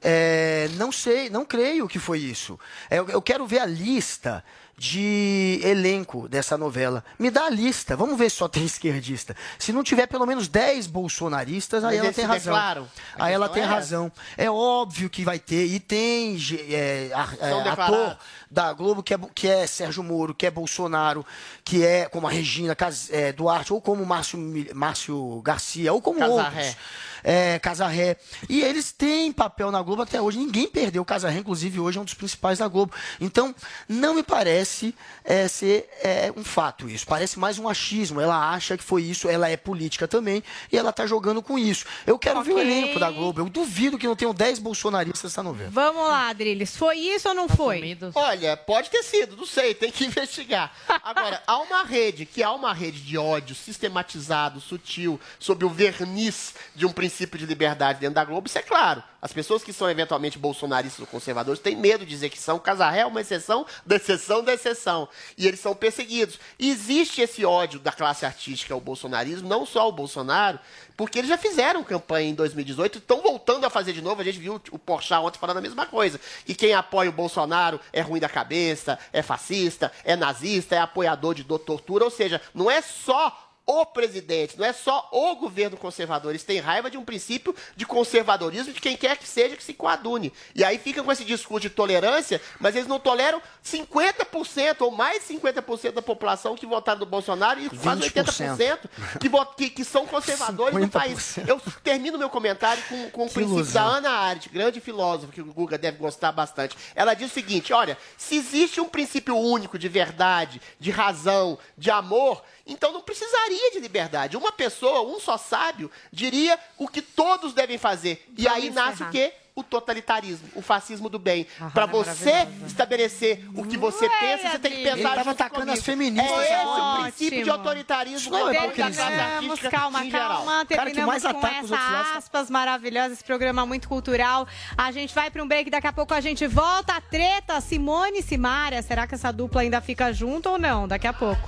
é, 0.04 0.70
não 0.76 0.92
sei, 0.92 1.30
não 1.30 1.46
creio 1.46 1.88
que 1.88 2.00
foi 2.00 2.20
isso. 2.20 2.60
É, 2.90 3.00
eu, 3.00 3.08
eu 3.10 3.22
quero 3.22 3.46
ver 3.48 3.60
a 3.60 3.66
lista 3.66 4.44
de 4.78 5.60
elenco 5.64 6.28
dessa 6.28 6.58
novela. 6.58 7.06
Me 7.20 7.30
dá 7.30 7.46
a 7.46 7.50
lista, 7.50 7.96
vamos 7.96 8.18
ver 8.18 8.30
se 8.30 8.38
só 8.38 8.48
tem 8.48 8.66
esquerdista. 8.66 9.36
Se 9.58 9.72
não 9.72 9.84
tiver 9.84 10.08
pelo 10.08 10.26
menos 10.26 10.48
10 10.48 10.88
bolsonaristas, 10.88 11.84
aí 11.84 11.98
Mas 11.98 12.06
ela 12.06 12.14
tem 12.14 12.26
se 12.26 12.28
razão. 12.28 12.54
declaram. 12.54 12.88
Aí 13.18 13.34
ela 13.34 13.50
tem 13.50 13.64
é 13.64 13.66
razão. 13.66 14.12
É 14.36 14.50
óbvio 14.50 15.10
que 15.10 15.24
vai 15.24 15.40
ter, 15.40 15.68
e 15.68 15.80
tem 15.80 16.38
é, 16.70 17.10
é, 17.10 17.14
ator 17.14 18.18
da 18.50 18.74
Globo 18.74 19.02
que 19.02 19.14
é, 19.14 19.20
que 19.34 19.48
é 19.48 19.66
Sérgio 19.66 20.04
Moro, 20.04 20.34
que 20.34 20.46
é 20.46 20.52
Bolsonaro, 20.52 21.26
que 21.64 21.84
é 21.84 22.06
como 22.06 22.28
a 22.28 22.32
Regina 22.32 22.76
é, 23.10 23.32
Duarte, 23.32 23.74
ou 23.74 23.82
como 23.82 24.06
Márcio, 24.06 24.38
Márcio 24.74 25.42
Garcia, 25.44 25.94
ou 25.94 26.02
como 26.02 26.20
Casarré. 26.20 26.68
outros. 26.68 26.78
É, 27.24 27.58
Casarré. 27.60 28.18
E 28.50 28.62
eles 28.62 28.92
têm 28.92 29.32
papel 29.32 29.72
na 29.72 29.82
Globo 29.82 30.02
até 30.02 30.22
hoje. 30.22 30.38
Ninguém 30.38 30.68
perdeu 30.68 31.02
o 31.02 31.06
Casarré, 31.06 31.40
inclusive 31.40 31.80
hoje 31.80 31.98
é 31.98 32.02
um 32.02 32.06
dos 32.06 32.14
principais 32.14 32.60
da 32.60 32.68
Globo. 32.68 32.94
Então, 33.20 33.56
não 33.88 34.14
me 34.14 34.24
parece 34.24 34.94
é, 35.24 35.48
ser 35.48 35.90
é, 36.02 36.34
um 36.36 36.44
fato 36.44 36.90
isso. 36.90 37.06
Parece 37.08 37.40
mais 37.40 37.58
um 37.58 37.70
achismo. 37.70 38.20
Ela 38.20 38.52
acha 38.52 38.78
que 38.78 38.84
foi 38.84 39.04
isso, 39.04 39.30
ela 39.30 39.50
é 39.50 39.56
política 39.56 40.08
também, 40.08 40.44
e 40.72 40.78
ela 40.78 40.92
tá 40.92 41.06
jogando 41.08 41.42
com 41.42 41.58
isso. 41.58 41.86
Eu 42.06 42.20
quero 42.20 42.42
ver 42.44 42.54
o 42.54 42.60
elenco 42.60 43.00
da 43.00 43.10
Globo. 43.10 43.42
Eu 43.42 43.50
duvido 43.50 43.98
que 43.98 44.08
não 44.08 44.16
tenham 44.16 44.34
10 44.34 44.60
bolsonaristas 44.60 45.24
nessa 45.24 45.42
novela. 45.42 45.70
Vamos 45.72 46.04
lá, 46.04 46.30
Adriles. 46.30 46.76
Foi 46.76 46.98
isso 46.98 47.30
ou 47.30 47.36
não 47.36 47.48
foi? 47.48 47.98
Olha, 48.16 48.58
pode 48.58 48.90
ter 48.90 49.04
sido, 49.04 49.38
não 49.38 49.46
sei, 49.46 49.74
tem 49.74 49.92
que 49.92 50.04
investigar. 50.06 50.74
Agora, 51.04 51.42
há 51.48 51.58
uma 51.60 51.84
rede, 51.84 52.26
que 52.26 52.44
há 52.44 52.52
uma 52.52 52.74
rede 52.74 53.00
de 53.02 53.18
ódio 53.18 53.56
sistematizado, 53.56 54.60
sutil, 54.60 55.20
sob 55.40 55.64
o 55.64 55.70
verniz 55.70 56.54
de 56.76 56.86
um 56.86 56.92
princípio 56.92 57.13
de 57.14 57.46
liberdade 57.46 58.00
dentro 58.00 58.16
da 58.16 58.26
Globo, 58.26 58.48
isso 58.48 58.58
é 58.58 58.62
claro. 58.62 59.04
As 59.22 59.32
pessoas 59.32 59.64
que 59.64 59.72
são 59.72 59.90
eventualmente 59.90 60.38
bolsonaristas 60.38 61.00
ou 61.00 61.08
conservadores 61.08 61.62
têm 61.62 61.76
medo 61.76 62.06
de 62.06 62.10
dizer 62.10 62.30
que 62.30 62.38
são. 62.38 62.60
Casarré 62.60 63.00
é 63.00 63.06
uma 63.06 63.22
exceção 63.22 63.66
da 63.86 63.96
exceção 63.96 64.44
da 64.44 64.54
exceção. 64.54 65.08
E 65.38 65.48
eles 65.48 65.60
são 65.60 65.74
perseguidos. 65.74 66.40
E 66.60 66.70
existe 66.70 67.22
esse 67.22 67.46
ódio 67.46 67.80
da 67.80 67.92
classe 67.92 68.26
artística 68.26 68.74
ao 68.74 68.82
bolsonarismo, 68.82 69.48
não 69.48 69.66
só 69.66 69.82
ao 69.82 69.92
Bolsonaro, 69.92 70.60
porque 70.98 71.20
eles 71.20 71.30
já 71.30 71.38
fizeram 71.38 71.84
campanha 71.84 72.30
em 72.30 72.36
2018 72.36 72.96
e 72.96 73.00
estão 73.00 73.22
voltando 73.22 73.66
a 73.66 73.70
fazer 73.70 73.94
de 73.94 74.02
novo. 74.02 74.22
A 74.22 74.26
gente 74.26 74.40
viu 74.40 74.62
o 74.72 74.80
Porchat 74.80 75.22
ontem 75.22 75.40
falando 75.40 75.58
a 75.58 75.62
mesma 75.62 75.86
coisa. 75.86 76.20
Que 76.46 76.54
quem 76.54 76.74
apoia 76.74 77.10
o 77.10 77.14
Bolsonaro 77.14 77.80
é 77.92 78.02
ruim 78.02 78.20
da 78.20 78.30
cabeça, 78.30 79.00
é 79.12 79.22
fascista, 79.22 79.92
é 80.04 80.16
nazista, 80.16 80.76
é 80.76 80.80
apoiador 80.80 81.34
de 81.34 81.44
tortura. 81.44 82.04
Ou 82.04 82.12
seja, 82.12 82.42
não 82.54 82.70
é 82.70 82.82
só 82.82 83.53
o 83.66 83.86
presidente, 83.86 84.58
não 84.58 84.66
é 84.66 84.74
só 84.74 85.08
o 85.12 85.36
governo 85.36 85.78
conservador. 85.78 86.32
Eles 86.32 86.44
têm 86.44 86.60
raiva 86.60 86.90
de 86.90 86.98
um 86.98 87.06
princípio 87.06 87.56
de 87.76 87.86
conservadorismo 87.86 88.74
de 88.74 88.82
quem 88.82 88.98
quer 88.98 89.18
que 89.18 89.28
seja 89.28 89.56
que 89.56 89.64
se 89.64 89.74
coadune. 89.74 90.34
E 90.54 90.64
aí 90.64 90.78
ficam 90.78 91.04
com 91.04 91.12
esse 91.12 91.24
discurso 91.24 91.62
de 91.62 91.70
tolerância, 91.70 92.42
mas 92.60 92.76
eles 92.76 92.88
não 92.88 93.00
toleram 93.00 93.42
50% 93.64 94.82
ou 94.82 94.92
mais 94.92 95.26
de 95.26 95.34
50% 95.34 95.92
da 95.92 96.02
população 96.02 96.56
que 96.56 96.66
votaram 96.66 97.00
no 97.00 97.06
Bolsonaro 97.06 97.60
e 97.60 97.70
quase 97.70 98.02
80% 98.02 98.80
que, 99.20 99.30
que, 99.56 99.70
que 99.70 99.86
são 99.86 100.06
conservadores 100.06 100.78
no 100.78 100.90
país. 100.90 101.38
50%. 101.38 101.48
Eu 101.48 101.62
termino 101.84 102.18
meu 102.18 102.30
comentário 102.30 102.84
com, 102.90 103.10
com 103.12 103.24
o 103.26 103.28
Que 103.28 103.36
princípio 103.36 103.66
da 103.74 103.84
Ana 103.84 104.10
Arendt, 104.10 104.50
grande 104.50 104.82
filósofa, 104.82 105.32
que 105.32 105.42
o 105.42 105.54
Guga 105.54 105.78
deve 105.78 105.98
gostar 105.98 106.34
bastante. 106.34 106.76
Ela 106.96 107.14
diz 107.14 107.32
o 107.32 107.34
seguinte: 107.34 107.72
olha, 107.72 107.98
se 108.18 108.36
existe 108.36 108.82
um 108.82 108.90
princípio 108.90 109.38
único 109.38 109.80
de 109.80 109.88
verdade, 109.88 110.62
de 110.80 110.92
razão, 110.92 111.58
de 111.78 111.90
amor, 111.90 112.44
então 112.66 112.92
não 112.94 113.02
precisaria 113.02 113.72
de 113.72 113.80
liberdade. 113.80 114.38
Uma 114.38 114.52
pessoa, 114.52 115.02
um 115.02 115.20
só 115.20 115.38
sábio, 115.38 115.92
diria 116.12 116.58
o 116.78 116.88
que 116.88 117.02
todos 117.02 117.54
devem 117.54 117.78
fazer. 117.78 118.26
E 118.38 118.44
Vamos 118.44 118.58
aí 118.58 118.70
nasce 118.70 118.94
encerrar. 118.96 119.10
o 119.10 119.12
quê? 119.12 119.34
O 119.56 119.62
totalitarismo, 119.62 120.50
o 120.56 120.64
fascismo 120.64 121.08
do 121.10 121.20
bem. 121.20 121.46
Para 121.76 121.84
é 121.84 121.88
você 121.88 122.48
estabelecer 122.66 123.46
o 123.56 123.64
que 123.64 123.78
você 123.78 124.06
Ué, 124.08 124.20
pensa, 124.20 124.50
você 124.50 124.58
tem 124.60 124.72
que 124.72 124.78
pensar 124.78 124.96
Ele 124.96 125.04
tava 125.04 125.18
junto 125.26 125.30
atacando 125.30 125.60
comigo. 125.62 125.78
as 125.78 125.86
feministas 125.86 126.40
É 126.40 126.44
esse 126.44 126.54
agora. 126.54 126.82
o 127.00 127.04
princípio 127.04 127.30
de 127.44 127.50
Ótimo. 127.52 127.54
autoritarismo 127.54 128.32
não 128.32 128.50
é. 128.50 128.68
Terminamos, 128.72 129.60
calma, 129.60 130.10
calma. 130.10 130.66
Cara 130.66 130.66
que 130.66 130.96
Terminamos 130.96 131.24
mais 131.24 131.24
com 131.24 131.48
essa 131.48 131.76
lados. 131.76 132.18
aspas 132.18 132.50
maravilhosas, 132.50 133.12
esse 133.14 133.24
programa 133.24 133.64
muito 133.64 133.88
cultural. 133.88 134.48
A 134.76 134.92
gente 134.92 135.14
vai 135.14 135.30
para 135.30 135.44
um 135.44 135.48
break, 135.48 135.70
daqui 135.70 135.86
a 135.86 135.94
pouco 135.94 136.16
a 136.16 136.22
gente 136.22 136.48
volta. 136.48 136.96
A 136.96 137.02
treta, 137.02 137.62
Simone 137.62 138.20
e 138.20 138.24
Simária. 138.24 138.82
Será 138.82 139.06
que 139.06 139.14
essa 139.14 139.32
dupla 139.32 139.62
ainda 139.62 139.80
fica 139.82 140.12
junto 140.12 140.50
ou 140.50 140.58
não? 140.58 140.88
Daqui 140.88 141.06
a 141.06 141.14
pouco. 141.14 141.48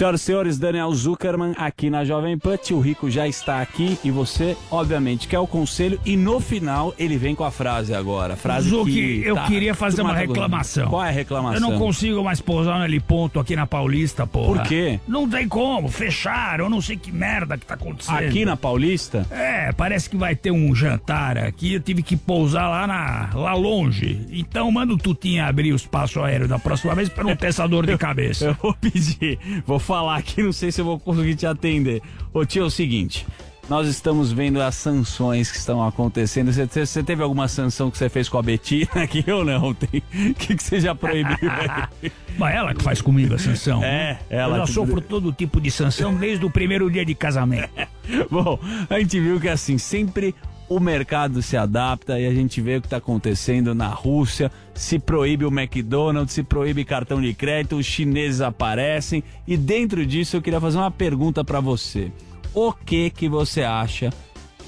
Senhoras 0.00 0.22
e 0.22 0.24
senhores, 0.24 0.58
Daniel 0.58 0.90
Zuckerman 0.94 1.52
aqui 1.58 1.90
na 1.90 2.06
Jovem 2.06 2.38
Pan. 2.38 2.56
Tio 2.56 2.80
Rico 2.80 3.10
já 3.10 3.28
está 3.28 3.60
aqui 3.60 3.98
e 4.02 4.10
você, 4.10 4.56
obviamente, 4.70 5.28
quer 5.28 5.38
o 5.40 5.46
conselho. 5.46 6.00
E 6.06 6.16
no 6.16 6.40
final 6.40 6.94
ele 6.98 7.18
vem 7.18 7.34
com 7.34 7.44
a 7.44 7.50
frase 7.50 7.92
agora. 7.94 8.34
Frase 8.34 8.70
Zuki, 8.70 8.92
que 9.20 9.28
eu 9.28 9.34
tá- 9.34 9.44
queria 9.46 9.74
fazer 9.74 10.00
uma 10.00 10.14
reclamação. 10.14 10.88
Qual 10.88 11.04
é 11.04 11.08
a 11.08 11.12
reclamação? 11.12 11.54
Eu 11.56 11.60
não 11.60 11.78
consigo 11.78 12.24
mais 12.24 12.40
pousar 12.40 12.78
naquele 12.78 12.98
ponto 12.98 13.38
aqui 13.38 13.54
na 13.54 13.66
Paulista, 13.66 14.26
porra. 14.26 14.60
Por 14.60 14.68
quê? 14.68 14.98
Não 15.06 15.28
tem 15.28 15.46
como, 15.46 15.86
fecharam, 15.88 16.64
eu 16.64 16.70
não 16.70 16.80
sei 16.80 16.96
que 16.96 17.12
merda 17.12 17.58
que 17.58 17.66
tá 17.66 17.74
acontecendo. 17.74 18.16
Aqui 18.20 18.46
na 18.46 18.56
Paulista? 18.56 19.26
É, 19.30 19.70
parece 19.70 20.08
que 20.08 20.16
vai 20.16 20.34
ter 20.34 20.50
um 20.50 20.74
jantar 20.74 21.36
aqui, 21.36 21.74
eu 21.74 21.80
tive 21.80 22.02
que 22.02 22.16
pousar 22.16 22.70
lá, 22.70 22.86
na, 22.86 23.28
lá 23.34 23.52
longe. 23.52 24.26
Então 24.30 24.72
manda 24.72 24.94
o 24.94 24.96
Tutinha 24.96 25.44
abrir 25.44 25.74
o 25.74 25.76
espaço 25.76 26.22
aéreo 26.22 26.48
da 26.48 26.58
próxima 26.58 26.94
vez 26.94 27.10
pra 27.10 27.22
não 27.22 27.36
ter 27.36 27.48
essa 27.48 27.66
dor 27.68 27.84
de 27.84 27.98
cabeça. 27.98 28.46
Eu 28.46 28.54
vou 28.54 28.72
pedir, 28.72 29.38
vou 29.66 29.78
falar 29.90 30.18
aqui, 30.18 30.40
não 30.40 30.52
sei 30.52 30.70
se 30.70 30.80
eu 30.80 30.84
vou 30.84 31.00
conseguir 31.00 31.34
te 31.34 31.44
atender. 31.46 32.00
Ô 32.32 32.44
tio, 32.44 32.62
é 32.62 32.66
o 32.66 32.70
seguinte, 32.70 33.26
nós 33.68 33.88
estamos 33.88 34.30
vendo 34.30 34.62
as 34.62 34.76
sanções 34.76 35.50
que 35.50 35.58
estão 35.58 35.84
acontecendo. 35.84 36.52
Você, 36.52 36.64
você- 36.86 37.02
teve 37.02 37.24
alguma 37.24 37.48
sanção 37.48 37.90
que 37.90 37.98
você 37.98 38.08
fez 38.08 38.28
com 38.28 38.38
a 38.38 38.42
Betina 38.42 38.88
aqui 39.02 39.24
ou 39.32 39.44
não? 39.44 39.74
Tem- 39.74 40.00
O 40.30 40.34
que, 40.34 40.54
que 40.54 40.62
você 40.62 40.78
já 40.78 40.94
proibiu 40.94 41.36
aí? 41.50 42.12
Mas 42.38 42.54
ela 42.54 42.72
que 42.72 42.84
faz 42.84 43.02
comigo 43.02 43.34
a 43.34 43.38
sanção. 43.38 43.82
É, 43.82 44.12
né? 44.12 44.18
ela 44.30 44.58
Eu 44.58 44.66
já 44.68 44.72
sofro 44.72 45.00
todo 45.00 45.32
tipo 45.32 45.60
de 45.60 45.72
sanção 45.72 46.14
desde 46.14 46.44
o 46.46 46.50
primeiro 46.50 46.88
dia 46.88 47.04
de 47.04 47.14
casamento. 47.16 47.68
Bom, 48.30 48.60
a 48.88 48.96
gente 49.00 49.18
viu 49.18 49.40
que 49.40 49.48
assim, 49.48 49.76
sempre 49.76 50.36
o 50.70 50.78
mercado 50.78 51.42
se 51.42 51.56
adapta 51.56 52.20
e 52.20 52.24
a 52.24 52.32
gente 52.32 52.60
vê 52.60 52.76
o 52.76 52.80
que 52.80 52.86
está 52.86 52.98
acontecendo 52.98 53.74
na 53.74 53.88
Rússia. 53.88 54.52
Se 54.72 55.00
proíbe 55.00 55.44
o 55.44 55.48
McDonald's, 55.48 56.32
se 56.32 56.44
proíbe 56.44 56.84
cartão 56.84 57.20
de 57.20 57.34
crédito, 57.34 57.74
os 57.74 57.84
chineses 57.84 58.40
aparecem. 58.40 59.24
E 59.48 59.56
dentro 59.56 60.06
disso 60.06 60.36
eu 60.36 60.40
queria 60.40 60.60
fazer 60.60 60.78
uma 60.78 60.90
pergunta 60.90 61.42
para 61.42 61.58
você. 61.58 62.12
O 62.54 62.72
que 62.72 63.10
que 63.10 63.28
você 63.28 63.64
acha 63.64 64.12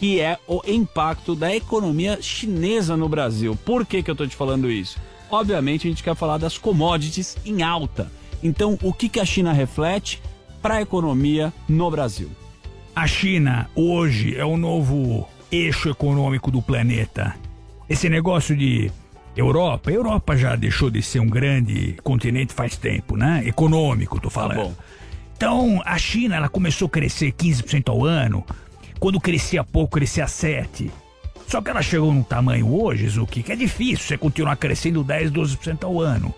que 0.01 0.21
é 0.21 0.37
o 0.49 0.61
impacto 0.67 1.37
da 1.37 1.55
economia 1.55 2.19
chinesa 2.21 2.97
no 2.97 3.09
Brasil? 3.09 3.57
Por 3.65 3.87
que 3.87 4.03
que 4.03 4.11
eu 4.11 4.17
tô 4.17 4.27
te 4.27 4.35
falando 4.35 4.69
isso? 4.69 4.99
Obviamente 5.31 5.87
a 5.87 5.91
gente 5.91 6.03
quer 6.03 6.17
falar 6.17 6.37
das 6.37 6.59
commodities 6.59 7.37
em 7.47 7.63
alta. 7.63 8.11
Então, 8.43 8.77
o 8.83 8.93
que 8.93 9.09
que 9.09 9.21
a 9.21 9.25
China 9.25 9.53
reflete 9.53 10.21
para 10.61 10.75
a 10.75 10.83
economia 10.83 11.53
no 11.69 11.89
Brasil? 11.93 12.29
A 12.95 13.07
China 13.07 13.71
hoje 13.75 14.37
é 14.37 14.45
o 14.45 14.57
novo 14.57 15.27
eixo 15.53 15.91
econômico 15.91 16.51
do 16.51 16.63
planeta. 16.63 17.35
Esse 17.89 18.09
negócio 18.09 18.57
de 18.57 18.91
Europa, 19.37 19.91
a 19.91 19.93
Europa 19.93 20.35
já 20.37 20.57
deixou 20.57 20.91
de 20.91 21.03
ser 21.03 21.21
um 21.21 21.27
grande 21.27 21.95
continente 22.03 22.55
faz 22.55 22.77
tempo, 22.77 23.17
né? 23.17 23.43
Econômico, 23.47 24.19
tô 24.19 24.31
falando. 24.31 24.57
bom. 24.57 24.75
Então, 25.37 25.83
a 25.85 25.99
China, 25.99 26.37
ela 26.37 26.49
começou 26.49 26.87
a 26.87 26.91
crescer 26.91 27.33
15% 27.33 27.91
ao 27.91 28.05
ano. 28.05 28.45
Quando 28.99 29.21
crescia 29.21 29.63
pouco, 29.63 29.99
crescia 29.99 30.25
7%. 30.25 30.91
Só 31.47 31.61
que 31.61 31.69
ela 31.69 31.83
chegou 31.83 32.15
num 32.15 32.23
tamanho 32.23 32.73
hoje, 32.73 33.07
Zuki, 33.09 33.43
que 33.43 33.53
é 33.53 33.57
difícil 33.57 34.07
você 34.07 34.17
continuar 34.17 34.57
crescendo 34.57 35.05
10, 35.05 35.31
12% 35.33 35.85
ao 35.85 36.01
ano. 36.01 36.35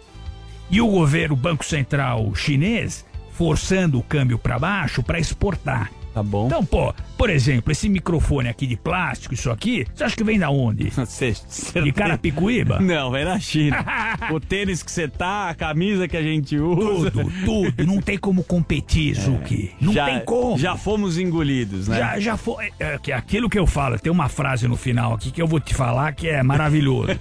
E 0.68 0.80
o 0.80 0.88
governo, 0.88 1.34
o 1.34 1.38
Banco 1.38 1.64
Central 1.64 2.34
chinês, 2.34 3.04
forçando 3.30 3.98
o 3.98 4.02
câmbio 4.02 4.38
para 4.38 4.58
baixo 4.58 5.02
para 5.04 5.20
exportar. 5.20 5.92
Tá 6.14 6.22
bom. 6.22 6.46
Então, 6.46 6.64
pô, 6.64 6.94
por 7.18 7.28
exemplo, 7.28 7.72
esse 7.72 7.88
microfone 7.88 8.48
aqui 8.48 8.68
de 8.68 8.76
plástico, 8.76 9.34
isso 9.34 9.50
aqui, 9.50 9.84
você 9.92 10.04
acha 10.04 10.16
que 10.16 10.22
vem 10.22 10.38
da 10.38 10.48
onde? 10.48 10.92
de 11.82 11.92
Carapicuíba? 11.92 12.78
Não, 12.84 13.10
vem 13.10 13.24
da 13.24 13.38
China. 13.40 13.84
o 14.30 14.38
tênis 14.38 14.80
que 14.80 14.92
você 14.92 15.08
tá, 15.08 15.48
a 15.48 15.54
camisa 15.54 16.06
que 16.06 16.16
a 16.16 16.22
gente 16.22 16.56
usa. 16.56 17.10
Tudo, 17.10 17.32
tudo. 17.44 17.84
Não 17.84 18.00
tem 18.00 18.16
como 18.16 18.44
competir, 18.44 19.14
Zuki. 19.14 19.72
Não 19.80 19.92
já, 19.92 20.06
tem 20.06 20.20
como. 20.24 20.56
Já 20.56 20.76
fomos 20.76 21.18
engolidos, 21.18 21.88
né? 21.88 21.98
Já, 21.98 22.20
já 22.20 22.36
foi. 22.36 22.70
É, 22.78 22.96
que 22.96 23.10
aquilo 23.10 23.50
que 23.50 23.58
eu 23.58 23.66
falo, 23.66 23.98
tem 23.98 24.12
uma 24.12 24.28
frase 24.28 24.68
no 24.68 24.76
final 24.76 25.14
aqui 25.14 25.32
que 25.32 25.42
eu 25.42 25.48
vou 25.48 25.58
te 25.58 25.74
falar 25.74 26.12
que 26.12 26.28
é 26.28 26.44
maravilhoso. 26.44 27.18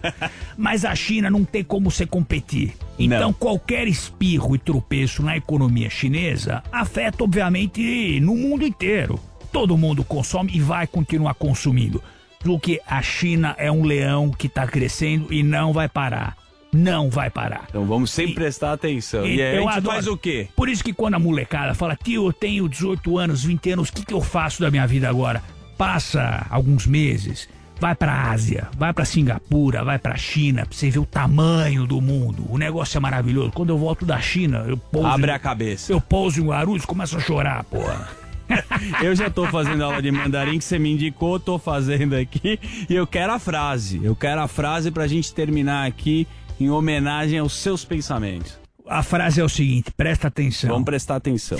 Mas 0.55 0.85
a 0.85 0.93
China 0.93 1.31
não 1.31 1.43
tem 1.43 1.63
como 1.63 1.89
você 1.89 2.05
competir. 2.05 2.73
Então, 2.97 3.19
Não. 3.19 3.33
qualquer 3.33 3.87
espirro 3.87 4.55
e 4.55 4.59
tropeço 4.59 5.23
na 5.23 5.35
economia 5.35 5.89
chinesa 5.89 6.61
afeta, 6.71 7.23
obviamente, 7.23 8.19
no 8.19 8.35
mundo 8.35 8.65
inteiro. 8.65 9.19
Todo 9.51 9.77
mundo 9.77 10.03
consome 10.03 10.51
e 10.53 10.59
vai 10.59 10.85
continuar 10.87 11.33
consumindo. 11.33 12.01
Porque 12.39 12.81
a 12.87 13.01
China 13.01 13.55
é 13.57 13.71
um 13.71 13.83
leão 13.83 14.29
que 14.29 14.47
está 14.47 14.67
crescendo 14.67 15.33
e 15.33 15.41
não 15.43 15.71
vai 15.73 15.87
parar. 15.87 16.35
Não 16.71 17.09
vai 17.09 17.29
parar. 17.29 17.65
Então 17.69 17.85
vamos 17.85 18.11
sempre 18.11 18.33
prestar 18.33 18.73
atenção. 18.73 19.25
E, 19.25 19.39
aí 19.39 19.41
a 19.41 19.55
eu 19.55 19.61
gente 19.63 19.77
adoro. 19.77 19.95
faz 19.95 20.07
o 20.07 20.17
quê? 20.17 20.47
Por 20.55 20.67
isso 20.67 20.83
que 20.83 20.91
quando 20.91 21.13
a 21.13 21.19
molecada 21.19 21.73
fala, 21.75 21.95
tio, 21.95 22.27
eu 22.27 22.33
tenho 22.33 22.67
18 22.67 23.17
anos, 23.17 23.43
20 23.43 23.71
anos, 23.71 23.89
o 23.89 23.93
que, 23.93 24.03
que 24.05 24.13
eu 24.13 24.21
faço 24.21 24.59
da 24.61 24.71
minha 24.71 24.85
vida 24.87 25.07
agora? 25.07 25.41
Passa 25.77 26.45
alguns 26.49 26.85
meses, 26.87 27.47
vai 27.79 27.93
pra 27.95 28.31
Ásia, 28.31 28.67
vai 28.77 28.93
pra 28.93 29.03
Singapura, 29.05 29.83
vai 29.83 29.99
pra 29.99 30.15
China, 30.15 30.65
pra 30.65 30.75
você 30.77 30.89
ver 30.89 30.99
o 30.99 31.05
tamanho 31.05 31.85
do 31.85 31.99
mundo. 31.99 32.45
O 32.49 32.57
negócio 32.57 32.97
é 32.97 32.99
maravilhoso. 32.99 33.51
Quando 33.51 33.69
eu 33.69 33.77
volto 33.77 34.05
da 34.05 34.19
China, 34.19 34.63
eu 34.67 34.77
pouso. 34.77 35.07
Abre 35.07 35.31
em- 35.31 35.33
a 35.33 35.39
cabeça. 35.39 35.91
Eu 35.91 35.99
pouso 36.01 36.39
em 36.41 36.45
Guarulhos 36.45 36.83
e 36.83 36.87
começo 36.87 37.17
a 37.17 37.19
chorar, 37.19 37.63
porra. 37.65 38.07
Eu 39.01 39.15
já 39.15 39.29
tô 39.29 39.47
fazendo 39.47 39.83
aula 39.83 40.01
de 40.01 40.11
mandarim 40.11 40.57
que 40.59 40.65
você 40.65 40.77
me 40.77 40.91
indicou, 40.91 41.39
tô 41.39 41.57
fazendo 41.57 42.13
aqui. 42.13 42.59
E 42.89 42.93
eu 42.93 43.07
quero 43.07 43.31
a 43.33 43.39
frase. 43.39 44.01
Eu 44.03 44.15
quero 44.15 44.41
a 44.41 44.47
frase 44.49 44.91
pra 44.91 45.07
gente 45.07 45.33
terminar 45.33 45.87
aqui 45.87 46.27
em 46.59 46.69
homenagem 46.69 47.39
aos 47.39 47.53
seus 47.57 47.85
pensamentos. 47.85 48.59
A 48.85 49.01
frase 49.01 49.39
é 49.39 49.43
o 49.43 49.49
seguinte, 49.49 49.91
presta 49.95 50.27
atenção. 50.27 50.69
Vamos 50.71 50.85
prestar 50.85 51.15
atenção. 51.15 51.57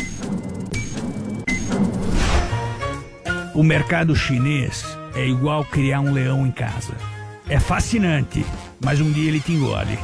O 3.56 3.64
mercado 3.64 4.15
chinês 4.15 4.85
é 5.15 5.26
igual 5.27 5.64
criar 5.65 6.02
um 6.02 6.11
leão 6.11 6.45
em 6.45 6.52
casa. 6.52 6.94
É 7.48 7.60
fascinante, 7.60 8.45
mas 8.84 9.02
um 9.02 9.11
dia 9.11 9.27
ele 9.27 9.40
te 9.40 9.52
engole. 9.52 9.98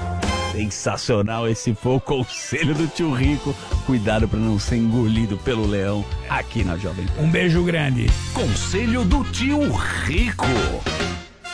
Sensacional, 0.51 1.47
esse 1.47 1.73
foi 1.73 1.95
o 1.95 1.99
conselho 1.99 2.73
do 2.73 2.87
tio 2.87 3.13
Rico. 3.13 3.55
Cuidado 3.85 4.27
pra 4.27 4.39
não 4.39 4.59
ser 4.59 4.77
engolido 4.77 5.37
pelo 5.37 5.65
leão 5.65 6.03
aqui 6.27 6.63
na 6.63 6.75
Jovem 6.75 7.05
Pan. 7.05 7.21
Um 7.21 7.29
beijo 7.29 7.63
grande. 7.63 8.07
Conselho 8.33 9.03
do 9.05 9.23
tio 9.25 9.71
Rico. 9.71 10.45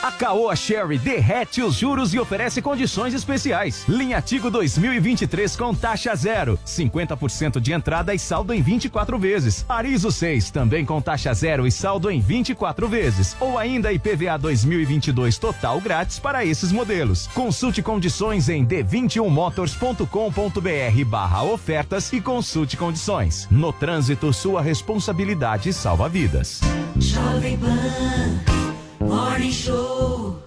A 0.06 0.11
Caoa 0.11 0.56
Sherry 0.56 0.99
derrete 0.99 1.64
os 1.64 1.73
juros 1.73 2.14
e 2.14 2.19
oferece 2.19 2.61
condições 2.61 3.15
especiais. 3.15 3.86
Linha 3.90 4.22
Tigo 4.22 4.52
2023 4.52 5.56
com 5.56 5.73
taxa 5.73 6.15
zero, 6.15 6.60
50% 6.64 7.60
de 7.60 7.73
entrada 7.73 8.14
e 8.14 8.19
saldo 8.19 8.53
em 8.53 8.61
24 8.61 9.18
vezes. 9.18 9.65
Arizo 9.68 10.11
6 10.11 10.52
também 10.52 10.86
com 10.86 11.02
taxa 11.02 11.34
zero 11.34 11.65
e 11.65 11.72
saldo 11.72 12.11
em 12.11 12.19
24 12.19 12.88
vezes. 12.88 13.36
Ou 13.40 13.57
ainda 13.57 13.91
IPVA 13.91 14.38
2022 14.38 15.40
total 15.40 15.82
grátis 15.82 16.19
para 16.19 16.45
esses 16.45 16.72
modelos. 16.72 17.26
Consulte 17.34 17.82
condições 17.82 18.48
em 18.48 18.64
d21motors.com.br 18.64 21.06
barra 21.07 21.44
ofertas 21.45 22.14
e 22.14 22.22
consulte 22.22 22.77
condições. 22.77 23.48
No 23.49 23.73
trânsito, 23.73 24.32
sua 24.32 24.61
responsabilidade 24.61 25.73
salva 25.73 26.07
vidas. 26.07 26.61
Jovem 26.95 27.57
Pan 27.57 28.65
Morning 29.06 29.52
Show. 29.52 30.45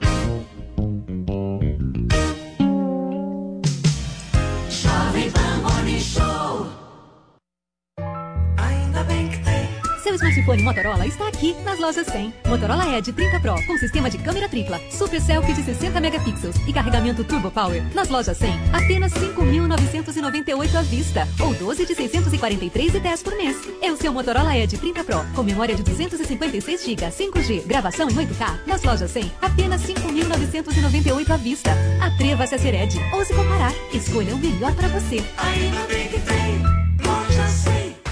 Smartphone 10.19 10.63
Motorola 10.63 11.07
está 11.07 11.29
aqui 11.29 11.55
nas 11.65 11.79
lojas 11.79 12.07
100. 12.07 12.35
Motorola 12.47 12.99
Edge 12.99 13.13
30 13.13 13.41
Pro 13.41 13.55
com 13.67 13.79
sistema 13.79 14.11
de 14.11 14.19
câmera 14.19 14.49
tripla, 14.49 14.81
super 14.91 15.21
selfie 15.21 15.55
de 15.55 15.63
60 15.63 16.01
megapixels 16.01 16.57
e 16.67 16.73
carregamento 16.73 17.25
Turbo 17.25 17.51
Power. 17.51 17.83
Nas 17.95 18.09
lojas 18.09 18.37
100, 18.37 18.53
apenas 18.73 19.13
5.998 19.13 20.75
à 20.75 20.83
vista 20.83 21.29
ou 21.41 21.55
12 21.55 21.87
de 21.87 21.95
643,10 21.95 23.23
por 23.23 23.37
mês. 23.37 23.57
É 23.81 23.93
o 23.93 23.97
seu 23.97 24.13
Motorola 24.13 24.57
Edge 24.57 24.77
30 24.77 25.05
Pro 25.05 25.25
com 25.35 25.43
memória 25.43 25.75
de 25.75 25.83
256 25.83 26.85
GB, 26.85 27.07
5G, 27.07 27.67
gravação 27.67 28.09
em 28.11 28.15
8K. 28.15 28.67
Nas 28.67 28.83
lojas 28.83 29.11
100, 29.11 29.33
apenas 29.41 29.83
5.998 29.83 31.31
à 31.31 31.37
vista. 31.37 31.71
Atreva-se 32.01 32.55
a 32.55 32.59
ser 32.59 32.75
Edge. 32.75 32.99
Ouse 33.13 33.33
comparar. 33.33 33.73
Escolha 33.93 34.35
o 34.35 34.39
melhor 34.39 34.75
para 34.75 34.89
você. 34.89 35.23
Ainda 35.37 35.87
bem 35.87 36.09
que 36.09 36.19
tem. 36.21 36.88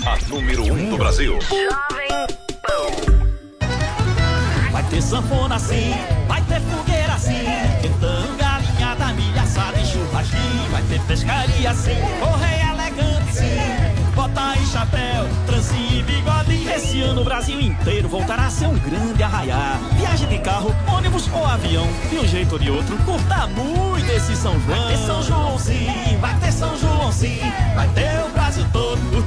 A 0.04 0.16
número 0.28 0.62
1 0.62 0.72
um 0.72 0.90
do 0.90 0.96
Brasil. 0.96 1.38
Vai 4.70 4.82
ter 4.84 5.02
sanfona 5.02 5.58
sim, 5.58 5.92
vai 6.26 6.40
ter 6.42 6.60
fogueira 6.60 7.18
sim, 7.18 7.44
quentão, 7.82 8.36
galinhada, 8.36 9.12
milha 9.12 9.42
assada 9.42 9.78
e 9.78 9.84
churrasquinho. 9.84 10.70
Vai 10.70 10.82
ter 10.84 11.00
pescaria 11.02 11.74
sim, 11.74 11.96
correia 12.20 12.70
elegante 12.70 13.34
sim, 13.34 13.77
bota 14.38 14.58
e 14.58 14.66
chapéu, 14.66 15.28
trancinha 15.46 15.98
e 15.98 16.02
bigode. 16.02 16.68
Esse 16.68 17.00
ano 17.02 17.22
o 17.22 17.24
Brasil 17.24 17.60
inteiro 17.60 18.08
voltará 18.08 18.46
a 18.46 18.50
ser 18.50 18.66
um 18.66 18.78
grande 18.78 19.22
arraiar. 19.22 19.78
Viagem 19.96 20.28
de 20.28 20.38
carro, 20.38 20.74
ônibus 20.86 21.28
ou 21.32 21.44
avião, 21.44 21.86
de 22.08 22.18
um 22.18 22.26
jeito 22.26 22.52
ou 22.52 22.58
de 22.58 22.70
outro, 22.70 22.96
curta 22.98 23.48
muito 23.48 24.10
esse 24.10 24.36
São 24.36 24.58
João. 24.60 24.78
Vai 24.78 24.88
ter 24.88 24.98
São 24.98 25.22
João 25.22 25.58
sim, 25.58 26.18
vai 26.20 26.38
ter 26.38 26.52
São 26.52 26.78
João 26.78 27.12
sim, 27.12 27.40
vai 27.74 27.88
ter 27.88 28.24
o 28.24 28.30
Brasil 28.30 28.64
todo 28.72 29.17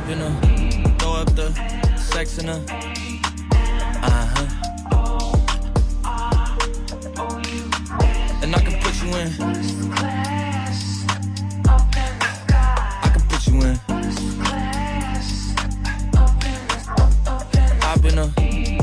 Hop 0.00 0.08
her, 0.08 0.32
throw 0.98 1.12
up 1.12 1.34
the 1.36 1.52
sex 1.94 2.38
in 2.38 2.46
her. 2.46 2.64
Uh 4.02 4.26
huh. 4.32 4.46
And 8.42 8.56
I 8.56 8.60
can 8.60 8.80
put 8.80 8.94
you 9.02 9.08
in. 9.16 9.28
I 13.02 13.08
can 13.12 13.22
put 13.28 13.46
you 13.46 13.60
in. 13.60 13.76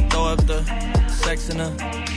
Throw 0.10 0.26
up 0.26 0.46
the 0.46 0.64
sex 1.10 1.50
in 1.50 1.58
her. 1.58 2.17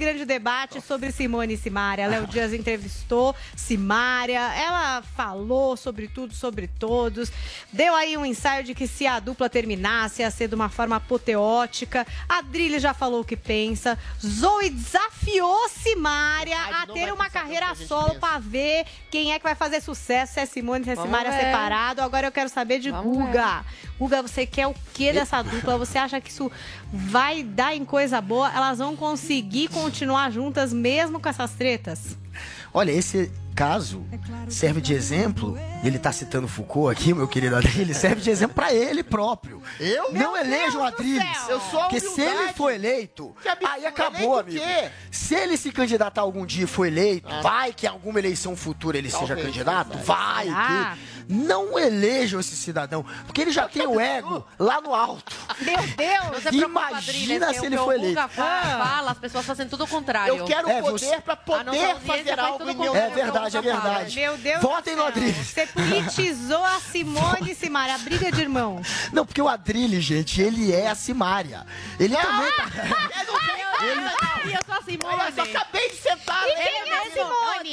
Grande 0.00 0.24
debate 0.24 0.80
sobre 0.80 1.12
Simone 1.12 1.54
e 1.54 1.56
Simária. 1.58 2.08
Léo 2.08 2.26
Dias 2.26 2.54
entrevistou 2.54 3.36
Simária, 3.54 4.40
ela 4.54 5.02
falou 5.02 5.76
sobre 5.76 6.08
tudo, 6.08 6.34
sobre 6.34 6.66
todos, 6.66 7.30
deu 7.70 7.94
aí 7.94 8.16
um 8.16 8.24
ensaio 8.24 8.64
de 8.64 8.74
que 8.74 8.88
se 8.88 9.06
a 9.06 9.20
dupla 9.20 9.50
terminasse 9.50 10.22
ia 10.22 10.30
ser 10.30 10.48
de 10.48 10.54
uma 10.54 10.70
forma 10.70 10.96
apoteótica. 10.96 12.06
A 12.26 12.40
Drilly 12.40 12.78
já 12.80 12.94
falou 12.94 13.20
o 13.20 13.24
que 13.24 13.36
pensa. 13.36 13.98
Zoe 14.24 14.70
desafiou 14.70 15.68
Simária 15.68 16.58
a 16.58 16.86
ter 16.86 17.12
uma 17.12 17.28
carreira 17.28 17.74
solo 17.74 18.14
para 18.14 18.38
ver 18.38 18.86
quem 19.10 19.32
é 19.32 19.38
que 19.38 19.44
vai 19.44 19.54
fazer 19.54 19.82
sucesso, 19.82 20.34
se 20.34 20.40
é 20.40 20.46
Simone, 20.46 20.84
se 20.84 20.90
é 20.92 20.96
Simária 20.96 21.30
ver. 21.30 21.40
separado. 21.40 22.00
Agora 22.00 22.26
eu 22.26 22.32
quero 22.32 22.48
saber 22.48 22.78
de 22.78 22.90
Vamos 22.90 23.18
Guga. 23.18 23.64
Guga, 24.00 24.22
você 24.22 24.46
quer 24.46 24.66
o 24.66 24.74
que 24.94 25.12
dessa 25.12 25.42
dupla? 25.42 25.76
Você 25.76 25.98
acha 25.98 26.18
que 26.22 26.30
isso 26.30 26.50
vai 26.90 27.42
dar 27.42 27.76
em 27.76 27.84
coisa 27.84 28.18
boa? 28.18 28.50
Elas 28.50 28.78
vão 28.78 28.96
conseguir 28.96 29.68
continuar 29.68 30.30
juntas 30.32 30.72
mesmo 30.72 31.20
com 31.20 31.28
essas 31.28 31.50
tretas? 31.52 32.16
Olha, 32.72 32.92
esse 32.92 33.30
caso 33.54 34.04
serve 34.48 34.80
de 34.80 34.94
exemplo, 34.94 35.58
ele 35.84 35.98
tá 35.98 36.10
citando 36.12 36.48
Foucault 36.48 36.90
aqui, 36.90 37.12
meu 37.12 37.28
querido 37.28 37.56
Adriles, 37.56 37.96
serve 37.96 38.20
de 38.20 38.30
exemplo 38.30 38.54
pra 38.54 38.72
ele 38.72 39.02
próprio. 39.02 39.62
Eu? 39.78 40.12
Não 40.12 40.32
Meu 40.32 40.36
eleja 40.36 40.78
o 40.78 40.82
Adriles. 40.82 41.48
Eu 41.48 41.60
sou 41.60 41.80
a 41.80 41.82
Porque 41.84 42.00
se 42.00 42.20
ele 42.20 42.52
for 42.54 42.70
eleito, 42.72 43.34
aí 43.68 43.86
acabou, 43.86 44.40
eleito 44.40 44.60
o 44.60 44.62
amigo. 44.64 44.64
quê? 44.64 44.90
Se 45.10 45.34
ele 45.34 45.56
se 45.56 45.70
candidatar 45.72 46.20
algum 46.22 46.44
dia 46.46 46.64
e 46.64 46.66
for 46.66 46.86
eleito, 46.86 47.28
Ah. 47.30 47.40
vai 47.42 47.72
que 47.72 47.86
em 47.86 47.88
alguma 47.88 48.18
eleição 48.18 48.56
futura 48.56 48.96
ele 48.98 49.10
seja 49.10 49.26
Talvez, 49.28 49.46
candidato? 49.46 49.88
talvez. 49.88 50.06
Vai. 50.06 50.44
Será? 50.46 50.96
que- 50.96 51.20
Não 51.32 51.78
elejam 51.78 52.40
esse 52.40 52.56
cidadão, 52.56 53.04
porque 53.24 53.40
ele 53.40 53.52
já 53.52 53.68
tem 53.68 53.86
o 53.86 54.00
ego 54.00 54.44
lá 54.58 54.80
no 54.80 54.92
alto. 54.92 55.32
Meu 55.62 55.76
Deus! 55.76 56.42
Preocupa, 56.42 56.66
Imagina 56.90 56.96
Adriles, 56.98 57.46
que 57.48 57.54
se 57.60 57.66
ele 57.66 57.76
for 57.76 57.92
eleito. 57.94 58.20
fa- 58.20 58.28
fala, 58.28 59.10
as 59.12 59.18
pessoas 59.18 59.46
fazem 59.46 59.68
tudo 59.68 59.84
o 59.84 59.86
contrário. 59.86 60.34
Eu 60.36 60.44
quero 60.44 60.68
É, 60.68 60.80
poder 60.82 60.90
você- 61.06 61.20
pra 61.20 61.34
A 61.34 61.62
nossa 61.64 61.78
poder 61.78 61.94
fazer 62.00 62.24
faz 62.36 62.38
algo 62.40 62.68
em 62.68 62.74
meu. 62.74 62.96
É 62.96 63.10
verdade, 63.10 63.39
é 63.48 63.50
Guga 63.50 63.62
fala. 63.62 63.80
verdade. 63.94 64.14
Meu 64.16 64.36
Deus 64.38 64.62
Votem 64.62 64.94
no 64.94 65.02
céu. 65.02 65.08
Adriles. 65.08 65.46
Você 65.46 65.66
politizou 65.66 66.64
a 66.64 66.80
Simone 66.80 67.52
e 67.52 67.54
Simária, 67.54 67.94
a 67.94 67.98
briga 67.98 68.30
de 68.32 68.40
irmãos. 68.40 68.86
Não, 69.12 69.24
porque 69.26 69.40
o 69.40 69.48
Adrilles, 69.48 70.04
gente, 70.04 70.40
ele 70.40 70.72
é 70.72 70.88
a 70.88 70.94
Simária. 70.94 71.66
Ele 71.98 72.16
também 72.16 72.52
tá... 72.52 72.70
Eu 73.82 73.96
não 73.96 74.02
tenho 74.02 74.20
Ai, 74.20 74.54
eu 74.54 74.60
sou 74.66 74.74
a 74.74 74.82
Simone. 74.82 75.14
Olha 75.20 75.32
só, 75.32 75.42
acabei 75.42 75.88
de 75.88 75.96
sentar. 75.96 76.19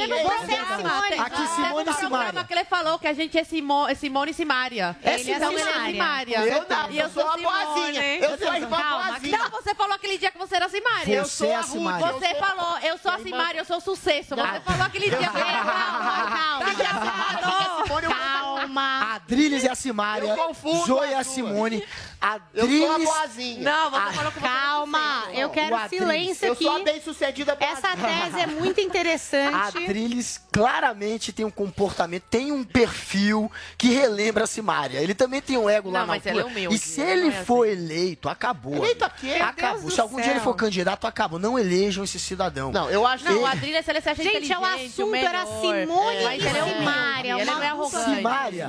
Você 0.07 0.51
é 0.53 0.59
a 0.59 0.77
Simone. 0.77 1.19
Aqui, 1.19 1.47
Simone 1.47 1.89
e 1.89 1.93
Simária. 1.93 2.43
que 2.43 2.53
ele 2.53 2.65
falou 2.65 2.99
que 2.99 3.07
a 3.07 3.13
gente 3.13 3.37
é 3.37 3.43
Simo, 3.43 3.87
é 3.87 3.95
Simone 3.95 4.31
e 4.31 4.33
Simária. 4.33 4.95
É 5.03 5.19
Ele 5.19 5.31
então 5.33 5.51
ele 5.51 5.61
é 5.61 5.65
Simária. 5.65 5.91
Simária. 5.91 6.37
Eu 6.39 6.65
não, 6.69 6.91
e 6.91 6.99
eu 6.99 7.05
eu 7.05 7.09
sou 7.11 7.23
sou 7.23 7.31
a 7.31 7.37
Simone. 7.37 7.65
boazinha. 7.65 8.03
Eu 8.17 8.37
sou 8.37 8.49
a 8.49 8.59
irmã 8.59 8.77
Calma. 8.77 9.05
boazinha. 9.11 9.37
Não, 9.37 9.49
você 9.49 9.75
falou 9.75 9.93
aquele 9.95 10.17
dia 10.17 10.31
que 10.31 10.37
você 10.37 10.55
era 10.55 10.69
Simária. 10.69 11.23
Você 11.25 11.47
é 11.47 11.55
a 11.55 11.63
Simária. 11.63 12.11
Você 12.13 12.35
falou, 12.35 12.77
eu 12.79 12.97
sou 12.97 13.11
a 13.11 13.19
Simária, 13.19 13.59
eu 13.59 13.65
sou 13.65 13.81
sucesso. 13.81 14.35
Você 14.35 14.59
falou 14.61 14.85
aquele 14.85 15.09
dia 15.09 15.17
Calma, 15.29 16.63
calma. 18.11 19.15
A 19.15 19.19
Drilis 19.27 19.63
e 19.63 19.69
a 19.69 19.75
Simária. 19.75 20.35
Eu 20.35 20.53
Zoe 20.85 21.09
e 21.09 21.13
a 21.13 21.23
Simone. 21.23 21.83
A 22.19 22.39
Eu 22.53 22.65
sou 22.67 22.91
a 22.91 22.93
Drilis. 22.95 23.09
boazinha. 23.09 23.63
Não, 23.63 23.91
você 23.91 24.13
falou 24.13 24.31
que 24.31 24.39
você 24.39 24.47
Calma, 24.47 25.23
eu 25.33 25.49
quero 25.49 25.75
O 25.75 25.77
Adriles. 25.77 26.03
silêncio 26.07 26.45
Eu 26.47 26.53
aqui. 26.53 26.63
sou 26.63 26.75
a 26.75 26.79
bem-sucedida 26.83 27.55
boazinha. 27.55 27.77
Essa 27.77 27.95
tese 27.95 28.39
é 28.41 28.47
muito 28.47 28.79
A 28.79 28.83
interessante. 28.83 29.85
Drilis 29.87 30.41
claramente 30.51 31.31
tem 31.31 31.45
um 31.45 31.51
comportamento, 31.51 32.23
tem 32.29 32.51
um 32.51 32.63
perfil 32.63 33.51
que 33.77 33.89
relembra 33.89 34.45
a 34.45 34.47
Simária. 34.47 34.99
Ele 34.99 35.13
também 35.13 35.41
tem 35.41 35.57
um 35.57 35.69
ego 35.69 35.89
lá 35.91 35.99
Não, 35.99 36.07
na 36.07 36.13
mas 36.13 36.25
ele 36.25 36.39
é 36.39 36.41
altura. 36.41 36.57
humilde, 36.59 36.75
E 36.75 36.79
se 36.79 37.01
ele 37.01 37.27
ele 37.27 37.27
é 37.35 37.43
for 37.43 37.65
eleito, 37.67 38.27
acabou. 38.29 38.75
Eleito 38.75 39.05
a 39.05 39.09
quê? 39.09 39.35
Acabou. 39.41 39.91
Se 39.91 40.01
algum 40.01 40.17
dia 40.17 40.25
ele 40.31 40.35
céu. 40.35 40.43
for 40.43 40.55
candidato, 40.55 41.05
acabou. 41.05 41.37
Não 41.39 41.57
elejam 41.57 42.03
esse 42.03 42.19
cidadão. 42.19 42.71
Não, 42.71 42.89
eu 42.89 43.05
acho 43.05 43.23
Não, 43.25 43.37
o 43.37 43.39
que... 43.39 43.45
Adrilha, 43.57 43.83
se 43.83 43.91
ele 43.91 44.01
se 44.01 44.09
acha 44.09 44.23
Gente, 44.23 44.29
inteligente, 44.45 44.57
o 44.59 44.65
assunto 44.65 45.11
melhor. 45.11 45.29
era 45.29 45.45
Simone 45.45 46.23
Mas 46.23 46.43
e 46.43 46.47
ele 46.47 46.57
é 46.57 46.63
Simária, 46.77 47.33
Ele 47.35 47.45
não 47.45 47.61
é 47.63 47.67
arrogante. 47.67 48.15
Simária. 48.15 48.67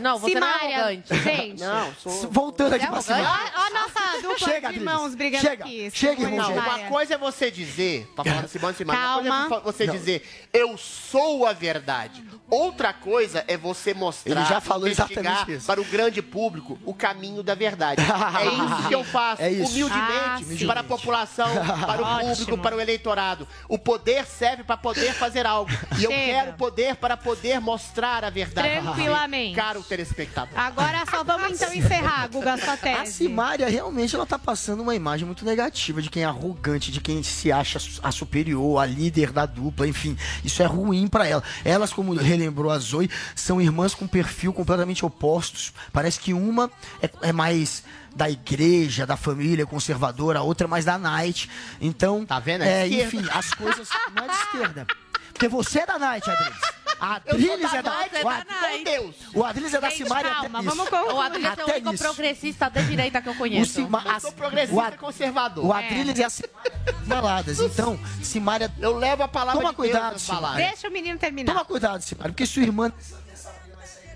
Não, 0.00 0.18
você 0.18 0.38
não 0.40 0.46
é 0.46 0.74
arrogante. 0.74 1.14
gente. 1.22 1.60
Não, 1.60 1.94
sou... 1.94 2.12
Voltando 2.60 2.74
aqui 2.74 2.86
Você 2.86 3.12
é 3.12 3.16
pra. 3.16 3.22
Ó, 3.26 3.60
a 3.60 3.70
nossa 3.70 4.20
dupla 4.22 4.38
Chega, 4.38 4.60
de 4.60 4.66
Adriles. 4.66 4.76
irmãos 4.76 5.14
brigando 5.14 5.42
Chega. 5.46 5.64
aqui. 5.64 5.90
Chega, 5.92 6.22
Simone 6.22 6.34
irmão. 6.34 6.50
Não, 6.54 6.62
uma 6.62 6.78
coisa 6.90 7.14
é 7.14 7.18
você 7.18 7.50
dizer, 7.50 8.06
pra 8.14 8.24
falar 8.24 8.42
da 8.42 8.48
Simone 8.48 8.74
Simaria, 8.74 9.00
uma 9.02 9.08
Calma. 9.08 9.48
coisa 9.48 9.56
é 9.60 9.72
você 9.72 9.86
Não. 9.86 9.94
dizer, 9.94 10.48
eu 10.52 10.76
sou 10.76 11.46
a 11.46 11.52
verdade. 11.52 12.22
Outra 12.50 12.92
coisa 12.92 13.44
é 13.46 13.56
você 13.56 13.94
mostrar, 13.94 14.32
Ele 14.32 14.44
já 14.44 14.60
falou 14.60 14.88
exatamente 14.88 15.52
isso. 15.52 15.66
para 15.66 15.80
o 15.80 15.84
grande 15.84 16.20
público 16.22 16.78
o 16.84 16.92
caminho 16.92 17.42
da 17.42 17.54
verdade. 17.54 18.02
é 18.02 18.46
isso 18.46 18.88
que 18.88 18.94
eu 18.94 19.04
faço, 19.04 19.42
É 19.42 19.48
humildemente, 19.50 20.64
Ah, 20.64 20.66
para 20.66 20.80
a 20.80 20.84
população, 20.84 21.48
para 21.86 22.02
o 22.02 22.04
Ótimo. 22.04 22.28
público, 22.36 22.58
para 22.58 22.76
o 22.76 22.80
eleitorado. 22.80 23.46
O 23.68 23.78
poder 23.78 24.24
serve 24.26 24.64
para 24.64 24.76
poder 24.76 25.12
fazer 25.14 25.46
algo. 25.46 25.70
E 25.98 26.04
eu 26.04 26.10
quero 26.10 26.52
poder 26.54 26.96
para 26.96 27.16
poder 27.16 27.60
mostrar 27.60 28.24
a 28.24 28.30
verdade. 28.30 28.80
Tranquilamente. 28.80 29.54
Caro 29.54 29.82
telespectador. 29.82 30.58
Agora 30.58 31.04
só 31.10 31.22
vamos 31.24 31.52
então 31.52 31.72
encerrar, 31.72 32.28
Guga, 32.28 32.56
sua 32.56 32.74
A 32.74 32.76
tese. 32.76 33.12
Simária 33.12 33.68
realmente 33.68 34.14
ela 34.14 34.26
tá 34.26 34.38
passando 34.38 34.80
uma 34.82 34.94
imagem 34.94 35.26
muito 35.26 35.44
negativa 35.44 36.00
de 36.02 36.10
quem 36.10 36.22
é 36.22 36.26
arrogante, 36.26 36.90
de 36.90 37.00
quem 37.00 37.22
se 37.22 37.50
acha 37.52 37.78
a 38.02 38.10
superior, 38.12 38.78
a 38.80 38.86
líder 38.86 39.30
da 39.32 39.46
dupla, 39.46 39.86
enfim. 39.86 40.16
Isso 40.44 40.62
é 40.62 40.66
ruim 40.66 41.06
pra 41.08 41.26
ela. 41.26 41.42
Elas, 41.64 41.92
como 41.92 42.14
relembrou 42.40 42.70
a 42.70 42.78
Zoe, 42.78 43.10
são 43.34 43.60
irmãs 43.60 43.94
com 43.94 44.06
perfil 44.06 44.52
completamente 44.52 45.04
opostos. 45.04 45.72
Parece 45.92 46.18
que 46.18 46.32
uma 46.32 46.70
é, 47.02 47.10
é 47.22 47.32
mais 47.32 47.82
da 48.14 48.28
igreja, 48.28 49.06
da 49.06 49.16
família 49.16 49.66
conservadora, 49.66 50.40
a 50.40 50.42
outra 50.42 50.66
é 50.66 50.68
mais 50.68 50.84
da 50.84 50.98
night. 50.98 51.48
Então, 51.80 52.26
Tá 52.26 52.40
vendo? 52.40 52.62
É 52.64 52.82
É, 52.82 52.88
enfim, 52.88 53.24
as 53.32 53.52
coisas 53.54 53.88
não 54.14 54.24
é 54.24 54.28
de 54.28 54.34
esquerda. 54.34 54.86
Porque 55.32 55.48
você 55.48 55.80
é 55.80 55.86
da 55.86 55.98
night, 55.98 56.28
Adriles. 56.28 56.60
A 57.00 57.20
Eu 57.24 57.34
Adriles 57.34 57.72
é 57.72 57.82
da, 57.82 57.90
o 57.92 58.22
com 58.22 58.84
Deus. 58.84 59.14
o 59.34 59.44
Adriles 59.44 59.72
é 59.74 59.80
da 59.80 59.90
Simária 59.90 60.30
calma, 60.30 60.58
até 60.58 60.68
vamos 60.68 60.88
com- 60.88 60.96
O 61.14 61.20
Adrilha 61.20 61.54
é 61.56 61.64
o 61.64 61.68
único 61.70 61.98
progressista 61.98 62.68
de 62.68 62.84
direita 62.84 63.22
que 63.22 63.28
eu 63.28 63.32
O 63.32 63.36
conheço. 63.36 63.72
Sima- 63.72 64.02
Eu 64.04 64.10
as- 64.12 64.22
sou 64.22 64.32
progressista 64.32 64.76
o 64.76 64.80
Ad- 64.80 64.98
conservador. 64.98 65.64
O 65.64 65.72
Adriles 65.72 66.18
e 66.18 66.24
a 66.24 66.28
Simária 66.30 66.72
baladas. 67.06 67.58
Então, 67.60 67.98
Simária, 68.22 68.70
Eu 68.78 68.96
levo 68.96 69.22
a 69.22 69.28
palavra 69.28 69.60
Toma 69.60 69.72
de 69.72 69.76
Deus 69.76 69.90
cuidado, 69.92 70.12
nas 70.12 70.22
Simária. 70.22 70.66
Deixa 70.66 70.88
o 70.88 70.90
menino 70.92 71.18
terminar. 71.18 71.52
toma 71.52 71.64
cuidado, 71.64 72.02
Simária, 72.02 72.32
porque 72.32 72.44
sua 72.46 72.62
irmã 72.62 72.92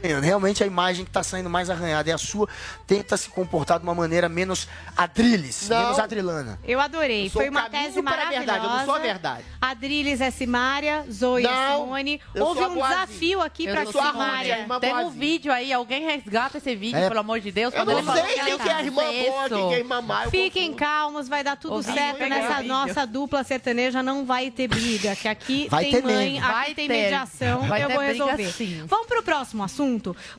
Realmente 0.02 0.62
a 0.62 0.66
imagem 0.66 1.04
que 1.04 1.10
tá 1.10 1.22
saindo 1.22 1.48
mais 1.48 1.70
arranhada 1.70 2.10
é 2.10 2.12
a 2.12 2.18
sua. 2.18 2.48
Tenta 2.86 3.16
se 3.16 3.28
comportar 3.28 3.78
de 3.78 3.84
uma 3.84 3.94
maneira 3.94 4.28
menos 4.28 4.68
adriles, 4.96 5.68
Não. 5.68 5.78
menos 5.82 5.98
adrilana. 5.98 6.58
Eu 6.64 6.78
adorei. 6.80 7.26
Eu 7.26 7.30
Foi 7.30 7.48
o 7.48 7.50
uma 7.50 7.70
tese 7.70 8.02
para 8.02 8.12
a 8.12 8.16
maravilhosa. 8.16 8.38
verdade, 8.44 8.64
eu 8.64 8.70
não 8.70 8.84
sou 8.84 8.94
a 8.94 8.98
verdade. 8.98 9.44
Adriles 9.60 10.20
é 10.20 10.30
Simária, 10.30 11.04
Zoe 11.10 11.44
é 11.46 11.50
Não, 11.50 11.82
Simone. 11.84 12.20
eu 12.34 12.44
Houve 12.44 12.64
um 12.64 12.74
desafio 12.74 13.40
aqui 13.40 13.64
Eu 13.66 13.74
pra 13.74 13.86
sou 13.86 14.00
a 14.00 14.10
Simária. 14.12 14.66
Tem 14.80 14.94
um 14.94 15.10
vídeo 15.10 15.52
aí, 15.52 15.72
alguém 15.72 16.02
resgata 16.04 16.58
esse 16.58 16.74
vídeo, 16.76 16.98
É. 16.98 17.08
pelo 17.08 17.20
amor 17.20 17.40
de 17.40 17.50
Deus. 17.50 17.72
Eu 17.74 17.84
não 17.84 17.94
sei 18.12 18.22
que 18.22 18.40
ela 18.40 18.48
quem 18.50 18.58
que 18.58 18.68
é 18.68 18.72
a 18.72 18.82
irmã 18.82 19.02
boa, 19.02 19.48
quem 19.48 19.68
que 19.68 19.72
é 19.72 19.76
a 19.76 19.78
irmã 19.78 20.00
má. 20.02 20.22
Fiquem 20.30 20.62
confundo. 20.72 20.76
calmos, 20.76 21.28
vai 21.28 21.42
dar 21.42 21.56
tudo 21.56 21.74
Ouvi 21.76 21.92
certo 21.92 22.18
nessa 22.28 22.56
vídeo. 22.56 22.68
nossa 22.68 23.06
dupla 23.06 23.42
sertaneja. 23.44 24.02
Não 24.02 24.24
vai 24.26 24.50
ter 24.50 24.68
briga, 24.68 25.14
que 25.16 25.28
aqui 25.28 25.68
Vai 25.70 25.84
tem 25.84 25.92
ter 25.92 26.02
mãe, 26.02 26.38
aqui 26.38 26.52
Vai 26.52 26.74
tem 26.74 26.88
ter. 26.88 27.02
mediação. 27.02 27.62
Vai 27.62 27.84
eu 27.84 27.88
vou 27.90 28.00
resolver. 28.00 28.52
Vamos 28.86 29.06
pro 29.06 29.22
próximo 29.22 29.62
assunto, 29.62 29.93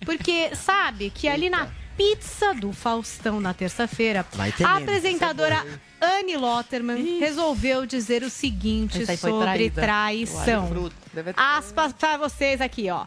porque 0.06 0.56
sabe 0.56 1.10
que 1.10 1.27
ali 1.27 1.49
na 1.49 1.68
pizza 1.98 2.53
do 2.53 2.73
Faustão 2.73 3.40
na 3.40 3.53
terça-feira, 3.53 4.26
a 4.34 4.36
meme. 4.73 4.84
apresentadora 4.84 5.65
Anne 6.02 6.36
Lotterman 6.36 7.19
resolveu 7.19 7.86
dizer 7.86 8.22
o 8.22 8.30
seguinte 8.30 9.06
sobre 9.18 9.69
traição. 9.69 10.68
Fruto. 10.68 10.95
Deve 11.14 11.32
ter- 11.34 11.41
Aspas 11.41 11.94
pra 11.94 12.18
vocês 12.18 12.60
aqui, 12.60 12.90
ó. 12.91 13.06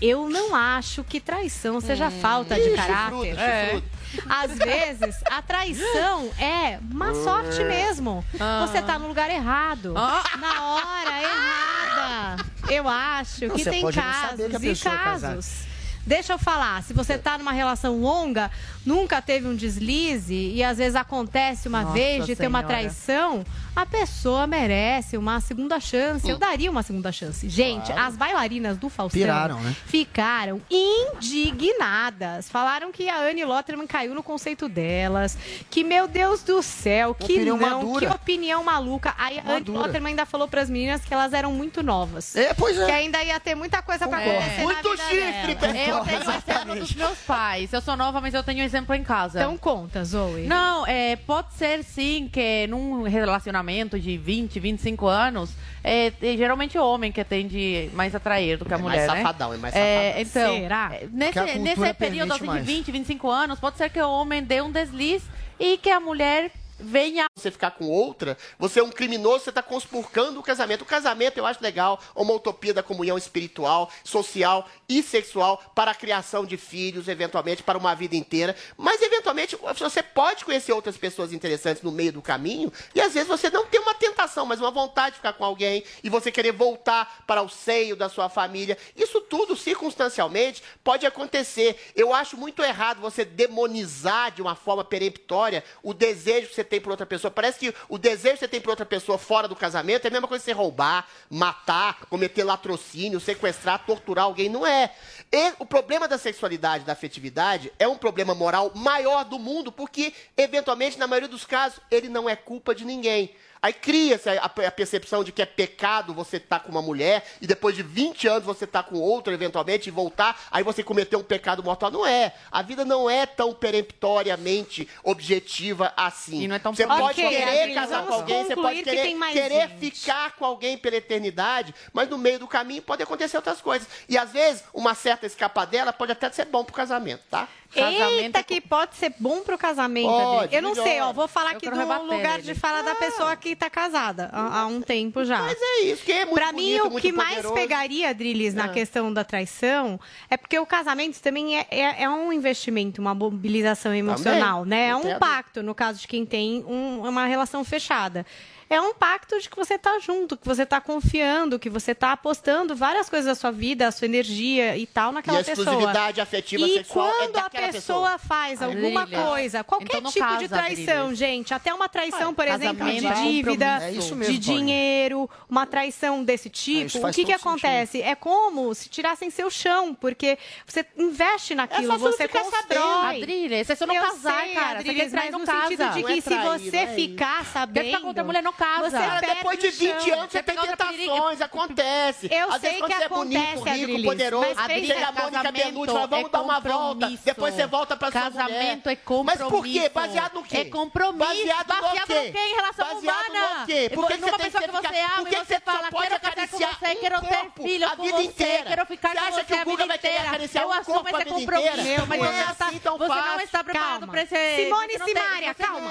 Eu 0.00 0.26
não 0.30 0.54
acho 0.56 1.04
que 1.04 1.20
traição 1.20 1.80
seja 1.82 2.08
Hum. 2.08 2.20
falta 2.22 2.54
de 2.54 2.70
Ih, 2.70 2.74
caráter. 2.76 3.36
chifrudo, 3.36 3.38
É. 3.38 3.82
Às 4.28 4.54
vezes, 4.58 5.16
a 5.30 5.42
traição 5.42 6.30
é 6.38 6.78
má 6.90 7.12
sorte 7.14 7.62
mesmo. 7.62 8.24
Ah. 8.40 8.66
Você 8.66 8.80
tá 8.82 8.98
no 8.98 9.06
lugar 9.06 9.30
errado. 9.30 9.92
Ah. 9.96 10.24
Na 10.38 10.64
hora 10.74 11.22
errada. 11.22 12.44
Eu 12.70 12.88
acho 12.88 13.46
Não, 13.46 13.54
que 13.54 13.64
tem 13.64 13.82
casos 13.92 14.38
e 14.40 14.68
é 14.70 14.74
casada. 14.74 15.20
casos. 15.28 15.70
Deixa 16.06 16.32
eu 16.32 16.38
falar, 16.38 16.82
se 16.82 16.92
você 16.92 17.16
tá 17.18 17.36
numa 17.38 17.52
relação 17.52 18.00
longa, 18.00 18.50
nunca 18.84 19.20
teve 19.22 19.46
um 19.46 19.54
deslize 19.54 20.34
e 20.34 20.62
às 20.64 20.78
vezes 20.78 20.96
acontece 20.96 21.68
uma 21.68 21.82
Nossa 21.82 21.94
vez 21.94 22.26
de 22.26 22.34
ter 22.34 22.46
uma 22.48 22.60
Senhora. 22.60 22.78
traição, 22.78 23.44
a 23.76 23.84
pessoa 23.86 24.46
merece 24.46 25.16
uma 25.16 25.40
segunda 25.40 25.78
chance. 25.78 26.28
Eu 26.28 26.38
daria 26.38 26.70
uma 26.70 26.82
segunda 26.82 27.12
chance. 27.12 27.48
Gente, 27.48 27.92
as 27.92 28.16
bailarinas 28.16 28.78
do 28.78 28.88
Faustão 28.88 29.20
Piraram, 29.20 29.60
né? 29.60 29.76
ficaram 29.86 30.60
indignadas. 30.70 32.48
Falaram 32.48 32.90
que 32.90 33.08
a 33.08 33.20
Anne 33.20 33.44
Lotterman 33.44 33.86
caiu 33.86 34.14
no 34.14 34.22
conceito 34.22 34.68
delas. 34.68 35.36
Que, 35.70 35.84
meu 35.84 36.08
Deus 36.08 36.42
do 36.42 36.62
céu, 36.62 37.14
que 37.14 37.24
Opinião 37.34 37.56
não, 37.56 37.78
madura. 37.82 38.06
que 38.08 38.12
opinião 38.14 38.64
maluca. 38.64 39.14
Aí 39.18 39.38
a 39.38 39.52
Anne. 39.52 39.70
Lotterman 39.70 40.10
ainda 40.10 40.26
falou 40.26 40.48
pras 40.48 40.68
meninas 40.70 41.02
que 41.04 41.12
elas 41.12 41.32
eram 41.32 41.52
muito 41.52 41.82
novas. 41.82 42.34
É, 42.36 42.54
pois 42.54 42.76
Que 42.76 42.90
é. 42.90 42.94
ainda 42.94 43.22
ia 43.22 43.38
ter 43.38 43.54
muita 43.54 43.82
coisa 43.82 44.08
pra 44.08 44.18
Concordo. 44.18 44.38
acontecer 44.40 44.62
Muito 44.62 44.88
na 44.96 45.04
vida 45.04 45.32
chifre, 45.32 45.54
dela. 45.72 45.99
Eu 46.00 46.18
tenho 46.18 46.30
exemplo 46.30 46.74
dos 46.76 46.94
meus 46.94 47.18
pais. 47.20 47.72
Eu 47.72 47.80
sou 47.80 47.96
nova, 47.96 48.20
mas 48.20 48.34
eu 48.34 48.42
tenho 48.42 48.60
um 48.60 48.64
exemplo 48.64 48.94
em 48.94 49.02
casa. 49.02 49.40
Então 49.40 49.56
conta, 49.56 50.04
Zoe. 50.04 50.46
Não, 50.46 50.86
é, 50.86 51.16
pode 51.16 51.52
ser 51.54 51.82
sim 51.84 52.28
que 52.32 52.66
num 52.68 53.02
relacionamento 53.02 53.98
de 53.98 54.16
20, 54.16 54.58
25 54.60 55.06
anos, 55.06 55.50
é, 55.82 56.12
é 56.22 56.36
geralmente 56.36 56.76
o 56.78 56.84
homem 56.84 57.10
que 57.12 57.22
tende 57.24 57.90
mais 57.94 58.14
a 58.14 58.18
atrair 58.18 58.56
do 58.58 58.64
que 58.64 58.72
a 58.74 58.76
É 58.76 58.80
mais 58.80 58.92
mulher, 58.92 59.08
né? 59.08 59.16
safadão, 59.16 59.54
é 59.54 59.56
mais 59.56 59.74
É, 59.74 60.20
então, 60.20 60.54
Será? 60.58 60.90
é, 60.94 61.08
nesse, 61.12 61.58
nesse 61.58 61.94
período 61.94 62.32
assim, 62.32 62.40
de 62.42 62.46
mais. 62.46 62.66
20, 62.66 62.90
25 62.92 63.30
anos, 63.30 63.58
pode 63.60 63.76
ser 63.76 63.90
que 63.90 64.00
o 64.00 64.10
homem 64.10 64.42
dê 64.42 64.60
um 64.60 64.70
deslize 64.70 65.24
e 65.58 65.76
que 65.76 65.90
a 65.90 66.00
mulher 66.00 66.50
venha 66.80 67.26
você 67.34 67.50
ficar 67.50 67.72
com 67.72 67.88
outra, 67.88 68.36
você 68.58 68.80
é 68.80 68.82
um 68.82 68.90
criminoso, 68.90 69.44
você 69.44 69.50
está 69.50 69.62
conspurcando 69.62 70.40
o 70.40 70.42
casamento. 70.42 70.82
O 70.82 70.86
casamento 70.86 71.38
eu 71.38 71.46
acho 71.46 71.62
legal, 71.62 72.00
uma 72.14 72.32
utopia 72.32 72.74
da 72.74 72.82
comunhão 72.82 73.16
espiritual, 73.16 73.90
social 74.04 74.68
e 74.88 75.02
sexual 75.02 75.62
para 75.74 75.90
a 75.90 75.94
criação 75.94 76.44
de 76.44 76.56
filhos, 76.56 77.08
eventualmente 77.08 77.62
para 77.62 77.78
uma 77.78 77.94
vida 77.94 78.16
inteira. 78.16 78.56
Mas 78.76 79.02
eventualmente 79.02 79.56
você 79.78 80.02
pode 80.02 80.44
conhecer 80.44 80.72
outras 80.72 80.96
pessoas 80.96 81.32
interessantes 81.32 81.82
no 81.82 81.92
meio 81.92 82.12
do 82.12 82.22
caminho 82.22 82.72
e 82.94 83.00
às 83.00 83.14
vezes 83.14 83.28
você 83.28 83.50
não 83.50 83.66
tem 83.66 83.80
uma 83.80 83.94
tentação, 83.94 84.46
mas 84.46 84.60
uma 84.60 84.70
vontade 84.70 85.10
de 85.10 85.16
ficar 85.16 85.32
com 85.34 85.44
alguém 85.44 85.84
e 86.02 86.08
você 86.08 86.32
querer 86.32 86.52
voltar 86.52 87.24
para 87.26 87.42
o 87.42 87.48
seio 87.48 87.96
da 87.96 88.08
sua 88.08 88.28
família. 88.28 88.76
Isso 88.96 89.20
tudo 89.20 89.56
circunstancialmente 89.56 90.62
pode 90.82 91.06
acontecer. 91.06 91.76
Eu 91.94 92.14
acho 92.14 92.36
muito 92.36 92.62
errado 92.62 93.00
você 93.00 93.24
demonizar 93.24 94.32
de 94.32 94.42
uma 94.42 94.54
forma 94.54 94.84
peremptória 94.84 95.64
o 95.82 95.92
desejo 95.92 96.48
que 96.48 96.54
você 96.54 96.64
tem 96.70 96.80
por 96.80 96.90
outra 96.90 97.04
pessoa. 97.04 97.30
Parece 97.30 97.58
que 97.58 97.74
o 97.88 97.98
desejo 97.98 98.34
que 98.34 98.40
você 98.40 98.48
tem 98.48 98.60
por 98.60 98.70
outra 98.70 98.86
pessoa 98.86 99.18
fora 99.18 99.48
do 99.48 99.56
casamento 99.56 100.04
é 100.04 100.08
a 100.08 100.10
mesma 100.10 100.28
coisa 100.28 100.42
que 100.42 100.50
você 100.50 100.56
roubar, 100.56 101.06
matar, 101.28 102.06
cometer 102.06 102.44
latrocínio, 102.44 103.20
sequestrar, 103.20 103.84
torturar 103.84 104.24
alguém. 104.24 104.48
Não 104.48 104.64
é. 104.64 104.94
E 105.32 105.52
o 105.58 105.66
problema 105.66 106.06
da 106.06 106.16
sexualidade, 106.16 106.84
da 106.84 106.92
afetividade, 106.92 107.72
é 107.78 107.88
um 107.88 107.96
problema 107.96 108.34
moral 108.34 108.70
maior 108.74 109.24
do 109.24 109.38
mundo, 109.38 109.72
porque, 109.72 110.14
eventualmente, 110.36 110.98
na 110.98 111.08
maioria 111.08 111.28
dos 111.28 111.44
casos, 111.44 111.80
ele 111.90 112.08
não 112.08 112.28
é 112.28 112.36
culpa 112.36 112.74
de 112.74 112.84
ninguém. 112.84 113.34
Aí 113.62 113.74
cria-se 113.74 114.28
a, 114.28 114.44
a, 114.44 114.70
percepção 114.70 115.22
de 115.22 115.32
que 115.32 115.42
é 115.42 115.46
pecado 115.46 116.14
você 116.14 116.38
estar 116.38 116.60
tá 116.60 116.64
com 116.64 116.70
uma 116.70 116.80
mulher 116.80 117.24
e 117.42 117.46
depois 117.46 117.76
de 117.76 117.82
20 117.82 118.26
anos 118.26 118.44
você 118.44 118.64
estar 118.64 118.82
tá 118.82 118.88
com 118.88 118.98
outra, 118.98 119.34
eventualmente, 119.34 119.88
e 119.88 119.92
voltar, 119.92 120.40
aí 120.50 120.62
você 120.62 120.82
cometeu 120.82 121.18
um 121.18 121.22
pecado 121.22 121.62
mortal. 121.62 121.90
Não 121.90 122.06
é. 122.06 122.32
A 122.50 122.62
vida 122.62 122.84
não 122.86 123.08
é 123.08 123.26
tão 123.26 123.52
peremptoriamente 123.52 124.88
objetiva 125.04 125.92
assim. 125.94 126.42
E 126.42 126.48
não 126.48 126.56
é 126.56 126.58
tão 126.58 126.74
Você 126.74 126.86
pode 126.86 127.20
okay, 127.20 127.28
querer 127.28 127.74
casar 127.74 128.06
com 128.06 128.14
alguém, 128.14 128.44
você 128.44 128.56
pode 128.56 128.82
querer, 128.82 129.14
que 129.14 129.32
querer 129.32 129.68
ficar 129.78 130.36
com 130.36 130.44
alguém 130.46 130.78
pela 130.78 130.96
eternidade, 130.96 131.74
mas 131.92 132.08
no 132.08 132.16
meio 132.16 132.38
do 132.38 132.48
caminho 132.48 132.80
pode 132.80 133.02
acontecer 133.02 133.36
outras 133.36 133.60
coisas. 133.60 133.86
E 134.08 134.16
às 134.16 134.30
vezes, 134.32 134.64
uma 134.72 134.94
certa 134.94 135.26
escapadela 135.26 135.92
pode 135.92 136.12
até 136.12 136.30
ser 136.30 136.46
bom 136.46 136.64
pro 136.64 136.74
casamento, 136.74 137.22
tá? 137.30 137.46
Casamento 137.70 138.20
Eita, 138.20 138.38
é 138.40 138.42
que 138.42 138.60
pode 138.60 138.96
ser 138.96 139.14
bom 139.18 139.42
pro 139.42 139.56
casamento. 139.56 140.08
Pode, 140.08 140.54
eu 140.54 140.60
não 140.60 140.70
melhor. 140.70 140.84
sei, 140.84 141.00
ó. 141.00 141.12
Vou 141.12 141.28
falar 141.28 141.52
eu 141.52 141.56
aqui 141.56 141.70
do 141.70 142.02
lugar 142.04 142.40
ele. 142.40 142.42
de 142.42 142.54
fala 142.54 142.80
ah, 142.80 142.82
da 142.82 142.94
pessoa 142.96 143.36
que 143.36 143.54
tá 143.54 143.70
casada 143.70 144.28
há, 144.32 144.60
há, 144.60 144.66
um 144.66 144.80
tempo 144.80 145.24
já. 145.24 145.38
Mas 145.40 145.58
é 145.60 145.80
isso, 145.82 146.04
que 146.04 146.10
é 146.10 146.24
muito 146.24 146.34
Pra 146.34 146.52
bonito, 146.52 146.90
mim, 146.90 146.96
o 146.96 147.00
que 147.00 147.12
poderoso. 147.12 147.16
mais 147.16 147.50
pegaria, 147.52 148.12
Drilis, 148.12 148.54
na 148.54 148.64
ah. 148.64 148.68
questão 148.68 149.12
da 149.12 149.22
traição, 149.22 150.00
é 150.28 150.36
porque 150.36 150.58
o 150.58 150.66
casamento 150.66 151.20
também 151.20 151.58
é, 151.58 151.66
é, 151.70 152.02
é 152.02 152.10
um 152.10 152.32
investimento, 152.32 153.00
uma 153.00 153.14
mobilização 153.14 153.94
emocional, 153.94 154.64
né? 154.64 154.88
É 154.88 154.96
um 154.96 155.18
pacto, 155.18 155.62
no 155.62 155.74
caso 155.74 156.00
de 156.00 156.08
quem 156.08 156.26
tem 156.26 156.64
um, 156.66 157.06
uma 157.08 157.26
relação 157.26 157.62
fechada 157.62 158.26
é 158.70 158.80
um 158.80 158.94
pacto 158.94 159.40
de 159.40 159.50
que 159.50 159.56
você 159.56 159.74
está 159.74 159.98
junto, 159.98 160.36
que 160.36 160.46
você 160.46 160.62
está 160.62 160.80
confiando, 160.80 161.58
que 161.58 161.68
você 161.68 161.90
está 161.90 162.12
apostando 162.12 162.76
várias 162.76 163.10
coisas 163.10 163.26
da 163.26 163.34
sua 163.34 163.50
vida, 163.50 163.88
a 163.88 163.90
sua 163.90 164.04
energia 164.04 164.76
e 164.76 164.86
tal 164.86 165.10
naquela 165.10 165.38
pessoa. 165.38 165.50
E 165.50 165.52
a 165.52 165.56
pessoa. 165.56 165.74
exclusividade 165.74 166.20
afetiva 166.20 166.64
e 166.64 166.74
sexual 166.74 167.08
é 167.08 167.10
quando 167.10 167.36
a 167.38 167.50
pessoa, 167.50 167.72
pessoa. 167.72 168.18
faz 168.18 168.62
alguma 168.62 169.08
coisa, 169.08 169.64
qualquer 169.64 169.98
então, 169.98 170.12
tipo 170.12 170.24
caso, 170.24 170.38
de 170.38 170.48
traição, 170.48 171.12
gente, 171.12 171.52
até 171.52 171.74
uma 171.74 171.88
traição, 171.88 172.32
por 172.32 172.46
exemplo, 172.46 172.86
de 172.88 173.06
é 173.06 173.12
dívida, 173.12 173.64
é 173.64 173.90
mesmo, 173.90 174.24
de 174.24 174.38
dinheiro, 174.38 175.28
uma 175.48 175.66
traição 175.66 176.22
desse 176.22 176.46
é, 176.46 176.50
tipo, 176.52 177.06
é, 177.08 177.10
o 177.10 177.12
que 177.12 177.24
que 177.24 177.32
acontece? 177.32 178.00
É 178.00 178.14
como 178.14 178.72
se 178.72 178.88
tirassem 178.88 179.30
seu 179.30 179.50
chão, 179.50 179.92
porque 179.92 180.38
você 180.64 180.86
investe 180.96 181.56
naquilo, 181.56 181.98
você 181.98 182.28
constrói. 182.28 183.16
Adrília, 183.16 183.64
se 183.64 183.74
você 183.74 183.84
não 183.84 183.96
Eu 183.96 184.02
casar, 184.02 184.44
sei, 184.44 184.54
cara, 184.54 184.78
Adrília, 184.78 185.08
você 185.08 185.10
quer 185.10 185.10
trair, 185.10 185.32
no 185.32 185.38
sentido 185.40 185.78
casa. 185.78 185.98
de 185.98 186.04
que 186.04 186.20
se 186.20 186.38
você 186.38 186.86
ficar 186.94 187.44
sabendo... 187.46 187.74
Quer 187.74 187.84
ficar 187.86 188.00
com 188.00 188.06
outra 188.06 188.22
mulher, 188.22 188.42
não 188.44 188.52
casa. 188.60 188.90
Você 188.90 188.96
Cara, 188.98 189.20
depois 189.20 189.58
de 189.58 189.70
20 189.70 190.00
chão, 190.02 190.20
anos 190.20 190.32
você 190.32 190.42
tem 190.42 190.56
tentações, 190.56 191.40
acontece. 191.40 192.28
Eu 192.30 192.52
Às 192.52 192.60
sei 192.60 192.70
vezes, 192.72 192.86
que 192.86 192.92
você 192.94 193.04
acontece, 193.04 193.44
é 193.46 193.54
bonito, 193.54 193.86
rico, 193.86 194.02
poderoso, 194.08 194.54
mas 194.54 194.86
chega 194.86 195.08
a 195.08 195.12
Mônica 195.12 195.52
Bellucci, 195.52 195.92
fala, 195.92 196.06
vamos 196.06 196.26
é 196.26 196.28
dar 196.28 196.42
uma 196.42 196.60
volta. 196.60 197.12
Depois 197.24 197.54
você 197.54 197.66
volta 197.66 197.96
pra 197.96 198.10
sua 198.10 198.20
Casamento 198.20 198.84
mulher. 198.84 198.92
é 198.92 198.96
compromisso. 198.96 199.24
Mas 199.24 199.50
por 199.50 199.64
quê? 199.64 199.88
Baseado 199.88 200.34
no 200.34 200.42
quê? 200.42 200.56
É 200.58 200.64
compromisso. 200.66 201.18
Baseado, 201.26 201.66
baseado 201.66 202.08
no 202.08 202.32
quê? 202.32 202.38
em 202.38 202.54
relação 202.54 202.94
baseado 202.94 203.30
humana. 203.30 203.60
no 203.60 203.66
quê? 203.66 203.90
Por 203.94 204.06
que 204.06 204.16
você 204.16 204.32
pessoa 204.32 204.62
que 204.62 204.70
você 204.70 204.88
ficar... 204.88 205.18
ama, 205.18 205.28
que 205.28 205.36
você 205.36 205.60
fala, 205.60 205.90
quero 205.90 206.20
casar 206.20 206.48
com 206.48 206.58
você, 206.58 206.94
quero 206.96 207.20
ter 207.20 207.62
filho 207.62 207.90
com 207.96 208.08
você, 208.10 208.62
quero 208.66 208.86
ficar 208.86 209.14
com 209.14 209.32
você 209.32 209.54
a 209.54 209.64
vida 209.64 209.94
inteira. 209.94 210.60
Eu 210.60 210.72
assumo 210.72 211.08
esse 211.08 211.24
compromisso, 211.24 212.06
mas 212.06 212.22
é 212.22 212.44
tá 212.54 212.66
assim 212.66 212.80
você 212.80 213.14
não 213.14 213.40
está 213.40 213.64
preparado 213.64 214.06
pra 214.08 214.22
esse... 214.22 214.56
Simone 214.56 214.94
e 214.94 215.04
Simária, 215.04 215.54
calma. 215.54 215.90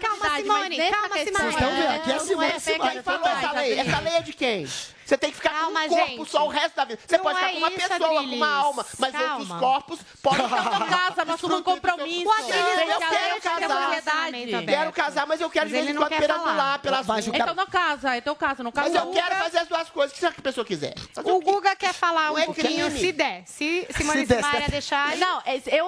calma, 0.00 0.36
Simone, 0.36 0.90
calma, 0.90 1.18
Simone. 1.18 1.33
Vocês 1.34 1.54
estão 1.54 1.70
vendo? 1.70 1.90
Aqui 1.90 2.12
é 2.12 2.18
Simone 2.20 2.52
que 2.52 2.60
se 2.60 2.78
vai 2.78 2.96
e 2.96 2.98
essa 2.98 3.52
lei. 3.52 3.78
Essa 3.80 4.00
lei 4.00 4.12
é 4.14 4.22
de 4.22 4.32
quem? 4.32 4.66
Você 5.04 5.18
tem 5.18 5.30
que 5.30 5.36
ficar 5.36 5.50
Calma, 5.50 5.80
com 5.80 5.86
um 5.86 5.88
corpo 5.88 6.16
gente. 6.16 6.30
só 6.30 6.46
o 6.46 6.48
resto 6.48 6.76
da 6.76 6.84
vida. 6.84 7.00
Você 7.06 7.16
não 7.16 7.24
pode 7.24 7.38
ficar 7.38 7.48
é 7.48 7.52
com 7.52 7.58
uma 7.58 7.68
isso, 7.68 7.88
pessoa, 7.88 8.10
Adrilis. 8.10 8.30
com 8.30 8.36
uma 8.36 8.56
alma, 8.56 8.86
mas 8.98 9.12
Calma. 9.12 9.34
outros 9.34 9.58
corpos 9.58 9.98
podem 10.22 10.48
ficar 10.48 10.70
com 10.70 10.86
casa, 10.86 11.24
mas 11.24 11.40
por 11.40 11.52
um 11.52 11.62
compromisso. 11.62 12.26
O 12.26 12.32
Adrilis, 12.32 12.90
eu 12.90 12.98
quero 12.98 13.40
casar. 13.40 14.32
Quero 14.64 14.92
casar, 14.92 15.26
mas 15.26 15.40
eu 15.40 15.50
quero 15.50 15.66
de 15.66 15.72
vez 15.72 15.88
em 15.88 15.94
quando 15.94 16.16
perambular 16.16 16.78
pelas 16.80 17.06
ruas. 17.06 17.26
Então 17.26 17.54
não 17.54 17.66
casa, 17.66 18.16
então 18.16 18.34
casa, 18.34 18.62
não 18.62 18.72
casa. 18.72 18.88
Mas 18.88 19.02
eu 19.02 19.10
quero 19.10 19.34
fazer 19.36 19.58
as 19.58 19.68
duas 19.68 19.90
coisas, 19.90 20.16
o 20.16 20.20
que 20.20 20.26
a 20.26 20.42
pessoa 20.42 20.64
quiser. 20.64 20.94
O 21.22 21.40
Guga 21.40 21.76
quer 21.76 21.92
falar 21.92 22.32
um 22.32 22.42
pouquinho, 22.44 22.90
se 22.90 23.12
der. 23.12 23.42
Se 23.46 23.86
Simone 23.96 24.26
Simaria 24.26 24.68
deixar... 24.68 25.16
Não, 25.16 25.42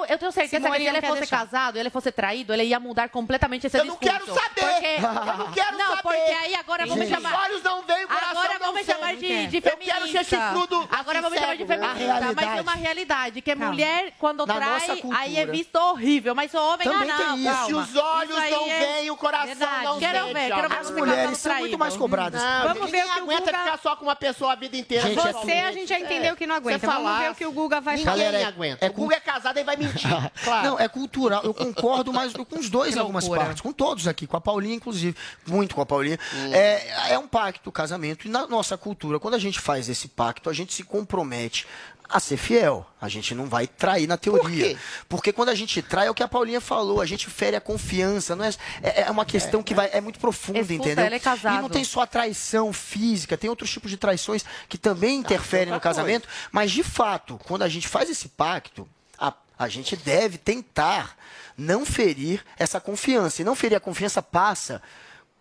eu 0.08 0.18
tenho 0.18 0.32
certeza 0.32 0.70
que 0.70 0.76
se 0.76 0.86
ele 0.86 1.02
fosse 1.02 1.26
casado, 1.26 1.78
ele 1.78 1.90
fosse 1.90 2.12
traído, 2.12 2.52
ele 2.52 2.64
ia 2.64 2.80
mudar 2.80 3.08
completamente 3.08 3.66
esse 3.66 3.80
discurso. 3.80 4.04
Eu 4.04 4.12
não 4.12 4.18
quero 4.18 4.34
saber! 4.34 4.96
Eu 4.96 5.12
não 5.12 5.52
quero 5.52 5.66
saber! 5.66 5.76
Não, 5.76 5.96
porque 5.98 6.32
aí 6.32 6.54
agora 6.54 6.86
vamos 6.86 7.08
chamar... 7.08 7.32
Os 7.32 7.44
olhos 7.44 7.62
não 7.62 7.82
veem, 7.82 8.04
o 8.04 8.08
coração 8.08 8.58
não 8.60 8.72
vem 8.72 8.84
chamar 9.06 9.16
de, 9.16 9.26
é 9.26 9.28
quer. 9.28 9.44
É? 9.44 9.46
de 9.46 9.60
feminista. 9.60 9.96
Eu 9.96 10.08
quero 10.08 10.08
ser 10.08 10.24
chifrudo. 10.24 10.88
Agora 10.90 11.22
vamos 11.22 11.38
chamar 11.38 11.56
de 11.56 11.64
né? 11.64 11.76
feminista. 11.76 12.32
Mas 12.34 12.58
é 12.58 12.60
uma 12.60 12.74
realidade, 12.74 13.42
que 13.42 13.50
é 13.50 13.54
mulher, 13.54 14.12
quando 14.18 14.46
Na 14.46 14.54
trai, 14.54 15.02
aí 15.14 15.36
é 15.36 15.46
visto 15.46 15.76
horrível. 15.76 16.34
Mas 16.34 16.52
o 16.54 16.58
homem, 16.58 16.88
Também 16.88 17.10
ah, 17.10 17.18
não, 17.18 17.34
tem 17.34 17.46
isso. 17.46 17.66
Se 17.66 17.74
os 17.74 17.96
olhos 17.96 18.36
não 18.36 18.70
é... 18.70 18.78
veem, 18.78 19.10
o 19.10 19.16
coração 19.16 19.46
Verdade. 19.46 19.84
não 19.84 19.98
quero 19.98 20.18
sente. 20.18 20.34
Ver, 20.34 20.54
quero 20.54 20.68
ver, 20.68 20.76
As 20.76 20.90
mulheres 20.90 21.38
são 21.38 21.58
muito 21.58 21.78
mais 21.78 21.96
cobradas. 21.96 22.42
Não, 22.42 22.74
vamos 22.74 22.90
ver 22.90 23.04
o 23.04 23.12
que 23.12 23.20
o 23.20 23.22
aguenta 23.22 23.46
ficar 23.46 23.78
só 23.78 23.96
com 23.96 24.04
uma 24.04 24.16
pessoa 24.16 24.52
a 24.52 24.56
vida 24.56 24.76
inteira. 24.76 25.08
Gente, 25.08 25.18
é 25.18 25.32
Você, 25.32 25.52
é... 25.52 25.66
a 25.66 25.72
gente 25.72 25.88
já 25.88 25.98
entendeu 25.98 26.36
que 26.36 26.46
não 26.46 26.54
aguenta. 26.56 26.86
Vamos 26.86 27.18
ver 27.18 27.30
o 27.30 27.34
que 27.34 27.46
o 27.46 27.52
Guga 27.52 27.80
vai 27.80 27.98
falar. 27.98 28.16
Ninguém 28.16 28.44
aguenta. 28.44 28.86
O 28.86 28.92
Guga 28.92 29.16
é 29.16 29.20
casado 29.20 29.58
e 29.58 29.64
vai 29.64 29.76
mentir. 29.76 30.06
Não, 30.62 30.78
é 30.78 30.88
cultural. 30.88 31.42
Eu 31.44 31.52
concordo 31.52 32.12
mais 32.12 32.32
com 32.32 32.58
os 32.58 32.70
dois 32.70 32.96
em 32.96 32.98
algumas 32.98 33.28
partes. 33.28 33.60
Com 33.60 33.72
todos 33.72 34.06
aqui. 34.08 34.26
Com 34.26 34.36
a 34.36 34.40
Paulinha, 34.40 34.74
inclusive. 34.74 35.16
Muito 35.46 35.74
com 35.74 35.80
a 35.80 35.86
Paulinha. 35.86 36.18
É 36.52 37.18
um 37.18 37.28
pacto, 37.28 37.70
casamento. 37.70 38.26
E 38.26 38.30
na 38.30 38.46
nossa 38.46 38.76
cultura, 38.76 38.95
cultura. 38.96 39.20
Quando 39.20 39.34
a 39.34 39.38
gente 39.38 39.60
faz 39.60 39.88
esse 39.88 40.08
pacto, 40.08 40.48
a 40.48 40.52
gente 40.52 40.72
se 40.72 40.82
compromete 40.82 41.66
a 42.08 42.18
ser 42.18 42.36
fiel. 42.36 42.86
A 43.00 43.08
gente 43.08 43.34
não 43.34 43.46
vai 43.46 43.66
trair 43.66 44.06
na 44.06 44.16
teoria. 44.16 44.70
Por 44.70 45.16
Porque 45.16 45.32
quando 45.32 45.50
a 45.50 45.54
gente 45.54 45.82
trai, 45.82 46.06
é 46.06 46.10
o 46.10 46.14
que 46.14 46.22
a 46.22 46.28
Paulinha 46.28 46.60
falou, 46.60 47.00
a 47.00 47.06
gente 47.06 47.28
fere 47.28 47.56
a 47.56 47.60
confiança. 47.60 48.34
Não 48.34 48.44
é, 48.44 48.50
é, 48.82 49.02
é 49.02 49.10
uma 49.10 49.26
questão 49.26 49.60
é, 49.60 49.62
que 49.62 49.74
vai, 49.74 49.86
é. 49.88 49.98
é 49.98 50.00
muito 50.00 50.18
profunda, 50.18 50.60
Escuta, 50.60 50.74
entendeu? 50.74 51.04
Ela 51.04 51.16
é 51.16 51.20
casado. 51.20 51.58
E 51.58 51.62
não 51.62 51.68
tem 51.68 51.84
só 51.84 52.00
a 52.00 52.06
traição 52.06 52.72
física, 52.72 53.36
tem 53.36 53.50
outros 53.50 53.70
tipos 53.70 53.90
de 53.90 53.96
traições 53.96 54.44
que 54.68 54.78
também 54.78 55.18
interferem 55.18 55.72
ah, 55.72 55.76
no 55.76 55.80
casamento. 55.80 56.26
Coisa. 56.26 56.48
Mas, 56.50 56.70
de 56.70 56.82
fato, 56.82 57.38
quando 57.44 57.62
a 57.62 57.68
gente 57.68 57.86
faz 57.86 58.08
esse 58.08 58.28
pacto, 58.28 58.88
a, 59.18 59.34
a 59.58 59.68
gente 59.68 59.96
deve 59.96 60.38
tentar 60.38 61.16
não 61.58 61.84
ferir 61.84 62.44
essa 62.56 62.80
confiança. 62.80 63.42
E 63.42 63.44
não 63.44 63.54
ferir 63.54 63.76
a 63.76 63.80
confiança 63.80 64.22
passa 64.22 64.80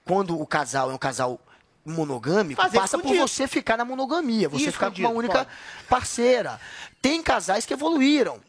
quando 0.04 0.40
o 0.40 0.46
casal 0.46 0.92
é 0.92 0.94
um 0.94 0.98
casal 0.98 1.40
monogâmico 1.86 2.62
Fazer 2.62 2.80
passa 2.80 2.98
escondido. 2.98 3.20
por 3.20 3.28
você 3.28 3.48
ficar 3.48 3.78
na 3.78 3.86
monogamia, 3.86 4.50
você 4.50 4.72
ficar 4.72 4.92
com 4.92 5.00
uma 5.00 5.10
única 5.10 5.48
parceira. 5.88 6.60
Tem 7.02 7.22
casais 7.22 7.66
que 7.66 7.74
evoluíram 7.74 8.40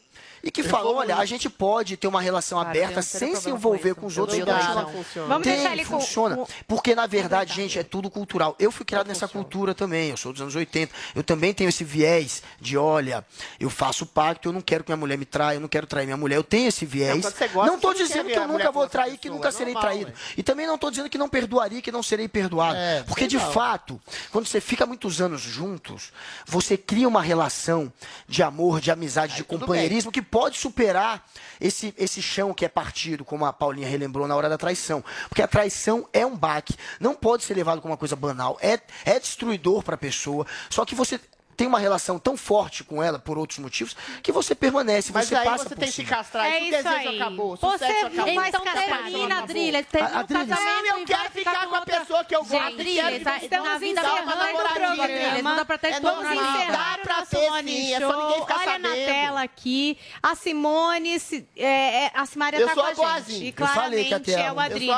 e 0.47 0.51
que 0.53 0.63
falou, 0.63 0.95
olha, 0.95 1.17
a 1.17 1.25
gente 1.25 1.51
pode 1.51 1.97
ter 1.97 2.07
uma 2.07 2.21
relação 2.21 2.59
Cara, 2.59 2.71
aberta 2.71 3.03
sem 3.03 3.35
se 3.35 3.51
envolver 3.51 3.97
com, 3.97 4.03
com 4.03 4.07
os 4.07 4.17
outros. 4.17 4.39
Não, 4.39 4.89
funciona. 4.89 5.27
Vamos 5.27 5.43
tem, 5.43 5.55
deixar 5.55 5.73
ele 5.73 5.85
funciona. 5.85 6.39
Porque, 6.69 6.95
na 6.95 7.05
verdade, 7.05 7.53
gente, 7.53 7.77
é 7.81 7.83
tudo 7.83 8.09
cultural. 8.09 8.55
Eu 8.57 8.71
fui 8.71 8.87
criado 8.87 9.09
nessa 9.09 9.27
cultura 9.27 9.75
também, 9.75 10.11
eu 10.11 10.17
sou 10.17 10.33
dos 10.33 10.41
anos 10.41 10.55
80. 10.55 10.95
Eu 11.17 11.25
também 11.25 11.53
tenho 11.53 11.69
esse 11.69 11.83
viés 11.83 12.45
de, 12.61 12.79
olha, 12.79 13.27
eu 13.59 13.69
faço 13.69 14.07
pacto, 14.07 14.51
eu 14.51 14.53
não 14.53 14.61
quero 14.61 14.85
que 14.85 14.91
minha 14.91 14.97
mulher 14.97 15.19
me 15.19 15.25
traia, 15.25 15.57
eu 15.57 15.61
não 15.61 15.67
quero 15.67 15.85
trair 15.85 16.07
minha 16.07 16.17
mulher. 16.17 16.37
Eu 16.37 16.45
tenho 16.45 16.69
esse 16.69 16.87
viés. 16.87 17.25
Não, 17.53 17.75
estou 17.75 17.93
dizendo 17.93 18.31
que 18.31 18.39
eu 18.39 18.47
nunca 18.47 18.71
vou 18.71 18.89
trair, 18.89 19.19
que 19.19 19.29
nunca 19.29 19.51
serei 19.51 19.75
traído. 19.75 20.13
E 20.37 20.45
também 20.45 20.65
não 20.65 20.77
estou 20.77 20.93
dizendo 20.93 21.11
que 21.11 21.19
não 21.19 21.29
perdoaria, 21.29 21.83
que 21.83 21.91
não 21.91 22.05
serei 22.05 22.29
perdoado. 22.29 22.79
Porque, 23.09 23.27
de 23.27 23.41
fato, 23.41 24.01
quando 24.31 24.47
você 24.47 24.61
fica 24.61 24.87
muitos 24.87 25.21
anos 25.21 25.41
juntos, 25.41 26.13
você 26.47 26.77
cria 26.77 27.09
uma 27.09 27.21
relação 27.21 27.93
de 28.29 28.45
amor, 28.45 28.81
de 28.81 28.93
amizade, 28.93 29.35
de 29.35 29.43
companheirismo 29.43 30.13
que 30.13 30.23
pode 30.23 30.36
pode 30.37 30.59
superar 30.59 31.27
esse, 31.59 31.95
esse 31.97 32.21
chão 32.21 32.53
que 32.53 32.67
é 32.67 32.69
partido, 32.69 33.25
como 33.25 33.47
a 33.47 33.55
Paulinha 33.55 33.89
relembrou 33.89 34.29
na 34.29 34.37
hora 34.37 34.51
da 34.51 34.59
traição. 34.59 35.03
Porque 35.31 35.41
a 35.41 35.49
traição 35.49 36.07
é 36.13 36.27
um 36.27 36.37
baque, 36.37 36.75
não 37.01 37.15
pode 37.15 37.43
ser 37.43 37.55
levado 37.55 37.81
como 37.81 37.93
uma 37.93 37.97
coisa 37.97 38.15
banal, 38.15 38.59
é, 38.61 38.79
é 39.07 39.19
destruidor 39.19 39.83
para 39.83 39.95
a 39.95 39.99
pessoa. 39.99 40.47
Só 40.69 40.85
que 40.85 40.95
você 40.95 41.19
tem 41.57 41.67
uma 41.67 41.79
relação 41.79 42.19
tão 42.19 42.37
forte 42.37 42.85
com 42.85 43.03
ela 43.03 43.19
por 43.19 43.39
outros 43.39 43.59
motivos 43.59 43.97
que 44.23 44.31
você 44.31 44.55
permanece, 44.55 45.13
Mas 45.13 45.29
você 45.29 45.35
aí 45.35 45.45
passa 45.45 45.65
você 45.65 45.75
por 45.75 45.79
tem 45.79 45.91
que 45.91 46.05
que 46.05 46.11
castrar 46.11 46.47
é 46.47 46.61
isso. 46.61 46.69
O 46.69 46.83
desejo 46.83 47.09
aí. 47.09 47.21
acabou. 47.21 47.57
Você 47.57 47.85
acabou. 47.85 48.45
Então 48.45 48.61
termina, 48.61 49.39
Adrilha. 49.39 49.85
Termina 49.85 50.21
Adrilha. 50.21 50.47
Não, 50.47 50.87
eu 50.87 50.99
é 50.99 51.05
quero 51.05 51.31
ficar 51.31 51.67
com 51.67 51.75
a 51.75 51.83
pessoa 51.83 52.25
que 52.25 52.37
eu 52.37 52.41
gosto. 52.41 52.55
É 52.55 52.67
Adrilha, 52.67 53.21
na 53.63 53.79
vida 53.79 54.01
ferrando 54.03 54.45
o 54.45 54.75
programa. 54.75 55.43
Não 55.43 55.57
dá 55.57 55.65
pra 55.65 55.79
ter 55.79 55.89
é, 55.89 56.01
todo 56.01 56.25
mundo. 56.25 56.67
Dá 56.71 56.99
pra 57.03 57.27
ter, 57.27 57.37
sim. 57.37 57.93
É 57.95 58.01
só 58.01 58.23
ninguém 58.23 58.41
ficar 58.41 58.59
Olha 58.59 58.79
na 58.79 58.91
tela 58.91 59.43
aqui. 59.43 59.99
A 60.23 60.35
Simone, 60.35 61.17
é, 61.57 62.11
a 62.15 62.27
Simaria 62.27 62.67
tá 62.67 62.75
com 62.75 63.07
a, 63.07 63.21
gente. 63.21 63.47
E 63.47 63.53
claramente 63.53 64.33
é 64.33 64.53
o 64.53 64.61
Adrilha. 64.61 64.95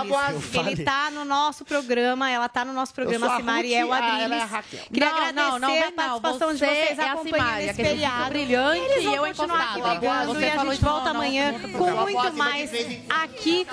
Ele 0.54 0.84
tá 0.84 1.10
no 1.10 1.24
nosso 1.24 1.64
programa, 1.64 2.30
ela 2.30 2.48
tá 2.48 2.64
no 2.64 2.72
nosso 2.72 2.94
programa, 2.94 3.34
a 3.34 3.36
Simaria 3.36 3.80
é 3.80 3.84
o 3.84 3.92
Adrilha. 3.92 4.48
Queria 4.92 5.08
agradecer 5.08 5.82
a 5.84 5.92
participação 5.92 6.47
relação 6.48 6.54
de 6.54 6.58
vocês 6.58 6.98
é 6.98 7.10
a 7.10 7.16
Simária, 7.18 7.74
que 7.74 7.82
é 7.82 8.28
brilhante 8.28 9.00
e 9.00 9.14
eu 9.14 9.22
continuar 9.22 9.70
aqui 9.70 9.82
brigando 9.82 10.40
e 10.40 10.44
a 10.44 10.58
gente 10.58 10.80
volta 10.80 11.10
amanhã 11.10 11.54
com 11.76 11.90
muito 11.90 12.32
mais 12.34 12.70
aqui. 13.08 13.66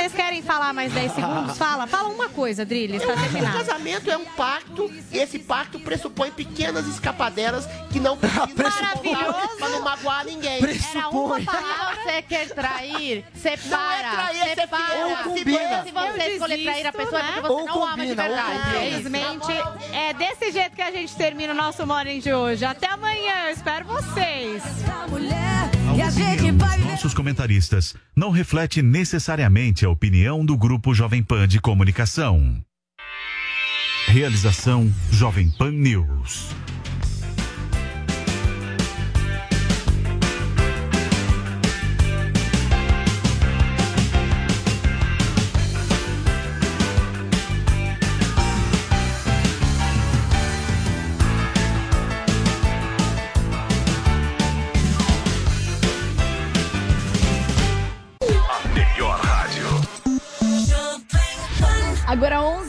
Vocês 0.00 0.14
querem 0.14 0.40
falar 0.40 0.72
mais 0.72 0.90
10 0.94 1.12
segundos? 1.12 1.58
Fala, 1.58 1.86
fala 1.86 2.08
uma 2.08 2.30
coisa, 2.30 2.64
Drilis, 2.64 3.04
pra 3.04 3.14
terminar. 3.16 3.54
O 3.54 3.58
casamento 3.58 4.10
é 4.10 4.16
um 4.16 4.24
pacto 4.24 4.90
e 5.12 5.18
esse 5.18 5.38
pacto 5.38 5.78
pressupõe 5.78 6.30
pequenas 6.30 6.86
escapadelas 6.86 7.66
que 7.92 8.00
não 8.00 8.16
precisam 8.16 8.56
Maravilhoso. 8.80 9.56
pra 9.58 9.68
não 9.68 9.82
magoar 9.82 10.24
ninguém. 10.24 10.58
Pressupõe. 10.58 11.00
Era 11.00 11.08
uma 11.10 11.40
palavra. 11.42 12.02
Você 12.02 12.22
quer 12.22 12.48
trair, 12.48 13.24
separa, 13.34 13.76
não 13.76 13.92
é 13.92 14.10
trair, 14.10 14.40
é 14.40 14.54
separa. 14.54 15.06
Ou 15.06 15.16
combina. 15.18 15.82
Se 15.84 15.90
você 15.90 16.32
escolher 16.32 16.64
trair 16.64 16.86
a 16.86 16.92
pessoa, 16.92 17.22
né? 17.22 17.28
é 17.28 17.32
porque 17.32 17.40
né? 17.40 17.48
você 17.48 17.52
ou 17.52 17.66
não 17.66 17.74
combina, 17.74 17.90
ama 17.90 18.06
de 18.06 18.14
verdade. 18.14 18.58
Infelizmente, 18.70 19.52
é 19.92 20.14
desse 20.14 20.50
jeito 20.50 20.76
que 20.76 20.82
a 20.82 20.90
gente 20.90 21.14
termina 21.14 21.52
o 21.52 21.56
nosso 21.56 21.86
Morning 21.86 22.09
de 22.18 22.32
hoje. 22.32 22.64
Até 22.64 22.88
amanhã, 22.88 23.44
eu 23.46 23.50
espero 23.50 23.86
vocês. 23.86 24.62
a. 25.04 25.70
Nossos 26.90 27.14
comentaristas 27.14 27.94
não 28.16 28.30
reflete 28.30 28.82
necessariamente 28.82 29.84
a 29.84 29.90
opinião 29.90 30.44
do 30.44 30.56
Grupo 30.56 30.92
Jovem 30.94 31.22
Pan 31.22 31.46
de 31.46 31.60
Comunicação. 31.60 32.60
Realização 34.06 34.92
Jovem 35.12 35.50
Pan 35.50 35.70
News. 35.70 36.50